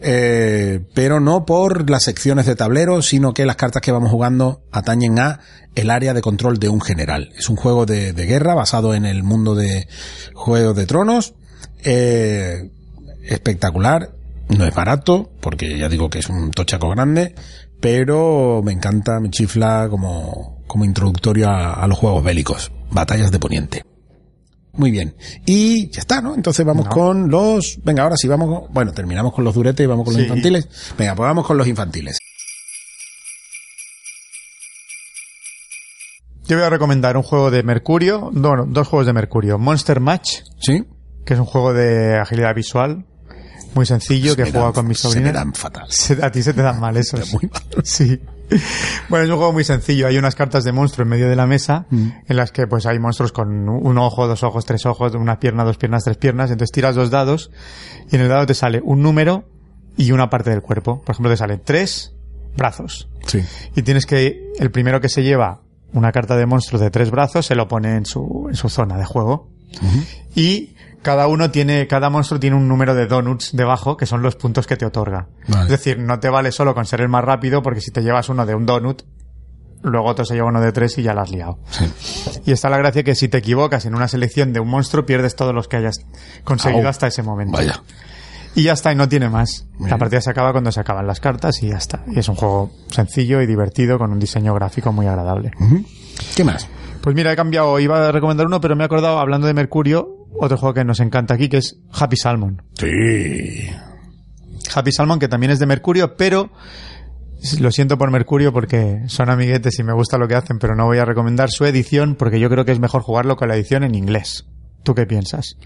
eh, 0.02 0.82
pero 0.94 1.20
no 1.20 1.46
por 1.46 1.90
las 1.90 2.04
secciones 2.04 2.46
de 2.46 2.56
tablero, 2.56 3.02
sino 3.02 3.34
que 3.34 3.46
las 3.46 3.56
cartas 3.56 3.82
que 3.82 3.92
vamos 3.92 4.12
jugando 4.12 4.64
atañen 4.72 5.18
a 5.20 5.40
el 5.76 5.90
área 5.90 6.14
de 6.14 6.22
control 6.22 6.60
de 6.60 6.70
un 6.70 6.82
general. 6.82 7.32
Es 7.38 7.50
un 7.50 7.56
juego 7.56 7.86
de, 7.86 8.12
de 8.12 8.26
guerra 8.26 8.54
basado 8.54 8.94
en 8.96 9.06
el 9.06 9.24
mundo 9.24 9.56
de 9.56 9.88
Juegos 10.34 10.76
de 10.76 10.86
Tronos, 10.86 11.36
eh, 11.86 12.70
espectacular, 13.24 14.10
no 14.50 14.66
es 14.66 14.76
barato, 14.76 15.32
porque 15.40 15.78
ya 15.78 15.88
digo 15.90 16.10
que 16.10 16.20
es 16.20 16.30
un 16.30 16.52
tochaco 16.52 16.90
grande, 16.90 17.34
pero 17.80 18.62
me 18.64 18.72
encanta, 18.72 19.20
me 19.20 19.30
chifla 19.30 19.88
como, 19.90 20.53
como 20.68 20.86
introductorio 20.86 21.50
a, 21.50 21.74
a 21.74 21.88
los 21.88 21.98
juegos 21.98 22.24
bélicos, 22.24 22.72
batallas 22.92 23.32
de 23.32 23.40
poniente. 23.40 23.86
Muy 24.76 24.90
bien. 24.90 25.16
Y 25.46 25.90
ya 25.92 26.00
está, 26.00 26.20
¿no? 26.22 26.34
Entonces 26.34 26.66
vamos 26.66 26.86
No. 26.86 26.92
con 26.92 27.30
los... 27.30 27.78
Venga, 27.84 28.04
ahora 28.04 28.18
sí 28.18 28.28
vamos 28.28 28.62
con... 28.64 28.74
Bueno, 28.74 28.92
terminamos 28.92 29.32
con 29.34 29.44
los 29.44 29.54
duretes 29.54 29.84
y 29.84 29.88
vamos 29.88 30.04
con 30.06 30.14
los 30.16 30.24
infantiles. 30.24 30.68
Venga, 30.98 31.14
pues 31.14 31.28
vamos 31.28 31.46
con 31.46 31.58
los 31.58 31.68
infantiles. 31.68 32.18
Yo 36.48 36.58
voy 36.58 36.66
a 36.66 36.70
recomendar 36.70 37.16
un 37.16 37.24
juego 37.24 37.52
de 37.52 37.64
Mercurio, 37.64 38.30
no, 38.34 38.66
dos 38.66 38.88
juegos 38.88 39.06
de 39.06 39.14
Mercurio. 39.14 39.58
Monster 39.58 40.00
Match, 40.00 40.42
¿Sí? 40.60 40.84
que 41.26 41.36
es 41.36 41.40
un 41.40 41.46
juego 41.46 41.74
de 41.74 42.18
agilidad 42.18 42.54
visual, 42.54 43.06
muy 43.76 43.86
sencillo, 43.86 44.36
que 44.36 44.46
Se 44.46 44.52
juega 44.52 44.66
dan- 44.66 44.74
con 44.74 44.88
mis 44.88 45.00
Se 45.00 45.22
me 45.22 45.32
dan 45.32 45.54
fatal. 45.54 45.86
Se- 45.90 46.22
a 46.22 46.32
ti 46.32 46.44
se 46.44 46.54
te 46.54 46.62
dan 46.62 46.80
mal 46.82 46.98
esos. 47.04 47.32
Muy 47.34 47.50
mal. 47.50 47.62
Sí. 47.86 48.20
Bueno, 49.10 49.26
es 49.26 49.30
un 49.32 49.38
juego 49.38 49.54
muy 49.54 49.64
sencillo. 49.64 50.08
Hay 50.08 50.18
unas 50.18 50.36
cartas 50.36 50.64
de 50.64 50.72
monstruo 50.72 51.04
en 51.04 51.10
medio 51.10 51.30
de 51.30 51.36
la 51.36 51.46
mesa 51.48 51.86
Mm. 51.90 52.08
en 52.28 52.36
las 52.38 52.52
que 52.52 52.68
pues 52.68 52.86
hay 52.86 53.00
monstruos 53.00 53.32
con 53.32 53.70
un 53.70 53.98
ojo, 53.98 54.28
dos 54.28 54.44
ojos, 54.44 54.66
tres 54.66 54.86
ojos, 54.86 55.14
una 55.16 55.40
pierna, 55.40 55.64
dos 55.64 55.78
piernas, 55.78 56.04
tres 56.04 56.18
piernas. 56.18 56.50
Entonces 56.52 56.72
tiras 56.72 56.96
dos 56.96 57.10
dados 57.10 57.52
y 58.12 58.16
en 58.16 58.22
el 58.22 58.30
dado 58.30 58.46
te 58.46 58.54
sale 58.54 58.82
un 58.84 59.02
número 59.02 59.46
y 59.98 60.12
una 60.12 60.30
parte 60.30 60.50
del 60.50 60.62
cuerpo. 60.62 61.02
Por 61.02 61.14
ejemplo, 61.14 61.30
te 61.32 61.38
salen 61.38 61.62
tres 61.64 62.14
brazos. 62.58 63.10
Sí. 63.28 63.42
Y 63.76 63.82
tienes 63.84 64.06
que, 64.06 64.52
el 64.60 64.72
primero 64.72 65.02
que 65.02 65.10
se 65.10 65.24
lleva 65.24 65.62
una 65.94 66.12
carta 66.12 66.36
de 66.36 66.46
monstruo 66.46 66.82
de 66.82 66.90
tres 66.90 67.12
brazos 67.12 67.46
se 67.46 67.56
lo 67.56 67.68
pone 67.68 67.96
en 67.96 68.06
su, 68.06 68.48
en 68.50 68.56
su 68.56 68.70
zona 68.70 68.98
de 68.98 69.06
juego. 69.06 69.50
Y 70.36 70.76
cada 71.02 71.28
uno 71.28 71.52
tiene, 71.52 71.88
cada 71.88 72.10
monstruo 72.10 72.40
tiene 72.40 72.56
un 72.56 72.68
número 72.68 72.96
de 72.96 73.08
donuts 73.08 73.52
debajo, 73.54 73.98
que 73.98 74.06
son 74.06 74.22
los 74.22 74.36
puntos 74.36 74.66
que 74.68 74.78
te 74.78 74.86
otorga. 74.86 75.28
Vale. 75.48 75.66
Es 75.66 75.70
decir, 75.70 76.00
no 76.00 76.20
te 76.20 76.30
vale 76.30 76.52
solo 76.52 76.74
con 76.74 76.86
ser 76.86 77.02
el 77.02 77.10
más 77.10 77.24
rápido, 77.24 77.62
porque 77.62 77.82
si 77.82 77.92
te 77.92 78.02
llevas 78.02 78.30
uno 78.30 78.46
de 78.46 78.56
un 78.56 78.66
donut, 78.66 79.04
luego 79.84 80.08
otro 80.08 80.26
se 80.26 80.34
lleva 80.34 80.48
uno 80.48 80.62
de 80.62 80.72
tres 80.72 80.98
y 80.98 81.04
ya 81.04 81.14
lo 81.14 81.22
has 81.22 81.30
liado. 81.30 81.60
Sí. 81.70 81.86
Y 82.46 82.52
está 82.52 82.70
la 82.70 82.78
gracia 82.78 83.04
que 83.04 83.16
si 83.16 83.28
te 83.28 83.38
equivocas 83.38 83.86
en 83.86 83.96
una 83.96 84.08
selección 84.08 84.54
de 84.54 84.60
un 84.60 84.70
monstruo, 84.70 85.06
pierdes 85.06 85.36
todos 85.36 85.54
los 85.54 85.68
que 85.68 85.78
hayas 85.78 86.06
conseguido 86.44 86.88
hasta 86.88 87.08
ese 87.08 87.22
momento. 87.22 87.58
Vaya. 87.58 87.82
Y 88.56 88.64
ya 88.64 88.74
está, 88.74 88.92
y 88.92 88.96
no 88.96 89.10
tiene 89.10 89.30
más. 89.30 89.66
La 89.80 89.98
partida 89.98 90.22
se 90.22 90.30
acaba 90.30 90.52
cuando 90.52 90.72
se 90.72 90.80
acaban 90.80 91.08
las 91.08 91.20
cartas 91.20 91.62
y 91.64 91.70
ya 91.70 91.78
está. 91.78 92.04
Y 92.08 92.20
es 92.20 92.30
un 92.30 92.36
juego 92.36 92.72
sencillo 92.90 93.42
y 93.42 93.48
divertido 93.48 93.98
con 93.98 94.12
un 94.12 94.20
diseño 94.20 94.54
gráfico 94.54 94.92
muy 94.94 95.08
agradable. 95.08 95.52
¿Qué 96.36 96.44
más? 96.44 96.68
Pues 97.04 97.16
mira, 97.16 97.34
he 97.34 97.36
cambiado, 97.36 97.78
iba 97.80 98.08
a 98.08 98.12
recomendar 98.14 98.48
uno, 98.48 98.62
pero 98.62 98.76
me 98.78 98.84
he 98.84 98.86
acordado, 98.86 99.20
hablando 99.20 99.46
de 99.46 99.54
Mercurio, 99.54 100.26
otro 100.40 100.58
juego 100.58 100.74
que 100.74 100.86
nos 100.86 101.02
encanta 101.02 101.34
aquí, 101.34 101.50
que 101.50 101.58
es 101.58 101.78
Happy 101.92 102.16
Salmon. 102.16 102.62
Sí. 102.80 103.70
Happy 104.74 104.92
Salmon, 104.94 105.20
que 105.20 105.28
también 105.28 105.52
es 105.52 105.60
de 105.60 105.66
Mercurio, 105.66 106.16
pero 106.16 106.50
lo 107.60 107.72
siento 107.72 107.98
por 107.98 108.10
Mercurio 108.10 108.54
porque 108.54 109.02
son 109.08 109.30
amiguetes 109.30 109.78
y 109.80 109.84
me 109.84 109.92
gusta 109.94 110.18
lo 110.18 110.30
que 110.30 110.36
hacen, 110.36 110.60
pero 110.60 110.76
no 110.76 110.86
voy 110.86 110.98
a 111.00 111.04
recomendar 111.06 111.50
su 111.52 111.66
edición 111.66 112.16
porque 112.16 112.40
yo 112.40 112.50
creo 112.50 112.64
que 112.64 112.72
es 112.72 112.80
mejor 112.80 113.02
jugarlo 113.02 113.36
con 113.36 113.50
la 113.50 113.56
edición 113.56 113.84
en 113.84 113.96
inglés. 113.96 114.46
¿Tú 114.84 114.96
qué 114.96 115.06
piensas? 115.06 115.58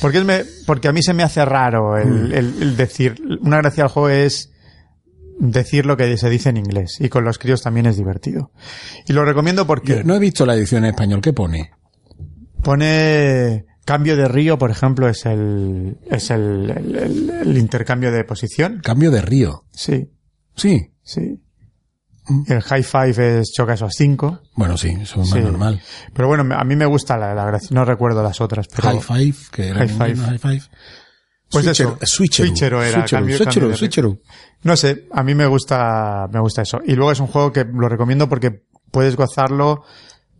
Porque, 0.00 0.18
es 0.18 0.24
me- 0.24 0.42
porque 0.66 0.88
a 0.88 0.92
mí 0.92 1.02
se 1.02 1.14
me 1.14 1.22
hace 1.22 1.44
raro 1.44 1.96
el, 1.96 2.32
el- 2.32 2.62
el 2.62 2.76
decir, 2.76 3.14
una 3.40 3.58
gracia 3.58 3.84
del 3.84 3.92
juego 3.92 4.08
es 4.08 4.50
decir 5.40 5.86
lo 5.86 5.96
que 5.96 6.16
se 6.16 6.30
dice 6.30 6.48
en 6.50 6.56
inglés 6.56 6.96
y 7.00 7.08
con 7.08 7.24
los 7.24 7.38
críos 7.38 7.62
también 7.62 7.86
es 7.86 7.96
divertido. 7.96 8.50
Y 9.06 9.12
lo 9.12 9.24
recomiendo 9.24 9.66
porque 9.66 9.96
Yo 9.96 10.04
no 10.04 10.14
he 10.14 10.18
visto 10.18 10.46
la 10.46 10.54
edición 10.54 10.84
en 10.84 10.90
español. 10.90 11.20
¿Qué 11.20 11.32
pone? 11.32 11.72
Pone 12.62 13.66
cambio 13.84 14.16
de 14.16 14.26
río, 14.28 14.56
por 14.58 14.70
ejemplo, 14.70 15.08
es 15.08 15.26
el, 15.26 15.98
es 16.10 16.30
el, 16.30 16.70
el- 16.70 16.96
el- 16.96 17.30
el 17.30 17.58
intercambio 17.58 18.10
de 18.10 18.24
posición. 18.24 18.80
Cambio 18.82 19.10
de 19.10 19.20
río. 19.22 19.64
Sí, 19.72 20.10
Sí. 20.56 20.90
sí. 21.02 21.40
El 22.46 22.62
high 22.62 22.82
five 22.82 23.40
es 23.40 23.52
choca 23.54 23.74
esos 23.74 23.92
cinco. 23.94 24.40
Bueno, 24.54 24.78
sí, 24.78 24.96
eso 24.98 25.20
es 25.20 25.28
Sí. 25.28 25.34
más 25.34 25.44
normal. 25.44 25.82
Pero 26.14 26.26
bueno, 26.28 26.54
a 26.56 26.64
mí 26.64 26.74
me 26.74 26.86
gusta 26.86 27.18
la, 27.18 27.34
la 27.34 27.44
gracia. 27.44 27.68
No 27.72 27.84
recuerdo 27.84 28.22
las 28.22 28.40
otras, 28.40 28.66
pero. 28.74 28.88
High 28.88 29.00
five, 29.02 29.34
que 29.52 29.68
era 29.68 29.80
High 29.80 29.88
five. 29.88 30.16
high 30.16 30.38
five. 30.38 30.62
Pues 31.50 31.64
Switchero, 31.64 31.98
eso. 32.00 32.16
Switchero. 32.16 32.46
Switchero 32.48 32.82
era, 32.82 32.92
Switchero, 33.00 33.18
cambio- 33.20 33.36
switchero, 33.36 33.60
cambio 33.66 33.76
switchero. 33.76 34.18
No 34.62 34.76
sé, 34.76 35.06
a 35.12 35.22
mí 35.22 35.34
me 35.34 35.46
gusta, 35.46 36.26
me 36.32 36.40
gusta 36.40 36.62
eso. 36.62 36.80
Y 36.84 36.94
luego 36.94 37.12
es 37.12 37.20
un 37.20 37.26
juego 37.28 37.52
que 37.52 37.64
lo 37.64 37.88
recomiendo 37.88 38.28
porque 38.28 38.62
puedes 38.90 39.14
gozarlo 39.16 39.82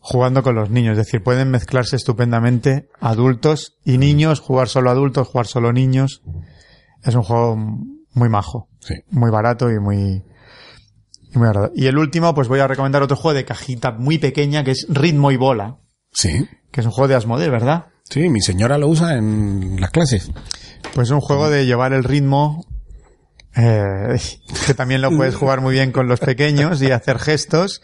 jugando 0.01 0.43
con 0.43 0.55
los 0.55 0.71
niños. 0.71 0.93
Es 0.99 1.07
decir, 1.07 1.23
pueden 1.23 1.51
mezclarse 1.51 1.97
estupendamente 1.97 2.89
adultos 3.01 3.77
y 3.85 3.99
niños, 3.99 4.41
jugar 4.41 4.69
solo 4.69 4.91
adultos, 4.91 5.29
jugar 5.29 5.47
solo 5.47 5.73
niños. 5.73 6.23
Es 7.03 7.15
un 7.15 7.23
juego 7.23 7.57
muy 8.15 8.29
majo, 8.29 8.69
Sí. 8.81 8.95
muy 9.11 9.31
barato 9.31 9.71
y 9.71 9.79
muy, 9.79 10.25
y 11.33 11.39
muy 11.39 11.47
agradable. 11.49 11.75
Y 11.77 11.87
el 11.87 11.99
último, 11.99 12.35
pues 12.35 12.49
voy 12.49 12.61
a 12.61 12.67
recomendar 12.67 13.03
otro 13.03 13.17
juego 13.17 13.35
de 13.37 13.45
cajita 13.45 13.93
muy 13.93 14.19
pequeña 14.19 14.65
que 14.65 14.71
es 14.73 14.87
Ritmo 14.89 15.31
y 15.33 15.37
Bola, 15.37 15.79
Sí. 16.13 16.47
que 16.71 16.81
es 16.81 16.87
un 16.87 16.93
juego 16.93 17.09
de 17.09 17.15
Asmodee, 17.17 17.51
¿verdad? 17.51 17.87
Sí, 18.09 18.29
mi 18.29 18.41
señora 18.41 18.77
lo 18.79 18.89
usa 18.89 19.17
en 19.17 19.81
las 19.81 19.91
clases. 19.91 20.31
Pues 20.93 21.09
es 21.09 21.13
un 21.13 21.21
juego 21.21 21.51
de 21.51 21.67
llevar 21.67 21.93
el 21.93 22.05
ritmo, 22.05 22.67
eh, 23.57 24.19
que 24.67 24.75
también 24.75 25.01
lo 25.01 25.11
puedes 25.11 25.35
jugar 25.35 25.61
muy 25.61 25.75
bien 25.75 25.93
con 25.93 26.09
los 26.09 26.21
pequeños 26.21 26.83
y 26.83 26.91
hacer 26.91 27.19
gestos, 27.19 27.83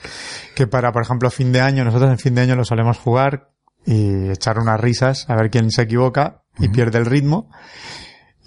que 0.55 0.67
para, 0.67 0.93
por 0.93 1.03
ejemplo, 1.03 1.31
fin 1.31 1.53
de 1.53 1.61
año, 1.61 1.85
nosotros 1.85 2.11
en 2.11 2.19
fin 2.19 2.35
de 2.35 2.43
año 2.43 2.57
lo 2.57 2.65
solemos 2.65 2.99
jugar 2.99 3.51
y 3.87 4.29
echar 4.29 4.59
unas 4.59 4.81
risas 4.81 5.29
a 5.29 5.37
ver 5.37 5.51
quién 5.51 5.71
se 5.71 5.83
equivoca 5.83 6.43
y 6.59 6.69
pierde 6.69 6.99
el 6.99 7.07
ritmo. 7.07 7.51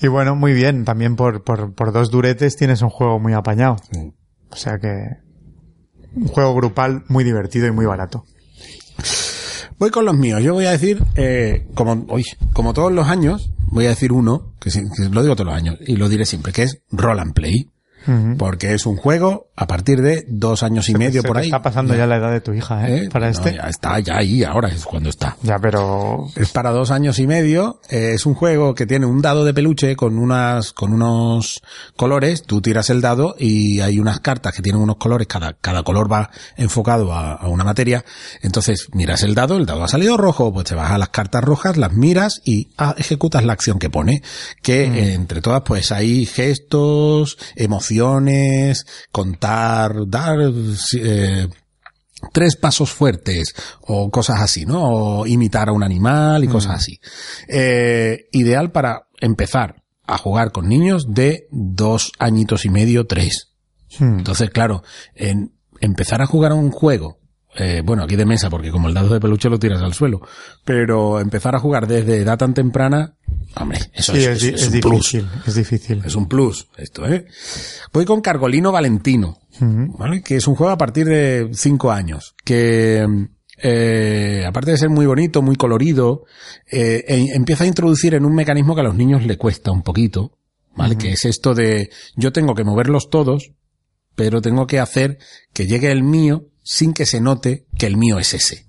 Y 0.01 0.07
bueno, 0.07 0.35
muy 0.35 0.53
bien, 0.53 0.85
también 0.85 1.15
por, 1.15 1.43
por, 1.43 1.73
por 1.73 1.91
dos 1.91 2.11
duretes 2.11 2.55
tienes 2.55 2.81
un 2.81 2.89
juego 2.89 3.19
muy 3.19 3.33
apañado. 3.33 3.77
Sí. 3.91 4.13
O 4.49 4.55
sea 4.55 4.77
que 4.77 5.23
un 6.15 6.27
juego 6.27 6.53
grupal 6.53 7.03
muy 7.07 7.23
divertido 7.23 7.67
y 7.67 7.71
muy 7.71 7.85
barato. 7.85 8.25
Voy 9.79 9.89
con 9.89 10.05
los 10.05 10.15
míos. 10.15 10.41
Yo 10.41 10.53
voy 10.53 10.65
a 10.65 10.71
decir, 10.71 11.03
eh, 11.15 11.67
como, 11.73 12.05
uy, 12.09 12.23
como 12.53 12.73
todos 12.73 12.91
los 12.91 13.07
años, 13.07 13.51
voy 13.73 13.85
a 13.85 13.89
decir 13.89 14.11
uno, 14.11 14.53
que, 14.59 14.69
que 14.69 15.09
lo 15.09 15.21
digo 15.21 15.35
todos 15.35 15.47
los 15.47 15.55
años, 15.55 15.77
y 15.85 15.95
lo 15.95 16.07
diré 16.07 16.25
siempre, 16.25 16.53
que 16.53 16.63
es 16.63 16.81
Roll 16.91 17.19
and 17.19 17.33
Play. 17.33 17.69
Porque 18.37 18.73
es 18.73 18.85
un 18.85 18.97
juego 18.97 19.47
a 19.55 19.67
partir 19.67 20.01
de 20.01 20.25
dos 20.27 20.63
años 20.63 20.89
y 20.89 20.95
medio 20.95 21.21
Se 21.21 21.27
por 21.27 21.37
ahí. 21.37 21.45
Está 21.45 21.61
pasando 21.61 21.95
ya 21.95 22.05
la 22.07 22.17
edad 22.17 22.31
de 22.31 22.41
tu 22.41 22.53
hija, 22.53 22.89
¿eh? 22.89 23.05
¿Eh? 23.05 23.09
Para 23.11 23.27
No, 23.27 23.31
este. 23.31 23.53
ya 23.55 23.69
está, 23.69 23.99
ya 23.99 24.17
ahí, 24.17 24.43
ahora 24.43 24.69
es 24.69 24.83
cuando 24.85 25.09
está. 25.09 25.37
Ya, 25.43 25.59
pero 25.59 26.27
Es 26.35 26.49
para 26.51 26.71
dos 26.71 26.91
años 26.91 27.19
y 27.19 27.27
medio. 27.27 27.79
eh, 27.89 28.11
es 28.15 28.25
un 28.25 28.33
juego 28.33 28.73
que 28.75 28.85
tiene 28.85 29.05
un 29.05 29.21
dado 29.21 29.45
de 29.45 29.53
peluche 29.53 29.95
con 29.95 30.17
unas, 30.17 30.73
con 30.73 30.91
unos 30.93 31.61
colores. 31.95 32.43
Tú 32.43 32.61
tiras 32.61 32.89
el 32.89 33.01
dado 33.01 33.35
y 33.39 33.79
hay 33.81 33.99
unas 33.99 34.19
cartas 34.19 34.53
que 34.53 34.61
tienen 34.61 34.81
unos 34.81 34.97
colores. 34.97 35.27
Cada, 35.27 35.53
cada 35.53 35.83
color 35.83 36.11
va 36.11 36.29
enfocado 36.57 37.13
a, 37.13 37.33
a 37.33 37.47
una 37.47 37.63
materia. 37.63 38.03
Entonces 38.41 38.87
miras 38.93 39.23
el 39.23 39.35
dado, 39.35 39.57
el 39.57 39.65
dado 39.65 39.83
ha 39.83 39.87
salido 39.87 40.17
rojo, 40.17 40.51
pues 40.51 40.65
te 40.65 40.75
vas 40.75 40.91
a 40.91 40.97
las 40.97 41.09
cartas 41.09 41.43
rojas, 41.43 41.77
las 41.77 41.93
miras 41.93 42.41
y 42.43 42.69
ah, 42.77 42.95
ejecutas 42.97 43.43
la 43.45 43.53
acción 43.53 43.79
que 43.79 43.89
pone. 43.89 44.23
Que 44.61 44.83
eh, 44.85 45.13
entre 45.13 45.41
todas, 45.41 45.61
pues 45.65 45.91
hay 45.91 46.25
gestos, 46.25 47.37
emociones, 47.55 47.92
contar, 49.11 49.93
dar, 50.07 50.39
eh, 50.99 51.47
tres 52.31 52.55
pasos 52.55 52.91
fuertes 52.91 53.53
o 53.81 54.09
cosas 54.09 54.41
así, 54.41 54.65
¿no? 54.65 54.81
O 54.83 55.27
imitar 55.27 55.69
a 55.69 55.73
un 55.73 55.83
animal 55.83 56.43
y 56.43 56.47
cosas 56.47 56.75
así. 56.75 56.99
Eh, 57.47 58.27
ideal 58.31 58.71
para 58.71 59.07
empezar 59.19 59.83
a 60.05 60.17
jugar 60.17 60.51
con 60.51 60.67
niños 60.67 61.07
de 61.09 61.47
dos 61.51 62.11
añitos 62.19 62.65
y 62.65 62.69
medio, 62.69 63.07
tres. 63.07 63.53
Hmm. 63.99 64.19
Entonces, 64.19 64.49
claro, 64.49 64.83
en 65.15 65.53
empezar 65.79 66.21
a 66.21 66.25
jugar 66.25 66.51
a 66.51 66.55
un 66.55 66.71
juego, 66.71 67.19
eh, 67.55 67.81
bueno, 67.83 68.03
aquí 68.03 68.15
de 68.15 68.25
mesa, 68.25 68.49
porque 68.49 68.71
como 68.71 68.87
el 68.87 68.93
dado 68.93 69.13
de 69.13 69.19
peluche 69.19 69.49
lo 69.49 69.59
tiras 69.59 69.81
al 69.81 69.93
suelo, 69.93 70.21
pero 70.65 71.19
empezar 71.19 71.55
a 71.55 71.59
jugar 71.59 71.87
desde 71.87 72.17
edad 72.17 72.37
tan 72.37 72.53
temprana, 72.53 73.15
hombre, 73.55 73.79
eso 73.93 74.13
Sí, 74.13 74.19
es, 74.19 74.41
es, 74.41 74.43
es 74.43 74.61
es 74.63 74.73
un 74.73 74.79
plus. 74.81 75.11
difícil, 75.11 75.29
es 75.47 75.55
difícil. 75.55 76.01
Es 76.05 76.15
un 76.15 76.27
plus, 76.27 76.67
esto, 76.77 77.07
¿eh? 77.07 77.25
Voy 77.93 78.05
con 78.05 78.21
Cargolino 78.21 78.71
Valentino. 78.71 79.37
¿vale? 79.59 80.23
Que 80.23 80.37
es 80.37 80.47
un 80.47 80.55
juego 80.55 80.71
a 80.73 80.77
partir 80.79 81.05
de 81.05 81.49
cinco 81.53 81.91
años, 81.91 82.33
que, 82.43 83.05
eh, 83.61 84.43
aparte 84.47 84.71
de 84.71 84.77
ser 84.77 84.89
muy 84.89 85.05
bonito, 85.05 85.41
muy 85.43 85.55
colorido, 85.55 86.25
eh, 86.71 87.03
e- 87.07 87.35
empieza 87.35 87.63
a 87.63 87.67
introducir 87.67 88.15
en 88.15 88.25
un 88.25 88.33
mecanismo 88.33 88.73
que 88.73 88.81
a 88.81 88.85
los 88.85 88.95
niños 88.95 89.23
le 89.25 89.37
cuesta 89.37 89.71
un 89.71 89.83
poquito, 89.83 90.37
¿vale? 90.75 90.97
Que 90.97 91.11
es 91.11 91.25
esto 91.25 91.53
de, 91.53 91.91
yo 92.15 92.31
tengo 92.31 92.55
que 92.55 92.63
moverlos 92.63 93.09
todos, 93.11 93.51
pero 94.15 94.41
tengo 94.41 94.67
que 94.67 94.79
hacer 94.79 95.17
que 95.53 95.67
llegue 95.67 95.91
el 95.91 96.03
mío 96.03 96.45
sin 96.63 96.93
que 96.93 97.05
se 97.05 97.21
note 97.21 97.65
que 97.77 97.85
el 97.85 97.97
mío 97.97 98.19
es 98.19 98.33
ese. 98.33 98.67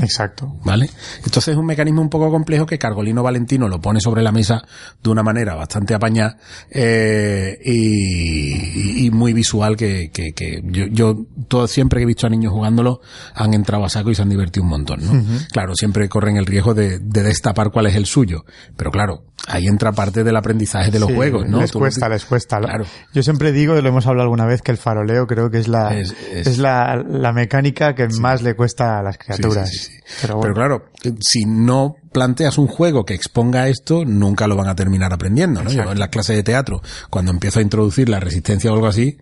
Exacto. 0.00 0.56
¿Vale? 0.64 0.88
Entonces 1.18 1.48
es 1.48 1.56
un 1.56 1.66
mecanismo 1.66 2.00
un 2.00 2.08
poco 2.08 2.30
complejo 2.30 2.64
que 2.64 2.78
Cargolino 2.78 3.22
Valentino 3.22 3.68
lo 3.68 3.80
pone 3.80 4.00
sobre 4.00 4.22
la 4.22 4.32
mesa 4.32 4.62
de 5.02 5.10
una 5.10 5.22
manera 5.22 5.54
bastante 5.54 5.92
apañada 5.94 6.38
eh, 6.70 7.58
y, 7.64 9.06
y 9.06 9.10
muy 9.10 9.32
visual 9.32 9.76
que, 9.76 10.10
que, 10.12 10.32
que 10.32 10.62
yo, 10.64 10.86
yo 10.86 11.26
todo 11.48 11.66
siempre 11.66 11.98
que 12.00 12.04
he 12.04 12.06
visto 12.06 12.26
a 12.26 12.30
niños 12.30 12.52
jugándolo 12.52 13.00
han 13.34 13.54
entrado 13.54 13.84
a 13.84 13.88
saco 13.88 14.10
y 14.10 14.14
se 14.14 14.22
han 14.22 14.28
divertido 14.30 14.62
un 14.64 14.70
montón, 14.70 15.00
¿no? 15.04 15.22
Claro, 15.52 15.74
siempre 15.74 16.08
corren 16.08 16.36
el 16.36 16.46
riesgo 16.46 16.74
de, 16.74 16.98
de 16.98 17.22
destapar 17.22 17.70
cuál 17.70 17.86
es 17.86 17.94
el 17.94 18.06
suyo, 18.06 18.44
pero 18.76 18.90
claro, 18.90 19.24
ahí 19.46 19.66
entra 19.66 19.92
parte 19.92 20.24
del 20.24 20.36
aprendizaje 20.36 20.90
de 20.90 20.98
los 21.00 21.08
Sí, 21.08 21.14
juegos, 21.16 21.46
¿no? 21.48 21.60
Les 21.60 21.72
cuesta, 21.72 22.08
les 22.08 22.24
cuesta. 22.24 22.58
Claro. 22.60 22.84
Yo 23.12 23.22
siempre 23.22 23.52
digo, 23.52 23.76
y 23.78 23.82
lo 23.82 23.88
hemos 23.88 24.06
hablado 24.06 24.22
alguna 24.24 24.46
vez, 24.46 24.62
que 24.62 24.70
el 24.72 24.78
faroleo 24.78 25.26
creo 25.26 25.50
que 25.50 25.58
es 25.58 25.68
la, 25.68 25.94
Es- 25.98 26.14
es, 26.32 26.46
es- 26.46 26.58
la, 26.58 26.96
la 27.06 27.32
mecánica 27.32 27.94
que 27.94 28.08
más 28.20 28.42
le 28.42 28.54
cuesta 28.54 28.98
a 28.98 29.02
las 29.02 29.18
criaturas. 29.18 29.68
sí, 29.68 29.81
sí. 29.82 29.92
Pero 30.20 30.36
bueno, 30.36 30.54
Pero 30.54 30.54
claro, 30.54 31.18
si 31.20 31.44
no 31.44 31.96
planteas 32.12 32.58
un 32.58 32.66
juego 32.66 33.04
que 33.04 33.14
exponga 33.14 33.68
esto, 33.68 34.04
nunca 34.04 34.46
lo 34.46 34.56
van 34.56 34.68
a 34.68 34.74
terminar 34.74 35.12
aprendiendo, 35.12 35.62
¿no? 35.62 35.70
Yo 35.70 35.90
en 35.90 35.98
las 35.98 36.08
clases 36.08 36.36
de 36.36 36.42
teatro, 36.42 36.82
cuando 37.10 37.30
empiezo 37.30 37.58
a 37.58 37.62
introducir 37.62 38.08
la 38.08 38.20
resistencia 38.20 38.70
o 38.70 38.74
algo 38.74 38.86
así, 38.86 39.18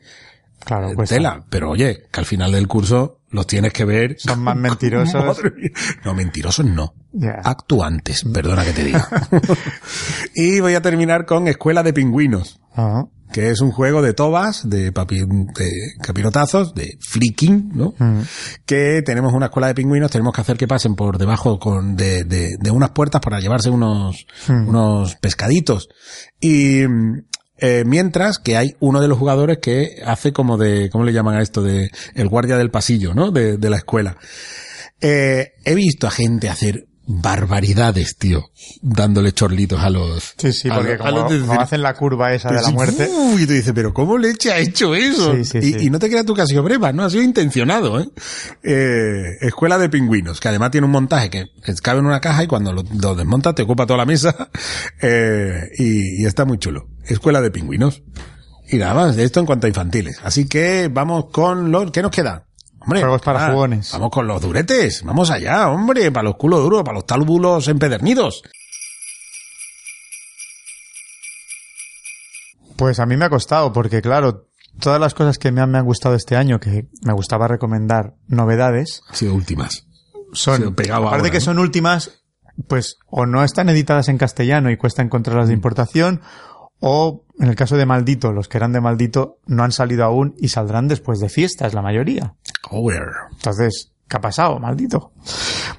claro, 0.65 0.91
eh, 0.91 1.07
tela. 1.07 1.45
Pero 1.49 1.71
oye, 1.71 2.07
que 2.11 2.21
al 2.21 2.27
final 2.27 2.53
del 2.53 2.69
curso 2.69 3.21
los 3.31 3.47
tienes 3.47 3.73
que 3.73 3.85
ver. 3.85 4.17
Son 4.19 4.41
más 4.41 4.57
mentirosos. 4.57 5.41
No, 6.05 6.15
mentirosos 6.15 6.67
no. 6.67 6.95
Ya. 7.13 7.41
Actuantes, 7.45 8.25
perdona 8.33 8.65
que 8.65 8.73
te 8.73 8.85
diga. 8.85 9.09
y 10.35 10.61
voy 10.61 10.75
a 10.75 10.83
terminar 10.83 11.27
con 11.27 11.49
Escuela 11.49 11.83
de 11.83 11.93
Pingüinos 11.93 12.61
que 13.33 13.51
es 13.51 13.61
un 13.61 13.71
juego 13.71 14.03
de 14.03 14.13
tobas, 14.13 14.69
de, 14.69 14.93
papi, 14.93 15.21
de 15.21 15.71
capirotazos, 16.03 16.75
de 16.75 16.99
flicking, 17.01 17.71
¿no? 17.75 17.95
Mm. 17.99 18.21
Que 18.67 19.03
tenemos 19.05 19.33
una 19.33 19.47
escuela 19.47 19.69
de 19.69 19.75
pingüinos, 19.75 20.11
tenemos 20.11 20.35
que 20.35 20.41
hacer 20.41 20.57
que 20.57 20.67
pasen 20.69 20.95
por 20.95 21.19
debajo 21.19 21.59
con, 21.59 21.97
de, 21.97 22.25
de, 22.25 22.57
de 22.59 22.71
unas 22.71 22.91
puertas 22.91 23.21
para 23.21 23.41
llevarse 23.41 23.71
unos, 23.71 24.27
Mm. 24.49 24.69
unos 24.69 25.17
pescaditos. 25.17 25.89
Y, 26.41 26.83
eh, 27.63 27.85
mientras 27.87 28.39
que 28.39 28.57
hay 28.57 28.75
uno 28.81 29.01
de 29.01 29.09
los 29.09 29.19
jugadores 29.19 29.59
que 29.59 30.03
hace 30.05 30.33
como 30.33 30.57
de, 30.57 30.89
¿cómo 30.91 31.05
le 31.05 31.13
llaman 31.13 31.37
a 31.37 31.43
esto? 31.43 31.63
De 31.63 31.91
el 32.15 32.29
guardia 32.29 32.57
del 32.57 32.71
pasillo, 32.71 33.13
¿no? 33.15 33.31
De, 33.31 33.59
de 33.59 33.71
la 33.71 33.77
escuela. 33.77 34.17
Eh, 35.01 35.53
he 35.65 35.75
visto 35.75 36.07
a 36.07 36.11
gente 36.11 36.49
hacer 36.49 36.87
barbaridades, 37.07 38.17
tío, 38.17 38.51
dándole 38.83 39.33
chorlitos 39.33 39.81
a 39.81 39.91
los... 39.91 40.35
Sí, 40.39 40.53
sí, 40.53 40.69
a 40.71 40.75
porque 40.77 40.93
a 40.95 40.99
como, 40.99 41.11
los 41.11 41.31
de- 41.33 41.41
como 41.47 41.61
hacen 41.61 41.83
la 41.83 41.95
curva 41.95 42.33
esa 42.35 42.51
de 42.51 42.63
la 42.63 42.71
muerte. 42.71 43.09
uy, 43.13 43.43
y 43.43 43.47
tú 43.47 43.53
dices, 43.53 43.73
pero 43.75 43.93
¿cómo 43.93 44.17
leche 44.19 44.53
ha 44.53 44.59
hecho 44.59 44.95
eso? 44.95 45.35
Sí, 45.37 45.45
sí, 45.45 45.59
y, 45.59 45.73
sí. 45.73 45.77
y 45.87 45.91
no 45.91 45.99
te 45.99 46.09
creas 46.09 46.25
tú 46.25 46.35
que 46.35 46.43
ha 46.43 46.47
sido 46.47 46.63
breva, 46.63 46.93
no 46.93 47.03
ha 47.05 47.11
sido 47.11 47.23
intencionado, 47.23 48.01
¿eh? 48.01 48.09
Eh, 48.63 49.39
Escuela 49.41 49.79
de 49.79 49.89
pingüinos, 49.89 50.41
que 50.41 50.49
además 50.49 50.71
tiene 50.71 50.85
un 50.87 50.93
montaje 50.93 51.31
que 51.31 51.47
cabe 51.83 51.99
en 52.01 52.07
una 52.07 52.21
caja 52.21 52.45
y 52.45 52.47
cuando 52.47 52.73
lo, 52.73 52.83
lo 53.01 53.15
desmontas 53.15 53.55
te 53.55 53.63
ocupa 53.63 53.87
toda 53.87 53.99
la 53.99 54.07
mesa, 54.07 54.51
eh, 55.03 55.69
y, 55.79 56.23
y 56.23 56.27
está 56.27 56.45
muy 56.45 56.59
chulo. 56.59 56.89
Escuela 57.05 57.41
de 57.41 57.51
pingüinos. 57.51 58.03
Y 58.73 58.77
nada 58.77 58.95
más 58.95 59.17
de 59.17 59.25
esto 59.25 59.41
en 59.41 59.47
cuanto 59.47 59.67
a 59.67 59.69
infantiles. 59.69 60.21
Así 60.23 60.47
que 60.47 60.89
vamos 60.93 61.25
con 61.33 61.73
los, 61.73 61.91
¿qué 61.91 62.03
nos 62.03 62.13
queda? 62.13 62.47
Hombre, 62.81 63.01
Juegos 63.01 63.23
para 63.23 63.47
ah, 63.47 63.51
jugones. 63.53 63.93
Vamos 63.93 64.11
con 64.11 64.27
los 64.27 64.41
duretes. 64.41 65.03
Vamos 65.05 65.31
allá, 65.31 65.69
hombre, 65.71 66.11
para 66.11 66.25
los 66.25 66.37
culos 66.37 66.61
duros, 66.63 66.83
para 66.83 66.95
los 66.97 67.07
talubulos 67.07 67.69
empedernidos. 67.69 68.43
Pues 72.77 72.99
a 72.99 73.07
mí 73.07 73.17
me 73.17 73.27
ha 73.27 73.31
costado, 73.31 73.73
porque 73.73 74.01
claro, 74.01 74.47
todas 74.81 74.99
las 75.01 75.13
cosas 75.15 75.39
que 75.39 75.53
me 75.53 75.61
han, 75.61 75.71
me 75.71 75.79
han 75.79 75.85
gustado 75.85 76.15
este 76.15 76.37
año, 76.37 76.59
que 76.61 76.87
me 77.03 77.13
gustaba 77.13 77.47
recomendar 77.49 78.15
novedades, 78.27 79.03
Han 79.09 79.17
sido 79.17 79.35
últimas. 79.35 79.87
son, 80.33 80.63
aparte 80.69 80.91
ahora, 80.91 81.23
que 81.31 81.39
¿no? 81.39 81.45
son 81.45 81.59
últimas, 81.59 82.23
pues 82.69 82.99
o 83.07 83.27
no 83.27 83.45
están 83.45 83.69
editadas 83.69 84.09
en 84.09 84.17
castellano 84.17 84.71
y 84.71 84.77
cuesta 84.79 85.03
encontrarlas 85.03 85.47
Mm. 85.47 85.49
de 85.49 85.55
importación, 85.55 86.21
o 86.81 87.27
en 87.39 87.49
el 87.49 87.57
caso 87.57 87.77
de 87.77 87.85
Maldito, 87.85 88.33
los 88.33 88.49
que 88.49 88.57
eran 88.57 88.73
de 88.73 88.81
Maldito 88.81 89.39
no 89.47 89.63
han 89.65 89.73
salido 89.73 90.05
aún 90.05 90.35
y 90.39 90.49
saldrán 90.49 90.89
después 90.89 91.21
de 91.21 91.29
fiestas, 91.29 91.75
la 91.75 91.83
mayoría. 91.83 92.35
Entonces, 93.33 93.93
¿qué 94.09 94.17
ha 94.17 94.21
pasado, 94.21 94.59
maldito? 94.59 95.13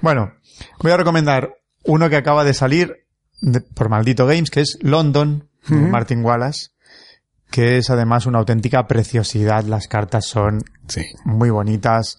Bueno, 0.01 0.34
voy 0.81 0.91
a 0.91 0.97
recomendar 0.97 1.55
uno 1.85 2.09
que 2.09 2.18
acaba 2.18 2.43
de 2.43 2.53
salir 2.53 3.05
de- 3.41 3.61
por 3.61 3.89
Maldito 3.89 4.26
Games, 4.27 4.49
que 4.51 4.61
es 4.61 4.77
London, 4.81 5.47
de 5.68 5.76
Martin 5.76 6.23
Wallace, 6.23 6.69
que 7.49 7.77
es 7.77 7.89
además 7.89 8.26
una 8.26 8.39
auténtica 8.39 8.88
preciosidad. 8.88 9.63
Las 9.65 9.88
cartas 9.88 10.26
son 10.26 10.63
Sí. 10.88 11.01
muy 11.26 11.49
bonitas. 11.49 12.18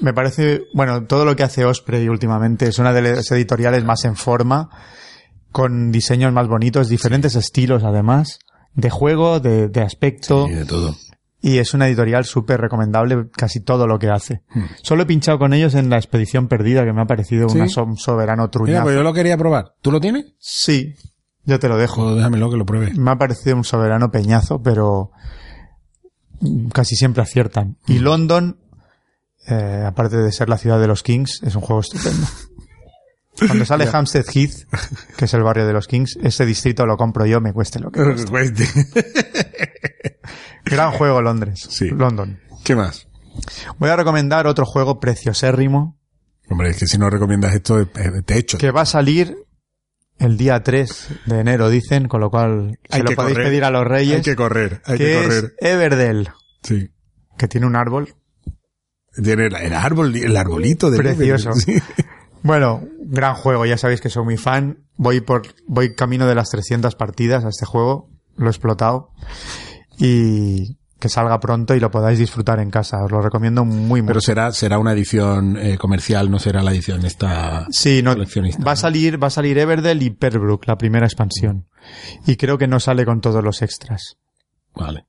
Me 0.00 0.12
parece, 0.12 0.62
bueno, 0.74 1.04
todo 1.06 1.24
lo 1.24 1.36
que 1.36 1.42
hace 1.44 1.64
Osprey 1.64 2.08
últimamente 2.08 2.66
es 2.66 2.78
una 2.78 2.92
de 2.92 3.02
las 3.02 3.30
editoriales 3.30 3.84
más 3.84 4.04
en 4.04 4.16
forma, 4.16 4.70
con 5.52 5.92
diseños 5.92 6.32
más 6.32 6.48
bonitos, 6.48 6.88
diferentes 6.88 7.36
estilos 7.36 7.84
además, 7.84 8.38
de 8.74 8.90
juego, 8.90 9.38
de, 9.40 9.68
de 9.68 9.82
aspecto 9.82 10.48
Y 10.48 10.54
de 10.54 10.64
todo. 10.64 10.96
Y 11.46 11.58
es 11.58 11.74
una 11.74 11.86
editorial 11.86 12.24
súper 12.24 12.58
recomendable 12.58 13.28
casi 13.36 13.60
todo 13.60 13.86
lo 13.86 13.98
que 13.98 14.08
hace. 14.08 14.42
Solo 14.82 15.02
he 15.02 15.06
pinchado 15.06 15.38
con 15.38 15.52
ellos 15.52 15.74
en 15.74 15.90
la 15.90 15.96
expedición 15.96 16.48
perdida 16.48 16.84
que 16.84 16.92
me 16.94 17.02
ha 17.02 17.06
parecido 17.06 17.48
una 17.48 17.64
Hmm. 17.64 17.68
¿Sí? 17.68 17.74
so- 17.74 17.84
un 17.84 17.96
soberano 17.98 18.44
Mira, 18.44 18.50
truñazo. 18.50 18.82
pues 18.84 18.96
yo 18.96 19.02
lo 19.02 19.12
quería 19.12 19.36
probar. 19.36 19.74
¿Tú 19.82 19.92
lo 19.92 20.00
tienes? 20.00 20.32
Sí, 20.38 20.94
yo 21.44 21.58
te 21.58 21.68
lo 21.68 21.76
dejo. 21.76 21.96
Joder, 22.02 22.16
déjamelo 22.16 22.50
que 22.50 22.56
lo 22.56 22.64
pruebe. 22.64 22.94
Me 22.94 23.10
ha 23.10 23.16
parecido 23.16 23.56
un 23.56 23.64
soberano 23.64 24.10
peñazo, 24.10 24.62
pero 24.62 25.10
casi 26.72 26.96
siempre 26.96 27.22
aciertan. 27.22 27.76
Y 27.86 27.98
London, 27.98 28.58
eh, 29.46 29.84
aparte 29.86 30.16
de 30.16 30.32
ser 30.32 30.48
la 30.48 30.56
ciudad 30.56 30.80
de 30.80 30.86
los 30.86 31.02
Kings, 31.02 31.42
es 31.42 31.54
un 31.54 31.60
juego 31.60 31.80
estupendo. 31.80 32.26
Cuando 33.46 33.66
sale 33.66 33.86
Hampstead 33.92 34.24
Heath, 34.32 34.66
que 35.18 35.26
es 35.26 35.34
el 35.34 35.42
barrio 35.42 35.66
de 35.66 35.74
los 35.74 35.88
Kings, 35.88 36.16
ese 36.22 36.46
distrito 36.46 36.86
lo 36.86 36.96
compro 36.96 37.26
yo, 37.26 37.42
me 37.42 37.52
cueste 37.52 37.80
lo 37.80 37.90
que 37.90 38.00
cueste. 38.30 38.64
Gran 40.64 40.90
juego 40.92 41.20
Londres. 41.22 41.66
Sí. 41.70 41.88
London. 41.90 42.40
¿Qué 42.64 42.74
más? 42.76 43.08
Voy 43.78 43.90
a 43.90 43.96
recomendar 43.96 44.46
otro 44.46 44.64
juego 44.64 45.00
preciosérrimo 45.00 45.98
Hombre, 46.48 46.70
es 46.70 46.76
que 46.78 46.86
si 46.86 46.98
no 46.98 47.08
recomiendas 47.10 47.54
esto, 47.54 47.86
te 47.86 48.38
echo. 48.38 48.58
que 48.58 48.70
va 48.70 48.82
a 48.82 48.86
salir 48.86 49.36
el 50.18 50.36
día 50.36 50.62
3 50.62 51.08
de 51.26 51.40
enero, 51.40 51.70
dicen, 51.70 52.06
con 52.06 52.20
lo 52.20 52.30
cual 52.30 52.78
se 52.88 52.96
Hay 52.96 53.02
lo 53.02 53.08
que 53.08 53.16
podéis 53.16 53.34
correr. 53.34 53.48
pedir 53.48 53.64
a 53.64 53.70
los 53.70 53.84
reyes. 53.86 54.16
Hay 54.16 54.22
que 54.22 54.36
correr, 54.36 54.82
hay 54.84 54.98
que 54.98 55.04
que 55.04 55.20
es 55.20 55.26
correr. 55.26 55.54
Everdell, 55.58 56.28
Sí. 56.62 56.90
que 57.38 57.48
tiene 57.48 57.66
un 57.66 57.76
árbol 57.76 58.14
Tiene 59.22 59.46
el, 59.46 59.54
el 59.56 59.72
árbol, 59.72 60.14
el 60.14 60.36
arbolito 60.36 60.90
de 60.90 60.98
Precioso. 60.98 61.52
Sí. 61.54 61.78
Bueno, 62.42 62.82
gran 63.00 63.34
juego, 63.34 63.64
ya 63.64 63.78
sabéis 63.78 64.02
que 64.02 64.10
soy 64.10 64.24
muy 64.24 64.36
fan. 64.36 64.84
Voy 64.96 65.22
por, 65.22 65.42
voy 65.66 65.94
camino 65.94 66.26
de 66.26 66.34
las 66.34 66.50
300 66.50 66.94
partidas 66.94 67.42
a 67.46 67.48
este 67.48 67.64
juego. 67.64 68.10
Lo 68.36 68.46
he 68.46 68.50
explotado. 68.50 69.12
Y 69.98 70.76
que 70.98 71.08
salga 71.08 71.38
pronto 71.38 71.74
y 71.74 71.80
lo 71.80 71.90
podáis 71.90 72.18
disfrutar 72.18 72.60
en 72.60 72.70
casa. 72.70 73.04
Os 73.04 73.10
lo 73.10 73.20
recomiendo 73.20 73.64
muy 73.64 74.00
mucho. 74.00 74.08
Pero 74.08 74.20
será, 74.20 74.52
será 74.52 74.78
una 74.78 74.92
edición 74.92 75.56
eh, 75.58 75.76
comercial, 75.76 76.30
no 76.30 76.38
será 76.38 76.62
la 76.62 76.70
edición 76.72 77.04
esta 77.04 77.66
Sí, 77.70 78.00
no, 78.02 78.12
coleccionista. 78.14 78.64
va 78.64 78.72
a 78.72 78.76
salir, 78.76 79.22
va 79.22 79.26
a 79.26 79.30
salir 79.30 79.58
Everdell 79.58 80.02
y 80.02 80.10
Perbrook, 80.10 80.66
la 80.66 80.78
primera 80.78 81.06
expansión. 81.06 81.66
Y 82.26 82.36
creo 82.36 82.56
que 82.56 82.66
no 82.68 82.80
sale 82.80 83.04
con 83.04 83.20
todos 83.20 83.44
los 83.44 83.60
extras. 83.60 84.16
Vale. 84.74 85.04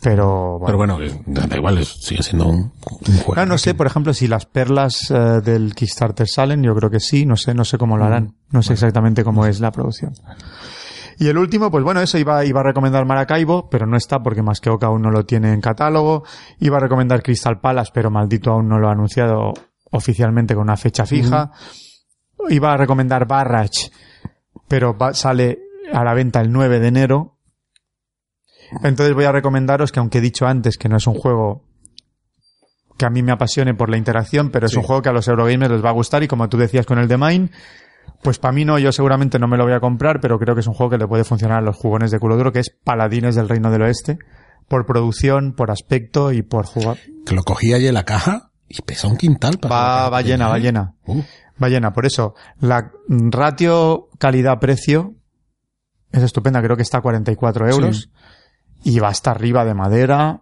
Pero, 0.00 0.58
bueno. 0.58 0.66
Pero 0.88 0.98
bueno, 1.06 1.22
da 1.26 1.56
igual, 1.56 1.84
sigue 1.84 2.24
siendo 2.24 2.46
un, 2.48 2.72
un 3.08 3.16
juego. 3.18 3.40
Ah, 3.40 3.46
no 3.46 3.56
sé, 3.56 3.74
por 3.74 3.86
ejemplo, 3.86 4.12
si 4.12 4.26
las 4.26 4.46
perlas 4.46 5.10
eh, 5.12 5.14
del 5.44 5.74
Kickstarter 5.76 6.26
salen, 6.28 6.62
yo 6.64 6.74
creo 6.74 6.90
que 6.90 6.98
sí, 6.98 7.24
no 7.24 7.36
sé, 7.36 7.54
no 7.54 7.64
sé 7.64 7.78
cómo 7.78 7.96
lo 7.96 8.04
harán. 8.04 8.34
No 8.50 8.62
sé 8.64 8.72
exactamente 8.72 9.22
cómo 9.22 9.46
es 9.46 9.60
la 9.60 9.70
producción. 9.70 10.12
Y 11.22 11.28
el 11.28 11.38
último, 11.38 11.70
pues 11.70 11.84
bueno, 11.84 12.00
eso 12.00 12.18
iba, 12.18 12.44
iba 12.44 12.60
a 12.60 12.64
recomendar 12.64 13.06
Maracaibo, 13.06 13.68
pero 13.70 13.86
no 13.86 13.96
está 13.96 14.20
porque 14.20 14.42
más 14.42 14.60
que 14.60 14.70
Oca 14.70 14.86
aún 14.88 15.02
no 15.02 15.10
lo 15.12 15.24
tiene 15.24 15.52
en 15.52 15.60
catálogo. 15.60 16.24
Iba 16.58 16.78
a 16.78 16.80
recomendar 16.80 17.22
Crystal 17.22 17.60
Palace, 17.60 17.92
pero 17.94 18.10
maldito 18.10 18.50
aún 18.50 18.68
no 18.68 18.78
lo 18.80 18.88
ha 18.88 18.92
anunciado 18.92 19.52
oficialmente 19.92 20.54
con 20.54 20.64
una 20.64 20.76
fecha 20.76 21.06
fija. 21.06 21.52
Iba 22.48 22.72
a 22.72 22.76
recomendar 22.76 23.26
Barrage, 23.28 23.90
pero 24.66 24.96
va- 24.98 25.14
sale 25.14 25.60
a 25.92 26.02
la 26.02 26.12
venta 26.12 26.40
el 26.40 26.50
9 26.50 26.80
de 26.80 26.88
enero. 26.88 27.38
Entonces 28.82 29.14
voy 29.14 29.24
a 29.24 29.30
recomendaros 29.32 29.92
que 29.92 30.00
aunque 30.00 30.18
he 30.18 30.22
dicho 30.22 30.46
antes 30.46 30.76
que 30.76 30.88
no 30.88 30.96
es 30.96 31.06
un 31.06 31.14
juego 31.14 31.62
que 32.98 33.06
a 33.06 33.10
mí 33.10 33.22
me 33.22 33.32
apasione 33.32 33.74
por 33.74 33.90
la 33.90 33.96
interacción, 33.96 34.50
pero 34.50 34.66
es 34.66 34.74
un 34.76 34.82
juego 34.82 35.02
que 35.02 35.08
a 35.08 35.12
los 35.12 35.28
Eurogamers 35.28 35.70
les 35.72 35.84
va 35.84 35.90
a 35.90 35.92
gustar 35.92 36.22
y 36.22 36.28
como 36.28 36.48
tú 36.48 36.56
decías 36.56 36.86
con 36.86 36.98
el 36.98 37.06
de 37.08 37.16
Mine, 37.18 37.50
pues 38.22 38.38
para 38.38 38.52
mí 38.52 38.64
no, 38.64 38.78
yo 38.78 38.92
seguramente 38.92 39.38
no 39.38 39.48
me 39.48 39.56
lo 39.56 39.64
voy 39.64 39.72
a 39.72 39.80
comprar, 39.80 40.20
pero 40.20 40.38
creo 40.38 40.54
que 40.54 40.60
es 40.60 40.66
un 40.66 40.74
juego 40.74 40.90
que 40.90 40.98
le 40.98 41.08
puede 41.08 41.24
funcionar 41.24 41.58
a 41.58 41.62
los 41.62 41.76
jugones 41.76 42.10
de 42.10 42.18
culo 42.18 42.36
duro, 42.36 42.52
que 42.52 42.60
es 42.60 42.70
Paladines 42.70 43.34
del 43.34 43.48
Reino 43.48 43.70
del 43.70 43.82
Oeste, 43.82 44.18
por 44.68 44.86
producción, 44.86 45.54
por 45.54 45.70
aspecto 45.70 46.32
y 46.32 46.42
por 46.42 46.66
jugar. 46.66 46.98
Que 47.26 47.34
lo 47.34 47.42
cogí 47.42 47.72
allí 47.74 47.88
en 47.88 47.94
la 47.94 48.04
caja 48.04 48.52
y 48.68 48.80
pesa 48.82 49.08
un 49.08 49.16
quintal. 49.16 49.58
para 49.58 49.74
Va, 49.74 50.08
va 50.08 50.22
llena, 50.22 50.48
va 50.48 50.58
¿eh? 50.58 50.60
llena. 50.60 50.94
Uh, 51.06 51.20
Va 51.62 51.68
llena, 51.68 51.92
por 51.92 52.06
eso, 52.06 52.34
la 52.58 52.90
ratio 53.08 54.08
calidad-precio 54.18 55.14
es 56.10 56.22
estupenda, 56.22 56.62
creo 56.62 56.76
que 56.76 56.82
está 56.82 56.98
a 56.98 57.02
44 57.02 57.68
euros 57.68 58.10
y 58.82 58.98
va 58.98 59.08
hasta 59.08 59.30
arriba 59.30 59.64
de 59.64 59.74
madera, 59.74 60.40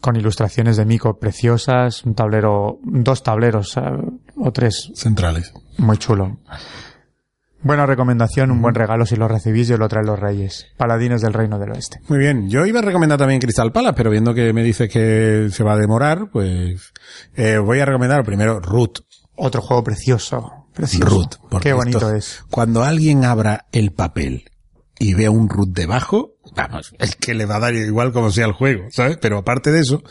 con 0.00 0.16
ilustraciones 0.16 0.76
de 0.76 0.86
mico 0.86 1.18
preciosas, 1.18 2.04
un 2.04 2.14
tablero, 2.14 2.78
dos 2.82 3.22
tableros 3.22 3.78
o 4.46 4.52
tres, 4.52 4.90
centrales. 4.94 5.52
muy 5.78 5.96
chulo. 5.98 6.38
Buena 7.62 7.86
recomendación, 7.86 8.50
un 8.50 8.60
buen 8.60 8.74
regalo 8.74 9.06
si 9.06 9.16
lo 9.16 9.26
recibís 9.26 9.70
y 9.70 9.76
lo 9.78 9.88
traen 9.88 10.04
los 10.06 10.18
reyes. 10.20 10.66
Paladines 10.76 11.22
del 11.22 11.32
Reino 11.32 11.58
del 11.58 11.70
Oeste. 11.72 11.98
Muy 12.08 12.18
bien. 12.18 12.50
Yo 12.50 12.66
iba 12.66 12.80
a 12.80 12.82
recomendar 12.82 13.18
también 13.18 13.40
Crystal 13.40 13.72
Palace, 13.72 13.94
pero 13.96 14.10
viendo 14.10 14.34
que 14.34 14.52
me 14.52 14.62
dice 14.62 14.86
que 14.86 15.48
se 15.50 15.64
va 15.64 15.72
a 15.72 15.78
demorar, 15.78 16.28
pues 16.30 16.92
eh, 17.36 17.56
voy 17.56 17.80
a 17.80 17.86
recomendar 17.86 18.22
primero 18.22 18.60
Root. 18.60 18.98
Otro 19.36 19.62
juego 19.62 19.82
precioso. 19.82 20.66
Precioso. 20.74 21.06
Root. 21.08 21.36
porque 21.48 21.70
Qué 21.70 21.72
bonito 21.72 21.96
esto- 21.98 22.12
es. 22.14 22.44
Cuando 22.50 22.82
alguien 22.84 23.24
abra 23.24 23.64
el 23.72 23.92
papel 23.92 24.44
y 24.98 25.14
vea 25.14 25.30
un 25.30 25.48
root 25.48 25.70
debajo, 25.70 26.34
vamos, 26.54 26.94
es 26.98 27.16
que 27.16 27.34
le 27.34 27.46
va 27.46 27.56
a 27.56 27.60
dar 27.60 27.74
igual 27.74 28.12
como 28.12 28.30
sea 28.30 28.46
el 28.46 28.52
juego, 28.52 28.84
¿sabes? 28.90 29.18
Pero 29.20 29.38
aparte 29.38 29.72
de 29.72 29.80
eso, 29.80 30.02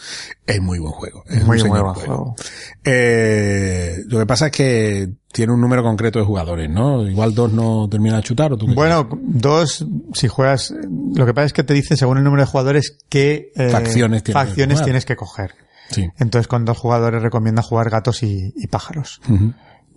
es 0.45 0.60
muy 0.61 0.77
buen 0.80 0.91
juego. 0.91 1.23
Es 1.30 1.43
Muy 1.45 1.61
un 1.61 1.69
buen 1.69 1.84
juego. 1.93 2.35
Eh, 2.84 3.95
lo 4.07 4.19
que 4.19 4.26
pasa 4.26 4.47
es 4.47 4.51
que 4.51 5.10
tiene 5.31 5.53
un 5.53 5.61
número 5.61 5.84
concreto 5.84 6.19
de 6.19 6.26
jugadores, 6.26 6.69
¿no? 6.69 7.07
Igual 7.07 7.34
dos 7.34 7.51
no 7.53 7.88
terminan 7.89 8.18
de 8.19 8.23
chutar 8.23 8.51
o 8.53 8.57
tú 8.57 8.68
qué 8.68 8.73
Bueno, 8.73 9.07
dos, 9.22 9.85
si 10.14 10.27
juegas, 10.27 10.73
lo 11.15 11.26
que 11.26 11.34
pasa 11.34 11.45
es 11.47 11.53
que 11.53 11.64
te 11.64 11.73
dicen 11.73 11.97
según 11.97 12.18
el 12.18 12.23
número 12.23 12.43
de 12.43 12.47
jugadores 12.47 12.97
qué 13.10 13.51
eh, 13.55 13.69
Facciones 13.69 14.22
tienes 14.22 14.23
que 14.23 14.31
facciones 14.34 14.76
jugar. 14.76 14.85
tienes 14.85 15.05
que 15.05 15.15
coger. 15.15 15.55
Sí. 15.91 16.10
Entonces 16.19 16.47
con 16.47 16.65
dos 16.65 16.77
jugadores 16.77 17.22
recomienda 17.22 17.61
jugar 17.61 17.89
gatos 17.89 18.22
y, 18.23 18.53
y 18.55 18.68
pájaros. 18.68 19.22
Pero 19.26 19.39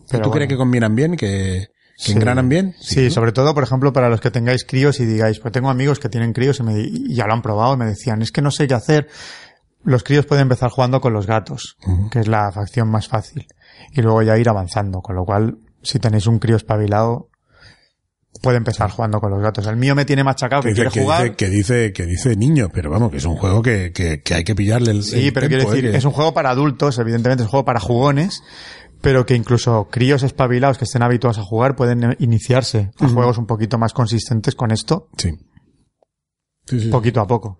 ¿Tú 0.09 0.17
bueno. 0.19 0.31
crees 0.31 0.49
que 0.49 0.57
combinan 0.57 0.95
bien, 0.95 1.17
que, 1.17 1.69
que 1.97 2.05
Sí. 2.05 2.12
engranan 2.12 2.48
bien? 2.48 2.74
Sí, 2.81 3.10
sobre 3.10 3.32
todo, 3.32 3.55
por 3.55 3.62
ejemplo, 3.64 3.93
para 3.93 4.09
los 4.10 4.20
que 4.20 4.31
tengáis 4.31 4.64
críos 4.64 5.01
y 5.01 5.06
digáis, 5.06 5.39
pues 5.40 5.52
tengo 5.52 5.70
amigos 5.70 5.98
que 5.98 6.09
tienen 6.09 6.32
críos 6.32 6.60
y, 6.60 6.62
me, 6.62 6.78
y 6.81 7.14
ya 7.14 7.27
lo 7.27 7.32
han 7.32 7.43
probado 7.43 7.74
y 7.74 7.78
me 7.78 7.86
decían, 7.86 8.20
es 8.23 8.31
que 8.32 8.43
no 8.43 8.51
sé 8.51 8.66
qué 8.68 8.74
hacer. 8.74 9.09
Los 9.82 10.02
críos 10.02 10.27
pueden 10.27 10.43
empezar 10.43 10.70
jugando 10.70 11.01
con 11.01 11.12
los 11.12 11.27
gatos, 11.27 11.77
que 12.10 12.18
es 12.20 12.28
la 12.28 12.51
facción 12.52 12.89
más 12.90 13.09
fácil. 13.09 13.47
Y 13.93 14.02
luego 14.02 14.20
ya 14.23 14.36
ir 14.36 14.48
avanzando, 14.48 15.01
con 15.01 15.16
lo 15.16 15.24
cual, 15.24 15.59
si 15.82 15.98
tenéis 15.98 16.27
un 16.27 16.39
crío 16.40 16.56
espabilado, 16.56 17.28
puede 18.43 18.59
empezar 18.59 18.90
jugando 18.90 19.20
con 19.20 19.31
los 19.31 19.40
gatos. 19.40 19.66
El 19.66 19.77
mío 19.77 19.94
me 19.94 20.05
tiene 20.05 20.23
machacado 20.24 20.62
que, 20.62 20.68
que, 20.70 20.74
quiere 20.74 20.90
que 20.90 21.01
jugar. 21.02 21.23
dice, 21.23 21.36
que 21.36 21.48
dice 21.48 21.93
que 21.94 22.05
dice 22.05 22.36
niño, 22.36 22.68
pero 22.73 22.90
vamos, 22.90 23.10
que 23.10 23.16
es 23.18 23.24
un 23.24 23.36
juego 23.36 23.62
que, 23.62 23.93
que, 23.93 24.20
que 24.23 24.35
hay 24.35 24.44
que 24.44 24.55
pillarle 24.55 24.90
el 24.90 25.02
Sí, 25.05 25.28
el 25.28 25.32
pero 25.32 25.48
quiero 25.48 25.70
decir, 25.70 25.86
¿eh? 25.86 25.93
Que- 25.93 25.97
es 25.98 26.05
un 26.05 26.12
juego 26.12 26.35
para 26.35 26.51
adultos, 26.51 26.98
evidentemente 26.98 27.44
es 27.44 27.47
un 27.47 27.51
juego 27.52 27.64
para 27.64 27.81
jugones, 27.81 28.43
pero 29.01 29.24
que 29.27 29.35
incluso 29.35 29.89
críos 29.90 30.23
espabilados 30.23 30.78
que 30.78 30.85
estén 30.85 31.02
habituados 31.02 31.39
a 31.39 31.43
jugar 31.43 31.77
pueden 31.77 32.05
eh, 32.05 32.16
iniciarse 32.20 32.90
a 32.98 33.09
juegos 33.09 33.39
un 33.39 33.47
poquito 33.47 33.78
más 33.78 33.93
consistentes 33.93 34.55
con 34.55 34.70
esto, 34.73 35.09
Sí. 35.16 35.31
Sí, 36.66 36.81
sí. 36.81 36.89
poquito 36.89 37.20
a 37.20 37.27
poco. 37.27 37.59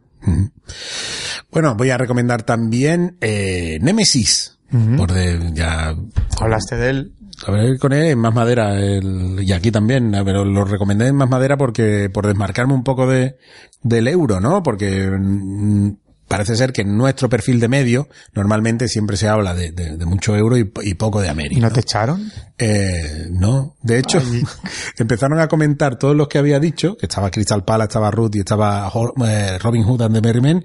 Bueno, 1.53 1.75
voy 1.77 1.91
a 1.91 1.99
recomendar 1.99 2.43
también 2.43 3.17
eh, 3.21 3.79
Nemesis. 3.81 4.59
Por 4.97 5.13
de, 5.13 5.53
ya 5.55 5.95
Hablaste 6.41 6.77
de 6.77 6.91
él. 6.91 7.13
a 7.47 7.53
ver 7.53 7.79
con 7.79 7.93
él 7.93 8.07
en 8.07 8.19
más 8.19 8.35
madera 8.35 8.75
el- 8.81 9.39
y 9.41 9.53
aquí 9.53 9.71
también, 9.71 10.13
eh, 10.13 10.23
pero 10.25 10.45
lo 10.45 10.65
recomendé 10.65 11.07
en 11.07 11.15
más 11.15 11.31
madera 11.31 11.57
porque 11.57 12.11
por 12.13 12.27
desmarcarme 12.27 12.75
un 12.75 12.83
poco 12.83 13.07
de 13.07 13.37
del 13.83 14.09
euro, 14.09 14.41
¿no? 14.41 14.65
Porque 14.65 15.09
mm, 15.09 15.91
parece 16.29 16.57
ser 16.57 16.73
que 16.73 16.83
en 16.83 16.97
nuestro 16.97 17.29
perfil 17.29 17.61
de 17.61 17.69
medio 17.69 18.09
normalmente 18.35 18.89
siempre 18.89 19.17
se 19.17 19.29
habla 19.29 19.55
de, 19.55 19.71
de- 19.73 19.97
de 19.97 20.07
mucho 20.07 20.37
euro 20.37 20.57
y, 20.59 20.71
y 20.83 20.95
poco 20.95 21.21
de 21.21 21.29
¿Y 21.29 21.31
América. 21.31 21.61
no 21.61 21.69
¿no? 21.69 21.73
te 21.75 21.81
echaron? 21.81 22.31
Eh, 22.59 23.27
no, 23.31 23.77
de 23.83 23.99
hecho, 23.99 24.19
empezaron 24.99 25.39
a 25.41 25.49
comentar 25.49 25.97
todos 25.99 26.17
los 26.17 26.29
que 26.29 26.39
había 26.39 26.59
dicho, 26.59 26.97
que 26.97 27.07
estaba 27.07 27.31
Crystal 27.31 27.65
Palace, 27.65 27.89
estaba 27.89 28.11
Ruth 28.11 28.35
y 28.37 28.39
estaba 28.41 28.91
eh, 29.27 29.59
Robin 29.63 29.83
Hood 29.85 30.03
and 30.03 30.15
the 30.15 30.21
Merry 30.23 30.41
Men, 30.41 30.65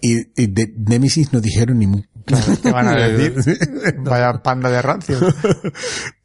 y, 0.00 0.16
y 0.40 0.46
de 0.48 0.72
Nemesis 0.76 1.32
no 1.32 1.40
dijeron 1.40 1.78
ni 1.78 1.86
mu. 1.86 2.02
¿Qué 2.62 2.70
van 2.70 2.88
a 2.88 2.94
decir? 3.08 3.58
Vaya 3.98 4.32
panda 4.42 4.70
de 4.70 4.82
rancio. 4.82 5.18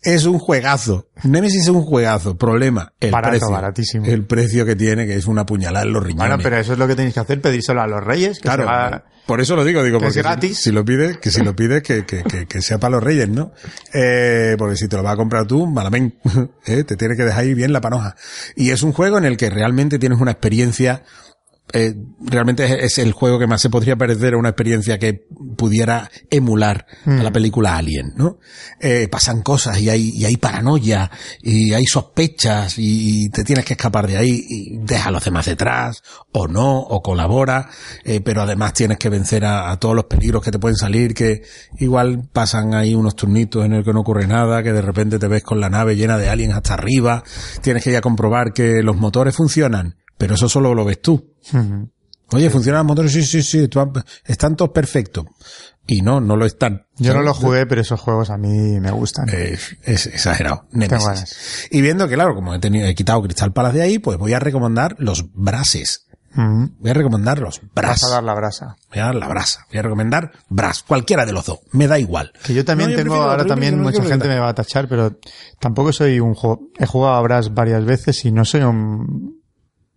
Es 0.02 0.26
un 0.26 0.38
juegazo. 0.38 1.08
Nemesis 1.24 1.64
es 1.64 1.68
un 1.70 1.82
juegazo. 1.82 2.38
Problema, 2.38 2.94
el 3.00 3.10
Barato, 3.10 3.32
precio. 3.32 3.50
baratísimo. 3.50 4.06
El 4.06 4.24
precio 4.26 4.64
que 4.64 4.76
tiene, 4.76 5.08
que 5.08 5.16
es 5.16 5.26
una 5.26 5.48
puñalada 5.48 5.84
en 5.84 5.94
los 5.94 6.04
riñones. 6.04 6.28
Bueno, 6.30 6.44
pero 6.44 6.58
eso 6.58 6.74
es 6.74 6.78
lo 6.80 6.88
que 6.88 6.96
tenéis 6.96 7.16
que 7.16 7.22
hacer, 7.22 7.42
pedírselo 7.42 7.82
a 7.82 7.88
los 7.88 8.04
reyes, 8.04 8.38
que 8.38 8.44
Claro, 8.44 8.64
se 8.66 8.70
va- 8.70 9.04
por 9.26 9.42
eso 9.42 9.56
lo 9.56 9.64
digo, 9.66 9.84
digo, 9.84 10.00
que 10.00 10.06
es 10.06 10.14
porque 10.14 10.14
si- 10.14 10.24
gratis. 10.24 10.58
Si, 10.60 10.72
lo 10.72 10.86
pides, 10.86 11.18
que 11.18 11.32
si 11.32 11.44
lo 11.44 11.56
pides, 11.56 11.82
que, 11.84 12.06
que, 12.06 12.24
que, 12.24 12.46
que 12.46 12.62
sea 12.62 12.78
para 12.78 12.92
los 12.92 13.04
reyes, 13.04 13.28
¿no? 13.30 13.52
Eh, 13.94 14.56
porque 14.58 14.76
si 14.76 14.88
te 14.88 14.96
lo 14.98 15.04
vas 15.04 15.14
a 15.14 15.18
comprar 15.18 15.46
tú, 15.48 15.66
malamén, 15.68 16.16
¿eh? 16.66 16.84
te 16.84 16.96
tiene 16.96 17.16
que 17.16 17.24
dejar 17.24 17.42
ahí 17.42 17.54
bien 17.54 17.74
la 17.74 17.82
panoja. 17.82 18.16
Y 18.56 18.72
es 18.72 18.84
un 18.84 18.92
juego 18.94 19.18
en 19.18 19.26
el 19.26 19.38
que 19.38 19.50
realmente 19.50 20.00
tienes 20.00 20.20
una 20.20 20.32
experiencia 20.32 21.04
eh, 21.74 21.96
realmente 22.22 22.64
es, 22.64 22.72
es 22.72 22.98
el 23.00 23.12
juego 23.12 23.40
que 23.40 23.48
más 23.48 23.62
se 23.62 23.70
podría 23.70 23.96
parecer 23.96 24.36
a 24.36 24.38
una 24.38 24.50
experiencia 24.50 25.00
que 25.00 25.26
pudiera 25.58 26.10
emular 26.30 26.86
a 27.06 27.24
la 27.24 27.32
película 27.32 27.76
Alien, 27.76 28.14
¿no? 28.16 28.40
Eh, 28.80 29.08
pasan 29.10 29.42
cosas 29.42 29.80
y 29.80 29.90
hay, 29.90 30.10
y 30.10 30.26
hay 30.26 30.38
paranoia 30.38 31.10
y 31.42 31.74
hay 31.74 31.86
sospechas 31.86 32.76
y, 32.78 33.30
te 33.30 33.44
tienes 33.44 33.66
que 33.66 33.74
escapar 33.74 34.08
de 34.08 34.18
ahí 34.18 34.46
y 34.48 34.78
deja 34.78 35.10
a 35.10 35.12
los 35.12 35.24
demás 35.24 35.48
detrás 35.48 36.04
o 36.32 36.48
no, 36.48 36.80
o 36.80 37.02
colabora, 37.02 37.70
eh, 38.04 38.22
pero 38.22 38.44
además 38.44 38.74
tienes 38.74 38.98
que 39.00 39.10
vencer 39.10 39.44
a, 39.46 39.72
a 39.72 39.80
todos 39.80 39.96
los 39.96 40.06
peligros 40.06 40.44
que 40.44 40.52
te 40.52 40.60
pueden 40.60 40.78
salir, 40.78 41.14
que 41.14 41.42
igual 41.80 42.30
pasan 42.32 42.74
ahí 42.76 42.94
unos 42.94 43.16
turnitos 43.16 43.66
en 43.66 43.74
el 43.74 43.84
que 43.84 43.94
no 43.94 44.02
ocurre 44.02 44.28
nada, 44.28 44.62
que 44.62 44.72
de 44.72 44.82
repente 44.82 45.20
te 45.20 45.28
ves 45.28 45.44
con 45.44 45.60
la 45.60 45.70
nave 45.70 45.96
llena 45.96 46.18
de 46.18 46.30
aliens 46.30 46.56
hasta 46.56 46.76
arriba, 46.76 47.24
tienes 47.62 47.84
que 47.84 47.90
ir 47.90 47.98
a 47.98 48.02
comprobar 48.02 48.54
que 48.54 48.84
los 48.84 48.96
motores 48.96 49.36
funcionan, 49.36 49.96
pero 50.18 50.36
eso 50.36 50.48
solo 50.48 50.74
lo 50.74 50.86
ves 50.86 51.02
tú. 51.02 51.35
Oye, 52.32 52.50
¿funcionan 52.50 52.80
los 52.80 52.88
motores? 52.88 53.12
Sí, 53.12 53.24
sí, 53.24 53.44
sí, 53.44 53.70
están 54.26 54.56
todos 54.56 54.72
perfectos. 54.72 55.26
Y 55.88 56.02
no, 56.02 56.20
no 56.20 56.36
lo 56.36 56.46
están. 56.46 56.88
Yo 56.98 57.14
no 57.14 57.22
lo 57.22 57.34
jugué, 57.34 57.68
pero 57.68 57.82
esos 57.82 58.00
juegos 58.00 58.32
a 58.32 58.38
mí 58.38 58.80
me 58.80 58.92
gustan. 58.92 59.30
Es, 59.30 59.78
es 59.84 60.08
exagerado. 60.08 60.66
Y 61.70 61.82
viendo 61.82 62.08
que, 62.08 62.16
claro, 62.16 62.34
como 62.34 62.56
he, 62.56 62.60
tenido, 62.60 62.88
he 62.88 62.96
quitado 62.96 63.22
Crystal 63.22 63.54
Palace 63.54 63.78
de 63.78 63.84
ahí, 63.84 64.00
pues 64.00 64.18
voy 64.18 64.34
a 64.34 64.40
recomendar 64.40 64.96
los 64.98 65.32
brases. 65.34 66.08
Voy 66.38 66.92
a 66.92 66.94
recomendar 66.94 67.40
los 67.40 67.62
Vas 67.62 67.72
bras. 67.74 68.04
a 68.04 68.10
dar 68.10 68.24
la 68.24 68.34
brasa. 68.34 68.76
Voy 68.90 69.00
a 69.00 69.06
dar 69.06 69.16
la 69.16 69.28
brasa. 69.30 69.66
Voy 69.70 69.78
a 69.78 69.82
recomendar 69.84 70.32
bras. 70.50 70.84
Cualquiera 70.84 71.26
de 71.26 71.32
los 71.32 71.46
dos. 71.46 71.60
Me 71.72 71.88
da 71.88 71.98
igual. 71.98 72.34
Que 72.44 72.54
yo 72.54 72.66
también 72.66 72.90
No, 72.92 72.98
yo 72.98 73.04
tengo, 73.04 73.16
ahora 73.16 73.46
también 73.46 73.80
mucha 73.80 74.04
gente 74.04 74.28
me 74.28 74.40
va 74.40 74.50
a 74.50 74.54
tachar, 74.54 74.90
pero 74.90 75.18
tampoco 75.60 75.94
soy 75.94 76.20
un 76.20 76.34
juego. 76.34 76.68
He 76.78 76.86
jugado 76.86 77.16
a 77.16 77.22
Brass 77.22 77.54
varias 77.54 77.86
veces 77.86 78.26
y 78.26 78.34
no 78.34 78.44
soy 78.44 78.64
un, 78.64 79.35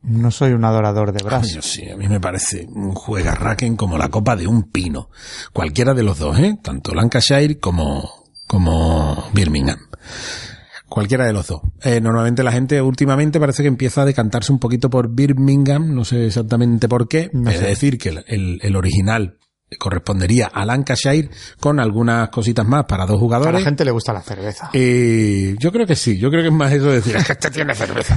no 0.02 0.30
soy 0.30 0.52
un 0.52 0.64
adorador 0.64 1.12
de 1.12 1.22
Brass. 1.24 1.52
yo 1.52 1.62
sí, 1.62 1.88
a 1.90 1.96
mí 1.96 2.08
me 2.08 2.20
parece 2.20 2.66
un 2.68 2.94
juegarraken 2.94 3.76
como 3.76 3.98
la 3.98 4.08
copa 4.08 4.36
de 4.36 4.46
un 4.46 4.64
pino. 4.70 5.10
Cualquiera 5.52 5.94
de 5.94 6.02
los 6.02 6.18
dos, 6.18 6.38
¿eh? 6.38 6.56
Tanto 6.62 6.94
Lancashire 6.94 7.58
como, 7.58 8.08
como 8.46 9.28
Birmingham. 9.34 9.78
Cualquiera 10.88 11.26
de 11.26 11.32
los 11.34 11.46
dos. 11.48 11.60
Eh, 11.82 12.00
normalmente 12.00 12.42
la 12.42 12.50
gente 12.52 12.80
últimamente 12.80 13.38
parece 13.38 13.62
que 13.62 13.68
empieza 13.68 14.02
a 14.02 14.04
decantarse 14.06 14.52
un 14.52 14.58
poquito 14.58 14.88
por 14.88 15.10
Birmingham, 15.14 15.94
no 15.94 16.04
sé 16.04 16.26
exactamente 16.26 16.88
por 16.88 17.08
qué. 17.08 17.28
No 17.34 17.50
es 17.50 17.60
decir, 17.60 17.98
que 17.98 18.08
el, 18.08 18.24
el- 18.26 18.58
el 18.62 18.74
original 18.76 19.36
correspondería 19.78 20.46
a 20.46 20.64
Lancashire 20.64 21.28
con 21.60 21.80
algunas 21.80 22.30
cositas 22.30 22.66
más 22.66 22.84
para 22.86 23.04
dos 23.04 23.16
A 23.16 23.20
jugadores. 23.20 23.54
la 23.60 23.60
gente 23.60 23.84
le 23.84 23.90
gusta 23.90 24.12
la 24.12 24.22
cerveza. 24.22 24.70
Eh, 24.72 25.56
yo 25.58 25.70
creo 25.72 25.86
que 25.86 25.96
sí, 25.96 26.18
yo 26.18 26.30
creo 26.30 26.42
que 26.42 26.48
es 26.48 26.54
más 26.54 26.72
eso 26.72 26.86
de 26.86 26.94
decir, 26.96 27.16
es 27.16 27.26
que 27.26 27.32
este 27.32 27.50
tiene 27.50 27.74
cerveza. 27.74 28.16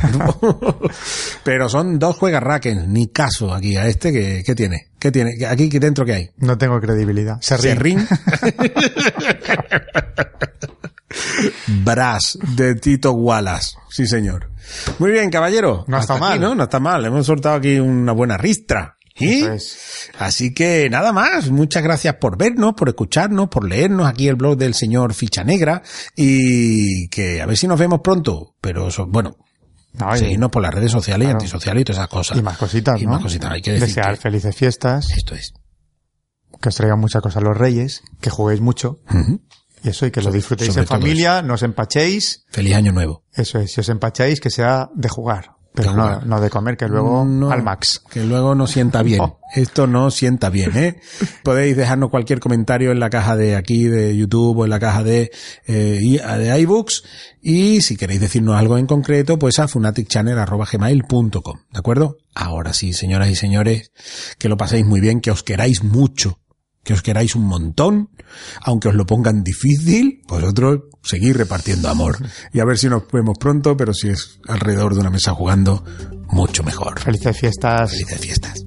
Pero 1.43 1.67
son 1.67 1.99
dos 1.99 2.15
juegarrackens, 2.17 2.87
ni 2.87 3.07
caso 3.07 3.53
aquí 3.53 3.75
a 3.75 3.87
este 3.87 4.13
que, 4.13 4.43
¿qué 4.45 4.55
tiene? 4.55 4.87
¿Qué 4.99 5.11
tiene? 5.11 5.31
Aquí 5.47 5.67
¿qué 5.69 5.79
dentro 5.79 6.05
que 6.05 6.13
hay? 6.13 6.29
No 6.37 6.57
tengo 6.57 6.79
credibilidad. 6.79 7.37
Serrín. 7.41 7.75
Serrín. 7.75 8.07
Brass 11.83 12.37
de 12.55 12.75
Tito 12.75 13.11
Wallace. 13.13 13.75
Sí, 13.89 14.07
señor. 14.07 14.49
Muy 14.99 15.11
bien, 15.11 15.29
caballero. 15.29 15.83
No 15.87 15.99
está 15.99 16.13
aquí, 16.13 16.21
mal. 16.21 16.39
¿no? 16.41 16.55
No 16.55 16.63
está 16.63 16.79
mal. 16.79 17.03
Hemos 17.05 17.25
soltado 17.25 17.55
aquí 17.55 17.79
una 17.79 18.13
buena 18.13 18.37
ristra. 18.37 18.97
Así 20.19 20.53
que 20.53 20.89
nada 20.89 21.11
más, 21.13 21.49
muchas 21.49 21.83
gracias 21.83 22.15
por 22.15 22.37
vernos, 22.37 22.73
por 22.75 22.89
escucharnos, 22.89 23.49
por 23.49 23.67
leernos 23.67 24.07
aquí 24.07 24.27
el 24.27 24.35
blog 24.35 24.57
del 24.57 24.73
señor 24.73 25.13
Ficha 25.13 25.43
Negra 25.43 25.81
y 26.15 27.07
que 27.09 27.41
a 27.41 27.45
ver 27.45 27.57
si 27.57 27.67
nos 27.67 27.79
vemos 27.79 28.01
pronto, 28.03 28.55
pero 28.61 28.87
eso, 28.87 29.05
bueno, 29.07 29.35
No, 29.93 30.15
seguirnos 30.15 30.49
por 30.51 30.61
las 30.61 30.73
redes 30.73 30.91
sociales 30.91 31.25
Claro. 31.27 31.39
y 31.39 31.43
antisociales 31.43 31.81
y 31.81 31.85
todas 31.85 31.97
esas 31.99 32.07
cosas. 32.09 32.37
y 32.37 32.41
más 32.41 32.57
cositas, 32.57 33.01
Y 33.01 33.05
¿no? 33.05 33.11
más 33.11 33.21
cositas, 33.23 33.51
hay 33.51 33.61
que 33.61 33.71
decir 33.73 33.87
Desear 33.87 34.15
que 34.15 34.21
felices 34.21 34.55
fiestas, 34.55 35.09
esto 35.17 35.35
es. 35.35 35.53
que 36.61 36.69
os 36.69 36.75
traigan 36.75 36.99
muchas 36.99 37.21
cosas 37.21 37.41
los 37.43 37.57
reyes, 37.57 38.01
que 38.21 38.29
juguéis 38.29 38.61
mucho, 38.61 38.99
y 39.83 39.89
eso, 39.89 40.05
y 40.05 40.11
que 40.11 40.21
lo 40.21 40.31
disfrutéis 40.31 40.77
en 40.77 40.85
familia, 40.85 41.41
no 41.41 41.55
os 41.55 41.63
empachéis, 41.63 42.45
Feliz 42.51 42.75
año 42.75 42.91
nuevo. 42.91 43.23
eso 43.33 43.59
es, 43.59 43.71
si 43.73 43.81
os 43.81 43.89
empacháis, 43.89 44.39
que 44.39 44.49
sea 44.51 44.89
de 44.93 45.09
jugar, 45.09 45.55
pero 45.73 45.93
no, 45.93 46.19
no 46.21 46.41
de 46.41 46.49
comer, 46.49 46.75
que 46.75 46.87
luego 46.87 47.23
No, 47.23 47.49
al 47.49 47.63
max. 47.63 48.01
Que 48.09 48.23
luego 48.23 48.55
no 48.55 48.67
sienta 48.67 49.03
bien. 49.03 49.19
No. 49.19 49.39
Esto 49.55 49.87
no 49.87 50.11
sienta 50.11 50.49
bien, 50.49 50.75
¿eh? 50.75 50.99
Podéis 51.43 51.77
dejarnos 51.77 52.09
cualquier 52.09 52.39
comentario 52.39 52.91
en 52.91 52.99
la 52.99 53.09
caja 53.09 53.37
de 53.37 53.55
aquí 53.55 53.85
de 53.85 54.15
YouTube 54.15 54.59
o 54.59 54.63
en 54.65 54.69
la 54.69 54.79
caja 54.79 55.03
de, 55.03 55.31
eh, 55.67 55.99
de 56.01 56.59
iBooks. 56.61 57.03
Y 57.41 57.81
si 57.81 57.95
queréis 57.95 58.19
decirnos 58.19 58.55
algo 58.55 58.77
en 58.77 58.85
concreto, 58.85 59.39
pues 59.39 59.59
a 59.59 59.67
fanaticchannel.gmail.com. 59.67 61.59
¿De 61.71 61.79
acuerdo? 61.79 62.17
Ahora 62.35 62.73
sí, 62.73 62.93
señoras 62.93 63.29
y 63.29 63.35
señores, 63.35 63.91
que 64.37 64.49
lo 64.49 64.57
paséis 64.57 64.85
muy 64.85 64.99
bien, 64.99 65.21
que 65.21 65.31
os 65.31 65.43
queráis 65.43 65.83
mucho, 65.83 66.39
que 66.83 66.93
os 66.93 67.01
queráis 67.01 67.35
un 67.35 67.45
montón, 67.45 68.09
aunque 68.61 68.89
os 68.89 68.95
lo 68.95 69.05
pongan 69.05 69.43
difícil, 69.43 70.21
vosotros 70.27 70.81
seguid 71.03 71.35
repartiendo 71.35 71.89
amor. 71.89 72.17
Y 72.53 72.59
a 72.59 72.65
ver 72.65 72.77
si 72.77 72.89
nos 72.89 73.03
vemos 73.11 73.37
pronto, 73.39 73.77
pero 73.77 73.93
si 73.93 74.09
es 74.09 74.39
alrededor 74.47 74.93
de 74.93 75.01
una 75.01 75.09
mesa 75.09 75.33
jugando, 75.33 75.83
mucho 76.29 76.63
mejor. 76.63 76.99
Felices 76.99 77.37
fiestas. 77.37 77.91
Felices 77.91 78.19
fiestas. 78.19 78.63